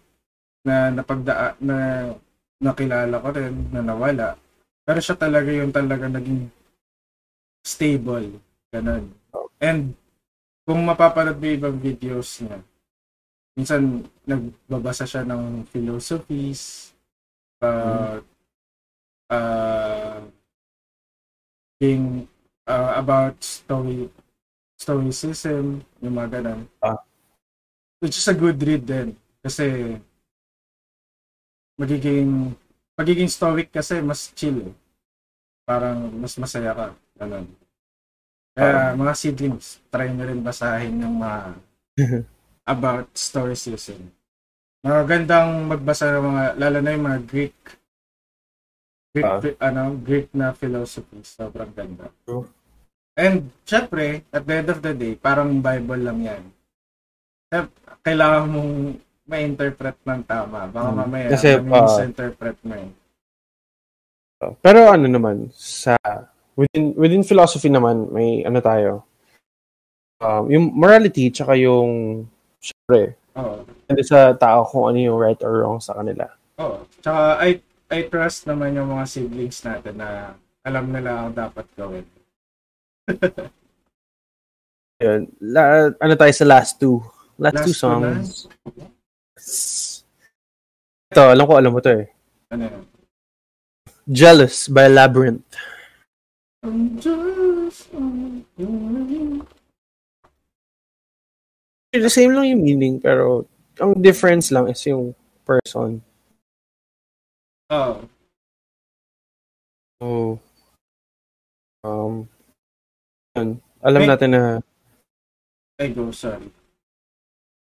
na 0.63 0.91
napagdaa 0.91 1.59
na 1.59 1.75
nakilala 2.59 3.19
ko 3.19 3.27
rin 3.35 3.53
na 3.71 3.83
nawala. 3.83 4.39
Pero 4.87 4.99
siya 5.03 5.15
talaga 5.19 5.51
yung 5.51 5.71
talaga 5.75 6.07
naging 6.07 6.47
stable. 7.63 8.39
Ganun. 8.71 9.11
And 9.59 9.91
kung 10.63 10.83
mapapanood 10.83 11.39
mo 11.39 11.47
ibang 11.47 11.77
videos 11.79 12.39
niya, 12.39 12.59
minsan 13.57 14.05
nagbabasa 14.29 15.09
siya 15.09 15.25
ng 15.25 15.65
philosophies, 15.73 16.93
uh, 17.65 18.21
uh, 19.33 20.21
being 21.81 22.29
uh, 22.69 22.93
about 23.01 23.33
stoic 23.41 24.13
stoicism, 24.77 25.81
yung 26.05 26.13
mga 26.13 26.37
ganun. 26.37 26.69
Ah. 26.85 27.01
Which 27.97 28.21
is 28.21 28.29
a 28.29 28.37
good 28.37 28.61
read 28.61 28.85
din. 28.85 29.17
Kasi 29.41 29.97
magiging 31.81 32.53
magiging 32.93 33.29
stoic 33.29 33.73
kasi 33.73 34.05
mas 34.05 34.29
chill. 34.37 34.69
eh. 34.69 34.73
Parang 35.65 36.13
mas 36.13 36.37
masaya 36.37 36.77
ka. 36.77 36.87
Ganun. 37.17 37.49
Kaya 38.53 38.93
mga 38.93 39.13
siblings, 39.17 39.81
try 39.89 40.13
nyo 40.13 40.25
rin 40.29 40.45
basahin 40.45 41.01
yung 41.01 41.17
mga 41.17 41.41
about 42.67 43.07
stoicism. 43.15 44.11
Magandang 44.83 45.65
magbasa 45.65 46.11
ng 46.13 46.25
mga, 46.27 46.43
lalo 46.59 46.77
na 46.83 46.91
yung 46.93 47.05
mga 47.07 47.21
Greek 47.25 47.57
Greek, 49.17 49.25
Ah. 49.57 49.73
ano, 49.73 49.97
Greek 49.97 50.29
na 50.37 50.53
philosophy. 50.53 51.17
Sobrang 51.25 51.73
ganda. 51.73 52.05
True. 52.21 52.45
And, 53.17 53.49
syempre, 53.65 54.21
at 54.29 54.45
the 54.45 54.53
end 54.61 54.69
of 54.69 54.85
the 54.85 54.93
day, 54.93 55.17
parang 55.17 55.57
Bible 55.57 56.05
lang 56.05 56.21
yan. 56.21 56.43
Kaya, 57.49 57.65
Kailangan 58.05 58.45
mong 58.47 58.73
ma-interpret 59.27 59.97
ng 60.05 60.21
tama. 60.23 60.69
Baka 60.69 60.89
Hmm. 60.93 60.97
mamaya, 61.01 61.27
Kasi, 61.33 61.59
misinterpret 61.59 62.55
mo 62.63 62.77
yun. 62.77 62.91
Pero 64.61 64.93
ano 64.93 65.09
naman, 65.09 65.49
sa 65.51 65.97
within 66.53 66.93
within 66.93 67.25
philosophy 67.25 67.67
naman, 67.67 68.05
may 68.13 68.45
ano 68.45 68.61
tayo. 68.61 68.91
Um, 70.21 70.45
yung 70.47 70.65
morality 70.77 71.33
tsaka 71.33 71.57
yung 71.57 72.21
syempre, 72.67 73.15
Oo. 73.39 73.63
depende 73.63 74.03
sa 74.03 74.35
tao 74.35 74.67
kung 74.67 74.91
ano 74.91 74.99
yung 74.99 75.19
right 75.19 75.39
or 75.43 75.63
wrong 75.63 75.79
sa 75.79 75.95
kanila. 75.95 76.27
Oo. 76.59 76.83
Tsaka, 76.99 77.39
I, 77.39 77.61
I 77.87 77.99
trust 78.11 78.47
naman 78.47 78.75
yung 78.75 78.91
mga 78.91 79.05
siblings 79.07 79.63
natin 79.63 80.03
na 80.03 80.35
alam 80.67 80.91
nila 80.91 81.23
ang 81.23 81.31
dapat 81.31 81.63
gawin. 81.79 82.05
Yun. 85.03 85.29
La, 85.39 85.93
ano 85.93 86.13
tayo 86.17 86.33
sa 86.33 86.45
last 86.49 86.81
two? 86.81 86.99
Last, 87.37 87.61
Last 87.61 87.65
two 87.69 87.71
two 87.71 87.77
songs. 87.77 88.49
Ito, 91.13 91.23
alam 91.31 91.45
ko 91.45 91.53
alam 91.55 91.71
mo 91.71 91.79
to 91.79 91.93
eh. 91.93 92.09
Ano 92.49 92.65
yun? 92.65 92.83
Jealous 94.09 94.67
by 94.67 94.89
Labyrinth. 94.89 95.45
I'm 96.63 96.97
on 97.93 98.43
your 98.57 99.56
The 101.99 102.11
same 102.11 102.33
lang 102.33 102.47
yung 102.47 102.63
meaning, 102.63 102.95
pero 103.01 103.45
ang 103.77 103.97
difference 103.97 104.49
lang 104.49 104.69
is 104.69 104.81
yung 104.85 105.13
person. 105.45 106.01
Oo. 107.71 107.95
So, 109.97 110.05
um, 111.83 112.13
yun. 113.33 113.49
Alam 113.81 114.01
May- 114.05 114.09
natin 114.09 114.29
na 114.33 114.41
Ay, 115.77 115.93
go, 115.93 116.09
sorry. 116.09 116.49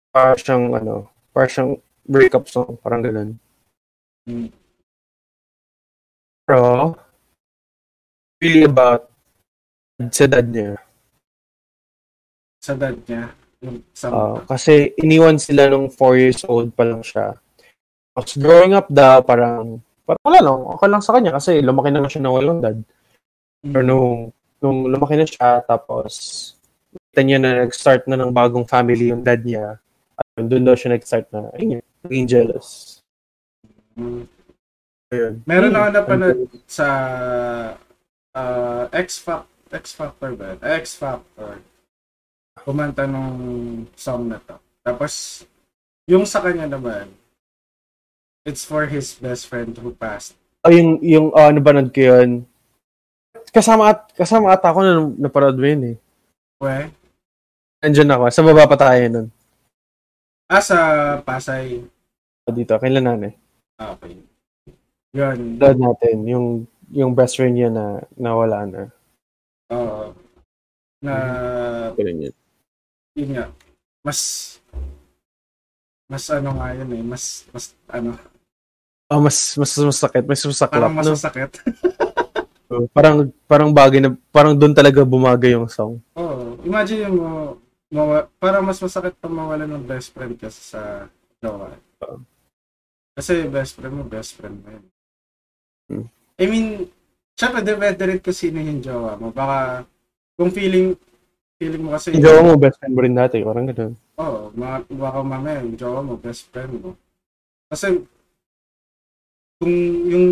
para 0.10 0.34
siyang, 0.34 0.74
ano, 0.74 1.10
para 1.30 1.46
siyang 1.46 1.78
breakup 2.10 2.50
song, 2.50 2.74
parang 2.82 3.06
ganun. 3.06 3.38
Hmm. 4.26 4.50
Pero, 6.50 6.98
really 8.42 8.66
about 8.66 9.06
sa 10.10 10.26
dad 10.26 10.50
niya. 10.50 10.82
Sa 12.66 12.74
dad 12.74 12.98
niya. 13.06 13.30
Ah, 14.08 14.40
kasi 14.48 14.96
iniwan 14.96 15.36
sila 15.36 15.68
nung 15.68 15.92
4 15.92 16.16
years 16.16 16.42
old 16.48 16.72
pa 16.72 16.88
lang 16.88 17.04
siya. 17.04 17.36
Tapos 18.16 18.34
growing 18.40 18.72
up 18.72 18.88
daw, 18.88 19.20
parang, 19.20 19.84
parang 20.08 20.24
wala 20.24 20.40
lang, 20.40 20.60
okay 20.76 20.88
lang 20.88 21.04
sa 21.04 21.14
kanya 21.20 21.32
kasi 21.36 21.60
lumaki 21.60 21.92
na 21.92 22.08
siya 22.08 22.24
na 22.24 22.32
walang 22.32 22.64
dad. 22.64 22.80
Pero 23.60 23.84
nung, 23.84 24.32
nung 24.64 24.88
lumaki 24.88 25.20
na 25.20 25.28
siya, 25.28 25.60
tapos 25.68 26.14
kita 27.12 27.20
niya 27.22 27.38
na 27.38 27.68
nag-start 27.68 28.08
na 28.08 28.16
ng 28.16 28.32
bagong 28.32 28.64
family 28.64 29.12
yung 29.12 29.28
dad 29.28 29.44
niya. 29.44 29.76
At 30.16 30.48
doon 30.48 30.64
daw 30.64 30.76
siya 30.80 30.96
nag-start 30.96 31.28
na, 31.36 31.52
ayun 31.60 31.80
yun, 31.80 31.86
naging 32.08 32.28
jealous. 32.32 33.00
Hmm. 34.00 34.24
Ayun. 35.12 35.44
Meron 35.44 35.76
Hmm. 35.76 35.80
ako 35.84 35.88
napanood 35.92 36.40
sa 36.64 36.88
uh, 38.32 38.84
X 38.96 39.20
Factor, 39.20 39.52
X 39.76 39.86
Factor 39.92 40.32
ba? 40.40 40.56
X 40.64 40.96
Factor. 40.96 41.60
Kumanta 42.64 43.08
nung 43.08 43.86
song 43.96 44.32
na 44.32 44.38
to. 44.42 44.56
Tapos, 44.84 45.46
yung 46.10 46.26
sa 46.26 46.42
kanya 46.42 46.66
naman, 46.66 47.12
it's 48.48 48.66
for 48.66 48.90
his 48.90 49.14
best 49.18 49.46
friend 49.46 49.78
who 49.78 49.94
passed. 49.94 50.34
Oh, 50.66 50.74
yung, 50.74 51.00
yung, 51.00 51.32
oh, 51.32 51.48
ano 51.48 51.60
ba 51.64 51.78
ko 51.88 52.02
yun? 52.02 52.44
Kasama, 53.50 53.94
at, 53.96 54.12
kasama 54.14 54.52
ata 54.54 54.70
ako 54.70 54.80
na 54.84 54.94
naparod 55.30 55.58
mo 55.58 55.66
yun 55.66 55.96
eh. 55.96 55.98
We? 56.60 56.92
Andyan 57.80 58.12
ako. 58.12 58.28
Sa 58.30 58.44
baba 58.44 58.68
pa 58.68 58.76
tayo 58.76 59.00
nun. 59.08 59.28
Ah, 60.52 60.60
sa 60.60 60.78
Pasay. 61.24 61.80
Dito, 62.50 62.76
kailan 62.76 63.06
nanay. 63.06 63.34
Ah, 63.80 63.96
Okay. 63.96 64.20
Yun. 65.10 65.58
Dad 65.58 65.78
natin, 65.82 66.22
yung, 66.30 66.48
yung 66.94 67.18
best 67.18 67.38
friend 67.38 67.58
niya 67.58 67.70
na 67.74 68.02
nawala 68.14 68.66
na. 68.70 68.82
Oo. 69.74 70.14
na, 71.02 71.14
Ganun 71.98 72.30
yun. 72.30 72.36
Yun 73.20 73.32
nga, 73.36 73.46
mas, 74.00 74.20
mas 76.08 76.24
ano 76.32 76.56
nga 76.56 76.72
yun 76.72 76.90
eh, 76.96 77.04
mas, 77.04 77.44
mas, 77.52 77.76
ano, 77.92 78.16
Oh, 79.10 79.18
mas, 79.18 79.58
mas 79.58 79.74
masakit. 79.74 80.22
Mas 80.22 80.46
masaklap. 80.46 80.86
parang 80.86 80.94
mas 80.94 81.10
no? 81.10 81.18
masakit. 81.18 81.50
So, 82.70 82.86
parang, 82.96 83.34
parang 83.50 83.74
bagay 83.74 84.06
na, 84.06 84.14
parang 84.30 84.54
doon 84.54 84.70
talaga 84.70 85.02
bumagay 85.02 85.58
yung 85.58 85.66
song. 85.66 85.98
Oo. 86.14 86.62
Imagine 86.62 87.10
mo, 87.10 87.58
mawa, 87.90 88.30
parang 88.38 88.62
mas 88.62 88.78
masakit 88.78 89.18
pa 89.18 89.26
mawala 89.26 89.66
ng 89.66 89.82
best 89.82 90.14
friend 90.14 90.38
kasi 90.38 90.62
sa 90.62 91.10
jowa. 91.42 91.74
Kasi 93.18 93.50
best 93.50 93.82
friend 93.82 93.98
mo, 93.98 94.06
best 94.06 94.38
friend 94.38 94.62
mo 94.62 94.78
yun. 94.78 94.86
Hmm. 95.90 96.06
I 96.38 96.46
mean, 96.46 96.68
syempre, 97.34 97.66
depende 97.66 98.06
rin 98.06 98.22
kung 98.22 98.38
sino 98.38 98.62
yung 98.62 98.86
jowa 98.86 99.18
mo. 99.18 99.34
Baka, 99.34 99.90
kung 100.38 100.54
feeling, 100.54 100.94
feeling 101.60 101.84
mo 101.84 101.92
kasi, 101.94 102.16
Yung 102.16 102.24
jowa 102.24 102.42
mo, 102.42 102.54
best 102.56 102.80
friend 102.80 102.96
mo 102.96 103.02
rin 103.04 103.14
dati. 103.14 103.44
Parang 103.44 103.68
ganun. 103.68 103.94
Oo, 104.16 104.40
mga, 104.56 104.78
baka 104.96 105.20
mamaya 105.20 105.60
yung 105.60 105.76
jowa 105.76 106.00
mo, 106.00 106.16
best 106.16 106.48
friend 106.50 106.72
mo. 106.80 106.96
Kasi, 107.68 108.02
kung 109.60 109.76
yung, 110.08 110.26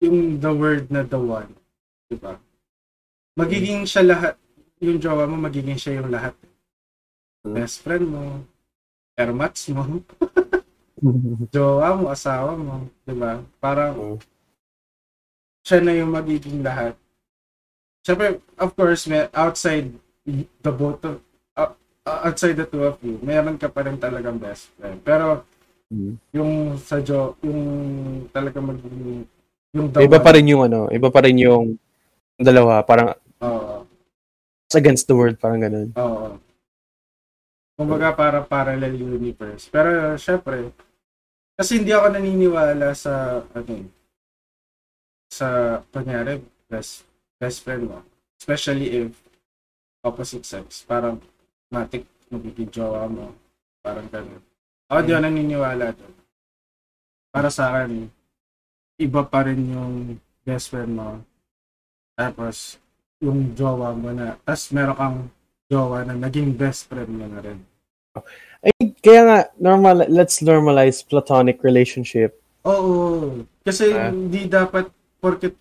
yung 0.00 0.18
the 0.40 0.52
word 0.52 0.88
na 0.88 1.04
the 1.04 1.20
one, 1.20 1.52
di 2.08 2.16
ba? 2.16 2.40
magiging 3.38 3.86
siya 3.86 4.02
lahat, 4.02 4.34
yung 4.82 4.98
jowa 4.98 5.28
mo, 5.30 5.38
magiging 5.38 5.78
siya 5.78 6.02
yung 6.02 6.10
lahat. 6.10 6.34
Mm. 7.46 7.54
Best 7.54 7.86
friend 7.86 8.08
mo, 8.10 8.42
airmats 9.14 9.68
mo, 9.70 10.02
jowa 11.54 11.94
mo, 11.94 12.10
asawa 12.10 12.58
mo, 12.58 12.90
di 13.06 13.14
ba? 13.14 13.38
Parang, 13.62 13.94
Mm. 13.94 14.18
siya 15.62 15.78
na 15.84 15.92
yung 15.94 16.10
magiging 16.10 16.64
lahat. 16.64 16.96
Siyempre, 18.02 18.40
of 18.56 18.70
course, 18.72 19.06
may 19.06 19.28
outside 19.32 19.92
the 20.62 20.72
both 20.72 21.00
of, 21.04 21.20
uh, 21.56 21.72
outside 22.24 22.56
the 22.56 22.64
two 22.64 22.84
of 22.84 22.96
you, 23.00 23.16
meron 23.20 23.56
ka 23.56 23.68
pa 23.68 23.84
rin 23.84 23.96
talagang 23.96 24.36
best 24.36 24.72
friend. 24.76 25.00
Pero, 25.02 25.44
Mm. 25.88 26.20
yung 26.36 26.52
sa 26.76 27.00
jo, 27.00 27.32
yung 27.40 27.60
talaga 28.28 28.60
magiging, 28.60 29.24
yung 29.72 29.88
the 29.88 30.04
iba 30.04 30.20
pa 30.20 30.36
rin 30.36 30.44
yung 30.44 30.68
ano, 30.68 30.84
iba 30.92 31.08
pa 31.08 31.24
rin 31.24 31.40
yung 31.40 31.80
dalawa, 32.36 32.84
parang 32.84 33.16
Oo. 33.40 33.88
it's 34.68 34.76
against 34.76 35.08
the 35.08 35.16
world, 35.16 35.40
parang 35.40 35.64
ganun. 35.64 35.88
Oo. 35.96 36.36
Kumbaga 37.72 38.12
para 38.12 38.44
parallel 38.44 39.00
universe. 39.00 39.72
Pero 39.72 40.12
syempre, 40.20 40.76
kasi 41.56 41.80
hindi 41.80 41.96
ako 41.96 42.12
naniniwala 42.12 42.92
sa 42.92 43.40
ano 43.48 43.70
eh, 43.72 43.88
sa 45.32 45.80
kunyari 45.88 46.44
best 46.68 47.07
best 47.38 47.62
friend 47.62 47.88
mo. 47.88 48.02
Especially 48.38 49.06
if 49.06 49.14
opposite 50.02 50.46
sex. 50.46 50.82
Parang 50.86 51.22
matik 51.70 52.06
magiging 52.30 52.70
jowa 52.70 53.06
mo. 53.10 53.34
Parang 53.82 54.06
ganun. 54.10 54.42
Ako 54.90 54.98
di 55.04 55.12
ako 55.14 55.22
naniniwala 55.22 55.86
doon. 55.94 56.14
Para 57.28 57.48
sa 57.52 57.70
akin, 57.72 58.08
iba 58.98 59.22
pa 59.22 59.46
rin 59.46 59.60
yung 59.70 59.94
best 60.42 60.72
friend 60.72 60.96
mo. 60.96 61.22
Tapos, 62.18 62.80
yung 63.22 63.54
jowa 63.54 63.94
mo 63.94 64.10
na, 64.10 64.34
tapos 64.42 64.72
meron 64.74 64.96
kang 64.96 65.18
jowa 65.68 66.02
na 66.02 66.16
naging 66.16 66.56
best 66.56 66.88
friend 66.88 67.10
mo 67.12 67.28
na 67.28 67.40
rin. 67.44 67.58
Ay, 68.64 68.96
kaya 68.98 69.22
nga, 69.22 69.38
normal, 69.60 70.08
let's 70.08 70.40
normalize 70.42 71.04
platonic 71.04 71.62
relationship. 71.62 72.34
Oo. 72.66 73.44
Kasi 73.62 73.92
Ah. 73.94 74.10
hindi 74.10 74.48
dapat 74.48 74.88
porket 75.22 75.54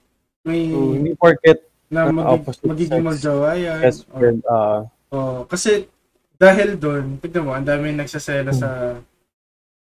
may 0.47 0.71
So, 0.71 0.95
hindi 0.95 1.11
porket 1.13 1.66
na 1.87 2.11
magig- 2.11 2.31
opposite 2.35 2.65
magiging 2.65 2.99
sex, 2.99 3.07
magjowa 3.07 3.51
yan. 3.55 3.79
Oo. 3.81 4.17
friend, 4.19 4.39
uh, 4.45 4.79
Oo. 5.11 5.39
kasi 5.47 5.87
dahil 6.37 6.77
doon, 6.77 7.17
tignan 7.17 7.43
mo, 7.43 7.51
ang 7.51 7.65
dami 7.65 7.91
nagsasela 7.91 8.51
Hmm. 8.51 8.59
sa 8.59 8.69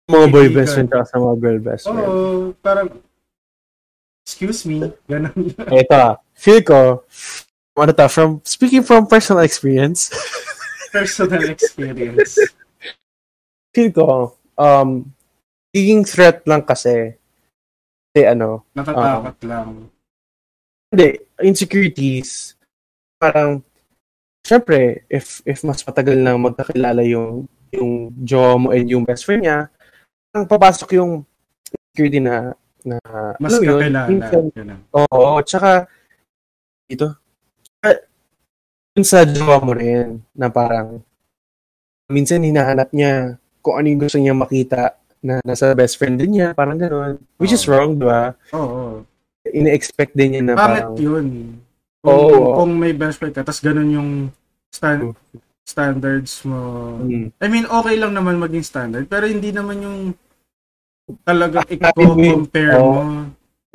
mga 0.06 0.28
boy 0.30 0.48
best 0.50 0.78
friend 0.78 0.90
sa 0.94 1.18
mga 1.18 1.36
girl 1.42 1.60
best 1.60 1.84
friend. 1.84 2.00
Oo, 2.00 2.18
parang 2.62 2.88
excuse 4.22 4.64
me, 4.64 4.80
ganun. 5.12 5.34
Ito 5.58 5.94
ah, 5.94 6.14
feel 6.34 6.62
ko, 6.62 7.04
ano 7.76 7.92
to, 7.92 8.08
from, 8.08 8.40
speaking 8.46 8.82
from 8.82 9.06
personal 9.06 9.44
experience, 9.44 10.14
personal 10.96 11.44
experience. 11.50 12.38
feel 13.74 13.92
ko, 13.92 14.06
um, 14.56 15.10
giging 15.76 16.08
threat 16.08 16.46
lang 16.48 16.64
kasi, 16.64 17.20
kasi 18.10 18.24
ano, 18.24 18.64
Natatakot 18.72 19.36
lang. 19.44 19.92
Hindi, 20.96 21.20
insecurities, 21.44 22.56
parang, 23.20 23.60
syempre, 24.48 25.04
if, 25.12 25.44
if 25.44 25.60
mas 25.68 25.84
matagal 25.84 26.16
na 26.16 26.40
magkakilala 26.40 27.04
yung, 27.04 27.44
yung 27.76 28.16
jowa 28.24 28.56
mo 28.56 28.68
and 28.72 28.88
yung 28.88 29.04
best 29.04 29.28
friend 29.28 29.44
niya, 29.44 29.68
ang 30.32 30.48
papasok 30.48 30.96
yung 30.96 31.28
insecurity 31.68 32.24
na, 32.24 32.56
na, 32.88 32.98
Mas 33.44 33.60
yun, 33.60 33.76
kakilala. 33.76 34.08
minsan. 34.08 34.44
Oo, 34.96 35.44
tsaka 35.44 35.92
ito. 36.88 37.12
Yun 38.96 39.04
sa 39.04 39.28
jowa 39.28 39.60
mo 39.60 39.76
rin 39.76 40.24
na 40.32 40.48
parang 40.48 41.04
minsan 42.08 42.40
hinahanap 42.40 42.96
niya 42.96 43.36
kung 43.60 43.76
ano 43.76 43.92
yung 43.92 44.02
gusto 44.08 44.16
niya 44.16 44.32
makita 44.32 44.96
na 45.26 45.42
nasa 45.42 45.74
best 45.74 45.98
friend 45.98 46.22
din 46.22 46.38
niya, 46.38 46.54
parang 46.54 46.78
gano'n. 46.78 47.18
Which 47.42 47.52
is 47.52 47.66
Oo. 47.66 47.74
wrong, 47.74 47.98
di 47.98 48.06
ba? 48.06 48.38
Oo. 48.54 49.02
Ine-expect 49.46 50.14
din 50.14 50.30
niya 50.32 50.44
na 50.44 50.54
Pangit 50.54 50.86
parang, 50.86 50.98
yun. 50.98 51.26
Kung, 52.02 52.18
Oo. 52.18 52.54
kung 52.58 52.72
may 52.74 52.94
best 52.94 53.18
friend 53.18 53.34
ka, 53.34 53.42
tapos 53.42 53.62
ganun 53.62 53.90
yung 53.90 54.10
stan- 54.70 55.14
standards 55.66 56.46
mo. 56.46 56.62
mm, 57.02 57.34
I 57.38 57.48
mean, 57.50 57.66
okay 57.66 57.96
lang 57.96 58.14
naman 58.14 58.38
maging 58.38 58.62
standard, 58.62 59.06
pero 59.06 59.26
hindi 59.26 59.50
naman 59.50 59.82
yung 59.82 60.00
talaga 61.22 61.62
yung- 61.66 62.18
i-compare 62.18 62.74
oo. 62.76 62.86
mo. 62.86 63.02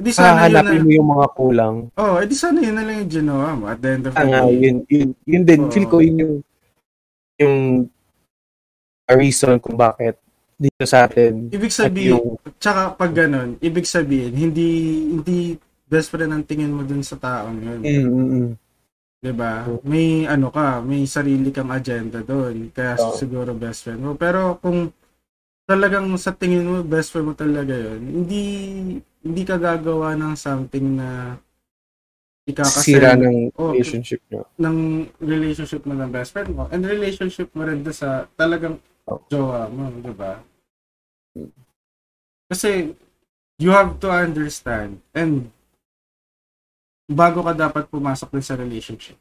Hindi 0.01 0.11
sana 0.17 0.49
yun 0.49 0.65
na, 0.65 0.81
mo 0.81 0.91
yung 0.91 1.11
mga 1.13 1.27
kulang. 1.37 1.77
oh, 1.93 2.17
edi 2.19 2.33
sana 2.33 2.57
yun 2.57 2.73
na 2.73 2.83
lang 2.83 3.05
yung 3.05 3.13
ginawa 3.13 3.49
mo 3.53 3.65
at 3.69 3.79
the 3.79 3.91
end 3.91 4.05
of 4.09 4.15
the 4.15 4.19
Ah, 4.19 4.49
day. 4.49 4.57
yun, 4.57 4.77
yun, 4.89 5.09
yun 5.29 5.45
din, 5.45 5.61
Oo. 5.61 5.71
feel 5.71 5.87
ko 5.87 5.97
yun 6.01 6.17
yung 6.17 6.35
yung 7.37 7.57
a 9.05 9.15
reason 9.15 9.59
kung 9.59 9.75
bakit 9.75 10.17
dito 10.61 10.85
sa 10.85 11.09
atin 11.09 11.49
Ibig 11.49 11.73
sabihin, 11.73 12.21
yung 12.21 12.37
tsaka 12.61 12.93
pag 12.95 13.13
ganun, 13.17 13.57
ibig 13.65 13.89
sabihin, 13.89 14.37
hindi, 14.37 14.69
hindi 15.09 15.39
best 15.89 16.13
friend 16.13 16.31
ang 16.31 16.45
tingin 16.47 16.71
mo 16.71 16.85
dun 16.87 17.03
sa 17.03 17.17
taong 17.19 17.59
yun. 17.59 17.81
mm, 17.83 18.07
mm, 18.07 18.29
mm. 18.31 18.51
'di 19.21 19.33
ba? 19.37 19.69
May 19.85 20.25
ano 20.25 20.49
ka, 20.49 20.81
may 20.81 21.05
sarili 21.05 21.53
kang 21.53 21.69
agenda 21.69 22.25
doon. 22.25 22.73
Kaya 22.73 22.97
Oo. 22.97 23.13
siguro 23.13 23.53
best 23.53 23.85
friend 23.85 24.01
mo. 24.01 24.13
Pero 24.17 24.57
kung 24.63 24.89
talagang 25.69 26.09
sa 26.17 26.33
tingin 26.33 26.65
mo 26.67 26.81
best 26.87 27.13
friend 27.13 27.33
mo 27.33 27.35
talaga 27.37 27.75
'yon, 27.77 28.01
hindi 28.01 28.43
hindi 29.21 29.43
ka 29.45 29.61
gagawa 29.61 30.17
ng 30.17 30.35
something 30.39 30.97
na 30.97 31.37
ikakasel 32.49 32.83
sira 32.85 33.13
ng 33.15 33.53
relationship 33.55 34.21
nyo. 34.33 34.43
ng 34.57 34.77
relationship 35.21 35.83
mo 35.85 35.93
ng 35.95 36.11
best 36.11 36.33
friend 36.33 36.51
mo 36.57 36.65
and 36.73 36.83
relationship 36.89 37.49
mo 37.53 37.63
rin 37.69 37.85
sa 37.93 38.25
talagang 38.35 38.81
Oo. 39.07 39.21
jowa 39.29 39.69
mo, 39.69 39.93
'di 40.01 40.13
ba? 40.17 40.41
Kasi 42.51 42.95
you 43.61 43.71
have 43.71 44.01
to 44.03 44.09
understand 44.11 44.99
and 45.15 45.53
bago 47.11 47.43
ka 47.43 47.53
dapat 47.55 47.91
pumasok 47.91 48.31
din 48.35 48.45
sa 48.45 48.59
relationship. 48.59 49.19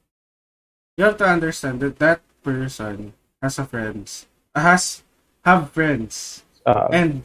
You 0.98 1.10
have 1.10 1.18
to 1.22 1.28
understand 1.28 1.82
that 1.82 1.98
that 2.02 2.22
person 2.46 3.14
has 3.42 3.58
a 3.58 3.66
friends, 3.66 4.28
has 4.54 5.02
have 5.48 5.72
friends 5.72 6.44
Ah, 6.68 6.92
and 6.92 7.24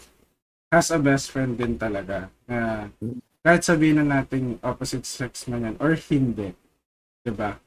has 0.70 0.88
a 0.94 0.98
best 1.02 1.28
friend 1.34 1.58
din 1.58 1.76
talaga 1.76 2.30
na 2.48 2.88
kahit 3.44 3.66
sabihin 3.66 4.00
na 4.00 4.22
natin 4.22 4.56
opposite 4.64 5.04
sex 5.04 5.44
man 5.50 5.68
yan 5.68 5.76
or 5.82 5.98
hindi, 5.98 6.54
'di 7.26 7.32
ba? 7.34 7.58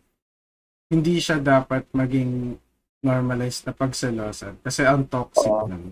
Hindi 0.87 1.19
siya 1.19 1.37
dapat 1.43 1.85
maging 1.91 2.55
normalized 3.03 3.67
na 3.67 3.75
pagselosan 3.75 4.57
kasi 4.63 4.87
ang 4.87 5.05
toxic 5.05 5.51
Oo. 5.51 5.67
nun. 5.69 5.91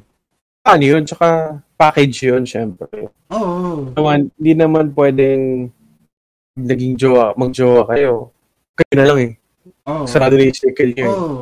Ano 0.65 0.83
yun? 0.83 1.03
Tsaka 1.05 1.27
package 1.75 2.27
yun, 2.27 2.43
syempre. 2.43 3.09
Oo. 3.29 3.93
Naman, 3.93 4.33
hindi 4.35 4.53
naman 4.53 4.85
pwedeng 4.91 5.69
naging 6.55 6.95
jowa, 6.95 7.35
mag-jowa 7.35 7.85
kayo. 7.85 8.31
Kayo 8.73 8.93
na 8.95 9.05
lang 9.05 9.19
eh. 9.21 9.31
Oo. 9.85 10.03
Sarado 10.05 10.33
na 10.33 10.43
yung 10.43 10.57
circle 10.57 10.91
nyo. 10.91 11.05
eh. 11.05 11.11
Oo. 11.11 11.33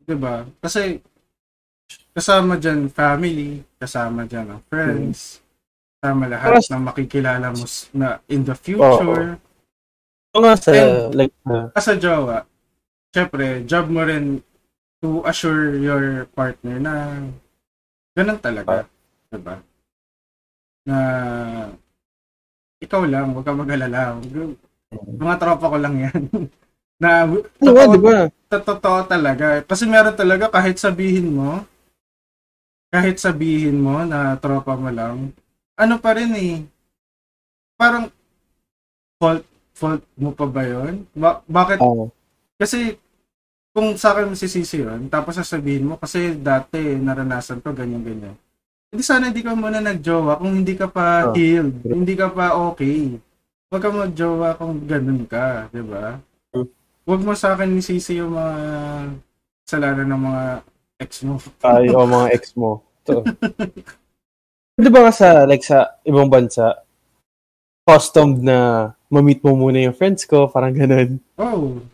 'Di 0.00 0.14
ba? 0.16 0.42
Kasi 0.58 0.98
kasama 2.10 2.56
dyan 2.56 2.88
family, 2.88 3.62
kasama 3.76 4.24
dyan 4.24 4.46
ang 4.48 4.62
friends, 4.66 5.38
kasama 5.94 6.26
lahat 6.26 6.50
Plus- 6.58 6.70
na 6.70 6.78
makikilala 6.80 7.46
mo 7.50 7.64
na 7.92 8.08
in 8.26 8.42
the 8.42 8.56
future. 8.56 9.38
Oo 10.30 10.40
nga 10.40 10.54
sa, 10.54 10.70
And- 10.70 11.14
like, 11.14 11.34
uh, 11.44 11.70
As 11.74 11.86
a 11.86 11.94
jowa, 11.94 12.46
syempre, 13.10 13.66
job 13.66 13.90
mo 13.90 14.02
rin 14.02 14.42
to 14.98 15.22
assure 15.24 15.74
your 15.74 16.26
partner 16.30 16.78
na 16.78 16.94
ganun 18.16 18.40
talaga. 18.42 18.86
Diba? 19.30 19.56
Na 20.86 20.98
ikaw 22.80 23.04
lang, 23.04 23.36
huwag 23.36 23.44
ka 23.44 23.52
mag-alala. 23.52 24.16
Mga 24.90 25.34
tropa 25.36 25.66
ko 25.70 25.76
lang 25.76 25.94
yan. 26.00 26.22
na 27.02 27.24
totoo, 27.60 27.92
di 27.96 28.00
ba? 28.00 28.28
totoo 28.48 28.98
talaga. 29.08 29.64
Kasi 29.64 29.88
meron 29.88 30.16
talaga 30.16 30.52
kahit 30.52 30.76
sabihin 30.76 31.32
mo, 31.32 31.64
kahit 32.92 33.16
sabihin 33.16 33.78
mo 33.80 34.04
na 34.04 34.36
tropa 34.36 34.74
mo 34.76 34.90
lang, 34.92 35.30
ano 35.78 35.94
pa 35.96 36.12
rin 36.12 36.32
eh, 36.36 36.56
parang 37.80 38.12
fault, 39.16 39.44
fault 39.72 40.02
mo 40.18 40.36
pa 40.36 40.44
ba 40.44 40.62
yun? 40.64 41.08
Ba- 41.16 41.40
bakit 41.48 41.80
Oo. 41.80 42.12
kasi 42.60 43.00
kung 43.70 43.94
sa 43.94 44.14
akin 44.14 44.34
masisisi 44.34 44.82
yun, 44.82 45.06
tapos 45.06 45.38
sasabihin 45.38 45.86
mo, 45.86 45.94
kasi 45.94 46.34
dati 46.34 46.98
naranasan 46.98 47.62
ko 47.62 47.70
ganyan-ganyan. 47.70 48.34
Hindi 48.90 49.02
sana 49.06 49.30
hindi 49.30 49.46
ka 49.46 49.54
muna 49.54 49.78
nag-jowa 49.78 50.42
kung 50.42 50.62
hindi 50.62 50.74
ka 50.74 50.90
pa 50.90 51.30
Oh. 51.30 51.34
healed, 51.38 51.78
hindi 51.86 52.18
ka 52.18 52.34
pa 52.34 52.58
okay. 52.58 53.14
Huwag 53.70 53.82
ka 53.86 53.90
mag-jowa 53.94 54.58
kung 54.58 54.82
ganun 54.82 55.22
ka, 55.30 55.70
di 55.70 55.78
ba? 55.86 56.18
Hmm. 56.50 56.66
Huwag 57.06 57.22
mo 57.22 57.30
sa 57.38 57.54
akin 57.54 57.70
nisisi 57.70 58.18
yung 58.18 58.34
mga 58.34 58.54
kasalanan 59.62 60.10
ng 60.10 60.22
mga 60.26 60.42
ex 60.98 61.10
mo. 61.22 61.38
Ay, 61.62 61.86
o 61.94 62.02
mga 62.02 62.28
ex 62.34 62.42
mo. 62.58 62.82
Di 64.80 64.88
ba 64.88 65.04
nga 65.04 65.12
sa, 65.12 65.44
like, 65.44 65.60
sa 65.60 66.00
ibang 66.08 66.32
bansa, 66.32 66.82
custom 67.84 68.40
na 68.40 68.90
ma-meet 69.12 69.44
mo 69.44 69.52
muna 69.52 69.76
yung 69.76 69.94
friends 69.94 70.24
ko, 70.24 70.48
parang 70.48 70.72
ganun. 70.72 71.20
Oh, 71.36 71.84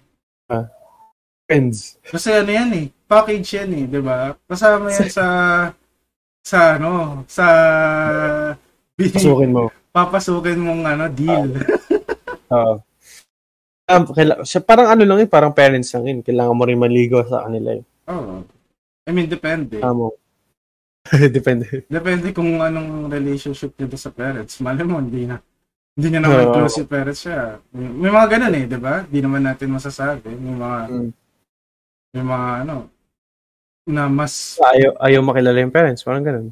Friends. 1.47 1.95
Kasi 2.03 2.35
ano 2.35 2.51
yan 2.51 2.71
eh, 2.75 2.87
package 3.07 3.63
yan 3.63 3.71
eh, 3.71 3.85
di 3.87 4.01
ba? 4.03 4.35
Kasama 4.51 4.91
yan 4.91 5.07
sa, 5.07 5.27
sa 6.43 6.59
ano, 6.75 7.23
sa, 7.31 7.47
Pasukin 8.99 9.55
mo. 9.55 9.71
papasukin 9.95 10.59
mong 10.59 10.83
ano, 10.85 11.05
deal. 11.07 11.55
Oo. 12.51 12.75
Um, 13.87 14.03
kaila- 14.11 14.43
siya, 14.43 14.59
parang 14.59 14.91
ano 14.91 15.07
lang 15.07 15.23
yun, 15.23 15.31
parang 15.31 15.55
parents 15.55 15.95
lang 15.95 16.05
yun. 16.11 16.19
Kailangan 16.27 16.59
mo 16.59 16.67
rin 16.67 16.83
maligo 16.83 17.23
sa 17.23 17.47
kanila 17.47 17.79
yun. 17.79 17.87
Oo. 18.11 18.35
I 19.07 19.11
mean, 19.15 19.31
depende. 19.31 19.79
Tamo. 19.79 20.19
Depende. 21.31 21.87
Depende 21.87 22.35
kung 22.35 22.59
anong 22.59 23.07
relationship 23.07 23.79
niya 23.79 23.95
sa 23.95 24.11
parents. 24.11 24.59
Mali 24.59 24.83
mo, 24.83 24.99
hindi 24.99 25.23
na. 25.23 25.39
Hindi 25.95 26.07
niya 26.11 26.27
naman 26.27 26.51
Oo. 26.51 26.55
close 26.59 26.83
yung 26.83 26.91
parents 26.91 27.23
siya. 27.23 27.63
May, 27.71 27.87
may 27.87 28.11
mga 28.11 28.27
ganun 28.27 28.55
eh, 28.59 28.65
di 28.67 28.75
ba? 28.75 29.07
Hindi 29.07 29.21
naman 29.23 29.47
natin 29.47 29.71
masasabi. 29.71 30.35
May 30.35 30.59
mga, 30.59 30.79
Mm. 30.91 31.11
May 32.17 32.25
mga 32.25 32.49
ano, 32.65 32.89
na 33.85 34.09
mas, 34.09 34.57
Ayaw, 34.57 34.97
ayaw 35.05 35.21
makilala 35.21 35.61
yung 35.61 35.75
parents. 35.75 36.01
Parang 36.01 36.25
ganun. 36.25 36.49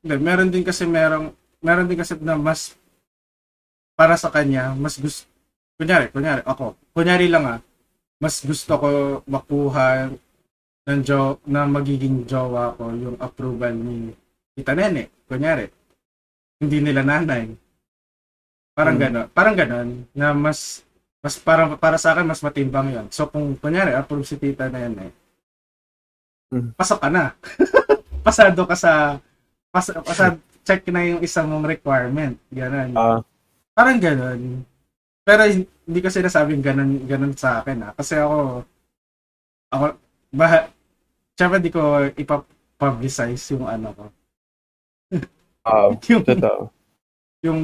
hindi, 0.00 0.14
meron 0.18 0.48
din 0.48 0.64
kasi 0.64 0.88
merong, 0.88 1.30
meron 1.60 1.84
din 1.86 2.00
kasi 2.00 2.16
na 2.18 2.34
mas, 2.34 2.72
para 3.92 4.16
sa 4.16 4.32
kanya, 4.32 4.72
mas 4.72 4.96
gusto, 4.96 5.28
kunyari, 5.76 6.08
kunyari, 6.08 6.40
ako, 6.48 6.74
kunyari 6.96 7.28
lang 7.28 7.44
ah, 7.44 7.60
mas 8.16 8.40
gusto 8.40 8.72
ko 8.80 8.88
makuha 9.28 10.08
ng 10.88 11.00
jo 11.06 11.38
na 11.46 11.62
magiging 11.68 12.24
jowa 12.26 12.74
ko 12.74 12.90
yung 12.90 13.14
approval 13.20 13.70
ni 13.76 14.16
Tita 14.56 14.74
Nene, 14.74 15.12
kunyari. 15.28 15.68
Hindi 16.58 16.78
nila 16.82 17.04
nanay. 17.06 17.52
Parang 18.74 18.96
Hmm. 18.96 19.02
gano'n. 19.04 19.26
Parang 19.30 19.54
gano'n 19.58 19.88
na 20.16 20.32
mas 20.32 20.82
mas 21.22 21.34
para 21.38 21.62
para 21.78 21.98
sa 21.98 22.12
akin 22.14 22.26
mas 22.26 22.42
matimbang 22.42 22.88
'yon. 22.94 23.06
So 23.14 23.26
kung 23.30 23.54
kunyari 23.56 23.94
approve 23.94 24.26
si 24.26 24.36
Tita 24.38 24.68
Nene, 24.68 25.14
Hmm. 26.52 26.68
pasok 26.76 27.00
ka 27.00 27.08
na. 27.08 27.32
Pasado 28.26 28.60
ka 28.68 28.76
sa 28.76 29.16
pas, 29.72 29.86
pasad 30.04 30.36
check 30.62 30.84
na 30.92 31.02
yung 31.08 31.20
isang 31.24 31.48
mong 31.48 31.64
requirement. 31.66 32.36
Ganun. 32.52 32.92
Ah, 32.94 33.20
Parang 33.72 33.98
gano'n. 33.98 34.62
Pero 35.24 35.42
hindi 35.88 36.00
ko 36.04 36.08
sinasabing 36.12 36.60
ganun, 36.60 37.08
ganun 37.08 37.34
sa 37.34 37.64
akin 37.64 37.88
ah. 37.88 37.92
Kasi 37.96 38.20
ako, 38.20 38.62
ako, 39.72 39.84
bah, 40.30 40.68
syempre 41.34 41.58
di 41.60 41.70
ko 41.72 42.04
ipapublicize 42.14 43.42
yung 43.56 43.66
ano 43.66 43.88
ko. 43.96 44.04
ah, 45.64 45.88
Yung, 46.10 46.22
totoo. 46.26 46.68
yung, 47.42 47.60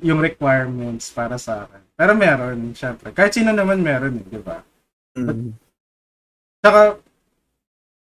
yung 0.00 0.20
requirements 0.22 1.12
para 1.12 1.36
sa 1.38 1.66
akin. 1.68 1.82
Pero 2.00 2.16
meron, 2.16 2.72
syempre. 2.72 3.12
Kahit 3.12 3.36
sino 3.36 3.52
naman 3.52 3.84
meron 3.84 4.16
eh, 4.16 4.24
di 4.24 4.40
ba? 4.40 4.64
Mm. 5.20 5.52
Saka, 6.64 6.96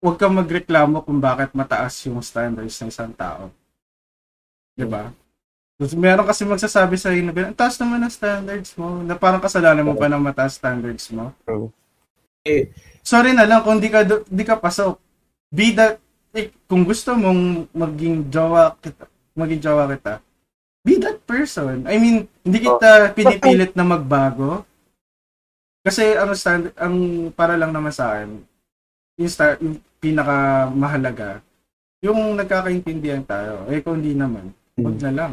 huwag 0.01 0.17
kang 0.17 0.41
magreklamo 0.41 1.05
kung 1.05 1.21
bakit 1.21 1.53
mataas 1.53 1.93
yung 2.09 2.25
standards 2.25 2.81
ng 2.81 2.89
isang 2.89 3.13
tao. 3.13 3.53
Di 4.73 4.89
ba? 4.89 5.13
Tapos 5.77 5.93
Meron 6.01 6.25
kasi 6.25 6.49
magsasabi 6.49 6.97
sa 6.97 7.13
inyo, 7.13 7.29
ang 7.29 7.53
taas 7.53 7.77
naman 7.77 8.01
ng 8.01 8.15
standards 8.15 8.73
mo, 8.81 9.05
na 9.05 9.21
parang 9.21 9.45
kasalanan 9.45 9.85
mo 9.85 9.93
pa 9.93 10.09
ng 10.09 10.23
mataas 10.33 10.57
standards 10.57 11.13
mo. 11.13 11.37
True. 11.45 11.69
Sorry 13.05 13.37
na 13.37 13.45
lang 13.45 13.61
kung 13.69 13.85
di 13.85 13.93
ka, 13.93 14.01
di 14.09 14.45
ka 14.49 14.57
pasok. 14.57 14.97
Be 15.53 15.77
that, 15.77 16.01
eh, 16.33 16.49
kung 16.65 16.89
gusto 16.89 17.13
mong 17.13 17.69
maging 17.69 18.33
jowa 18.33 18.81
kita, 18.81 19.05
maging 19.37 19.61
jowa 19.61 19.85
kita, 19.93 20.25
be 20.85 21.01
that 21.01 21.25
person. 21.25 21.89
I 21.89 21.97
mean, 21.97 22.29
hindi 22.45 22.61
kita 22.61 23.17
pinipilit 23.17 23.73
na 23.73 23.89
magbago. 23.89 24.69
Kasi 25.81 26.13
ang 26.17 26.37
stand, 26.37 26.71
ang 26.77 27.29
para 27.33 27.57
lang 27.57 27.73
naman 27.73 27.93
sa 27.93 28.13
akin, 28.15 28.41
yung, 29.17 29.33
star, 29.33 29.57
yung 29.61 29.81
pinaka 30.01 30.69
mahalaga, 30.69 31.31
yung 32.05 32.37
nagkakaintindihan 32.37 33.25
tayo. 33.25 33.65
Eh 33.73 33.81
kung 33.81 34.01
hindi 34.01 34.13
naman, 34.13 34.53
wag 34.77 34.97
na 35.01 35.13
lang. 35.13 35.33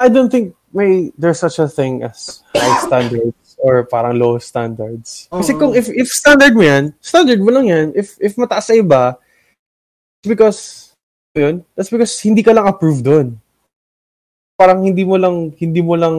I 0.00 0.08
don't 0.08 0.32
think 0.32 0.56
may 0.72 1.12
there's 1.14 1.38
such 1.38 1.60
a 1.60 1.68
thing 1.68 2.02
as 2.02 2.42
high 2.56 2.80
standards 2.82 3.54
or 3.60 3.84
parang 3.86 4.18
low 4.18 4.40
standards. 4.40 5.28
Kasi 5.30 5.52
Oo. 5.54 5.60
kung 5.60 5.72
if 5.76 5.86
if 5.92 6.08
standard 6.10 6.56
mo 6.56 6.64
yan, 6.64 6.96
standard 6.98 7.38
mo 7.38 7.52
lang 7.52 7.70
yan. 7.70 7.86
If 7.94 8.16
if 8.18 8.34
mataas 8.34 8.72
sa 8.72 8.74
iba, 8.74 9.14
it's 10.18 10.28
because 10.28 10.60
yun, 11.36 11.62
that's 11.76 11.92
because 11.92 12.12
hindi 12.24 12.42
ka 12.42 12.50
lang 12.56 12.66
approved 12.66 13.04
doon. 13.04 13.38
Parang 14.62 14.78
hindi 14.78 15.02
mo 15.02 15.18
lang 15.18 15.50
hindi 15.58 15.82
mo 15.82 15.98
lang 15.98 16.14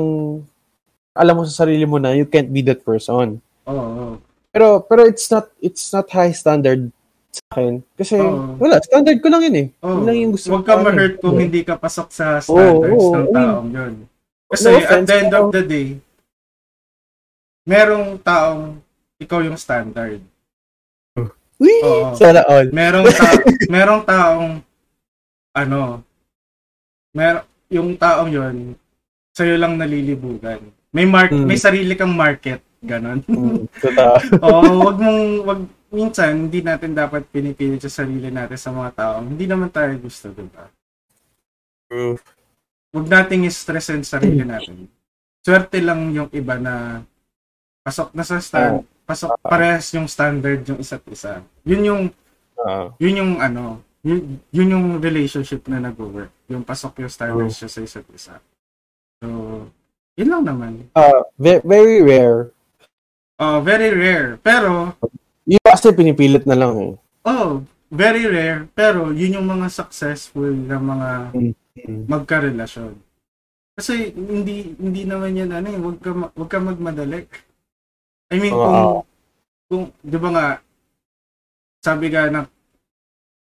alam 1.15 1.33
mo 1.33 1.47
sa 1.47 1.63
sarili 1.63 1.87
mo 1.87 1.95
na 1.95 2.11
you 2.11 2.27
can't 2.27 2.51
be 2.51 2.59
that 2.59 2.83
person. 2.83 3.39
Oo. 3.63 3.71
oo. 3.71 4.13
Pero 4.51 4.83
pero 4.83 5.07
it's 5.07 5.31
not 5.31 5.47
it's 5.63 5.87
not 5.89 6.11
high 6.11 6.35
standard 6.35 6.91
sa 7.31 7.41
akin 7.55 7.79
kasi 7.95 8.19
Oo. 8.19 8.59
wala 8.59 8.83
standard 8.83 9.23
ko 9.23 9.31
lang 9.31 9.47
yun 9.47 9.55
eh. 9.55 9.67
Oh, 9.79 9.95
Yun 9.95 10.03
lang 10.03 10.17
yung 10.19 10.31
gusto 10.35 10.51
Huwag 10.51 10.67
ko 10.67 10.67
ka 10.67 10.83
ma-hurt 10.83 11.15
kung 11.23 11.33
Yeah. 11.33 11.43
hindi 11.47 11.61
ka 11.63 11.79
pasok 11.79 12.07
sa 12.11 12.43
standards 12.43 12.91
Oo, 12.91 13.15
oo, 13.15 13.15
ng 13.15 13.27
taong 13.31 13.69
yun. 13.71 13.93
Kasi 14.51 14.67
no 14.67 14.75
at 14.75 14.83
offense, 14.83 15.07
the 15.07 15.15
end 15.15 15.31
pero- 15.31 15.39
of 15.39 15.49
the 15.49 15.63
day, 15.63 15.87
merong 17.63 18.19
taong 18.19 18.61
ikaw 19.17 19.39
yung 19.39 19.55
standard. 19.55 20.19
Wee! 21.57 21.79
Oo. 21.81 22.11
Sana 22.13 22.43
all. 22.43 22.67
Merong 22.69 23.07
ta- 23.07 23.45
merong 23.71 24.03
taong 24.03 24.49
ano, 25.55 26.03
mer 27.13 27.45
yung 27.73 27.97
taong 27.97 28.29
yun 28.29 28.57
sa'yo 29.33 29.57
lang 29.57 29.75
nalilibugan. 29.75 30.61
May 30.93 31.09
mark 31.09 31.33
Mm. 31.33 31.49
may 31.49 31.57
sarili 31.57 31.97
kang 31.97 32.13
market, 32.13 32.61
ganon. 32.79 33.25
Mm, 33.25 33.65
totoo. 33.83 34.15
Oo, 34.45 34.61
wag 34.85 34.97
mong 35.01 35.23
wag 35.41 35.61
minsan 35.89 36.49
hindi 36.49 36.61
natin 36.61 36.93
dapat 36.93 37.25
pinipilit 37.27 37.81
sa 37.81 38.05
sarili 38.05 38.29
natin 38.29 38.57
sa 38.57 38.69
mga 38.69 38.93
taong 38.93 39.25
hindi 39.33 39.45
naman 39.45 39.69
tayo 39.69 39.89
gusto, 39.97 40.29
di 40.29 40.45
ba? 40.47 40.69
True. 41.89 42.17
Huwag 42.93 43.07
nating 43.09 43.49
i-stressin 43.49 44.05
sarili 44.05 44.45
natin. 44.45 44.85
Swerte 45.41 45.81
lang 45.81 46.13
yung 46.13 46.29
iba 46.29 46.61
na 46.61 47.01
pasok 47.81 48.13
na 48.13 48.21
sa 48.21 48.37
stand, 48.37 48.85
pasok 49.03 49.33
parehas 49.41 49.89
yung 49.91 50.05
standard 50.05 50.61
yung 50.63 50.77
isa't 50.77 51.01
isa. 51.09 51.41
Yun 51.65 51.83
yung 51.83 52.01
Oo. 52.61 52.85
yun 53.01 53.17
yung 53.17 53.33
ano, 53.37 53.81
yun, 54.03 54.19
yun 54.51 54.73
yung 54.73 54.85
relationship 54.99 55.63
na 55.65 55.79
nag-work. 55.79 56.29
Yung 56.47 56.61
pasok 56.61 56.99
yung 56.99 57.11
standards 57.11 57.55
siya 57.55 57.71
sa 57.71 57.79
isa't 57.79 58.07
isa. 58.11 58.35
So, 59.17 59.27
yun 60.13 60.29
lang 60.29 60.43
naman. 60.43 60.71
Uh, 60.91 61.23
ve- 61.35 61.63
very 61.63 62.03
rare. 62.03 62.51
Uh, 63.39 63.59
very 63.59 63.89
rare. 63.89 64.35
Pero, 64.37 64.93
Yung 65.43 65.63
kasi 65.63 65.91
pinipilit 65.91 66.43
na 66.43 66.55
lang 66.55 66.73
eh. 66.77 66.93
oh, 67.25 67.63
very 67.87 68.27
rare. 68.27 68.67
Pero, 68.71 69.09
yun 69.09 69.39
yung 69.39 69.47
mga 69.47 69.67
successful 69.67 70.51
na 70.51 70.77
mga 70.77 71.09
Mm. 71.73 72.05
magkarelasyon. 72.05 72.93
Kasi 73.73 74.13
hindi 74.13 74.77
hindi 74.77 75.09
naman 75.09 75.33
yan 75.33 75.49
ano, 75.49 75.67
eh, 75.67 75.79
wag 75.81 75.97
ka 75.97 76.11
wag 76.13 76.45
ka 76.45 76.61
magmadali. 76.61 77.25
I 78.29 78.37
mean 78.37 78.53
kung 78.53 78.77
Oo. 78.77 79.01
kung 79.65 79.83
'di 80.05 80.17
ba 80.21 80.29
nga 80.29 80.45
sabi 81.81 82.13
nga 82.13 82.29
na 82.29 82.45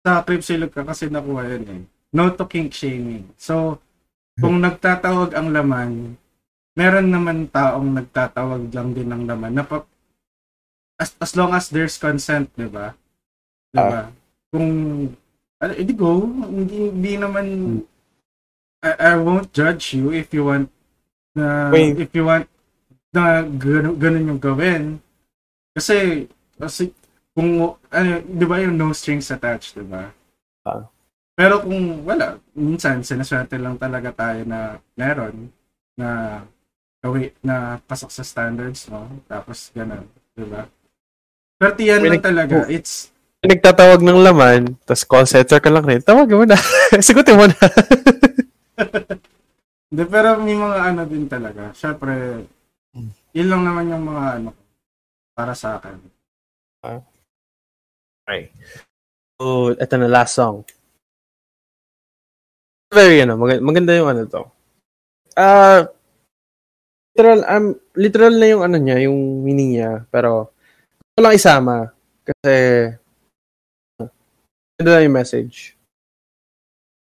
sa 0.00 0.24
Cripsilog 0.24 0.72
ka 0.72 0.82
kasi 0.84 1.12
nakuha 1.12 1.44
yan 1.46 1.64
eh. 1.68 1.82
No 2.10 2.32
to 2.32 2.48
kink 2.48 2.72
shaming. 2.72 3.28
So 3.36 3.78
kung 4.40 4.58
nagtatawag 4.64 5.36
ang 5.36 5.52
laman, 5.52 6.16
meron 6.72 7.08
naman 7.12 7.50
taong 7.52 7.92
nagtatawag 7.92 8.72
lang 8.72 8.96
din 8.96 9.12
ng 9.12 9.28
laman 9.28 9.52
na 9.52 9.64
pa, 9.66 9.84
as, 10.96 11.12
as 11.20 11.36
long 11.36 11.52
as 11.52 11.68
there's 11.68 12.00
consent, 12.00 12.48
'di 12.56 12.68
ba? 12.72 12.96
'Di 13.72 13.80
ba? 13.80 14.08
Kung 14.48 14.68
ano, 15.60 15.72
edi 15.76 15.92
go, 15.92 16.24
hindi, 16.24 16.88
hindi 16.88 17.14
naman 17.20 17.46
I, 18.80 19.12
I 19.12 19.14
won't 19.20 19.52
judge 19.52 19.92
you 19.92 20.08
if 20.08 20.32
you 20.32 20.48
want 20.48 20.72
na 21.36 21.68
Wait. 21.68 22.00
if 22.00 22.10
you 22.16 22.24
want 22.24 22.48
na 23.12 23.44
ganun, 23.44 24.00
ganun 24.00 24.28
yung 24.34 24.40
gawin. 24.40 24.82
Kasi 25.76 26.26
kasi 26.56 26.96
kung 27.34 27.78
ano, 27.90 28.10
'di 28.22 28.46
ba 28.46 28.56
yung 28.62 28.76
no 28.76 28.90
strings 28.94 29.30
attached, 29.30 29.78
'di 29.78 29.86
ba? 29.86 30.10
Ah. 30.66 30.84
Pero 31.38 31.64
kung 31.64 32.04
wala, 32.04 32.36
minsan 32.52 33.00
sinaswerte 33.00 33.56
lang 33.56 33.80
talaga 33.80 34.12
tayo 34.12 34.44
na 34.44 34.76
meron 34.98 35.48
na 35.96 36.42
gawi 37.00 37.32
na 37.40 37.80
pasok 37.88 38.12
sa 38.12 38.26
standards, 38.26 38.90
no? 38.92 39.08
Tapos 39.24 39.72
ganun, 39.72 40.04
'di 40.36 40.46
ba? 40.46 40.68
Swerte 41.60 41.82
yan 41.84 42.04
lang 42.04 42.24
talaga. 42.24 42.64
oh. 42.64 42.68
It's 42.68 43.12
Nagtatawag 43.40 44.04
ng 44.04 44.20
laman, 44.20 44.76
tapos 44.84 45.04
call 45.08 45.24
center 45.24 45.64
ka 45.64 45.72
lang 45.72 45.88
rin. 45.88 46.04
Tawagin 46.04 46.36
mo 46.36 46.44
na. 46.44 46.60
Sigutin 47.00 47.40
mo 47.40 47.48
na. 47.48 47.56
Hindi, 49.90 50.04
pero 50.06 50.36
may 50.36 50.52
mga 50.52 50.78
ano 50.92 51.02
din 51.08 51.24
talaga. 51.24 51.72
Siyempre, 51.72 52.44
yun 53.32 53.48
lang 53.48 53.64
naman 53.64 53.88
yung 53.88 54.04
mga 54.04 54.24
ano 54.38 54.52
para 55.32 55.56
sa 55.56 55.80
akin. 55.80 55.96
Okay. 58.30 58.46
So, 59.42 59.74
ito 59.74 59.94
na 59.98 60.06
last 60.06 60.38
song. 60.38 60.62
Very 62.94 63.26
ano, 63.26 63.34
mag- 63.34 63.58
maganda 63.58 63.90
yung 63.90 64.06
ano 64.06 64.22
to. 64.30 64.46
Ah, 65.34 65.90
literal, 67.10 67.42
um, 67.50 67.74
literal 67.98 68.34
na 68.38 68.46
yung 68.46 68.62
ano 68.62 68.78
niya, 68.78 69.10
yung 69.10 69.42
meaning 69.42 69.74
niya, 69.74 70.06
pero 70.14 70.54
ko 71.18 71.18
lang 71.26 71.34
isama. 71.34 71.90
Kasi, 72.22 72.54
ganda 74.78 74.90
lang 74.94 75.10
yung 75.10 75.18
message. 75.18 75.74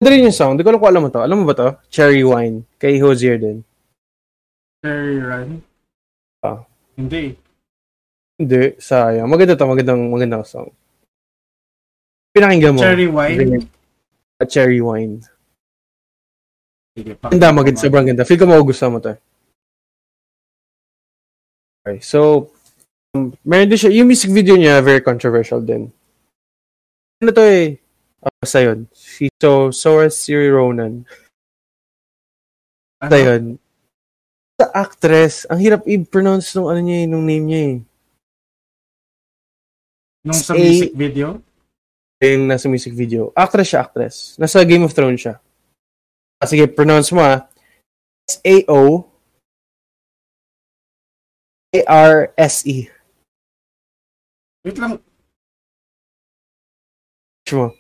Ganda 0.01 0.17
rin 0.17 0.25
yung 0.25 0.33
song. 0.33 0.57
Hindi 0.57 0.65
ko 0.65 0.73
lang 0.73 0.81
kung 0.81 0.89
alam 0.89 1.03
mo 1.05 1.11
to. 1.13 1.21
Alam 1.21 1.37
mo 1.37 1.45
ba 1.45 1.53
to? 1.53 1.69
Cherry 1.93 2.25
Wine. 2.25 2.65
Kay 2.81 2.97
Hosier 2.97 3.37
din. 3.37 3.61
Cherry 4.81 5.21
Run? 5.21 5.61
Ah. 6.41 6.65
Hindi. 6.97 7.37
Hindi, 8.41 8.81
sayang. 8.81 9.29
Maganda 9.29 9.53
to. 9.53 9.69
Magandang, 9.69 10.09
magandang 10.09 10.49
song. 10.49 10.73
Pinakinggan 12.31 12.73
mo. 12.75 12.81
Cherry 12.81 13.09
Wine? 13.11 13.67
A 14.41 14.47
cherry 14.49 14.81
wine. 14.81 15.21
Sige. 16.97 17.13
Ganda, 17.21 17.53
maganda. 17.53 17.77
Sobrang 17.77 18.07
ganda. 18.09 18.25
Feel 18.25 18.41
ko 18.41 18.49
magugustuhan 18.49 18.93
mo 18.97 18.99
to. 19.05 19.13
Okay, 21.85 22.01
so, 22.01 22.49
um, 23.13 23.37
meron 23.45 23.69
din 23.69 23.77
siya, 23.77 23.93
yung 23.93 24.09
music 24.09 24.33
video 24.33 24.57
niya, 24.57 24.81
very 24.81 25.05
controversial 25.05 25.61
din. 25.61 25.93
Ano 27.21 27.31
to 27.37 27.45
eh? 27.45 27.77
Uh, 28.25 28.33
basta 28.41 28.65
yun. 28.65 28.89
Si 28.97 29.29
So, 29.41 29.73
so 29.73 30.05
si 30.09 30.33
Ronan. 30.37 31.05
Ano? 33.01 33.17
yun. 33.17 33.45
Sa 34.61 34.67
actress, 34.77 35.49
ang 35.49 35.61
hirap 35.61 35.85
i-pronounce 35.89 36.53
nung 36.57 36.69
ano 36.69 36.81
niya 36.85 37.05
eh, 37.05 37.07
nung 37.09 37.25
name 37.25 37.45
niya 37.45 37.61
eh. 37.61 37.77
Nung 40.25 40.37
sa 40.37 40.53
A- 40.53 40.61
music 40.61 40.93
video? 40.93 41.41
Yung 42.21 42.49
nasa 42.49 42.69
music 42.69 42.93
video. 42.93 43.33
Actress 43.33 43.73
siya, 43.73 43.81
actress. 43.85 44.17
Nasa 44.37 44.61
Game 44.69 44.85
of 44.85 44.93
Thrones 44.93 45.25
siya. 45.25 45.41
Ah, 46.41 46.49
sige, 46.49 46.69
pronounce 46.69 47.13
mo 47.13 47.25
ah. 47.25 47.49
S-A-O 48.29 49.11
A-R-S-E. 51.71 52.91
Wait 54.65 54.79
lang. 54.79 54.99
Search 57.47 57.55
mo. 57.55 57.71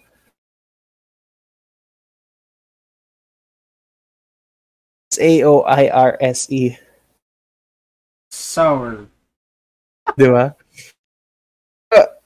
S-A-O-I-R-S-E. 5.10 6.78
Sour. 8.30 9.10
Di 10.14 10.26
ba? 10.30 10.54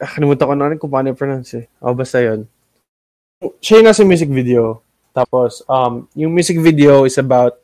Ah, 0.04 0.12
Nakalimutan 0.12 0.44
ko 0.44 0.52
na 0.52 0.68
rin 0.68 0.76
kung 0.76 0.92
paano 0.92 1.08
i-pronounce 1.16 1.64
eh. 1.64 1.66
O, 1.80 1.96
basta 1.96 2.20
yun. 2.20 2.44
Siya 3.64 3.80
yung 3.80 3.88
nasa 3.88 4.04
music 4.04 4.28
video. 4.28 4.84
Tapos, 5.16 5.64
um, 5.64 6.04
yung 6.12 6.28
music 6.28 6.60
video 6.60 7.08
is 7.08 7.16
about, 7.16 7.56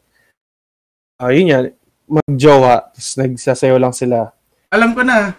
ah 1.21 1.29
yun 1.29 1.53
yan, 1.53 1.65
magjowa. 2.09 2.89
Tapos 2.97 3.13
nagsasayaw 3.21 3.77
lang 3.77 3.93
sila. 3.93 4.33
Alam 4.73 4.97
ko 4.97 5.05
na. 5.05 5.37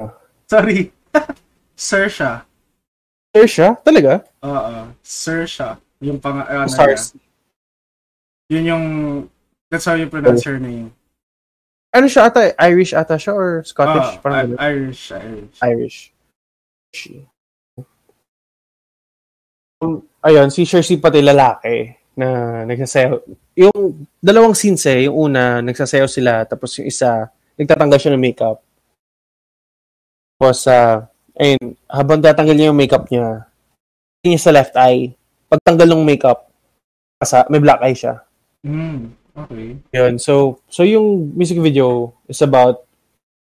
Ah. 0.00 0.16
Sorry. 0.48 0.88
Sir 1.76 2.08
siya? 2.08 3.76
Talaga? 3.84 4.24
Oo. 4.40 4.94
Sir 5.04 5.44
siya. 5.44 5.76
Yung 6.00 6.16
pang... 6.16 6.40
Ano 6.40 6.70
Stars. 6.72 7.12
niya. 7.12 7.20
Yun 8.56 8.64
yung... 8.64 8.84
That's 9.68 9.84
how 9.84 9.98
you 9.98 10.08
pronounce 10.08 10.46
her 10.48 10.56
name. 10.56 10.94
Ano 11.92 12.06
siya 12.06 12.30
ata? 12.30 12.54
Irish 12.64 12.94
ata 12.94 13.18
siya 13.18 13.34
or 13.34 13.66
Scottish? 13.66 14.16
Ah, 14.16 14.22
Parang. 14.22 14.54
I- 14.56 14.70
Irish. 14.72 15.10
Irish. 15.12 15.58
Irish. 15.60 15.98
Um, 19.84 20.00
ayun, 20.24 20.48
si 20.48 20.64
Cersei 20.64 20.96
pati 20.96 21.20
lalaki 21.20 21.92
na 22.14 22.62
nagsasayaw. 22.64 23.20
Yung 23.58 24.06
dalawang 24.22 24.54
scenes 24.54 24.86
eh, 24.86 25.10
yung 25.10 25.30
una, 25.30 25.60
nagsasayaw 25.60 26.08
sila, 26.08 26.46
tapos 26.46 26.78
yung 26.78 26.88
isa, 26.88 27.28
nagtatanggal 27.58 27.98
siya 27.98 28.12
ng 28.14 28.24
makeup. 28.24 28.58
Tapos, 30.38 30.66
ah, 30.70 31.10
ayun, 31.34 31.74
habang 31.90 32.22
tatanggal 32.22 32.54
niya 32.54 32.70
yung 32.70 32.80
makeup 32.80 33.04
niya, 33.10 33.50
niya 34.22 34.40
sa 34.40 34.54
left 34.54 34.74
eye, 34.78 35.12
pagtanggal 35.50 35.90
ng 35.90 36.06
makeup, 36.06 36.48
asa, 37.18 37.44
may 37.50 37.60
black 37.60 37.82
eye 37.82 37.98
siya. 37.98 38.22
Mm, 38.64 39.12
okay. 39.36 39.66
Yun. 39.92 40.14
So, 40.16 40.62
so 40.70 40.86
yung 40.86 41.34
music 41.34 41.58
video 41.60 42.14
is 42.30 42.40
about, 42.40 42.86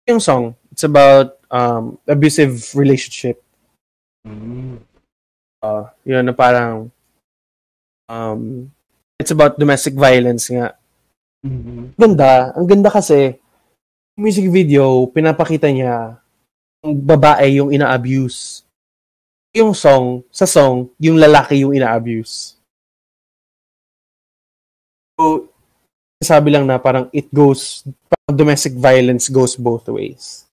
yung 0.06 0.22
song, 0.22 0.56
it's 0.72 0.86
about 0.86 1.39
um, 1.51 1.98
abusive 2.06 2.55
relationship. 2.78 3.43
Mm. 4.24 4.81
Uh, 5.60 5.85
yun 6.06 6.24
na 6.24 6.32
parang, 6.32 6.89
um, 8.09 8.70
it's 9.20 9.35
about 9.35 9.60
domestic 9.60 9.93
violence 9.93 10.48
nga. 10.48 10.72
Mhm. 11.44 11.93
Ganda. 11.98 12.56
Ang 12.56 12.66
ganda 12.66 12.89
kasi, 12.89 13.36
music 14.16 14.48
video, 14.48 15.05
pinapakita 15.12 15.68
niya, 15.68 16.16
yung 16.81 16.97
babae 16.97 17.60
yung 17.60 17.70
ina-abuse. 17.72 18.64
Yung 19.52 19.77
song, 19.77 20.24
sa 20.32 20.48
song, 20.48 20.89
yung 20.97 21.20
lalaki 21.20 21.60
yung 21.60 21.77
ina-abuse. 21.77 22.56
So, 25.20 25.52
sabi 26.20 26.52
lang 26.52 26.64
na 26.64 26.81
parang 26.81 27.09
it 27.12 27.28
goes, 27.32 27.85
parang 28.09 28.36
domestic 28.36 28.77
violence 28.77 29.28
goes 29.28 29.56
both 29.56 29.89
ways. 29.89 30.49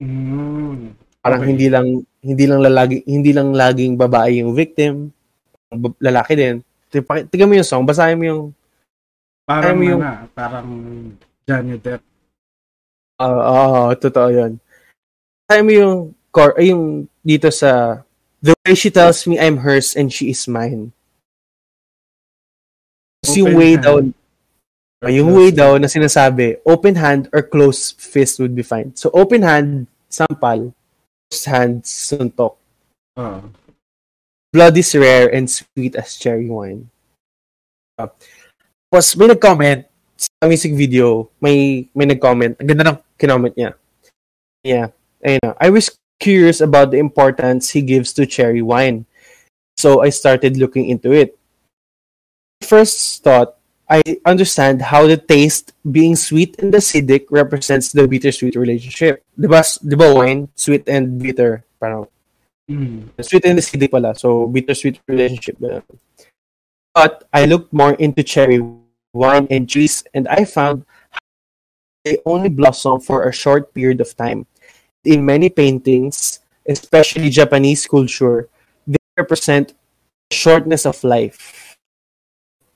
Mm. 0.00 0.96
Parang 1.20 1.40
Okay. 1.44 1.50
hindi 1.52 1.66
lang 1.68 1.86
hindi 2.20 2.44
lang 2.48 2.60
lalagi 2.64 2.96
hindi 3.04 3.30
lang 3.36 3.52
laging 3.52 3.94
babae 3.96 4.40
yung 4.40 4.56
victim, 4.56 5.12
lalaki 6.00 6.32
din. 6.34 6.56
Tingnan 7.28 7.48
mo 7.48 7.54
yung 7.60 7.68
song, 7.68 7.84
basahin 7.84 8.16
mo 8.16 8.24
yung 8.24 8.42
Parang 9.44 9.76
mo 9.76 9.84
yung- 9.84 10.00
ano, 10.00 10.24
parang 10.32 10.68
Johnny 11.44 11.76
Depp. 11.76 12.00
ah 13.20 13.28
ah, 13.28 13.90
totoo 13.92 14.28
'yun. 14.32 14.52
Basahin 15.44 15.64
mo 15.66 15.72
yung 15.74 15.94
core, 16.32 16.56
ay, 16.56 16.72
yung 16.72 17.04
dito 17.20 17.52
sa 17.52 18.00
The 18.40 18.56
way 18.64 18.72
she 18.72 18.88
tells 18.88 19.28
me 19.28 19.36
I'm 19.36 19.60
hers 19.60 19.92
and 19.92 20.08
she 20.08 20.32
is 20.32 20.48
mine. 20.48 20.96
Tapos 23.20 23.36
yung 23.36 23.52
way 23.52 23.76
hand. 23.76 24.16
ah, 25.04 25.12
yung 25.12 25.36
way 25.36 25.52
daw 25.52 25.76
na 25.76 25.92
sinasabi, 25.92 26.56
open 26.64 26.96
hand 26.96 27.28
or 27.36 27.44
closed 27.44 28.00
fist 28.00 28.40
would 28.40 28.56
be 28.56 28.64
fine. 28.64 28.96
So 28.96 29.12
open 29.12 29.44
hand, 29.44 29.89
sampal. 30.10 30.74
Closed 31.30 31.46
hand, 31.46 31.76
suntok. 31.86 32.58
Oo. 33.16 33.40
blood 34.50 34.74
is 34.76 34.94
rare 34.94 35.30
and 35.30 35.46
sweet 35.46 35.94
as 35.94 36.18
cherry 36.18 36.50
wine. 36.50 36.90
Uh, 37.94 38.10
Tapos 38.90 39.14
may 39.14 39.30
nag-comment 39.30 39.86
sa 40.18 40.50
music 40.50 40.74
video, 40.74 41.30
may 41.38 41.86
may 41.94 42.10
nag-comment. 42.10 42.58
Ang 42.58 42.66
ganda 42.66 42.84
ng 42.90 42.98
kinoment 43.14 43.54
niya. 43.54 43.78
Yeah. 44.66 44.90
Ayun 45.22 45.38
na. 45.46 45.54
I 45.62 45.70
was 45.70 45.94
curious 46.18 46.58
about 46.58 46.90
the 46.90 46.98
importance 46.98 47.70
he 47.70 47.80
gives 47.86 48.10
to 48.18 48.26
cherry 48.26 48.60
wine. 48.60 49.06
So 49.78 50.02
I 50.02 50.10
started 50.10 50.58
looking 50.58 50.90
into 50.90 51.14
it. 51.14 51.38
First 52.66 53.22
thought, 53.22 53.56
I 53.90 54.22
understand 54.24 54.82
how 54.82 55.10
the 55.10 55.18
taste 55.18 55.74
being 55.82 56.14
sweet 56.14 56.54
and 56.62 56.72
acidic 56.72 57.26
represents 57.28 57.90
the 57.90 58.06
bittersweet 58.06 58.54
relationship. 58.54 59.26
Di 59.34 59.50
ba, 59.50 59.66
di 59.82 59.96
ba 59.98 60.14
wine, 60.14 60.46
sweet 60.54 60.86
and 60.86 61.18
bitter? 61.18 61.66
Parang 61.82 62.06
Mm. 62.70 63.10
sweet 63.18 63.42
and 63.50 63.58
acidic 63.58 63.90
pala. 63.90 64.14
So, 64.14 64.46
bittersweet 64.46 65.02
relationship. 65.10 65.58
But 66.94 67.26
I 67.34 67.50
looked 67.50 67.74
more 67.74 67.98
into 67.98 68.22
cherry 68.22 68.62
wine 69.10 69.50
and 69.50 69.66
trees 69.66 70.06
and 70.14 70.30
I 70.30 70.46
found 70.46 70.86
they 72.06 72.22
only 72.24 72.48
blossom 72.48 73.02
for 73.02 73.26
a 73.26 73.34
short 73.34 73.74
period 73.74 74.00
of 74.00 74.14
time. 74.14 74.46
In 75.02 75.26
many 75.26 75.50
paintings, 75.50 76.38
especially 76.62 77.28
Japanese 77.28 77.90
culture, 77.90 78.46
they 78.86 79.02
represent 79.18 79.74
shortness 80.30 80.86
of 80.86 81.02
life. 81.02 81.69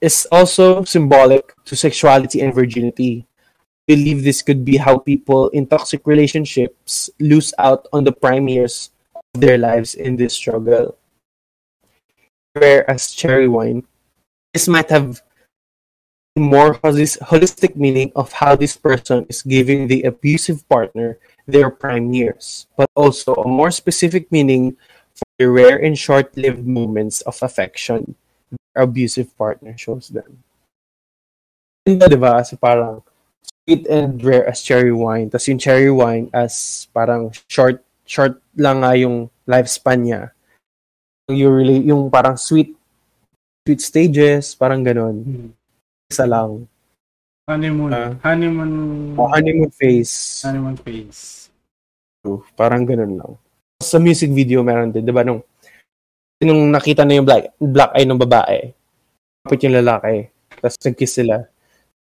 It's 0.00 0.26
also 0.26 0.84
symbolic 0.84 1.54
to 1.64 1.76
sexuality 1.76 2.40
and 2.40 2.54
virginity. 2.54 3.26
I 3.88 3.94
believe 3.94 4.24
this 4.24 4.42
could 4.42 4.64
be 4.64 4.76
how 4.76 4.98
people 4.98 5.48
in 5.50 5.66
toxic 5.66 6.06
relationships 6.06 7.10
lose 7.20 7.54
out 7.58 7.86
on 7.92 8.04
the 8.04 8.12
prime 8.12 8.48
years 8.48 8.90
of 9.14 9.40
their 9.40 9.58
lives 9.58 9.94
in 9.94 10.16
this 10.16 10.34
struggle. 10.34 10.96
Whereas 12.52 13.12
cherry 13.12 13.48
wine, 13.48 13.84
this 14.52 14.68
might 14.68 14.90
have 14.90 15.22
a 16.36 16.40
more 16.40 16.74
holistic 16.74 17.76
meaning 17.76 18.12
of 18.16 18.32
how 18.32 18.56
this 18.56 18.76
person 18.76 19.26
is 19.28 19.42
giving 19.42 19.86
the 19.86 20.02
abusive 20.02 20.68
partner 20.68 21.18
their 21.46 21.70
prime 21.70 22.12
years, 22.12 22.66
but 22.76 22.90
also 22.94 23.34
a 23.34 23.48
more 23.48 23.70
specific 23.70 24.30
meaning 24.30 24.76
for 25.14 25.24
the 25.38 25.48
rare 25.48 25.78
and 25.78 25.98
short-lived 25.98 26.66
moments 26.66 27.20
of 27.22 27.38
affection 27.42 28.16
abusive 28.74 29.31
partner 29.39 29.74
shows 29.78 30.10
them. 30.10 30.43
Ganda, 31.85 32.09
di 32.09 32.18
ba? 32.18 32.40
Kasi 32.40 32.56
parang 32.56 33.05
sweet 33.64 33.85
and 33.89 34.20
rare 34.24 34.48
as 34.48 34.64
cherry 34.64 34.93
wine. 34.93 35.28
Tapos 35.28 35.48
yung 35.48 35.60
cherry 35.60 35.93
wine 35.93 36.28
as 36.32 36.86
parang 36.93 37.32
short 37.48 37.81
short 38.05 38.40
lang 38.56 38.85
nga 38.85 38.93
yung 38.97 39.28
lifespan 39.48 40.01
niya. 40.05 40.22
Yung, 41.28 41.52
really, 41.52 41.81
yung 41.89 42.12
parang 42.12 42.36
sweet 42.36 42.76
sweet 43.64 43.81
stages, 43.81 44.52
parang 44.52 44.85
ganun. 44.85 45.24
Mm. 45.24 45.51
Isa 46.12 46.28
lang. 46.28 46.68
Honeymoon. 47.48 47.93
Ah. 47.93 48.12
honeymoon. 48.20 48.72
O 49.16 49.28
honeymoon 49.28 49.72
phase. 49.72 50.44
honeymoon 50.44 50.76
phase. 50.81 51.48
Parang 52.56 52.85
ganun 52.85 53.20
lang. 53.20 53.32
Sa 53.85 54.01
music 54.01 54.32
video, 54.32 54.64
meron 54.64 54.93
din, 54.93 55.05
di 55.05 55.12
ba, 55.12 55.24
nung, 55.24 55.44
nung 56.44 56.70
nakita 56.70 57.02
na 57.02 57.16
yung 57.16 57.26
black, 57.26 57.56
black 57.58 57.92
eye 57.96 58.06
ng 58.06 58.20
babae, 58.20 58.58
kapit 59.44 59.60
yung 59.66 59.76
lalaki, 59.80 60.28
tapos 60.60 60.76
nag-kiss 60.84 61.20
sila, 61.20 61.44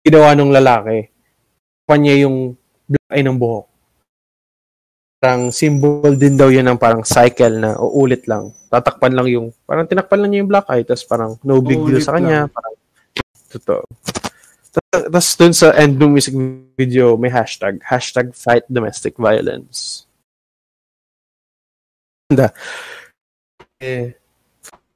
ginawa 0.03 0.33
nung 0.33 0.51
lalaki, 0.51 1.11
pa 1.85 1.95
niya 1.99 2.27
yung 2.27 2.55
black 2.87 3.09
eye 3.11 3.23
ng 3.23 3.37
buhok. 3.37 3.67
Parang 5.21 5.53
symbol 5.53 6.17
din 6.17 6.33
daw 6.33 6.49
yun 6.49 6.65
ng 6.65 6.81
parang 6.81 7.05
cycle 7.05 7.61
na 7.61 7.77
uulit 7.77 8.25
lang. 8.25 8.49
Tatakpan 8.73 9.13
lang 9.13 9.27
yung, 9.29 9.53
parang 9.69 9.85
tinakpan 9.85 10.17
lang 10.17 10.29
niya 10.33 10.41
yung 10.41 10.51
black 10.51 10.67
eye, 10.71 10.81
tapos 10.81 11.05
parang 11.05 11.37
no 11.45 11.61
big 11.61 11.77
deal 11.77 12.01
sa 12.01 12.17
kanya. 12.17 12.49
lang. 12.49 12.55
Parang, 12.55 12.75
totoo. 13.53 13.83
Ta- 14.71 15.07
Tapos 15.11 15.35
dun 15.35 15.51
sa 15.51 15.75
end 15.75 15.99
ng 15.99 16.15
music 16.15 16.33
video, 16.79 17.19
may 17.19 17.29
hashtag, 17.29 17.77
hashtag 17.83 18.31
fight 18.31 18.63
domestic 18.71 19.19
violence. 19.19 20.07
Ganda. 22.31 22.55
Eh, 23.83 24.15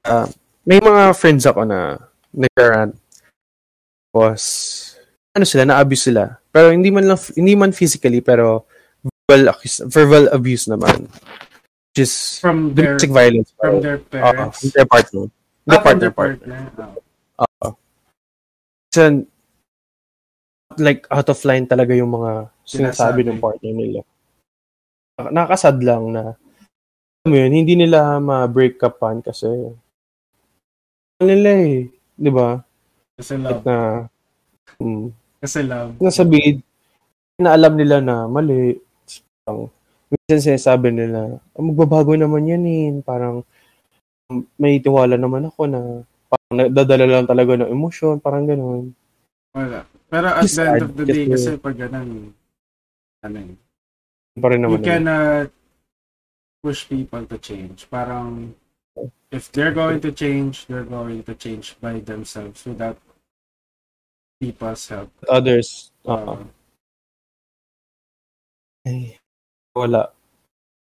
ah, 0.06 0.26
may 0.62 0.78
mga 0.78 1.12
friends 1.12 1.44
ako 1.44 1.62
na 1.62 1.98
nag-rant. 2.30 2.94
Tapos, 4.08 4.42
ano 5.30 5.44
sila, 5.44 5.64
na-abuse 5.64 6.08
sila. 6.08 6.40
Pero 6.48 6.72
hindi 6.72 6.88
man 6.88 7.04
lang, 7.04 7.18
hindi 7.34 7.52
man 7.52 7.70
physically, 7.70 8.20
pero 8.20 8.64
verbal, 9.04 9.52
accus- 9.52 9.84
verbal 9.84 10.30
abuse 10.30 10.66
naman. 10.66 11.06
Which 11.92 12.02
is 12.02 12.40
From 12.40 12.72
their, 12.72 12.96
domestic 12.96 13.10
violence. 13.10 13.50
from 13.56 13.80
their 13.80 13.98
Oo, 13.98 14.08
parents. 14.08 14.56
from 14.58 14.70
their 14.72 14.88
partner. 14.88 15.24
Ah, 15.26 15.30
Their 15.66 15.76
from 15.76 15.84
partner, 15.84 16.00
their 16.00 16.14
partner. 16.14 16.56
partner. 16.72 16.88
Oh. 17.62 17.72
So, 18.90 19.00
like, 20.78 21.04
out 21.10 21.28
of 21.28 21.40
line 21.42 21.66
talaga 21.66 21.92
yung 21.92 22.10
mga 22.10 22.48
sinasabi 22.64 23.20
Sinasabi. 23.20 23.28
ng 23.28 23.38
partner 23.38 23.72
nila. 23.72 24.00
Nak- 25.16 25.32
Nakakasad 25.32 25.76
lang 25.80 26.02
na, 26.12 26.22
alam 26.32 27.28
mo 27.28 27.36
yun, 27.36 27.52
hindi 27.52 27.74
nila 27.74 28.16
ma-break 28.18 28.76
upan 28.78 29.20
kasi, 29.20 29.48
nila 31.20 31.50
eh, 31.56 31.88
di 32.12 32.30
ba? 32.30 32.60
Kasi 33.16 33.40
love. 33.40 33.64
Na, 33.64 34.04
mm, 34.76 35.06
Kasi 35.40 35.60
love. 35.64 35.96
nasabi, 35.96 36.60
na 37.40 37.56
alam 37.56 37.72
nila 37.72 38.04
na 38.04 38.28
mali. 38.28 38.76
Parang, 39.40 39.72
minsan 40.08 40.40
sinasabi 40.44 40.92
nila, 40.92 41.40
"Ah, 41.56 41.62
magbabago 41.62 42.12
naman 42.12 42.44
yan 42.44 42.64
eh. 42.64 42.84
Parang, 43.00 43.40
may 44.58 44.82
tiwala 44.82 45.16
naman 45.16 45.48
ako 45.48 45.60
na 45.70 45.80
parang 46.26 46.54
nadadala 46.58 47.06
lang 47.06 47.24
talaga 47.24 47.54
ng 47.56 47.70
emosyon, 47.70 48.18
parang 48.18 48.44
ganun. 48.44 48.90
Wala. 49.54 49.86
Pero 50.06 50.26
at 50.28 50.42
It's 50.44 50.58
the 50.58 50.66
end 50.66 50.82
of 50.82 50.92
the 50.94 51.04
day, 51.06 51.24
kasi- 51.30 51.56
pag 51.56 51.78
ganun, 51.78 52.34
ano 53.22 53.36
eh, 53.40 53.54
Pa 54.36 54.52
rin 54.52 54.60
naman. 54.60 54.76
you 54.76 54.84
cannot 54.84 55.48
push 56.60 56.84
people 56.84 57.24
to 57.24 57.38
change. 57.38 57.86
Parang, 57.88 58.52
if 59.32 59.50
they're 59.52 59.74
going 59.74 60.00
to 60.00 60.12
change, 60.12 60.66
they're 60.66 60.86
going 60.86 61.22
to 61.24 61.34
change 61.34 61.76
by 61.80 61.98
themselves 62.00 62.64
without 62.64 62.96
people's 64.40 64.84
help. 64.88 65.10
Others, 65.28 65.90
Uh, 66.06 66.38
uh, 66.38 66.44
ay, 68.86 69.18
wala. 69.74 70.14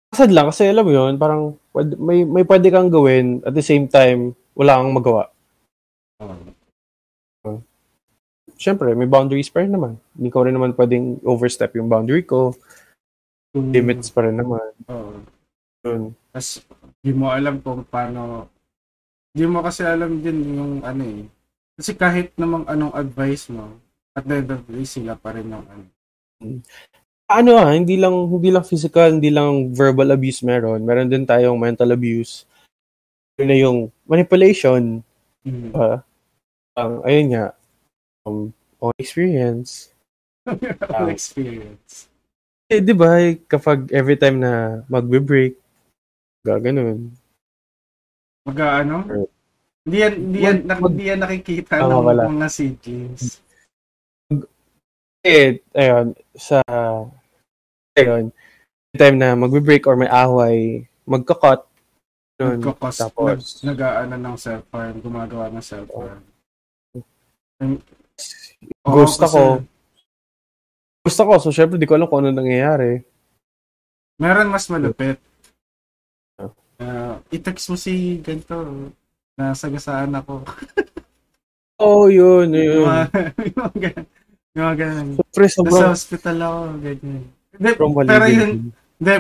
Kasad 0.10 0.34
lang, 0.34 0.50
kasi 0.50 0.66
alam 0.66 0.82
mo 0.82 0.92
yun, 0.92 1.14
parang 1.22 1.56
may, 2.02 2.26
may 2.26 2.42
pwede 2.42 2.74
kang 2.74 2.90
gawin, 2.90 3.40
at 3.46 3.54
the 3.54 3.62
same 3.62 3.86
time, 3.86 4.34
wala 4.58 4.82
kang 4.82 4.92
magawa. 4.92 5.30
uh, 6.26 6.36
Siyempre, 8.62 8.94
may 8.94 9.10
boundaries 9.10 9.50
pa 9.50 9.66
rin 9.66 9.74
naman. 9.74 9.98
Hindi 10.14 10.30
ko 10.30 10.46
rin 10.46 10.54
naman 10.54 10.78
pwedeng 10.78 11.18
overstep 11.26 11.74
yung 11.78 11.90
boundary 11.90 12.22
ko. 12.22 12.54
kung- 13.54 13.74
Limits 13.74 14.14
pa 14.14 14.22
rin 14.22 14.38
naman. 14.38 14.62
Oo. 14.86 15.18
Yun. 15.82 16.14
Tapos, 16.30 16.62
di 17.02 17.12
mo 17.12 17.34
alam 17.34 17.58
kung 17.60 17.82
paano, 17.86 18.48
di 19.34 19.46
mo 19.50 19.66
kasi 19.66 19.82
alam 19.82 20.22
din 20.22 20.58
yung 20.58 20.74
ano 20.86 21.02
eh. 21.02 21.26
Kasi 21.76 21.98
kahit 21.98 22.38
namang 22.38 22.70
anong 22.70 22.94
advice 22.94 23.50
mo, 23.50 23.74
at 24.14 24.24
the 24.28 24.38
end 24.38 24.50
of 24.54 24.62
the 24.70 24.74
day, 24.78 24.86
sila 24.86 25.18
pa 25.18 25.34
rin 25.34 25.50
yung 25.50 25.66
ano. 25.66 25.86
ano 27.32 27.52
ah, 27.58 27.74
hindi 27.74 27.98
lang 27.98 28.14
hindi 28.30 28.50
lang 28.54 28.68
physical, 28.68 29.18
hindi 29.18 29.34
lang 29.34 29.74
verbal 29.74 30.14
abuse 30.14 30.46
meron. 30.46 30.84
Meron 30.86 31.10
din 31.10 31.26
tayong 31.26 31.58
mental 31.58 31.90
abuse. 31.96 32.46
Yun 33.42 33.50
na 33.50 33.58
yung 33.58 33.80
manipulation. 34.06 35.02
Mm. 35.42 35.74
Uh, 35.74 35.98
ang 36.78 37.02
ayun 37.08 37.28
nga, 37.34 37.46
um, 38.28 38.54
on 38.82 38.94
experience. 38.98 39.94
Ang 40.98 41.14
experience. 41.14 42.10
Eh, 42.66 42.82
di 42.82 42.98
ba, 42.98 43.14
kapag 43.46 43.94
every 43.94 44.18
time 44.18 44.42
na 44.42 44.82
magbe-break, 44.90 45.61
gaganon. 46.46 47.14
Mag 48.46 48.60
ano? 48.60 48.98
Or- 49.06 49.30
Hindi 49.82 49.98
yan, 49.98 50.14
hindi 50.14 50.40
yan, 50.46 50.58
mag- 50.70 50.94
hindi 50.94 51.06
yan 51.10 51.22
nakikita 51.26 51.74
Tama 51.82 51.90
ng 51.90 52.06
pala. 52.06 52.22
mga 52.30 52.50
CGs. 52.54 53.42
Eh, 55.26 55.58
ayun, 55.74 56.14
sa, 56.38 56.62
ayun, 57.98 58.30
time 58.94 59.18
na 59.18 59.34
magbe-break 59.34 59.86
or 59.90 59.98
may 59.98 60.10
away, 60.10 60.86
magka-cut. 61.06 61.66
Ganun. 62.38 62.62
Nagkakos, 62.62 62.96
Tapos, 62.98 63.38
nag, 63.62 63.74
nag-aano 63.74 64.16
ng 64.18 64.38
self-harm, 64.38 64.96
gumagawa 65.02 65.50
ng 65.50 65.66
self-harm. 65.66 66.22
Oo, 67.62 67.78
ghost 68.86 69.18
kasi 69.18 69.38
ako. 69.38 69.66
Gusto 71.02 71.22
ko, 71.26 71.34
so 71.42 71.50
syempre 71.50 71.82
di 71.82 71.90
ko 71.90 71.98
alam 71.98 72.06
kung 72.06 72.22
ano 72.22 72.30
nangyayari. 72.34 73.02
Meron 74.22 74.54
mas 74.54 74.70
malupit. 74.70 75.18
Uh, 76.82 77.22
i-text 77.30 77.70
mo 77.70 77.78
si 77.78 78.18
ganito, 78.26 78.90
nasagasaan 79.38 80.18
ako. 80.18 80.42
Oh, 81.82 82.06
yun, 82.14 82.54
Yung 82.54 82.86
yun. 82.86 82.86
mga, 82.86 83.06
yung 83.50 83.58
mga 83.58 83.78
ganun. 83.82 84.08
Yung 84.54 84.64
mga 84.70 84.78
ganun. 84.78 85.08
Siyempre, 85.18 85.48
Nasa 85.66 85.90
hospital 85.98 86.38
ako, 86.46 86.60
ganyan. 86.78 87.24
Mali 87.58 88.06
pero 88.06 88.26
yun, 88.30 88.52
hindi, 89.02 89.14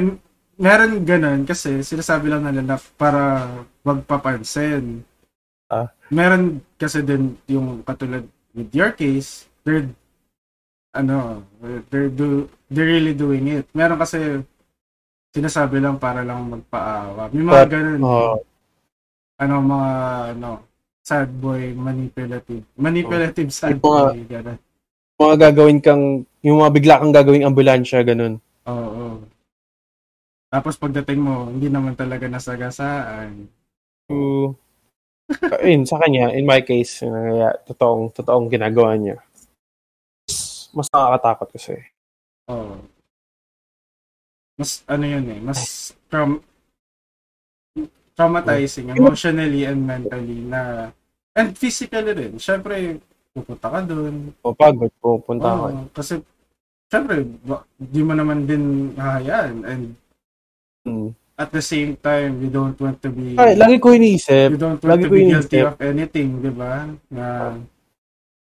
meron 0.61 0.91
ganun 1.01 1.41
kasi 1.49 1.81
sinasabi 1.81 2.29
lang 2.29 2.45
nila 2.45 2.61
na 2.61 2.77
para 2.77 3.49
magpapansin. 3.81 5.01
Ah. 5.73 5.89
Meron 6.13 6.61
kasi 6.77 7.01
din 7.01 7.33
yung 7.49 7.81
katulad 7.81 8.29
with 8.53 8.69
your 8.77 8.93
case, 8.93 9.49
they're 9.65 9.89
ano, 10.93 11.41
they're 11.89 12.13
do 12.13 12.45
they're 12.69 12.88
really 12.93 13.17
doing 13.17 13.49
it. 13.49 13.65
Meron 13.73 13.97
kasi 13.97 14.45
sinasabi 15.31 15.79
lang 15.79 15.95
para 15.95 16.21
lang 16.21 16.43
magpaawa. 16.45 17.31
May 17.31 17.43
mga 17.43 17.63
But, 17.63 17.71
ganun. 17.71 17.99
oh, 18.03 18.35
ano 19.41 19.53
mga 19.59 19.91
ano 20.37 20.49
sad 21.01 21.33
boy 21.33 21.73
manipulative 21.73 22.61
manipulative 22.77 23.49
sad 23.49 23.73
Yung 23.73 23.81
mga- 23.81 24.13
boy 24.13 24.21
ganun. 24.29 24.57
mga 25.17 25.35
gagawin 25.39 25.79
kang, 25.79 26.03
yung 26.41 26.57
mga 26.61 26.71
bigla 26.73 26.97
kang 26.97 27.13
gagawing 27.13 27.45
ambulansya, 27.45 28.01
ganun. 28.01 28.41
Oo. 28.65 29.21
Tapos 30.49 30.75
pagdating 30.75 31.21
mo, 31.21 31.45
hindi 31.47 31.69
naman 31.69 31.93
talaga 31.93 32.25
nasagasaan. 32.25 33.45
So, 34.09 34.57
ayun, 35.61 35.85
sa 35.85 36.01
kanya, 36.01 36.33
in 36.33 36.43
my 36.43 36.59
case, 36.59 37.05
kaya 37.05 37.53
totoong, 37.63 38.09
totoong 38.11 38.49
ginagawa 38.49 38.97
niya. 38.97 39.21
Mas 40.73 40.89
nakakatakot 40.89 41.49
kasi. 41.53 41.77
Oo. 42.49 42.81
Mas 44.61 44.85
ano 44.85 45.05
yun 45.09 45.25
eh, 45.25 45.41
mas 45.41 45.89
traum 46.05 46.38
traumatizing 48.13 48.93
emotionally 48.93 49.65
and 49.65 49.81
mentally 49.81 50.45
na 50.45 50.93
and 51.33 51.57
physically 51.57 52.13
rin. 52.13 52.38
Syempre, 52.38 53.01
pupunta 53.33 53.67
ka 53.73 53.79
doon. 53.81 54.29
O 54.45 54.53
pagod, 54.53 54.93
pupunta 55.01 55.49
ako. 55.49 55.65
Oo, 55.65 55.89
kasi 55.95 56.13
syempre, 56.93 57.25
di 57.79 58.01
mo 58.05 58.13
naman 58.13 58.45
din 58.45 58.93
hahayaan 58.93 59.55
and 59.65 59.83
Hmm. 60.81 61.13
at 61.38 61.53
the 61.53 61.61
same 61.61 61.93
time, 61.93 62.41
you 62.41 62.49
don't 62.49 62.73
want 62.81 62.97
to 63.05 63.13
be 63.13 63.38
Ay, 63.38 63.53
lagi 63.53 63.77
ko 63.77 63.93
iniisip, 63.93 64.49
you 64.49 64.57
don't 64.57 64.81
want 64.81 64.89
lagi 64.89 65.05
to 65.05 65.09
ko 65.09 65.13
be 65.13 65.29
guilty 65.29 65.61
of 65.61 65.77
anything, 65.77 66.41
di 66.41 66.49
ba? 66.49 66.89
Na 67.09 67.53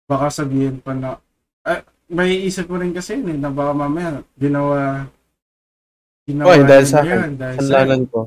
baka 0.08 0.32
sabihin 0.32 0.80
pa 0.80 0.96
na 0.96 1.20
ay, 1.68 1.84
may 2.08 2.40
isip 2.48 2.64
mo 2.72 2.80
rin 2.80 2.96
kasi 2.96 3.20
yun, 3.20 3.28
eh, 3.28 3.36
na 3.36 3.52
baka 3.52 3.76
mamaya 3.76 4.24
ginawa 4.40 5.04
ginawa 6.30 6.48
Oy, 6.54 6.60
dahil 6.62 6.84
nila 6.86 6.92
sa 6.92 6.98
akin, 7.02 7.20
dahil 7.34 7.56
sa 7.56 7.60
Sanlanan 7.60 8.02
ko. 8.06 8.20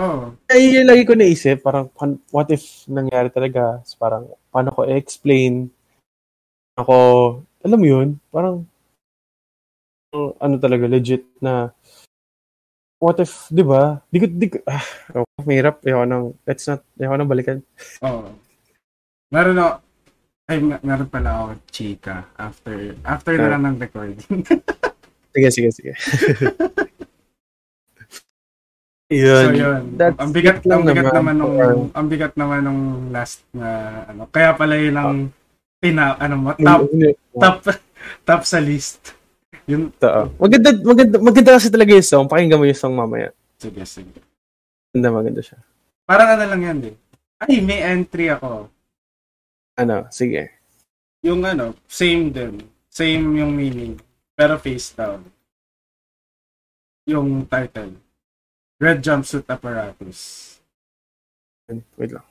oh, 0.00 0.20
Ay, 0.48 0.62
yun 0.74 0.88
lagi 0.88 1.02
ko 1.04 1.12
naisip, 1.14 1.60
parang, 1.60 1.86
what 2.32 2.48
if 2.48 2.88
nangyari 2.88 3.28
talaga? 3.28 3.84
So, 3.84 4.00
parang, 4.00 4.32
paano 4.48 4.72
ko 4.72 4.88
i-explain? 4.88 5.68
Ako, 6.80 6.96
alam 7.62 7.78
mo 7.78 7.86
yun, 7.86 8.08
parang, 8.32 8.64
ano 10.14 10.54
talaga, 10.56 10.88
legit 10.88 11.28
na, 11.38 11.70
what 12.98 13.20
if, 13.20 13.52
di 13.52 13.60
ba? 13.60 14.00
Di 14.08 14.18
ko, 14.18 14.26
di 14.26 14.46
ko, 14.48 14.58
ah, 14.64 14.86
oh, 15.20 15.28
mahirap, 15.44 15.84
ayoko 15.84 16.04
nang, 16.08 16.24
let's 16.48 16.64
not, 16.64 16.80
ayoko 16.96 17.14
nang 17.20 17.30
balikan. 17.30 17.58
oh. 18.06 18.32
Meron 19.28 19.56
na 19.58 19.84
ay, 20.44 20.60
mer- 20.60 20.84
meron 20.84 21.08
pala 21.08 21.30
ako 21.40 21.46
chika 21.72 22.28
after 22.36 22.92
after 23.00 23.32
na 23.40 23.56
lang 23.56 23.64
ng 23.64 23.76
recording. 23.80 24.20
Sige, 25.34 25.50
sige, 25.50 25.70
sige. 25.74 25.92
Yun. 29.14 29.44
So 29.46 29.54
yun. 29.54 29.82
That's 29.94 30.18
ang 30.18 30.30
bigat 30.34 30.58
ang 30.66 30.82
bigat 30.82 31.06
naman 31.14 31.14
naman 31.14 31.34
nung 31.38 31.54
ang 31.94 32.06
bigat 32.10 32.34
naman 32.34 32.60
nung 32.66 32.82
last 33.14 33.46
na 33.54 33.68
ano. 34.10 34.26
Kaya 34.26 34.50
pala 34.58 34.74
yun 34.74 34.96
ang 34.98 35.30
tina 35.78 36.18
ano 36.18 36.34
mo 36.34 36.48
top 36.58 36.82
top 37.38 37.56
top 38.26 38.42
sa 38.42 38.58
list. 38.58 39.14
Yun. 39.64 39.88
Totoo. 39.96 40.36
Maganda, 40.36 40.68
maganda, 40.84 41.16
maganda 41.22 41.50
kasi 41.56 41.72
talaga 41.72 41.96
yung 41.96 42.04
song. 42.04 42.28
Pakinggan 42.28 42.60
mo 42.60 42.68
yung 42.68 42.76
song 42.76 42.92
mamaya. 42.92 43.32
Sige, 43.56 43.80
sige. 43.88 44.20
Maganda, 44.92 45.08
maganda 45.08 45.40
siya. 45.40 45.58
Parang 46.04 46.36
ano 46.36 46.44
lang 46.44 46.60
yan 46.60 46.78
din. 46.84 46.96
Ay, 47.40 47.64
may 47.64 47.80
entry 47.80 48.28
ako. 48.28 48.68
Ano, 49.80 50.04
sige. 50.12 50.52
Yung 51.24 51.40
ano, 51.48 51.72
same 51.88 52.28
din. 52.28 52.60
Same 52.92 53.24
yung 53.40 53.56
meaning. 53.56 53.96
Pero 54.36 54.60
face 54.60 54.92
down. 54.92 55.24
Yung 57.08 57.48
title. 57.48 57.96
Red 58.80 59.02
Jumpsuit 59.02 59.44
Apparatus. 59.48 60.60
Wait 61.96 62.12
lang. 62.12 62.24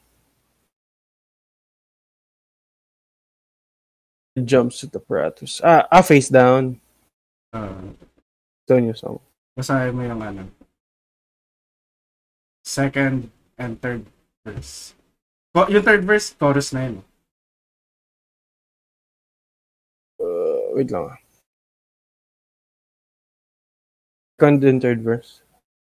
Jumpsuit 4.34 4.90
apparatus. 4.98 5.62
Ah, 5.64 5.86
ah, 5.92 6.02
face 6.02 6.26
down. 6.30 6.82
Uh, 7.54 7.94
Ito 8.66 8.82
yung 8.82 8.98
song. 8.98 9.22
basahin 9.54 9.94
mo 9.94 10.02
yung 10.02 10.22
ano. 10.26 10.50
Second 12.66 13.30
and 13.62 13.78
third 13.78 14.10
verse. 14.42 14.98
Ko- 15.54 15.70
Yung 15.70 15.86
third 15.86 16.02
verse, 16.02 16.34
chorus 16.34 16.74
na 16.74 16.90
yun. 16.90 17.06
Uh, 20.18 20.74
wait 20.74 20.90
lang. 20.90 21.14
ah. 21.14 21.20
Second 24.42 24.66
and 24.66 24.82
third 24.82 25.06
verse. 25.06 25.43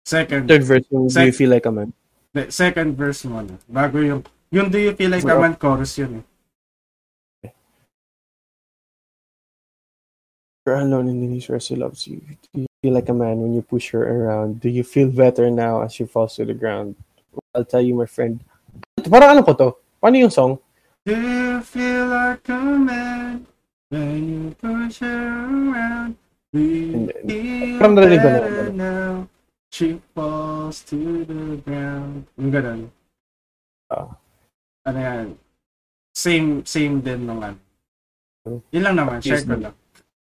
Second, 0.08 0.48
Third 0.48 0.64
verse 0.64 0.88
yung 0.88 1.04
Do 1.04 1.12
Sec- 1.12 1.26
You 1.28 1.34
Feel 1.36 1.52
Like 1.52 1.68
a 1.68 1.72
Man? 1.72 1.92
the 2.32 2.48
second 2.48 2.96
verse 2.96 3.28
mo 3.28 3.44
na. 3.44 3.60
Bago 3.68 4.00
yung, 4.00 4.24
yung 4.48 4.72
do 4.72 4.80
you 4.80 4.96
feel 4.96 5.12
like 5.12 5.28
a 5.28 5.36
man 5.36 5.52
chorus 5.60 6.00
yun 6.00 6.24
eh. 6.24 7.52
You're 10.64 10.80
alone 10.80 11.12
in 11.12 11.20
the 11.20 11.28
universe 11.36 11.68
who 11.68 11.76
loves 11.76 12.08
you. 12.08 12.20
Do 12.52 12.64
you 12.64 12.68
feel 12.80 12.92
like 12.96 13.08
a 13.08 13.16
man 13.16 13.40
when 13.40 13.52
you 13.52 13.60
push 13.60 13.92
her 13.92 14.04
around? 14.04 14.60
Do 14.60 14.68
you 14.72 14.84
feel 14.84 15.08
better 15.12 15.48
now 15.52 15.80
as 15.84 15.92
she 15.92 16.04
falls 16.04 16.36
to 16.36 16.44
the 16.44 16.56
ground? 16.56 16.96
I'll 17.56 17.64
tell 17.64 17.80
you, 17.80 17.96
my 17.96 18.08
friend. 18.08 18.40
Parang 19.08 19.36
ano 19.36 19.40
ko 19.44 19.52
to? 19.56 19.68
Paano 20.00 20.16
yung 20.20 20.32
song? 20.32 20.60
Do 21.08 21.16
you 21.16 21.60
feel 21.64 22.08
like 22.08 22.44
a 22.48 22.60
man 22.60 23.48
when 23.88 24.20
you 24.28 24.44
push 24.56 25.00
her 25.00 25.20
around? 25.48 26.16
Do 26.52 26.60
you 26.60 27.08
feel 27.28 27.96
better 27.96 28.72
now? 28.72 29.28
She 29.68 30.00
falls 30.16 30.80
to 30.88 30.96
the 31.28 31.60
ground. 31.60 32.24
Yung 32.40 32.50
ganun. 32.50 32.80
Ah. 33.92 34.08
Ano 34.88 34.98
yan? 34.98 35.26
Same, 36.16 36.64
same 36.64 37.04
din 37.04 37.28
nung 37.28 37.44
ano. 37.44 37.58
Hmm. 38.48 38.60
Yun 38.72 38.82
lang 38.84 38.96
naman, 38.96 39.20
share 39.20 39.44
ko 39.44 39.54
lang. 39.54 39.76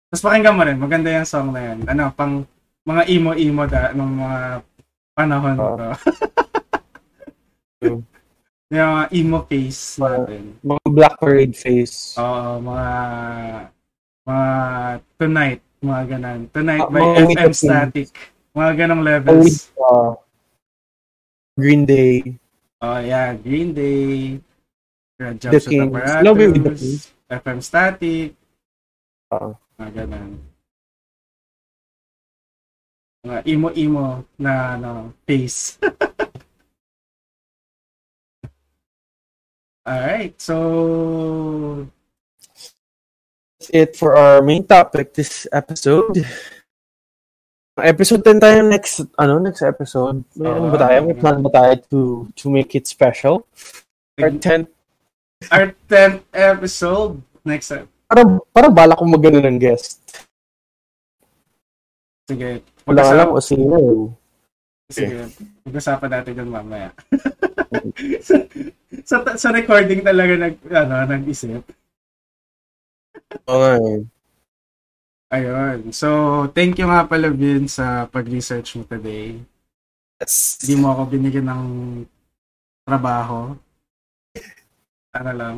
Tapos 0.09 0.23
pakinggan 0.25 0.57
mo 0.57 0.63
rin, 0.65 0.77
maganda 0.81 1.13
yung 1.13 1.29
song 1.29 1.53
na 1.53 1.61
yan. 1.61 1.85
Ano, 1.85 2.09
pang 2.17 2.41
mga 2.81 3.05
emo-emo 3.05 3.63
da, 3.69 3.93
nung 3.93 4.17
mga 4.17 4.65
panahon 5.13 5.55
Ah. 5.55 5.65
ko. 5.69 5.85
Hmm. 7.79 8.03
yung 8.67 8.91
mga 8.91 9.07
emo 9.15 9.39
face 9.47 9.95
natin. 10.03 10.43
Mga 10.59 10.87
Black 10.91 11.15
Parade 11.15 11.55
face. 11.55 12.19
Oo, 12.19 12.59
mga 12.59 12.87
mga 14.27 14.47
Tonight, 15.15 15.61
mga 15.79 16.01
ganun. 16.11 16.41
Tonight 16.51 16.83
Ah, 16.83 16.91
by 16.91 17.03
FM 17.23 17.53
Static. 17.55 18.09
Mga 18.55 18.71
ganong 18.75 19.03
levels. 19.05 19.69
Uh, 19.77 20.15
Green 21.57 21.85
Day. 21.85 22.39
Oh, 22.81 22.99
yeah, 22.99 23.35
Green 23.35 23.73
Day, 23.75 24.39
Red 25.19 25.39
The 25.39 25.59
Kings. 25.59 25.91
Love 26.23 26.37
with 26.37 26.53
the 26.55 26.63
Kings. 26.71 27.11
FM 27.29 27.59
Static, 27.61 28.33
Uh, 29.29 29.53
mga 29.77 30.09
ganun. 30.09 30.41
Mga 33.21 33.39
emo-emo 33.45 34.25
na 34.41 34.73
ano, 34.73 35.13
face. 35.29 35.77
Alright, 39.85 40.33
so 40.41 41.85
that's 43.59 43.69
it 43.69 43.93
for 43.93 44.17
our 44.17 44.41
main 44.41 44.65
topic 44.65 45.13
this 45.13 45.45
episode. 45.53 46.25
Episode 47.81 48.21
10 48.23 48.39
tayo 48.39 48.59
next, 48.63 49.03
ano, 49.15 49.37
next 49.37 49.61
episode. 49.61 50.23
May 50.33 50.47
ano 50.47 50.69
ba 50.69 50.77
Ah. 50.77 50.83
tayo? 50.85 50.97
May 51.03 51.15
plan 51.15 51.39
ba 51.39 51.49
tayo 51.49 51.73
to, 51.87 51.99
to 52.33 52.45
make 52.47 52.71
it 52.73 52.85
special? 52.85 53.43
Our 54.15 54.31
10th, 54.33 54.67
our 55.47 55.71
10th 55.85 56.23
episode 56.31 57.19
next 57.41 57.69
time. 57.69 57.87
parang, 58.05 58.41
parang 58.49 58.73
bala 58.73 58.97
kong 58.97 59.13
magano 59.13 59.39
ng 59.39 59.57
guest. 59.57 60.01
Sige. 62.25 62.61
Wala 62.83 62.99
Pag-usap- 62.99 63.13
alam 63.13 63.27
o 63.29 63.39
sino. 63.39 63.77
Sige. 64.89 65.29
Pag-usapan 65.61 66.09
natin 66.09 66.33
yun 66.35 66.49
mamaya. 66.49 66.89
sa, 68.25 68.35
sa, 69.05 69.15
sa 69.37 69.49
recording 69.49 70.01
talaga 70.01 70.33
nag, 70.35 70.55
ano, 70.67 70.93
nag-isip. 71.07 71.61
Oo 73.45 73.67
eh. 73.77 74.01
Ayun. 75.29 75.93
So, 75.93 76.09
thank 76.57 76.81
you 76.81 76.89
nga 76.89 77.05
pala, 77.05 77.29
Vin, 77.29 77.69
sa 77.69 78.09
pag-research 78.09 78.81
mo 78.81 78.83
today. 78.89 79.37
Yes. 80.17 80.57
Hindi 80.65 80.81
mo 80.81 80.89
ako 80.89 81.01
binigyan 81.05 81.47
ng 81.47 81.65
trabaho. 82.81 83.53
Ano 85.13 85.31
lang. 85.33 85.57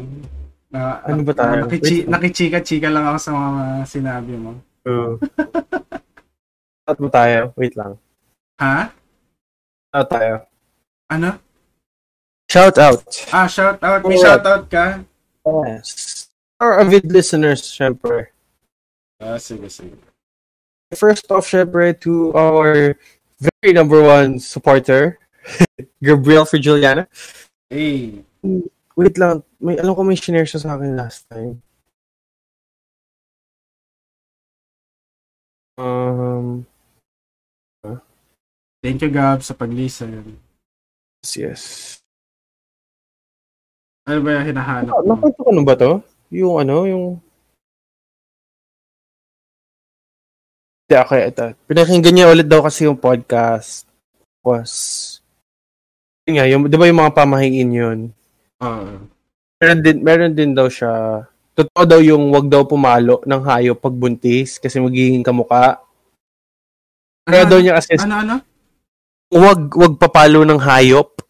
Na, 0.68 1.00
Ano 1.08 1.24
ba 1.24 1.32
tayo? 1.32 1.64
Nakichi, 1.64 2.04
nakichika-chika 2.04 2.92
lang 2.92 3.08
ako 3.08 3.18
sa 3.20 3.32
mga 3.32 3.64
sinabi 3.88 4.34
mo. 4.36 4.52
Uh, 4.84 5.16
At 6.88 6.98
mo 7.00 7.08
tayo? 7.08 7.56
Wait 7.56 7.76
lang. 7.80 7.96
Ha? 8.60 8.92
Out 9.96 10.08
tayo. 10.12 10.36
Ano? 11.08 11.40
Shout 12.52 12.76
out. 12.76 13.04
Ah, 13.32 13.48
shout 13.48 13.80
out. 13.80 14.04
May 14.04 14.20
shout 14.20 14.44
out 14.44 14.68
ka? 14.68 15.00
Yes. 15.68 16.28
Our 16.60 16.84
avid 16.84 17.08
listeners, 17.08 17.64
syempre. 17.64 18.31
Ah, 19.22 19.38
sige, 19.38 19.70
sige. 19.70 19.94
First 20.98 21.30
off, 21.32 21.46
syempre, 21.46 21.94
to 22.02 22.34
our 22.34 22.98
very 23.40 23.72
number 23.72 24.02
one 24.02 24.42
supporter, 24.42 25.22
Gabriel 26.04 26.44
for 26.44 26.58
Juliana. 26.58 27.08
Hey. 27.70 28.26
Wait 28.98 29.16
lang, 29.16 29.46
may 29.62 29.78
alam 29.78 29.94
ko 29.96 30.04
may 30.04 30.18
shinare 30.18 30.50
siya 30.50 30.66
sa 30.66 30.76
akin 30.76 30.98
last 30.98 31.30
time. 31.30 31.62
Um, 35.78 36.66
Thank 38.82 39.06
you, 39.06 39.14
Gab, 39.14 39.46
sa 39.46 39.54
pag-listen. 39.54 40.42
yes, 41.22 41.38
yes. 41.38 41.64
Ano 44.10 44.26
ba 44.26 44.42
yung 44.42 44.50
hinahanap 44.50 44.90
Ah? 44.90 45.06
Nakwento 45.06 45.38
ko 45.46 45.52
na 45.54 45.62
ba 45.62 45.78
to? 45.78 46.02
Yung 46.34 46.58
ano, 46.58 46.90
yung... 46.90 47.22
Hindi, 50.92 51.08
okay, 51.08 51.32
ito. 51.32 51.46
Pinakinggan 51.72 52.12
niya 52.12 52.32
ulit 52.36 52.52
daw 52.52 52.68
kasi 52.68 52.84
yung 52.84 53.00
podcast 53.00 53.88
was... 54.44 55.24
Yun 56.28 56.34
nga, 56.36 56.46
yung, 56.52 56.68
di 56.68 56.76
ba 56.76 56.84
yung 56.84 57.00
mga 57.00 57.16
pamahiin 57.16 57.72
yun? 57.72 58.00
Oo. 58.60 59.00
Meron 59.64 59.80
din, 59.80 59.98
meron 60.04 60.36
din 60.36 60.52
daw 60.52 60.68
siya. 60.68 61.24
Totoo 61.56 61.88
daw 61.88 62.04
yung 62.04 62.28
wag 62.36 62.52
daw 62.52 62.68
pumalo 62.68 63.24
ng 63.24 63.40
hayop 63.40 63.80
pag 63.80 63.96
buntis 63.96 64.60
kasi 64.60 64.84
magiging 64.84 65.24
kamuka. 65.24 65.80
Kaya 67.24 67.48
daw 67.48 67.64
niya 67.64 67.80
kasi 67.80 67.96
Ano, 67.96 68.28
ano? 68.28 68.36
wag 69.32 69.72
wag 69.72 69.96
papalo 69.96 70.44
ng 70.44 70.60
hayop. 70.60 71.24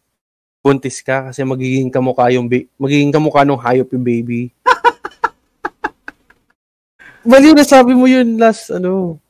Buntis 0.58 1.06
ka 1.06 1.30
kasi 1.30 1.46
magiging 1.46 1.86
kamukha 1.86 2.34
yung 2.34 2.50
ba- 2.50 2.66
magiging 2.82 3.14
kamukha 3.14 3.46
ng 3.46 3.62
hayop 3.62 3.86
yung 3.94 4.02
baby. 4.02 4.50
Mali 7.30 7.54
na 7.54 7.62
sabi 7.62 7.94
mo 7.94 8.10
yun 8.10 8.42
last 8.42 8.74
ano. 8.74 9.22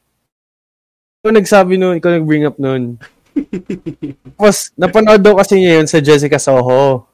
Ikaw 1.22 1.38
nagsabi 1.38 1.78
nun, 1.78 2.02
ikaw 2.02 2.18
nag-bring 2.18 2.50
up 2.50 2.58
nun. 2.58 2.98
Tapos, 4.34 4.74
napanood 4.74 5.22
daw 5.22 5.38
kasi 5.38 5.62
niya 5.62 5.78
yun 5.78 5.86
sa 5.86 6.02
Jessica 6.02 6.34
Soho. 6.34 7.06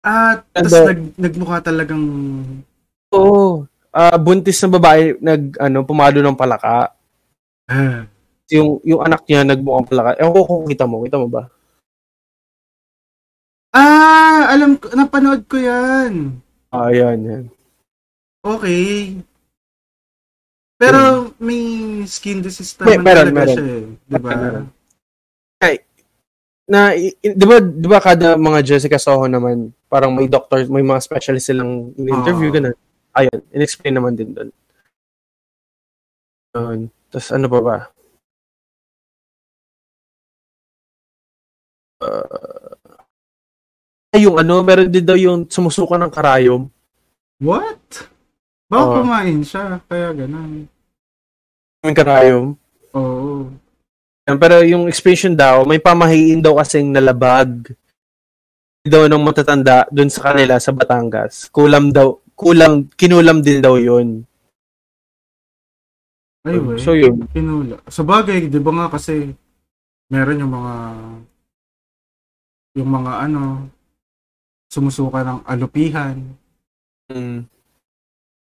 Ah, 0.00 0.40
tapos 0.56 0.72
nag, 0.72 1.00
nagmukha 1.20 1.60
talagang... 1.60 2.00
Oo. 3.12 3.68
Ah, 3.92 4.16
buntis 4.16 4.56
na 4.64 4.72
babae 4.72 5.20
nag 5.20 5.60
ano 5.60 5.84
pumalo 5.84 6.24
ng 6.24 6.32
palaka. 6.32 6.96
Ah. 7.68 8.08
Yung 8.48 8.80
yung 8.88 9.04
anak 9.04 9.20
niya 9.28 9.44
nagmukhang 9.44 9.84
palaka. 9.84 10.16
Ewan 10.16 10.32
ko 10.32 10.40
kung 10.48 10.64
kita 10.72 10.88
mo, 10.88 11.04
kita 11.04 11.20
mo 11.20 11.28
ba? 11.28 11.52
Ah, 13.76 14.48
alam 14.48 14.80
ko, 14.80 14.96
napanood 14.96 15.44
ko 15.44 15.60
yan. 15.60 16.40
Ah, 16.72 16.88
yan, 16.88 17.20
yan. 17.20 17.44
Okay. 18.40 19.20
Pero 20.82 21.30
may 21.38 21.62
skin 22.10 22.42
disease 22.42 22.74
May- 22.82 22.98
naman 22.98 23.04
meron, 23.06 23.22
talaga 23.30 23.38
meron. 23.38 23.54
siya 23.54 23.64
eh. 23.70 23.84
Diba? 24.10 24.30
Meron. 24.34 24.66
na 26.72 26.96
i- 26.96 27.12
i- 27.20 27.34
'di 27.36 27.44
ba 27.44 27.56
'di 27.60 27.88
ba 27.90 27.98
kada 28.00 28.32
mga 28.38 28.64
Jessica 28.64 28.96
Soho 28.96 29.28
naman 29.28 29.76
parang 29.92 30.08
may 30.16 30.24
doctors, 30.24 30.72
may 30.72 30.80
mga 30.80 31.04
specialist 31.04 31.52
silang 31.52 31.92
in-interview 32.00 32.48
Oo. 32.48 32.56
ganun. 32.56 32.76
Ayun, 33.12 33.38
in-explain 33.52 33.92
naman 33.92 34.16
din 34.16 34.32
doon. 34.32 34.48
Yun. 36.56 36.78
Tapos 37.12 37.28
ano 37.28 37.46
pa 37.52 37.60
ba? 37.60 37.76
Uh, 42.00 42.72
yung 44.16 44.40
ano, 44.40 44.64
meron 44.64 44.88
din 44.88 45.04
daw 45.04 45.14
yung 45.14 45.44
sumusuka 45.44 46.00
ng 46.00 46.08
karayom. 46.08 46.72
What? 47.36 48.08
Baka 48.72 48.80
Oo. 48.80 48.94
kumain 49.04 49.44
siya, 49.44 49.76
kaya 49.84 50.16
ganun. 50.16 50.71
Yung 51.82 51.96
karayom. 51.98 52.46
Oo. 52.94 53.50
Yan, 54.30 54.38
Pero 54.38 54.62
yung 54.62 54.86
expansion 54.86 55.34
daw, 55.34 55.66
may 55.66 55.82
pamahiin 55.82 56.38
daw 56.38 56.54
kasing 56.62 56.94
nalabag 56.94 57.74
daw 58.82 59.06
ng 59.06 59.22
matatanda 59.22 59.86
dun 59.94 60.10
sa 60.10 60.30
kanila 60.30 60.58
sa 60.58 60.74
Batangas. 60.74 61.46
Kulam 61.54 61.94
daw, 61.94 62.18
kulang, 62.34 62.90
kinulam 62.98 63.38
din 63.38 63.62
daw 63.62 63.78
yun. 63.78 64.26
Ay, 66.42 66.58
wey. 66.58 66.78
So 66.82 66.98
yun. 66.98 67.22
Pinula. 67.30 67.78
Sa 67.86 68.02
bagay, 68.02 68.50
di 68.50 68.58
ba 68.58 68.74
nga 68.74 68.86
kasi 68.90 69.30
meron 70.10 70.42
yung 70.42 70.52
mga 70.54 70.74
yung 72.72 72.90
mga 72.90 73.12
ano 73.30 73.70
sumusuka 74.66 75.22
ng 75.22 75.40
alupihan. 75.46 76.16
Mm. 77.12 77.46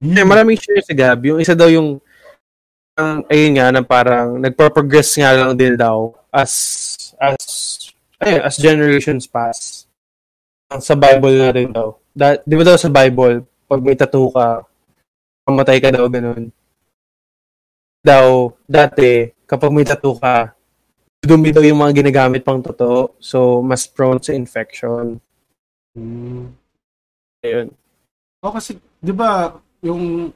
Eh, 0.03 0.27
maraming 0.27 0.59
share 0.59 0.83
si 0.83 0.97
Gab. 0.97 1.23
Yung 1.23 1.39
isa 1.39 1.55
daw 1.55 1.71
yung 1.71 2.03
ayun 3.29 3.53
nga 3.61 3.69
na 3.69 3.83
parang 3.85 4.41
nagpo-progress 4.41 5.21
nga 5.21 5.37
lang 5.37 5.53
din 5.53 5.77
daw 5.77 6.17
as 6.33 6.53
as 7.21 7.37
ayun, 8.21 8.43
as 8.45 8.57
generations 8.57 9.29
pass. 9.29 9.85
Sa 10.81 10.97
Bible 10.99 11.37
na 11.37 11.53
rin 11.53 11.71
daw. 11.71 11.95
Da, 12.17 12.41
di 12.43 12.55
ba 12.57 12.65
daw 12.65 12.75
sa 12.81 12.91
Bible, 12.91 13.45
pag 13.69 13.81
may 13.85 13.95
tattoo 13.95 14.33
ka, 14.33 14.65
mamatay 15.47 15.79
ka 15.79 15.95
daw 15.95 16.09
ganun. 16.11 16.51
Daw, 18.03 18.51
dati, 18.67 19.31
kapag 19.47 19.71
may 19.71 19.87
tattoo 19.87 20.19
ka, 20.19 20.57
dumi 21.23 21.55
daw 21.55 21.63
yung 21.63 21.79
mga 21.79 22.03
ginagamit 22.03 22.43
pang 22.43 22.59
totoo. 22.59 23.15
So, 23.23 23.63
mas 23.63 23.87
prone 23.87 24.19
sa 24.19 24.35
infection. 24.35 25.23
Hmm. 25.95 26.51
Ayun. 27.47 27.71
O 28.43 28.51
kasi, 28.55 28.79
di 28.99 29.15
ba, 29.15 29.55
yung 29.83 30.35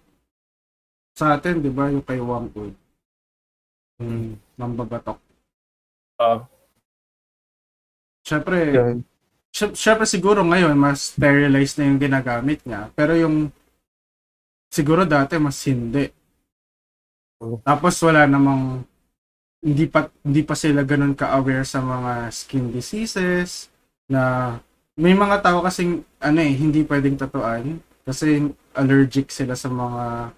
sa 1.17 1.37
atin, 1.37 1.61
di 1.61 1.71
ba, 1.71 1.91
yung 1.91 2.05
kay 2.05 2.21
Wangwood, 2.23 2.75
yung 4.01 4.39
mambabatok. 4.57 5.19
Ah. 6.21 6.45
Syempre, 8.25 8.57
Yun. 8.73 8.97
sy- 9.53 9.77
syempre 9.77 10.05
siguro 10.05 10.45
ngayon, 10.45 10.77
mas 10.77 11.17
sterilized 11.17 11.81
na 11.81 11.89
yung 11.89 12.01
ginagamit 12.01 12.61
niya. 12.69 12.93
Pero 12.93 13.17
yung, 13.17 13.49
siguro 14.69 15.09
dati, 15.09 15.41
mas 15.41 15.57
hindi. 15.65 16.13
Oh. 17.41 17.57
Tapos 17.65 17.97
wala 18.05 18.29
namang, 18.29 18.85
hindi 19.61 19.85
pa, 19.89 20.09
hindi 20.25 20.41
pa 20.45 20.57
sila 20.57 20.85
ganun 20.85 21.17
ka-aware 21.17 21.65
sa 21.65 21.81
mga 21.81 22.33
skin 22.33 22.73
diseases, 22.73 23.69
na 24.09 24.57
may 24.97 25.17
mga 25.17 25.41
tao 25.41 25.65
kasing, 25.65 26.05
ano 26.21 26.39
eh, 26.41 26.53
hindi 26.53 26.85
pwedeng 26.85 27.17
tatuan, 27.17 27.81
kasi 28.05 28.53
allergic 28.77 29.33
sila 29.33 29.57
sa 29.57 29.69
mga 29.69 30.33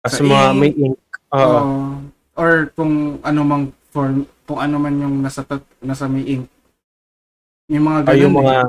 As 0.00 0.14
Sa 0.14 0.22
mga 0.22 0.46
ink. 0.46 0.56
may 0.56 0.72
ink. 0.74 0.98
Oo. 1.30 1.38
Oo. 1.38 1.62
or 2.34 2.70
kung 2.72 2.94
ano 3.20 3.40
mang 3.42 3.64
form, 3.90 4.22
kung 4.44 4.58
ano 4.58 4.78
man 4.78 4.94
yung 4.94 5.16
nasa 5.18 5.42
tat- 5.42 5.74
nasa 5.78 6.06
may 6.06 6.22
ink. 6.24 6.46
Yung 7.66 7.84
mga 7.84 8.00
Ay, 8.04 8.06
ganun. 8.06 8.22
yung 8.22 8.34
mga 8.36 8.54
eh. 8.56 8.66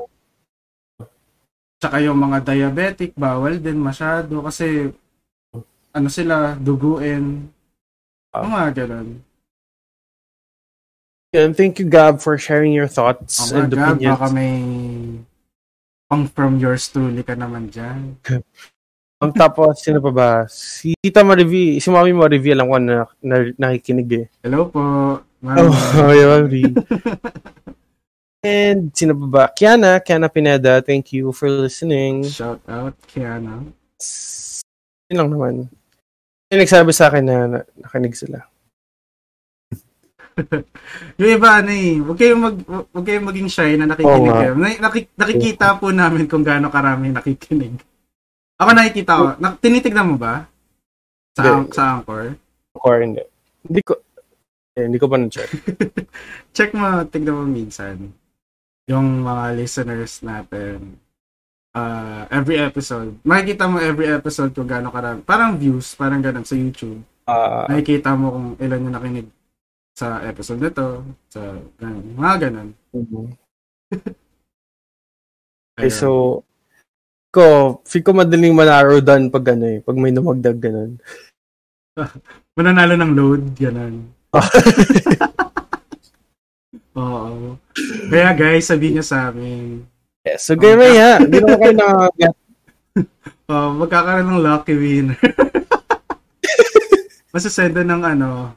Tsaka 1.79 1.95
yung 2.01 2.19
mga 2.19 2.37
diabetic, 2.43 3.11
bawal 3.15 3.55
din 3.55 3.77
masyado 3.77 4.41
kasi 4.41 4.91
ano 5.89 6.07
sila, 6.07 6.53
duguin. 6.55 7.47
Ah. 8.29 8.41
Yung 8.41 8.51
mga 8.51 8.69
ganun. 8.75 9.07
And 11.29 11.53
thank 11.53 11.77
you, 11.77 11.85
Gab, 11.85 12.19
for 12.19 12.35
sharing 12.35 12.73
your 12.73 12.89
thoughts 12.89 13.37
Mga 13.39 13.53
and 13.55 13.69
gab, 13.69 13.79
opinions. 13.95 14.11
baka 14.11 14.27
may 14.33 14.55
pang 16.09 16.25
from 16.25 16.57
yours 16.57 16.89
truly 16.89 17.21
ka 17.21 17.37
naman 17.37 17.69
dyan. 17.69 18.17
Ang 19.19 19.35
tapos, 19.35 19.83
sino 19.83 19.99
pa 19.99 20.11
ba? 20.15 20.29
Si 20.47 20.95
Tita 20.95 21.27
Marivi, 21.27 21.83
si 21.83 21.91
Mami 21.91 22.15
Marivi, 22.15 22.55
alam 22.55 22.71
ko 22.71 22.79
na, 22.79 23.03
na 23.19 23.35
nakikinig 23.59 24.11
eh. 24.15 24.25
Hello 24.47 24.71
po. 24.71 24.79
Ma'am. 25.43 25.59
Oh, 25.67 26.07
Mami. 26.07 26.63
And 28.47 28.95
sino 28.95 29.11
pa 29.19 29.27
ba? 29.27 29.43
Kiana, 29.51 29.99
Kiana 29.99 30.31
Pineda, 30.31 30.79
thank 30.79 31.11
you 31.11 31.35
for 31.35 31.51
listening. 31.51 32.31
Shout 32.31 32.63
out, 32.71 32.95
Kiana. 33.11 33.67
Yun 35.11 35.17
lang 35.19 35.29
naman. 35.35 35.53
Yung 36.47 36.61
nagsabi 36.63 36.95
sa 36.95 37.11
akin 37.11 37.23
na, 37.27 37.37
na 37.43 37.59
nakinig 37.75 38.15
sila. 38.15 38.39
Yung 41.19 41.31
iba, 41.35 41.59
ano 41.59 41.71
eh, 41.75 41.99
huwag 41.99 42.15
kayong, 42.15 42.39
mag, 42.39 42.55
huwag 42.63 43.03
kayong 43.03 43.27
maging 43.27 43.51
shy 43.51 43.75
na 43.75 43.91
nakikinig 43.91 44.31
nga. 44.31 44.39
kayo. 44.47 44.53
Na, 44.55 44.67
nakik- 44.79 45.11
nakikita 45.19 45.75
po 45.75 45.91
namin 45.91 46.23
kung 46.31 46.47
gaano 46.47 46.71
karami 46.71 47.11
nakikinig. 47.11 47.88
Ako 48.59 48.69
nakikita 48.75 49.11
ko. 49.15 49.25
Na, 49.39 49.55
tinitignan 49.55 50.09
mo 50.11 50.15
ba? 50.19 50.43
Sa, 51.39 51.63
Hindi. 51.63 51.71
sa 51.71 51.83
Anchor? 51.95 52.35
Or 52.75 52.99
hindi. 52.99 53.23
Hindi 53.63 53.81
ko, 53.87 53.95
eh, 54.75 54.83
hindi 54.87 54.99
ko 54.99 55.07
pa 55.07 55.15
na-check. 55.15 55.47
Check 56.55 56.75
mo, 56.75 57.07
tignan 57.07 57.39
mo 57.39 57.43
minsan. 57.47 58.11
Yung 58.91 59.23
mga 59.23 59.55
listeners 59.55 60.19
natin. 60.19 60.99
Uh, 61.71 62.27
every 62.33 62.59
episode. 62.59 63.15
Makikita 63.23 63.69
mo 63.69 63.79
every 63.79 64.11
episode 64.11 64.51
kung 64.51 64.67
gaano 64.67 64.91
karami. 64.91 65.23
Parang 65.23 65.55
views, 65.55 65.95
parang 65.95 66.19
ganun 66.19 66.43
sa 66.43 66.57
YouTube. 66.59 66.99
Ah, 67.29 67.69
Nakikita 67.69 68.17
mo 68.17 68.33
kung 68.33 68.47
ilan 68.59 68.83
yung 68.89 68.95
nakinig 68.95 69.27
sa 69.95 70.19
episode 70.25 70.59
nito. 70.59 71.05
Sa 71.31 71.55
ganun. 71.79 72.05
Mga 72.17 72.35
ganun. 72.49 72.69
mhm. 72.97 73.27
Ayun. 75.79 75.87
Okay, 75.87 75.91
so, 75.95 76.41
ko, 77.29 77.79
feel 77.85 78.03
ko 78.03 78.11
madaling 78.13 78.57
manarrow 78.57 78.99
down 79.01 79.29
pag 79.29 79.53
ano 79.53 79.65
eh, 79.65 79.79
pag 79.85 79.97
may 79.97 80.13
namagdag 80.13 80.57
ganun. 80.57 80.97
mananalo 82.57 82.93
ng 82.97 83.13
load, 83.13 83.43
ganun. 83.55 84.09
Oo. 86.99 87.55
Kaya 88.11 88.35
guys, 88.35 88.67
sabihin 88.67 88.99
niyo 88.99 89.05
sa 89.05 89.31
amin, 89.31 89.85
Yes, 90.27 90.43
so 90.43 90.53
gaya 90.59 90.75
may 90.75 90.99
ha, 90.99 91.15
hindi 91.15 91.39
naman 91.39 91.57
kayo 91.63 91.73
na 91.79 91.87
uh, 93.49 93.71
magkakaroon 93.71 94.27
ng 94.27 94.43
lucky 94.43 94.75
winner. 94.75 95.15
Masasenda 97.31 97.87
ng 97.87 98.03
ano, 98.03 98.51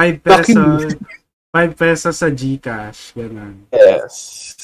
5 0.00 0.08
Lucky 0.08 0.18
pesos, 0.24 0.80
5 1.52 1.76
pesos 1.76 2.14
sa 2.16 2.28
Gcash, 2.32 3.12
ganun. 3.12 3.68
Yes. 3.76 4.56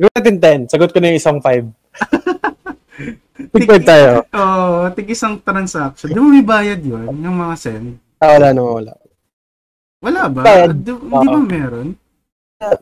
Gawin 0.00 0.14
natin 0.16 0.36
10. 0.66 0.72
Sagot 0.72 0.88
ko 0.88 0.98
na 1.04 1.12
yung 1.12 1.20
isang 1.20 1.38
5. 1.44 1.68
Tig 3.50 3.68
tayo. 3.82 4.24
Oo, 4.36 4.92
tig 4.92 5.08
isang 5.10 5.40
transaction. 5.40 6.12
Di 6.12 6.18
mo 6.20 6.28
may 6.28 6.44
bayad 6.44 6.80
yun, 6.84 7.08
yung 7.20 7.36
mga 7.36 7.54
send. 7.56 7.96
Ah, 8.20 8.36
wala 8.36 8.52
naman, 8.52 8.72
wala. 8.84 8.92
Wala 10.00 10.20
ba? 10.28 10.40
Bayad. 10.44 10.76
Di, 10.76 10.92
hindi 10.92 11.26
ba 11.28 11.38
Oo. 11.40 11.44
meron? 11.44 11.88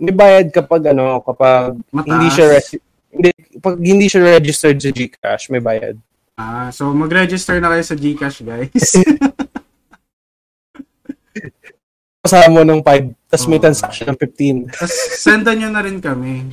May 0.03 0.15
bayad 0.15 0.47
kapag 0.51 0.91
ano, 0.91 1.23
kapag 1.23 1.79
Mataas. 1.95 2.11
hindi 2.11 2.29
siya 2.35 2.47
resi- 2.51 2.83
hindi, 3.15 3.31
pag 3.63 3.77
hindi 3.79 4.07
siya 4.11 4.21
registered 4.35 4.79
sa 4.83 4.91
GCash, 4.91 5.55
may 5.55 5.63
bayad. 5.63 5.95
Ah, 6.39 6.71
so 6.71 6.91
mag-register 6.95 7.59
na 7.59 7.75
kayo 7.75 7.83
sa 7.83 7.99
Gcash, 7.99 8.47
guys. 8.47 8.71
Kasama 12.23 12.51
mo 12.51 12.63
ng 12.63 12.83
5, 12.83 13.15
tapos 13.31 13.47
may 13.47 13.59
Oo. 13.59 13.65
transaction 13.67 14.07
ng 14.11 14.19
15. 14.19 14.71
Tapos 14.71 14.95
sendan 15.19 15.57
nyo 15.59 15.69
na 15.71 15.83
rin 15.83 15.99
kami. 15.99 16.51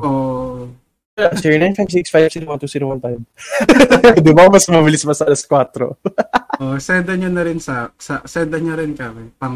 Oh, 0.00 0.68
So, 1.14 1.30
0956-501-2015. 1.30 3.22
Di 4.26 4.32
ba 4.34 4.50
mas 4.50 4.66
mabilis 4.66 5.06
mas 5.06 5.22
alas 5.22 5.46
4? 5.46 5.94
oh, 6.62 6.74
sendan 6.82 7.22
nyo 7.22 7.30
na 7.30 7.46
rin 7.46 7.62
sa, 7.62 7.94
sa 7.94 8.18
sendan 8.26 8.66
nyo 8.66 8.74
rin 8.74 8.98
kami. 8.98 9.30
Pang, 9.38 9.54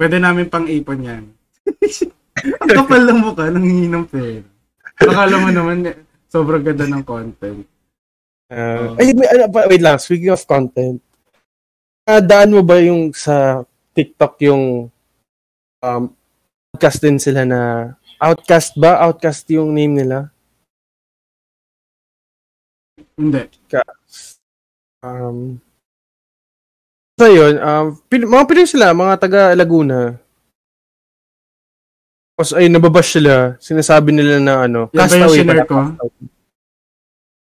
pwede 0.00 0.16
namin 0.16 0.48
pang 0.48 0.64
ipon 0.64 1.04
yan. 1.04 1.28
Ang 2.64 2.72
kapal 2.72 3.04
ng 3.04 3.20
mukha, 3.20 3.52
nanghingi 3.52 3.92
ng 3.92 4.08
pera. 4.08 4.48
Akala 4.96 5.36
mo 5.44 5.52
naman, 5.52 5.84
eh, 5.84 6.00
sobrang 6.32 6.64
ganda 6.64 6.88
ng 6.88 7.04
content. 7.04 7.60
Uh, 8.48 8.96
ay, 8.96 9.12
may- 9.12 9.28
ano, 9.28 9.52
pa- 9.52 9.68
wait 9.68 9.84
lang, 9.84 10.00
speaking 10.00 10.32
of 10.32 10.40
content, 10.48 11.04
ah, 12.08 12.24
daan 12.24 12.56
mo 12.56 12.64
ba 12.64 12.80
yung 12.80 13.12
sa 13.12 13.60
TikTok 13.92 14.40
yung 14.48 14.88
um, 15.84 16.02
podcast 16.72 17.04
din 17.04 17.20
sila 17.20 17.44
na 17.44 17.92
Outcast 18.22 18.78
ba? 18.78 19.02
Outcast 19.02 19.50
yung 19.50 19.74
name 19.74 19.98
nila? 19.98 20.30
Hindi. 23.18 23.50
Um, 25.02 25.58
so 27.18 27.26
yun, 27.26 27.58
um, 27.58 27.98
pin- 28.06 28.30
mga 28.30 28.46
Pinoy 28.46 28.70
sila, 28.70 28.94
mga 28.94 29.14
taga 29.18 29.50
Laguna. 29.58 30.14
Tapos 32.38 32.54
ay 32.54 32.70
nababash 32.70 33.18
sila. 33.18 33.58
Sinasabi 33.58 34.14
nila 34.14 34.38
na 34.38 34.54
ano. 34.70 34.80
Yan 34.94 35.10
castaway 35.10 35.38
shinare 35.42 35.66
pala, 35.66 35.94
ko? 35.94 36.06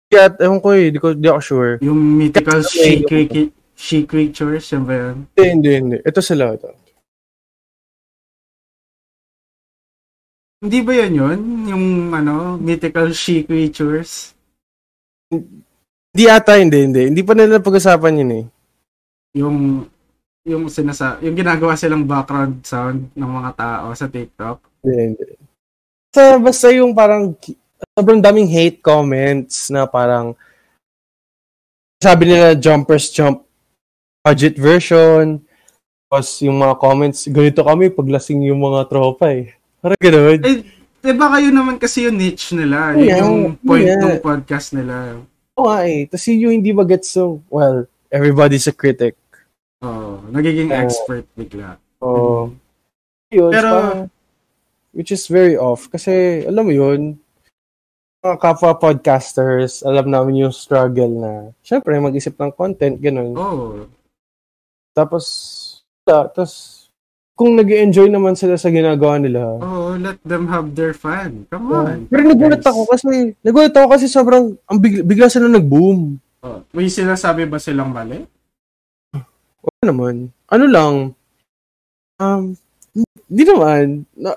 Yeah, 0.09 0.33
ewan 0.41 0.59
ko 0.59 0.73
eh. 0.73 0.89
Di, 0.89 0.97
ko, 0.97 1.13
di 1.13 1.27
ako 1.29 1.39
sure. 1.39 1.71
Yung 1.85 1.99
mythical 2.17 2.65
she, 2.65 4.03
creatures, 4.03 4.65
yan 4.73 4.83
ba 4.83 4.93
yun? 4.97 5.15
Hindi, 5.37 5.45
hindi, 5.45 5.71
hindi. 5.77 5.97
Ito 6.01 6.19
sila. 6.19 6.57
Ito. 6.57 6.88
Hindi 10.59 10.79
ba 10.83 10.91
yan 10.91 11.13
yun? 11.15 11.39
Yung 11.71 11.85
ano, 12.11 12.59
mythical 12.59 13.15
she 13.15 13.47
creatures? 13.47 14.35
Hindi 15.31 16.25
ata, 16.27 16.59
hindi, 16.59 16.83
hindi. 16.83 17.01
Hindi 17.07 17.21
pa 17.23 17.31
nila 17.31 17.63
pag-usapan 17.63 18.19
yun 18.19 18.31
eh. 18.43 18.45
Yung 19.39 19.57
yung 20.43 20.65
sinasa 20.71 21.19
yung 21.21 21.35
ginagawa 21.37 21.77
silang 21.79 22.03
background 22.03 22.65
sound 22.65 23.07
ng 23.15 23.31
mga 23.39 23.51
tao 23.55 23.87
sa 23.95 24.11
TikTok. 24.11 24.57
Hindi, 24.83 24.95
hindi. 25.13 25.27
Basta, 26.09 26.23
basta 26.41 26.65
yung 26.73 26.91
parang 26.91 27.37
sobrang 27.95 28.19
daming 28.19 28.49
hate 28.49 28.83
comments 28.83 29.71
na 29.71 29.87
parang 29.87 30.35
sabi 32.01 32.31
nila 32.31 32.55
jumpers 32.55 33.11
jump 33.11 33.43
budget 34.23 34.55
version 34.55 35.39
tapos 36.07 36.41
yung 36.41 36.57
mga 36.59 36.75
comments 36.79 37.27
ganito 37.27 37.61
kami 37.61 37.91
paglasing 37.91 38.49
yung 38.49 38.59
mga 38.59 38.87
tropa 38.87 39.31
eh 39.31 39.58
parang 39.79 39.97
gano'n 39.97 40.39
Eh, 40.41 40.57
diba 41.01 41.27
kayo 41.29 41.49
naman 41.49 41.75
kasi 41.75 42.03
yung 42.03 42.15
niche 42.15 42.51
nila. 42.51 42.91
Yun 42.91 43.01
Yeah, 43.01 43.19
yung 43.21 43.37
point 43.57 43.85
yeah. 43.85 43.99
ng 43.99 44.19
podcast 44.19 44.73
nila. 44.73 45.19
oo 45.55 45.65
nga 45.65 45.83
eh 45.83 46.03
tapos 46.05 46.23
yun 46.25 46.39
yung 46.41 46.53
hindi 46.55 46.71
magets 46.71 47.09
so 47.09 47.43
well 47.47 47.83
everybody's 48.07 48.63
a 48.63 48.71
critic 48.71 49.15
Oh, 49.79 50.19
nagiging 50.27 50.69
Oh. 50.69 50.75
expert 50.77 51.23
bigla. 51.33 51.75
so 51.97 52.07
yun 53.29 53.51
Pero- 53.51 53.71
parang- 53.71 54.11
which 54.91 55.09
is 55.09 55.25
very 55.25 55.53
off 55.53 55.85
kasi 55.85 56.43
alam 56.43 56.63
mo 56.63 56.73
yun 56.73 57.15
mga 58.19 58.35
kapwa 58.37 58.71
podcasters 58.73 59.79
alam 59.81 60.07
namin 60.07 60.43
yung 60.43 60.51
struggle 60.51 61.07
na 61.09 61.31
syempre 61.61 61.95
mag-isip 61.95 62.35
ng 62.35 62.51
content 62.51 62.95
ganun 62.97 63.31
Oh, 63.33 63.87
Tapos. 64.91 65.25
Tapos, 66.01 66.78
kung 67.39 67.55
nag 67.55 67.71
enjoy 67.71 68.11
naman 68.11 68.35
sila 68.35 68.59
sa 68.59 68.67
ginagawa 68.67 69.15
nila. 69.15 69.55
oh, 69.57 69.95
let 69.95 70.19
them 70.21 70.43
have 70.45 70.75
their 70.75 70.91
fun. 70.91 71.47
Come 71.47 71.71
Oh. 71.71 71.87
on. 71.87 72.03
Pero 72.05 72.27
nagulat 72.27 72.59
ako 72.59 72.83
kasi, 72.85 73.31
nagulat 73.39 73.71
ako 73.71 73.87
kasi 73.89 74.05
sobrang, 74.05 74.59
ang 74.61 74.75
bigla, 74.77 75.01
bigla 75.01 75.27
sila 75.31 75.47
nag-boom. 75.47 76.19
Oh, 76.39 76.59
may 76.69 76.91
sinasabi 76.91 77.47
ba 77.47 77.55
silang 77.55 77.95
mali? 77.95 78.27
Wala 79.59 79.81
naman. 79.81 80.15
Ano 80.45 80.65
lang, 80.67 80.93
um, 82.17 82.41
di 83.25 83.43
naman, 83.43 84.03
na, 84.13 84.35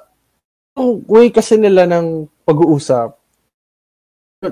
yung 0.73 1.03
way 1.05 1.27
kasi 1.29 1.59
nila 1.59 1.83
ng 1.85 2.07
pag-uusap. 2.45 3.19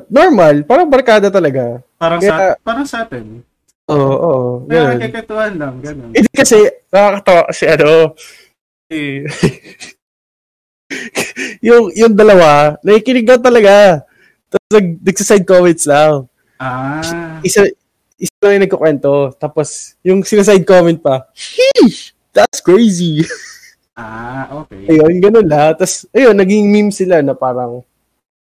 Normal, 0.07 0.63
parang 0.63 0.91
barkada 0.91 1.31
talaga. 1.31 1.79
Parang 1.95 2.19
Kaya- 2.19 2.55
sa 2.55 2.63
parang 2.63 2.87
sa 2.87 2.99
atin. 3.03 3.47
Oo, 3.87 3.99
oo. 4.15 4.43
Kaya 4.67 4.95
ganun. 4.95 5.03
kikituan 5.03 5.53
lang, 5.57 5.75
ganun. 5.79 6.11
Hindi 6.15 6.31
kasi, 6.31 6.59
nakakatawa 6.89 7.43
kasi 7.51 7.65
ano, 7.67 8.15
yung, 11.67 11.95
yung 11.95 12.15
dalawa, 12.15 12.79
nakikinig 12.83 13.27
lang 13.27 13.43
talaga. 13.43 14.03
Tapos 14.51 14.71
nag, 14.75 14.89
nagsaside 14.99 15.47
comments 15.47 15.87
lang. 15.87 16.27
Ah, 16.61 17.01
Isa, 17.47 17.71
isa 18.21 18.35
lang 18.45 18.61
yung 18.61 18.65
nagkukwento. 18.69 19.33
Tapos, 19.41 19.97
yung 20.05 20.21
sinaside 20.27 20.67
comment 20.67 21.01
pa, 21.01 21.25
sheesh, 21.33 22.13
that's 22.35 22.61
crazy. 22.61 23.25
ah, 23.97 24.67
okay. 24.67 24.99
ayun, 24.99 25.23
ganun 25.23 25.49
lahat. 25.49 25.81
Tapos, 25.81 26.05
ayun, 26.13 26.37
naging 26.37 26.69
meme 26.69 26.93
sila 26.93 27.25
na 27.25 27.33
parang, 27.33 27.81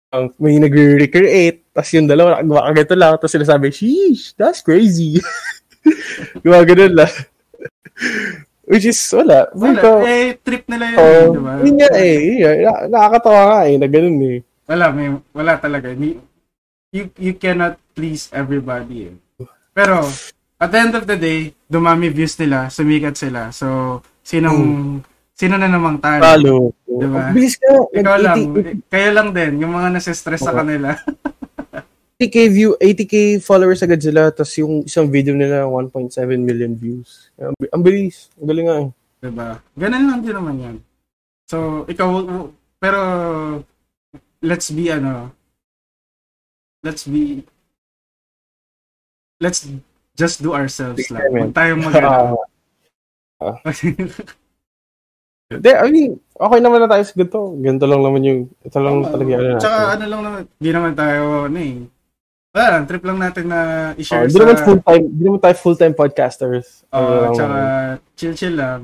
ang 0.08 0.32
may 0.40 0.56
nagre-recreate, 0.56 1.68
tapos 1.70 1.92
yung 1.92 2.08
dalawa, 2.08 2.40
nagawa 2.40 2.72
ka 2.72 2.80
ganito 2.80 2.96
lang, 2.96 3.12
tapos 3.20 3.34
sinasabi, 3.36 3.68
sheesh, 3.68 4.32
that's 4.34 4.64
crazy. 4.64 5.20
Gawa 6.42 6.64
ganun 6.64 6.96
lang. 6.96 7.12
Which 8.68 8.84
is, 8.84 9.00
wala. 9.16 9.48
Wala, 9.56 9.80
Ikaw- 9.80 10.04
eh, 10.04 10.36
trip 10.44 10.68
nila 10.68 10.84
yun, 10.92 10.98
Oo. 11.00 11.24
di 11.32 11.40
ba? 11.40 11.52
Yun 11.64 11.76
nga 11.80 11.90
eh. 11.96 12.16
Yun, 12.36 12.54
nakakatawa 12.92 13.40
nga 13.48 13.60
eh, 13.64 13.74
na 13.80 13.86
ganun 13.88 14.18
eh. 14.20 14.38
Wala, 14.68 14.84
may, 14.92 15.08
wala 15.32 15.52
talaga. 15.56 15.88
You, 16.92 17.08
you 17.16 17.32
cannot 17.40 17.80
please 17.96 18.28
everybody 18.28 19.08
eh. 19.08 19.14
Pero, 19.72 20.04
at 20.60 20.68
the 20.68 20.78
end 20.84 20.92
of 20.92 21.08
the 21.08 21.16
day, 21.16 21.56
dumami 21.64 22.12
views 22.12 22.36
nila, 22.36 22.68
sumikat 22.68 23.16
sila. 23.16 23.48
So, 23.56 24.00
sinong, 24.20 25.00
sino 25.32 25.56
na 25.56 25.72
namang 25.72 25.96
talo? 26.04 26.20
Talo. 26.20 26.56
Diba? 26.84 27.32
Bilis 27.32 27.56
ka. 27.56 27.72
Ikaw 27.94 28.16
lang. 28.20 28.38
80 28.52 28.90
Kaya 28.92 29.08
lang 29.16 29.28
din, 29.32 29.64
yung 29.64 29.72
mga 29.72 29.96
nasistress 29.96 30.44
sa 30.44 30.52
Oo. 30.52 30.60
kanila. 30.60 30.92
80k 32.18 32.36
view, 32.50 32.74
80k 32.82 33.38
followers 33.38 33.78
agad 33.86 34.02
sila, 34.02 34.34
tapos 34.34 34.50
yung 34.58 34.82
isang 34.82 35.06
video 35.06 35.38
nila 35.38 35.70
1.7 35.70 36.10
million 36.42 36.74
views. 36.74 37.30
Ang, 37.38 37.54
ang 37.70 37.82
bilis. 37.86 38.26
Ang 38.42 38.46
galing 38.50 38.66
nga 38.66 38.76
eh. 38.82 38.88
diba? 39.22 39.48
Ganun 39.78 40.04
lang 40.10 40.20
din 40.26 40.34
naman 40.34 40.56
yan. 40.58 40.76
So, 41.46 41.86
ikaw, 41.86 42.26
pero, 42.82 43.00
let's 44.42 44.74
be 44.74 44.90
ano, 44.90 45.30
let's 46.82 47.06
be, 47.06 47.46
let's 49.38 49.70
just 50.18 50.42
do 50.42 50.58
ourselves 50.58 51.06
lang. 51.14 51.22
Huwag 51.30 51.54
tayong 51.54 51.86
mag 51.86 51.94
Ah, 53.38 53.54
Hindi, 55.48 55.70
I 55.70 55.88
mean, 55.94 56.18
okay 56.34 56.58
naman 56.58 56.82
na 56.82 56.90
tayo 56.90 57.06
sa 57.06 57.14
ganito. 57.14 57.54
Ganito 57.62 57.86
lang 57.86 58.02
naman 58.02 58.26
yung, 58.26 58.40
ito 58.66 58.78
lang 58.82 59.06
talaga 59.06 59.30
yung 59.30 59.42
ano. 59.46 59.62
Tsaka 59.62 59.78
ano 59.94 60.04
lang 60.10 60.20
naman, 60.26 60.42
di 60.58 60.70
naman 60.74 60.92
tayo, 60.98 61.46
ano 61.46 61.58
eh. 61.62 61.78
Lang, 62.48 62.88
trip 62.88 63.04
lang 63.04 63.18
natin 63.18 63.44
na 63.46 63.60
Oh, 63.92 64.00
i-share 64.00 64.24
Hindi 64.24 64.34
sa... 64.34 64.42
naman 64.42 64.58
full-time, 64.58 65.04
hindi 65.04 65.22
naman 65.22 65.40
tayo 65.40 65.56
full-time 65.58 65.94
podcasters. 65.94 66.66
Oo, 66.90 67.04
lang 67.04 67.32
tsaka 67.34 67.54
naman. 67.54 68.16
chill-chill 68.16 68.56
lang. 68.56 68.82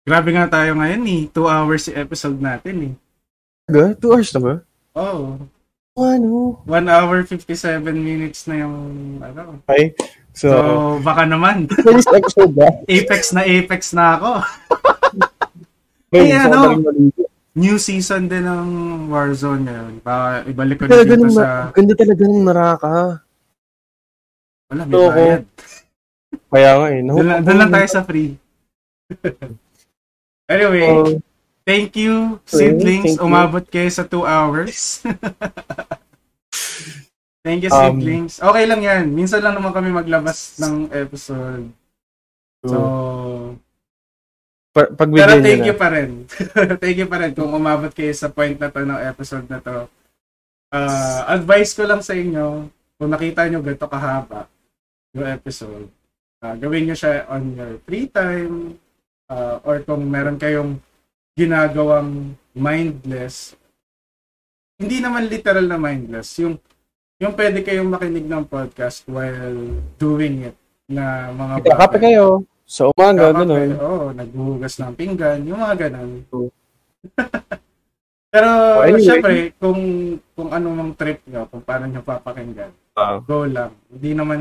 Grabe 0.00 0.28
nga 0.30 0.46
tayo 0.50 0.72
ngayon 0.74 1.02
eh. 1.06 1.22
Two 1.28 1.46
hours 1.46 1.86
yung 1.86 1.98
episode 1.98 2.36
natin 2.36 2.74
eh. 2.82 2.92
Talaga? 3.64 3.96
Two 3.96 4.10
hours 4.10 4.30
na 4.30 4.40
ba? 4.40 4.54
Oh, 4.92 5.36
Ano? 5.92 6.56
1 6.64 6.86
hour 6.86 7.16
57 7.22 7.84
minutes 7.92 8.48
na 8.48 8.54
yung 8.58 8.76
ano. 9.20 9.60
Okay. 9.66 9.92
So, 10.32 10.48
So, 10.48 10.56
baka 11.00 11.24
naman. 11.24 11.68
finish 11.84 12.08
episode 12.08 12.52
ba? 12.54 12.68
Apex 12.86 13.20
na 13.30 13.42
Apex 13.42 13.80
na 13.92 14.16
ako. 14.16 14.30
Eh, 16.10 16.32
so, 16.32 16.48
ano? 16.48 16.60
New 17.50 17.82
season 17.82 18.30
din 18.30 18.46
ng 18.46 18.68
Warzone 19.10 19.66
ngayon. 19.66 19.92
Baka 20.06 20.46
ibalik 20.46 20.76
ko 20.78 20.84
na 20.86 21.02
dito 21.02 21.18
nung, 21.18 21.34
sa... 21.34 21.74
ganda 21.74 21.94
talaga 21.98 22.22
nung 22.22 22.44
naraka. 22.46 22.94
Wala, 24.70 24.82
may 24.86 24.94
bayad. 25.10 25.42
Kaya 26.46 26.70
nga 26.78 26.86
eh. 26.94 27.00
Doon 27.02 27.26
lang, 27.26 27.42
lang 27.42 27.70
tayo 27.74 27.88
sa 27.90 28.06
free. 28.06 28.38
anyway, 30.52 30.86
Oh, 30.86 31.18
thank 31.66 31.98
you, 31.98 32.38
Okay, 32.46 32.70
siblings. 32.70 33.18
thank 33.18 33.18
you. 33.18 33.26
Umabot 33.26 33.66
kayo 33.66 33.90
sa 33.90 34.06
2 34.06 34.22
hours. 34.22 35.02
thank 37.46 37.66
you, 37.66 37.70
Um, 37.74 37.98
siblings. 37.98 38.38
Okay 38.38 38.64
lang 38.70 38.82
yan. 38.86 39.10
Minsan 39.10 39.42
lang 39.42 39.58
naman 39.58 39.74
kami 39.74 39.90
maglabas 39.90 40.54
ng 40.62 40.86
episode. 40.94 41.66
So, 42.62 42.78
pa- 44.70 44.90
pero 44.94 45.42
thank 45.42 45.66
you 45.66 45.76
pa 45.76 45.88
rin. 45.90 46.10
thank 46.82 46.98
you 46.98 47.08
pa 47.10 47.18
rin 47.22 47.32
kung 47.34 47.50
umabot 47.50 47.90
kayo 47.90 48.14
sa 48.14 48.30
point 48.30 48.54
na 48.54 48.70
to 48.70 48.82
ng 48.86 49.00
episode 49.02 49.46
na 49.50 49.58
to. 49.58 49.90
Uh, 50.70 51.20
advice 51.26 51.74
ko 51.74 51.82
lang 51.82 51.98
sa 51.98 52.14
inyo, 52.14 52.70
kung 52.94 53.10
nakita 53.10 53.50
nyo 53.50 53.58
ganito 53.58 53.90
kahaba 53.90 54.46
yung 55.10 55.26
episode, 55.26 55.90
uh, 56.46 56.54
gawin 56.54 56.86
nyo 56.86 56.94
siya 56.94 57.26
on 57.26 57.58
your 57.58 57.82
free 57.82 58.06
time 58.06 58.78
uh, 59.26 59.58
or 59.66 59.82
kung 59.82 60.06
meron 60.06 60.38
kayong 60.38 60.78
ginagawang 61.34 62.38
mindless, 62.54 63.58
hindi 64.78 65.02
naman 65.02 65.26
literal 65.26 65.66
na 65.66 65.78
mindless, 65.78 66.38
yung 66.38 66.54
yung 67.20 67.36
pwede 67.36 67.60
kayong 67.60 67.90
makinig 67.92 68.24
ng 68.24 68.48
podcast 68.48 69.04
while 69.04 69.76
doing 70.00 70.48
it 70.48 70.56
na 70.88 71.28
mga 71.28 71.54
na. 71.68 71.76
Kape 71.84 71.98
kayo. 72.00 72.48
Sa 72.70 72.86
umaga, 72.94 73.34
Kakape, 73.34 73.38
ganun. 73.42 73.70
Oo, 73.82 74.04
naghuhugas 74.14 74.74
ng 74.78 74.94
pinggan, 74.94 75.42
yung 75.42 75.58
mga 75.58 75.90
ganun. 75.90 76.22
Pero, 78.30 78.46
Oh, 78.46 78.86
anyway. 78.86 79.02
syempre, 79.02 79.34
kung 79.58 79.80
kung 80.38 80.54
ano 80.54 80.66
mang 80.70 80.94
trip 80.94 81.18
nyo, 81.26 81.50
kung 81.50 81.66
paano 81.66 81.90
nyo 81.90 81.98
papakinggan, 82.00 82.70
Ah. 82.94 83.18
go 83.18 83.42
lang. 83.42 83.74
Hindi 83.90 84.10
naman, 84.14 84.38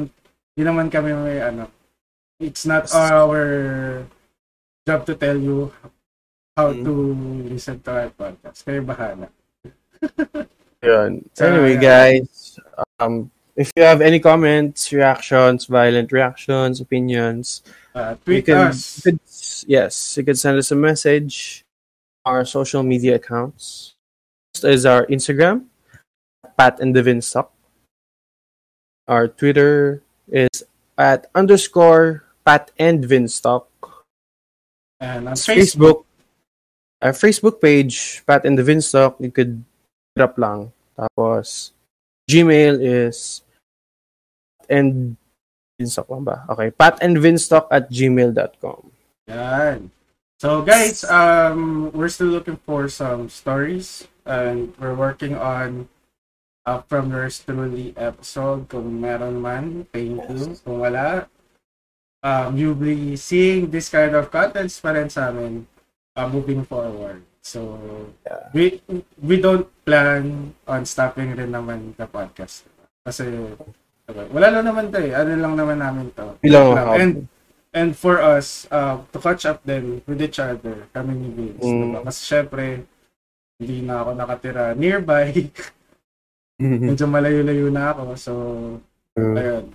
hindi 0.54 0.62
naman 0.62 0.94
kami 0.94 1.10
may 1.10 1.42
ano, 1.42 1.66
it's 2.38 2.70
not 2.70 2.86
our 2.94 3.42
job 4.86 5.10
to 5.10 5.18
tell 5.18 5.34
you 5.34 5.74
how 6.54 6.70
Mm. 6.70 6.86
to 6.86 6.94
listen 7.50 7.82
to 7.82 7.90
our 7.90 8.14
podcast. 8.14 8.62
Kayo 8.62 8.86
bahala. 8.86 9.26
Yun. 10.86 11.26
So, 11.34 11.50
Anyway, 11.50 11.82
guys, 11.82 12.62
um, 13.02 13.26
if 13.60 13.68
you 13.76 13.84
have 13.84 14.00
any 14.00 14.24
comments, 14.24 14.94
reactions, 14.96 15.68
violent 15.68 16.16
reactions, 16.16 16.80
opinions, 16.80 17.62
Uh, 17.94 18.16
you 18.16 18.24
tweet 18.24 18.46
can, 18.48 18.72
us. 18.72 18.80
you 18.96 19.02
could- 19.04 19.20
yes, 19.68 20.16
you 20.16 20.24
can 20.24 20.36
send 20.40 20.56
us 20.56 20.72
a 20.72 20.80
message 20.80 21.66
our 22.24 22.46
social 22.46 22.84
media 22.84 23.16
accounts. 23.20 23.96
First 24.54 24.64
is 24.64 24.86
our 24.86 25.04
Instagram, 25.08 25.68
Pat 26.56 26.80
and 26.80 26.96
the 26.96 27.04
Vinstock. 27.04 27.52
Our 29.08 29.28
Twitter 29.28 30.04
is 30.30 30.64
at 30.98 31.28
underscore 31.36 32.24
Pat 32.46 32.72
and 32.80 33.04
Vinstock. 33.04 33.66
And 35.00 35.28
on 35.28 35.36
Facebook, 35.36 35.58
Facebook, 35.58 36.00
our 37.02 37.12
Facebook 37.16 37.58
page, 37.60 38.22
Pat 38.28 38.46
and 38.46 38.56
the 38.60 38.64
Vinstock, 38.64 39.20
you 39.20 39.32
could 39.32 39.64
hit 40.16 40.24
up 40.24 40.38
lang. 40.38 40.72
Tapos, 41.00 41.72
Gmail 42.30 42.78
is 42.78 43.42
and 44.70 45.18
Vinstock 45.80 46.08
lang 46.12 46.24
ba? 46.24 46.46
Okay, 46.52 46.70
Pat 46.72 47.00
and 47.02 47.18
Vinstock 47.18 47.68
at 47.72 47.88
gmail.com. 47.90 48.92
Yan. 49.28 49.92
So 50.40 50.64
guys, 50.64 51.04
um, 51.04 51.92
we're 51.92 52.12
still 52.12 52.32
looking 52.32 52.60
for 52.64 52.88
some 52.88 53.28
stories 53.28 54.08
and 54.24 54.72
we're 54.80 54.96
working 54.96 55.36
on 55.36 55.92
uh, 56.64 56.80
from 56.88 57.12
yours 57.12 57.44
truly 57.44 57.92
episode. 57.98 58.70
Kung 58.72 59.02
meron 59.02 59.42
man, 59.42 59.88
thank 59.92 60.20
you. 60.20 60.56
Kung 60.64 60.80
wala, 60.80 61.28
um, 62.24 62.56
you'll 62.56 62.78
be 62.78 63.16
seeing 63.16 63.72
this 63.72 63.90
kind 63.90 64.16
of 64.16 64.32
contents 64.32 64.80
pa 64.80 64.96
rin 64.96 65.12
sa 65.12 65.32
amin 65.32 65.68
uh, 66.16 66.28
moving 66.28 66.64
forward. 66.64 67.24
So, 67.40 67.80
yeah. 68.28 68.52
we 68.52 68.84
we 69.18 69.40
don't 69.40 69.66
plan 69.88 70.54
on 70.68 70.84
stopping 70.84 71.34
rin 71.34 71.56
naman 71.56 71.96
the 71.96 72.06
podcast. 72.06 72.68
Kasi, 73.02 73.56
diba, 74.10 74.24
wala 74.30 74.48
lang 74.50 74.66
naman 74.66 74.86
to 74.90 75.00
eh. 75.00 75.14
Ano 75.14 75.32
lang 75.38 75.54
naman 75.56 75.78
namin 75.78 76.06
to. 76.14 76.26
Bilang 76.42 76.74
Lang. 76.74 76.88
hub. 76.90 76.96
And 76.98 77.14
and 77.70 77.90
for 77.94 78.18
us 78.18 78.66
uh, 78.74 78.98
to 79.14 79.22
catch 79.22 79.46
up 79.46 79.62
then 79.62 80.02
with 80.10 80.18
each 80.18 80.42
other 80.42 80.90
kami 80.90 81.14
ni 81.14 81.30
Vince 81.30 81.62
Mm. 81.62 81.82
diba? 81.86 82.00
kasi 82.02 82.20
syempre 82.26 82.82
hindi 83.62 83.86
na 83.86 84.02
ako 84.02 84.10
nakatira 84.18 84.74
nearby 84.74 85.54
medyo 86.58 87.06
malayo-layo 87.06 87.70
na 87.70 87.94
ako 87.94 88.04
so 88.18 88.34
Mm. 89.14 89.36
ayun 89.38 89.66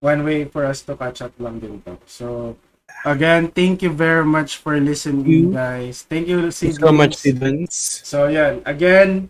one 0.00 0.20
way 0.26 0.38
for 0.50 0.66
us 0.66 0.82
to 0.82 0.98
catch 0.98 1.22
up 1.22 1.30
lang 1.38 1.62
din 1.62 1.78
to 1.86 1.94
so 2.10 2.58
again 3.06 3.46
thank 3.52 3.86
you 3.86 3.92
very 3.92 4.26
much 4.26 4.58
for 4.58 4.74
listening 4.74 5.54
guys 5.54 6.02
thank 6.08 6.26
you 6.26 6.48
Thank 6.50 6.74
you 6.74 6.82
so 6.82 6.90
much. 6.90 7.20
Vince. 7.22 8.02
so 8.02 8.26
yan 8.26 8.64
again 8.66 9.28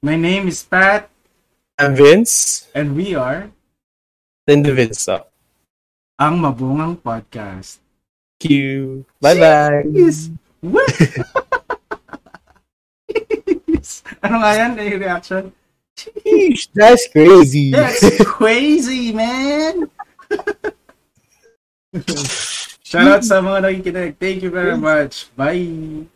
my 0.00 0.16
name 0.16 0.48
is 0.48 0.64
Pat 0.64 1.12
I'm 1.76 1.92
Vince, 1.92 2.68
and 2.72 2.92
we 2.96 3.12
are 3.12 3.48
then 4.50 4.66
the 4.66 4.74
Vinstock. 4.74 5.30
ang 6.18 6.42
Mabungang 6.42 6.98
Podcast 6.98 7.78
you. 8.44 9.04
Bye-bye. 9.20 9.84
Yes. 9.92 10.30
What? 10.60 10.88
ano 14.24 14.36
nga 14.40 14.50
yan? 14.56 14.70
Yung 14.76 15.00
reaction? 15.00 15.52
Sheesh, 15.96 16.68
That's 16.72 17.08
crazy. 17.12 17.72
That's 17.72 18.24
crazy, 18.24 19.12
man! 19.12 19.90
Shoutout 22.90 23.24
sa 23.26 23.44
mga 23.44 23.58
nakikinig. 23.66 24.16
Thank 24.16 24.42
you 24.42 24.50
very 24.50 24.76
much. 24.78 25.28
Bye! 25.36 26.08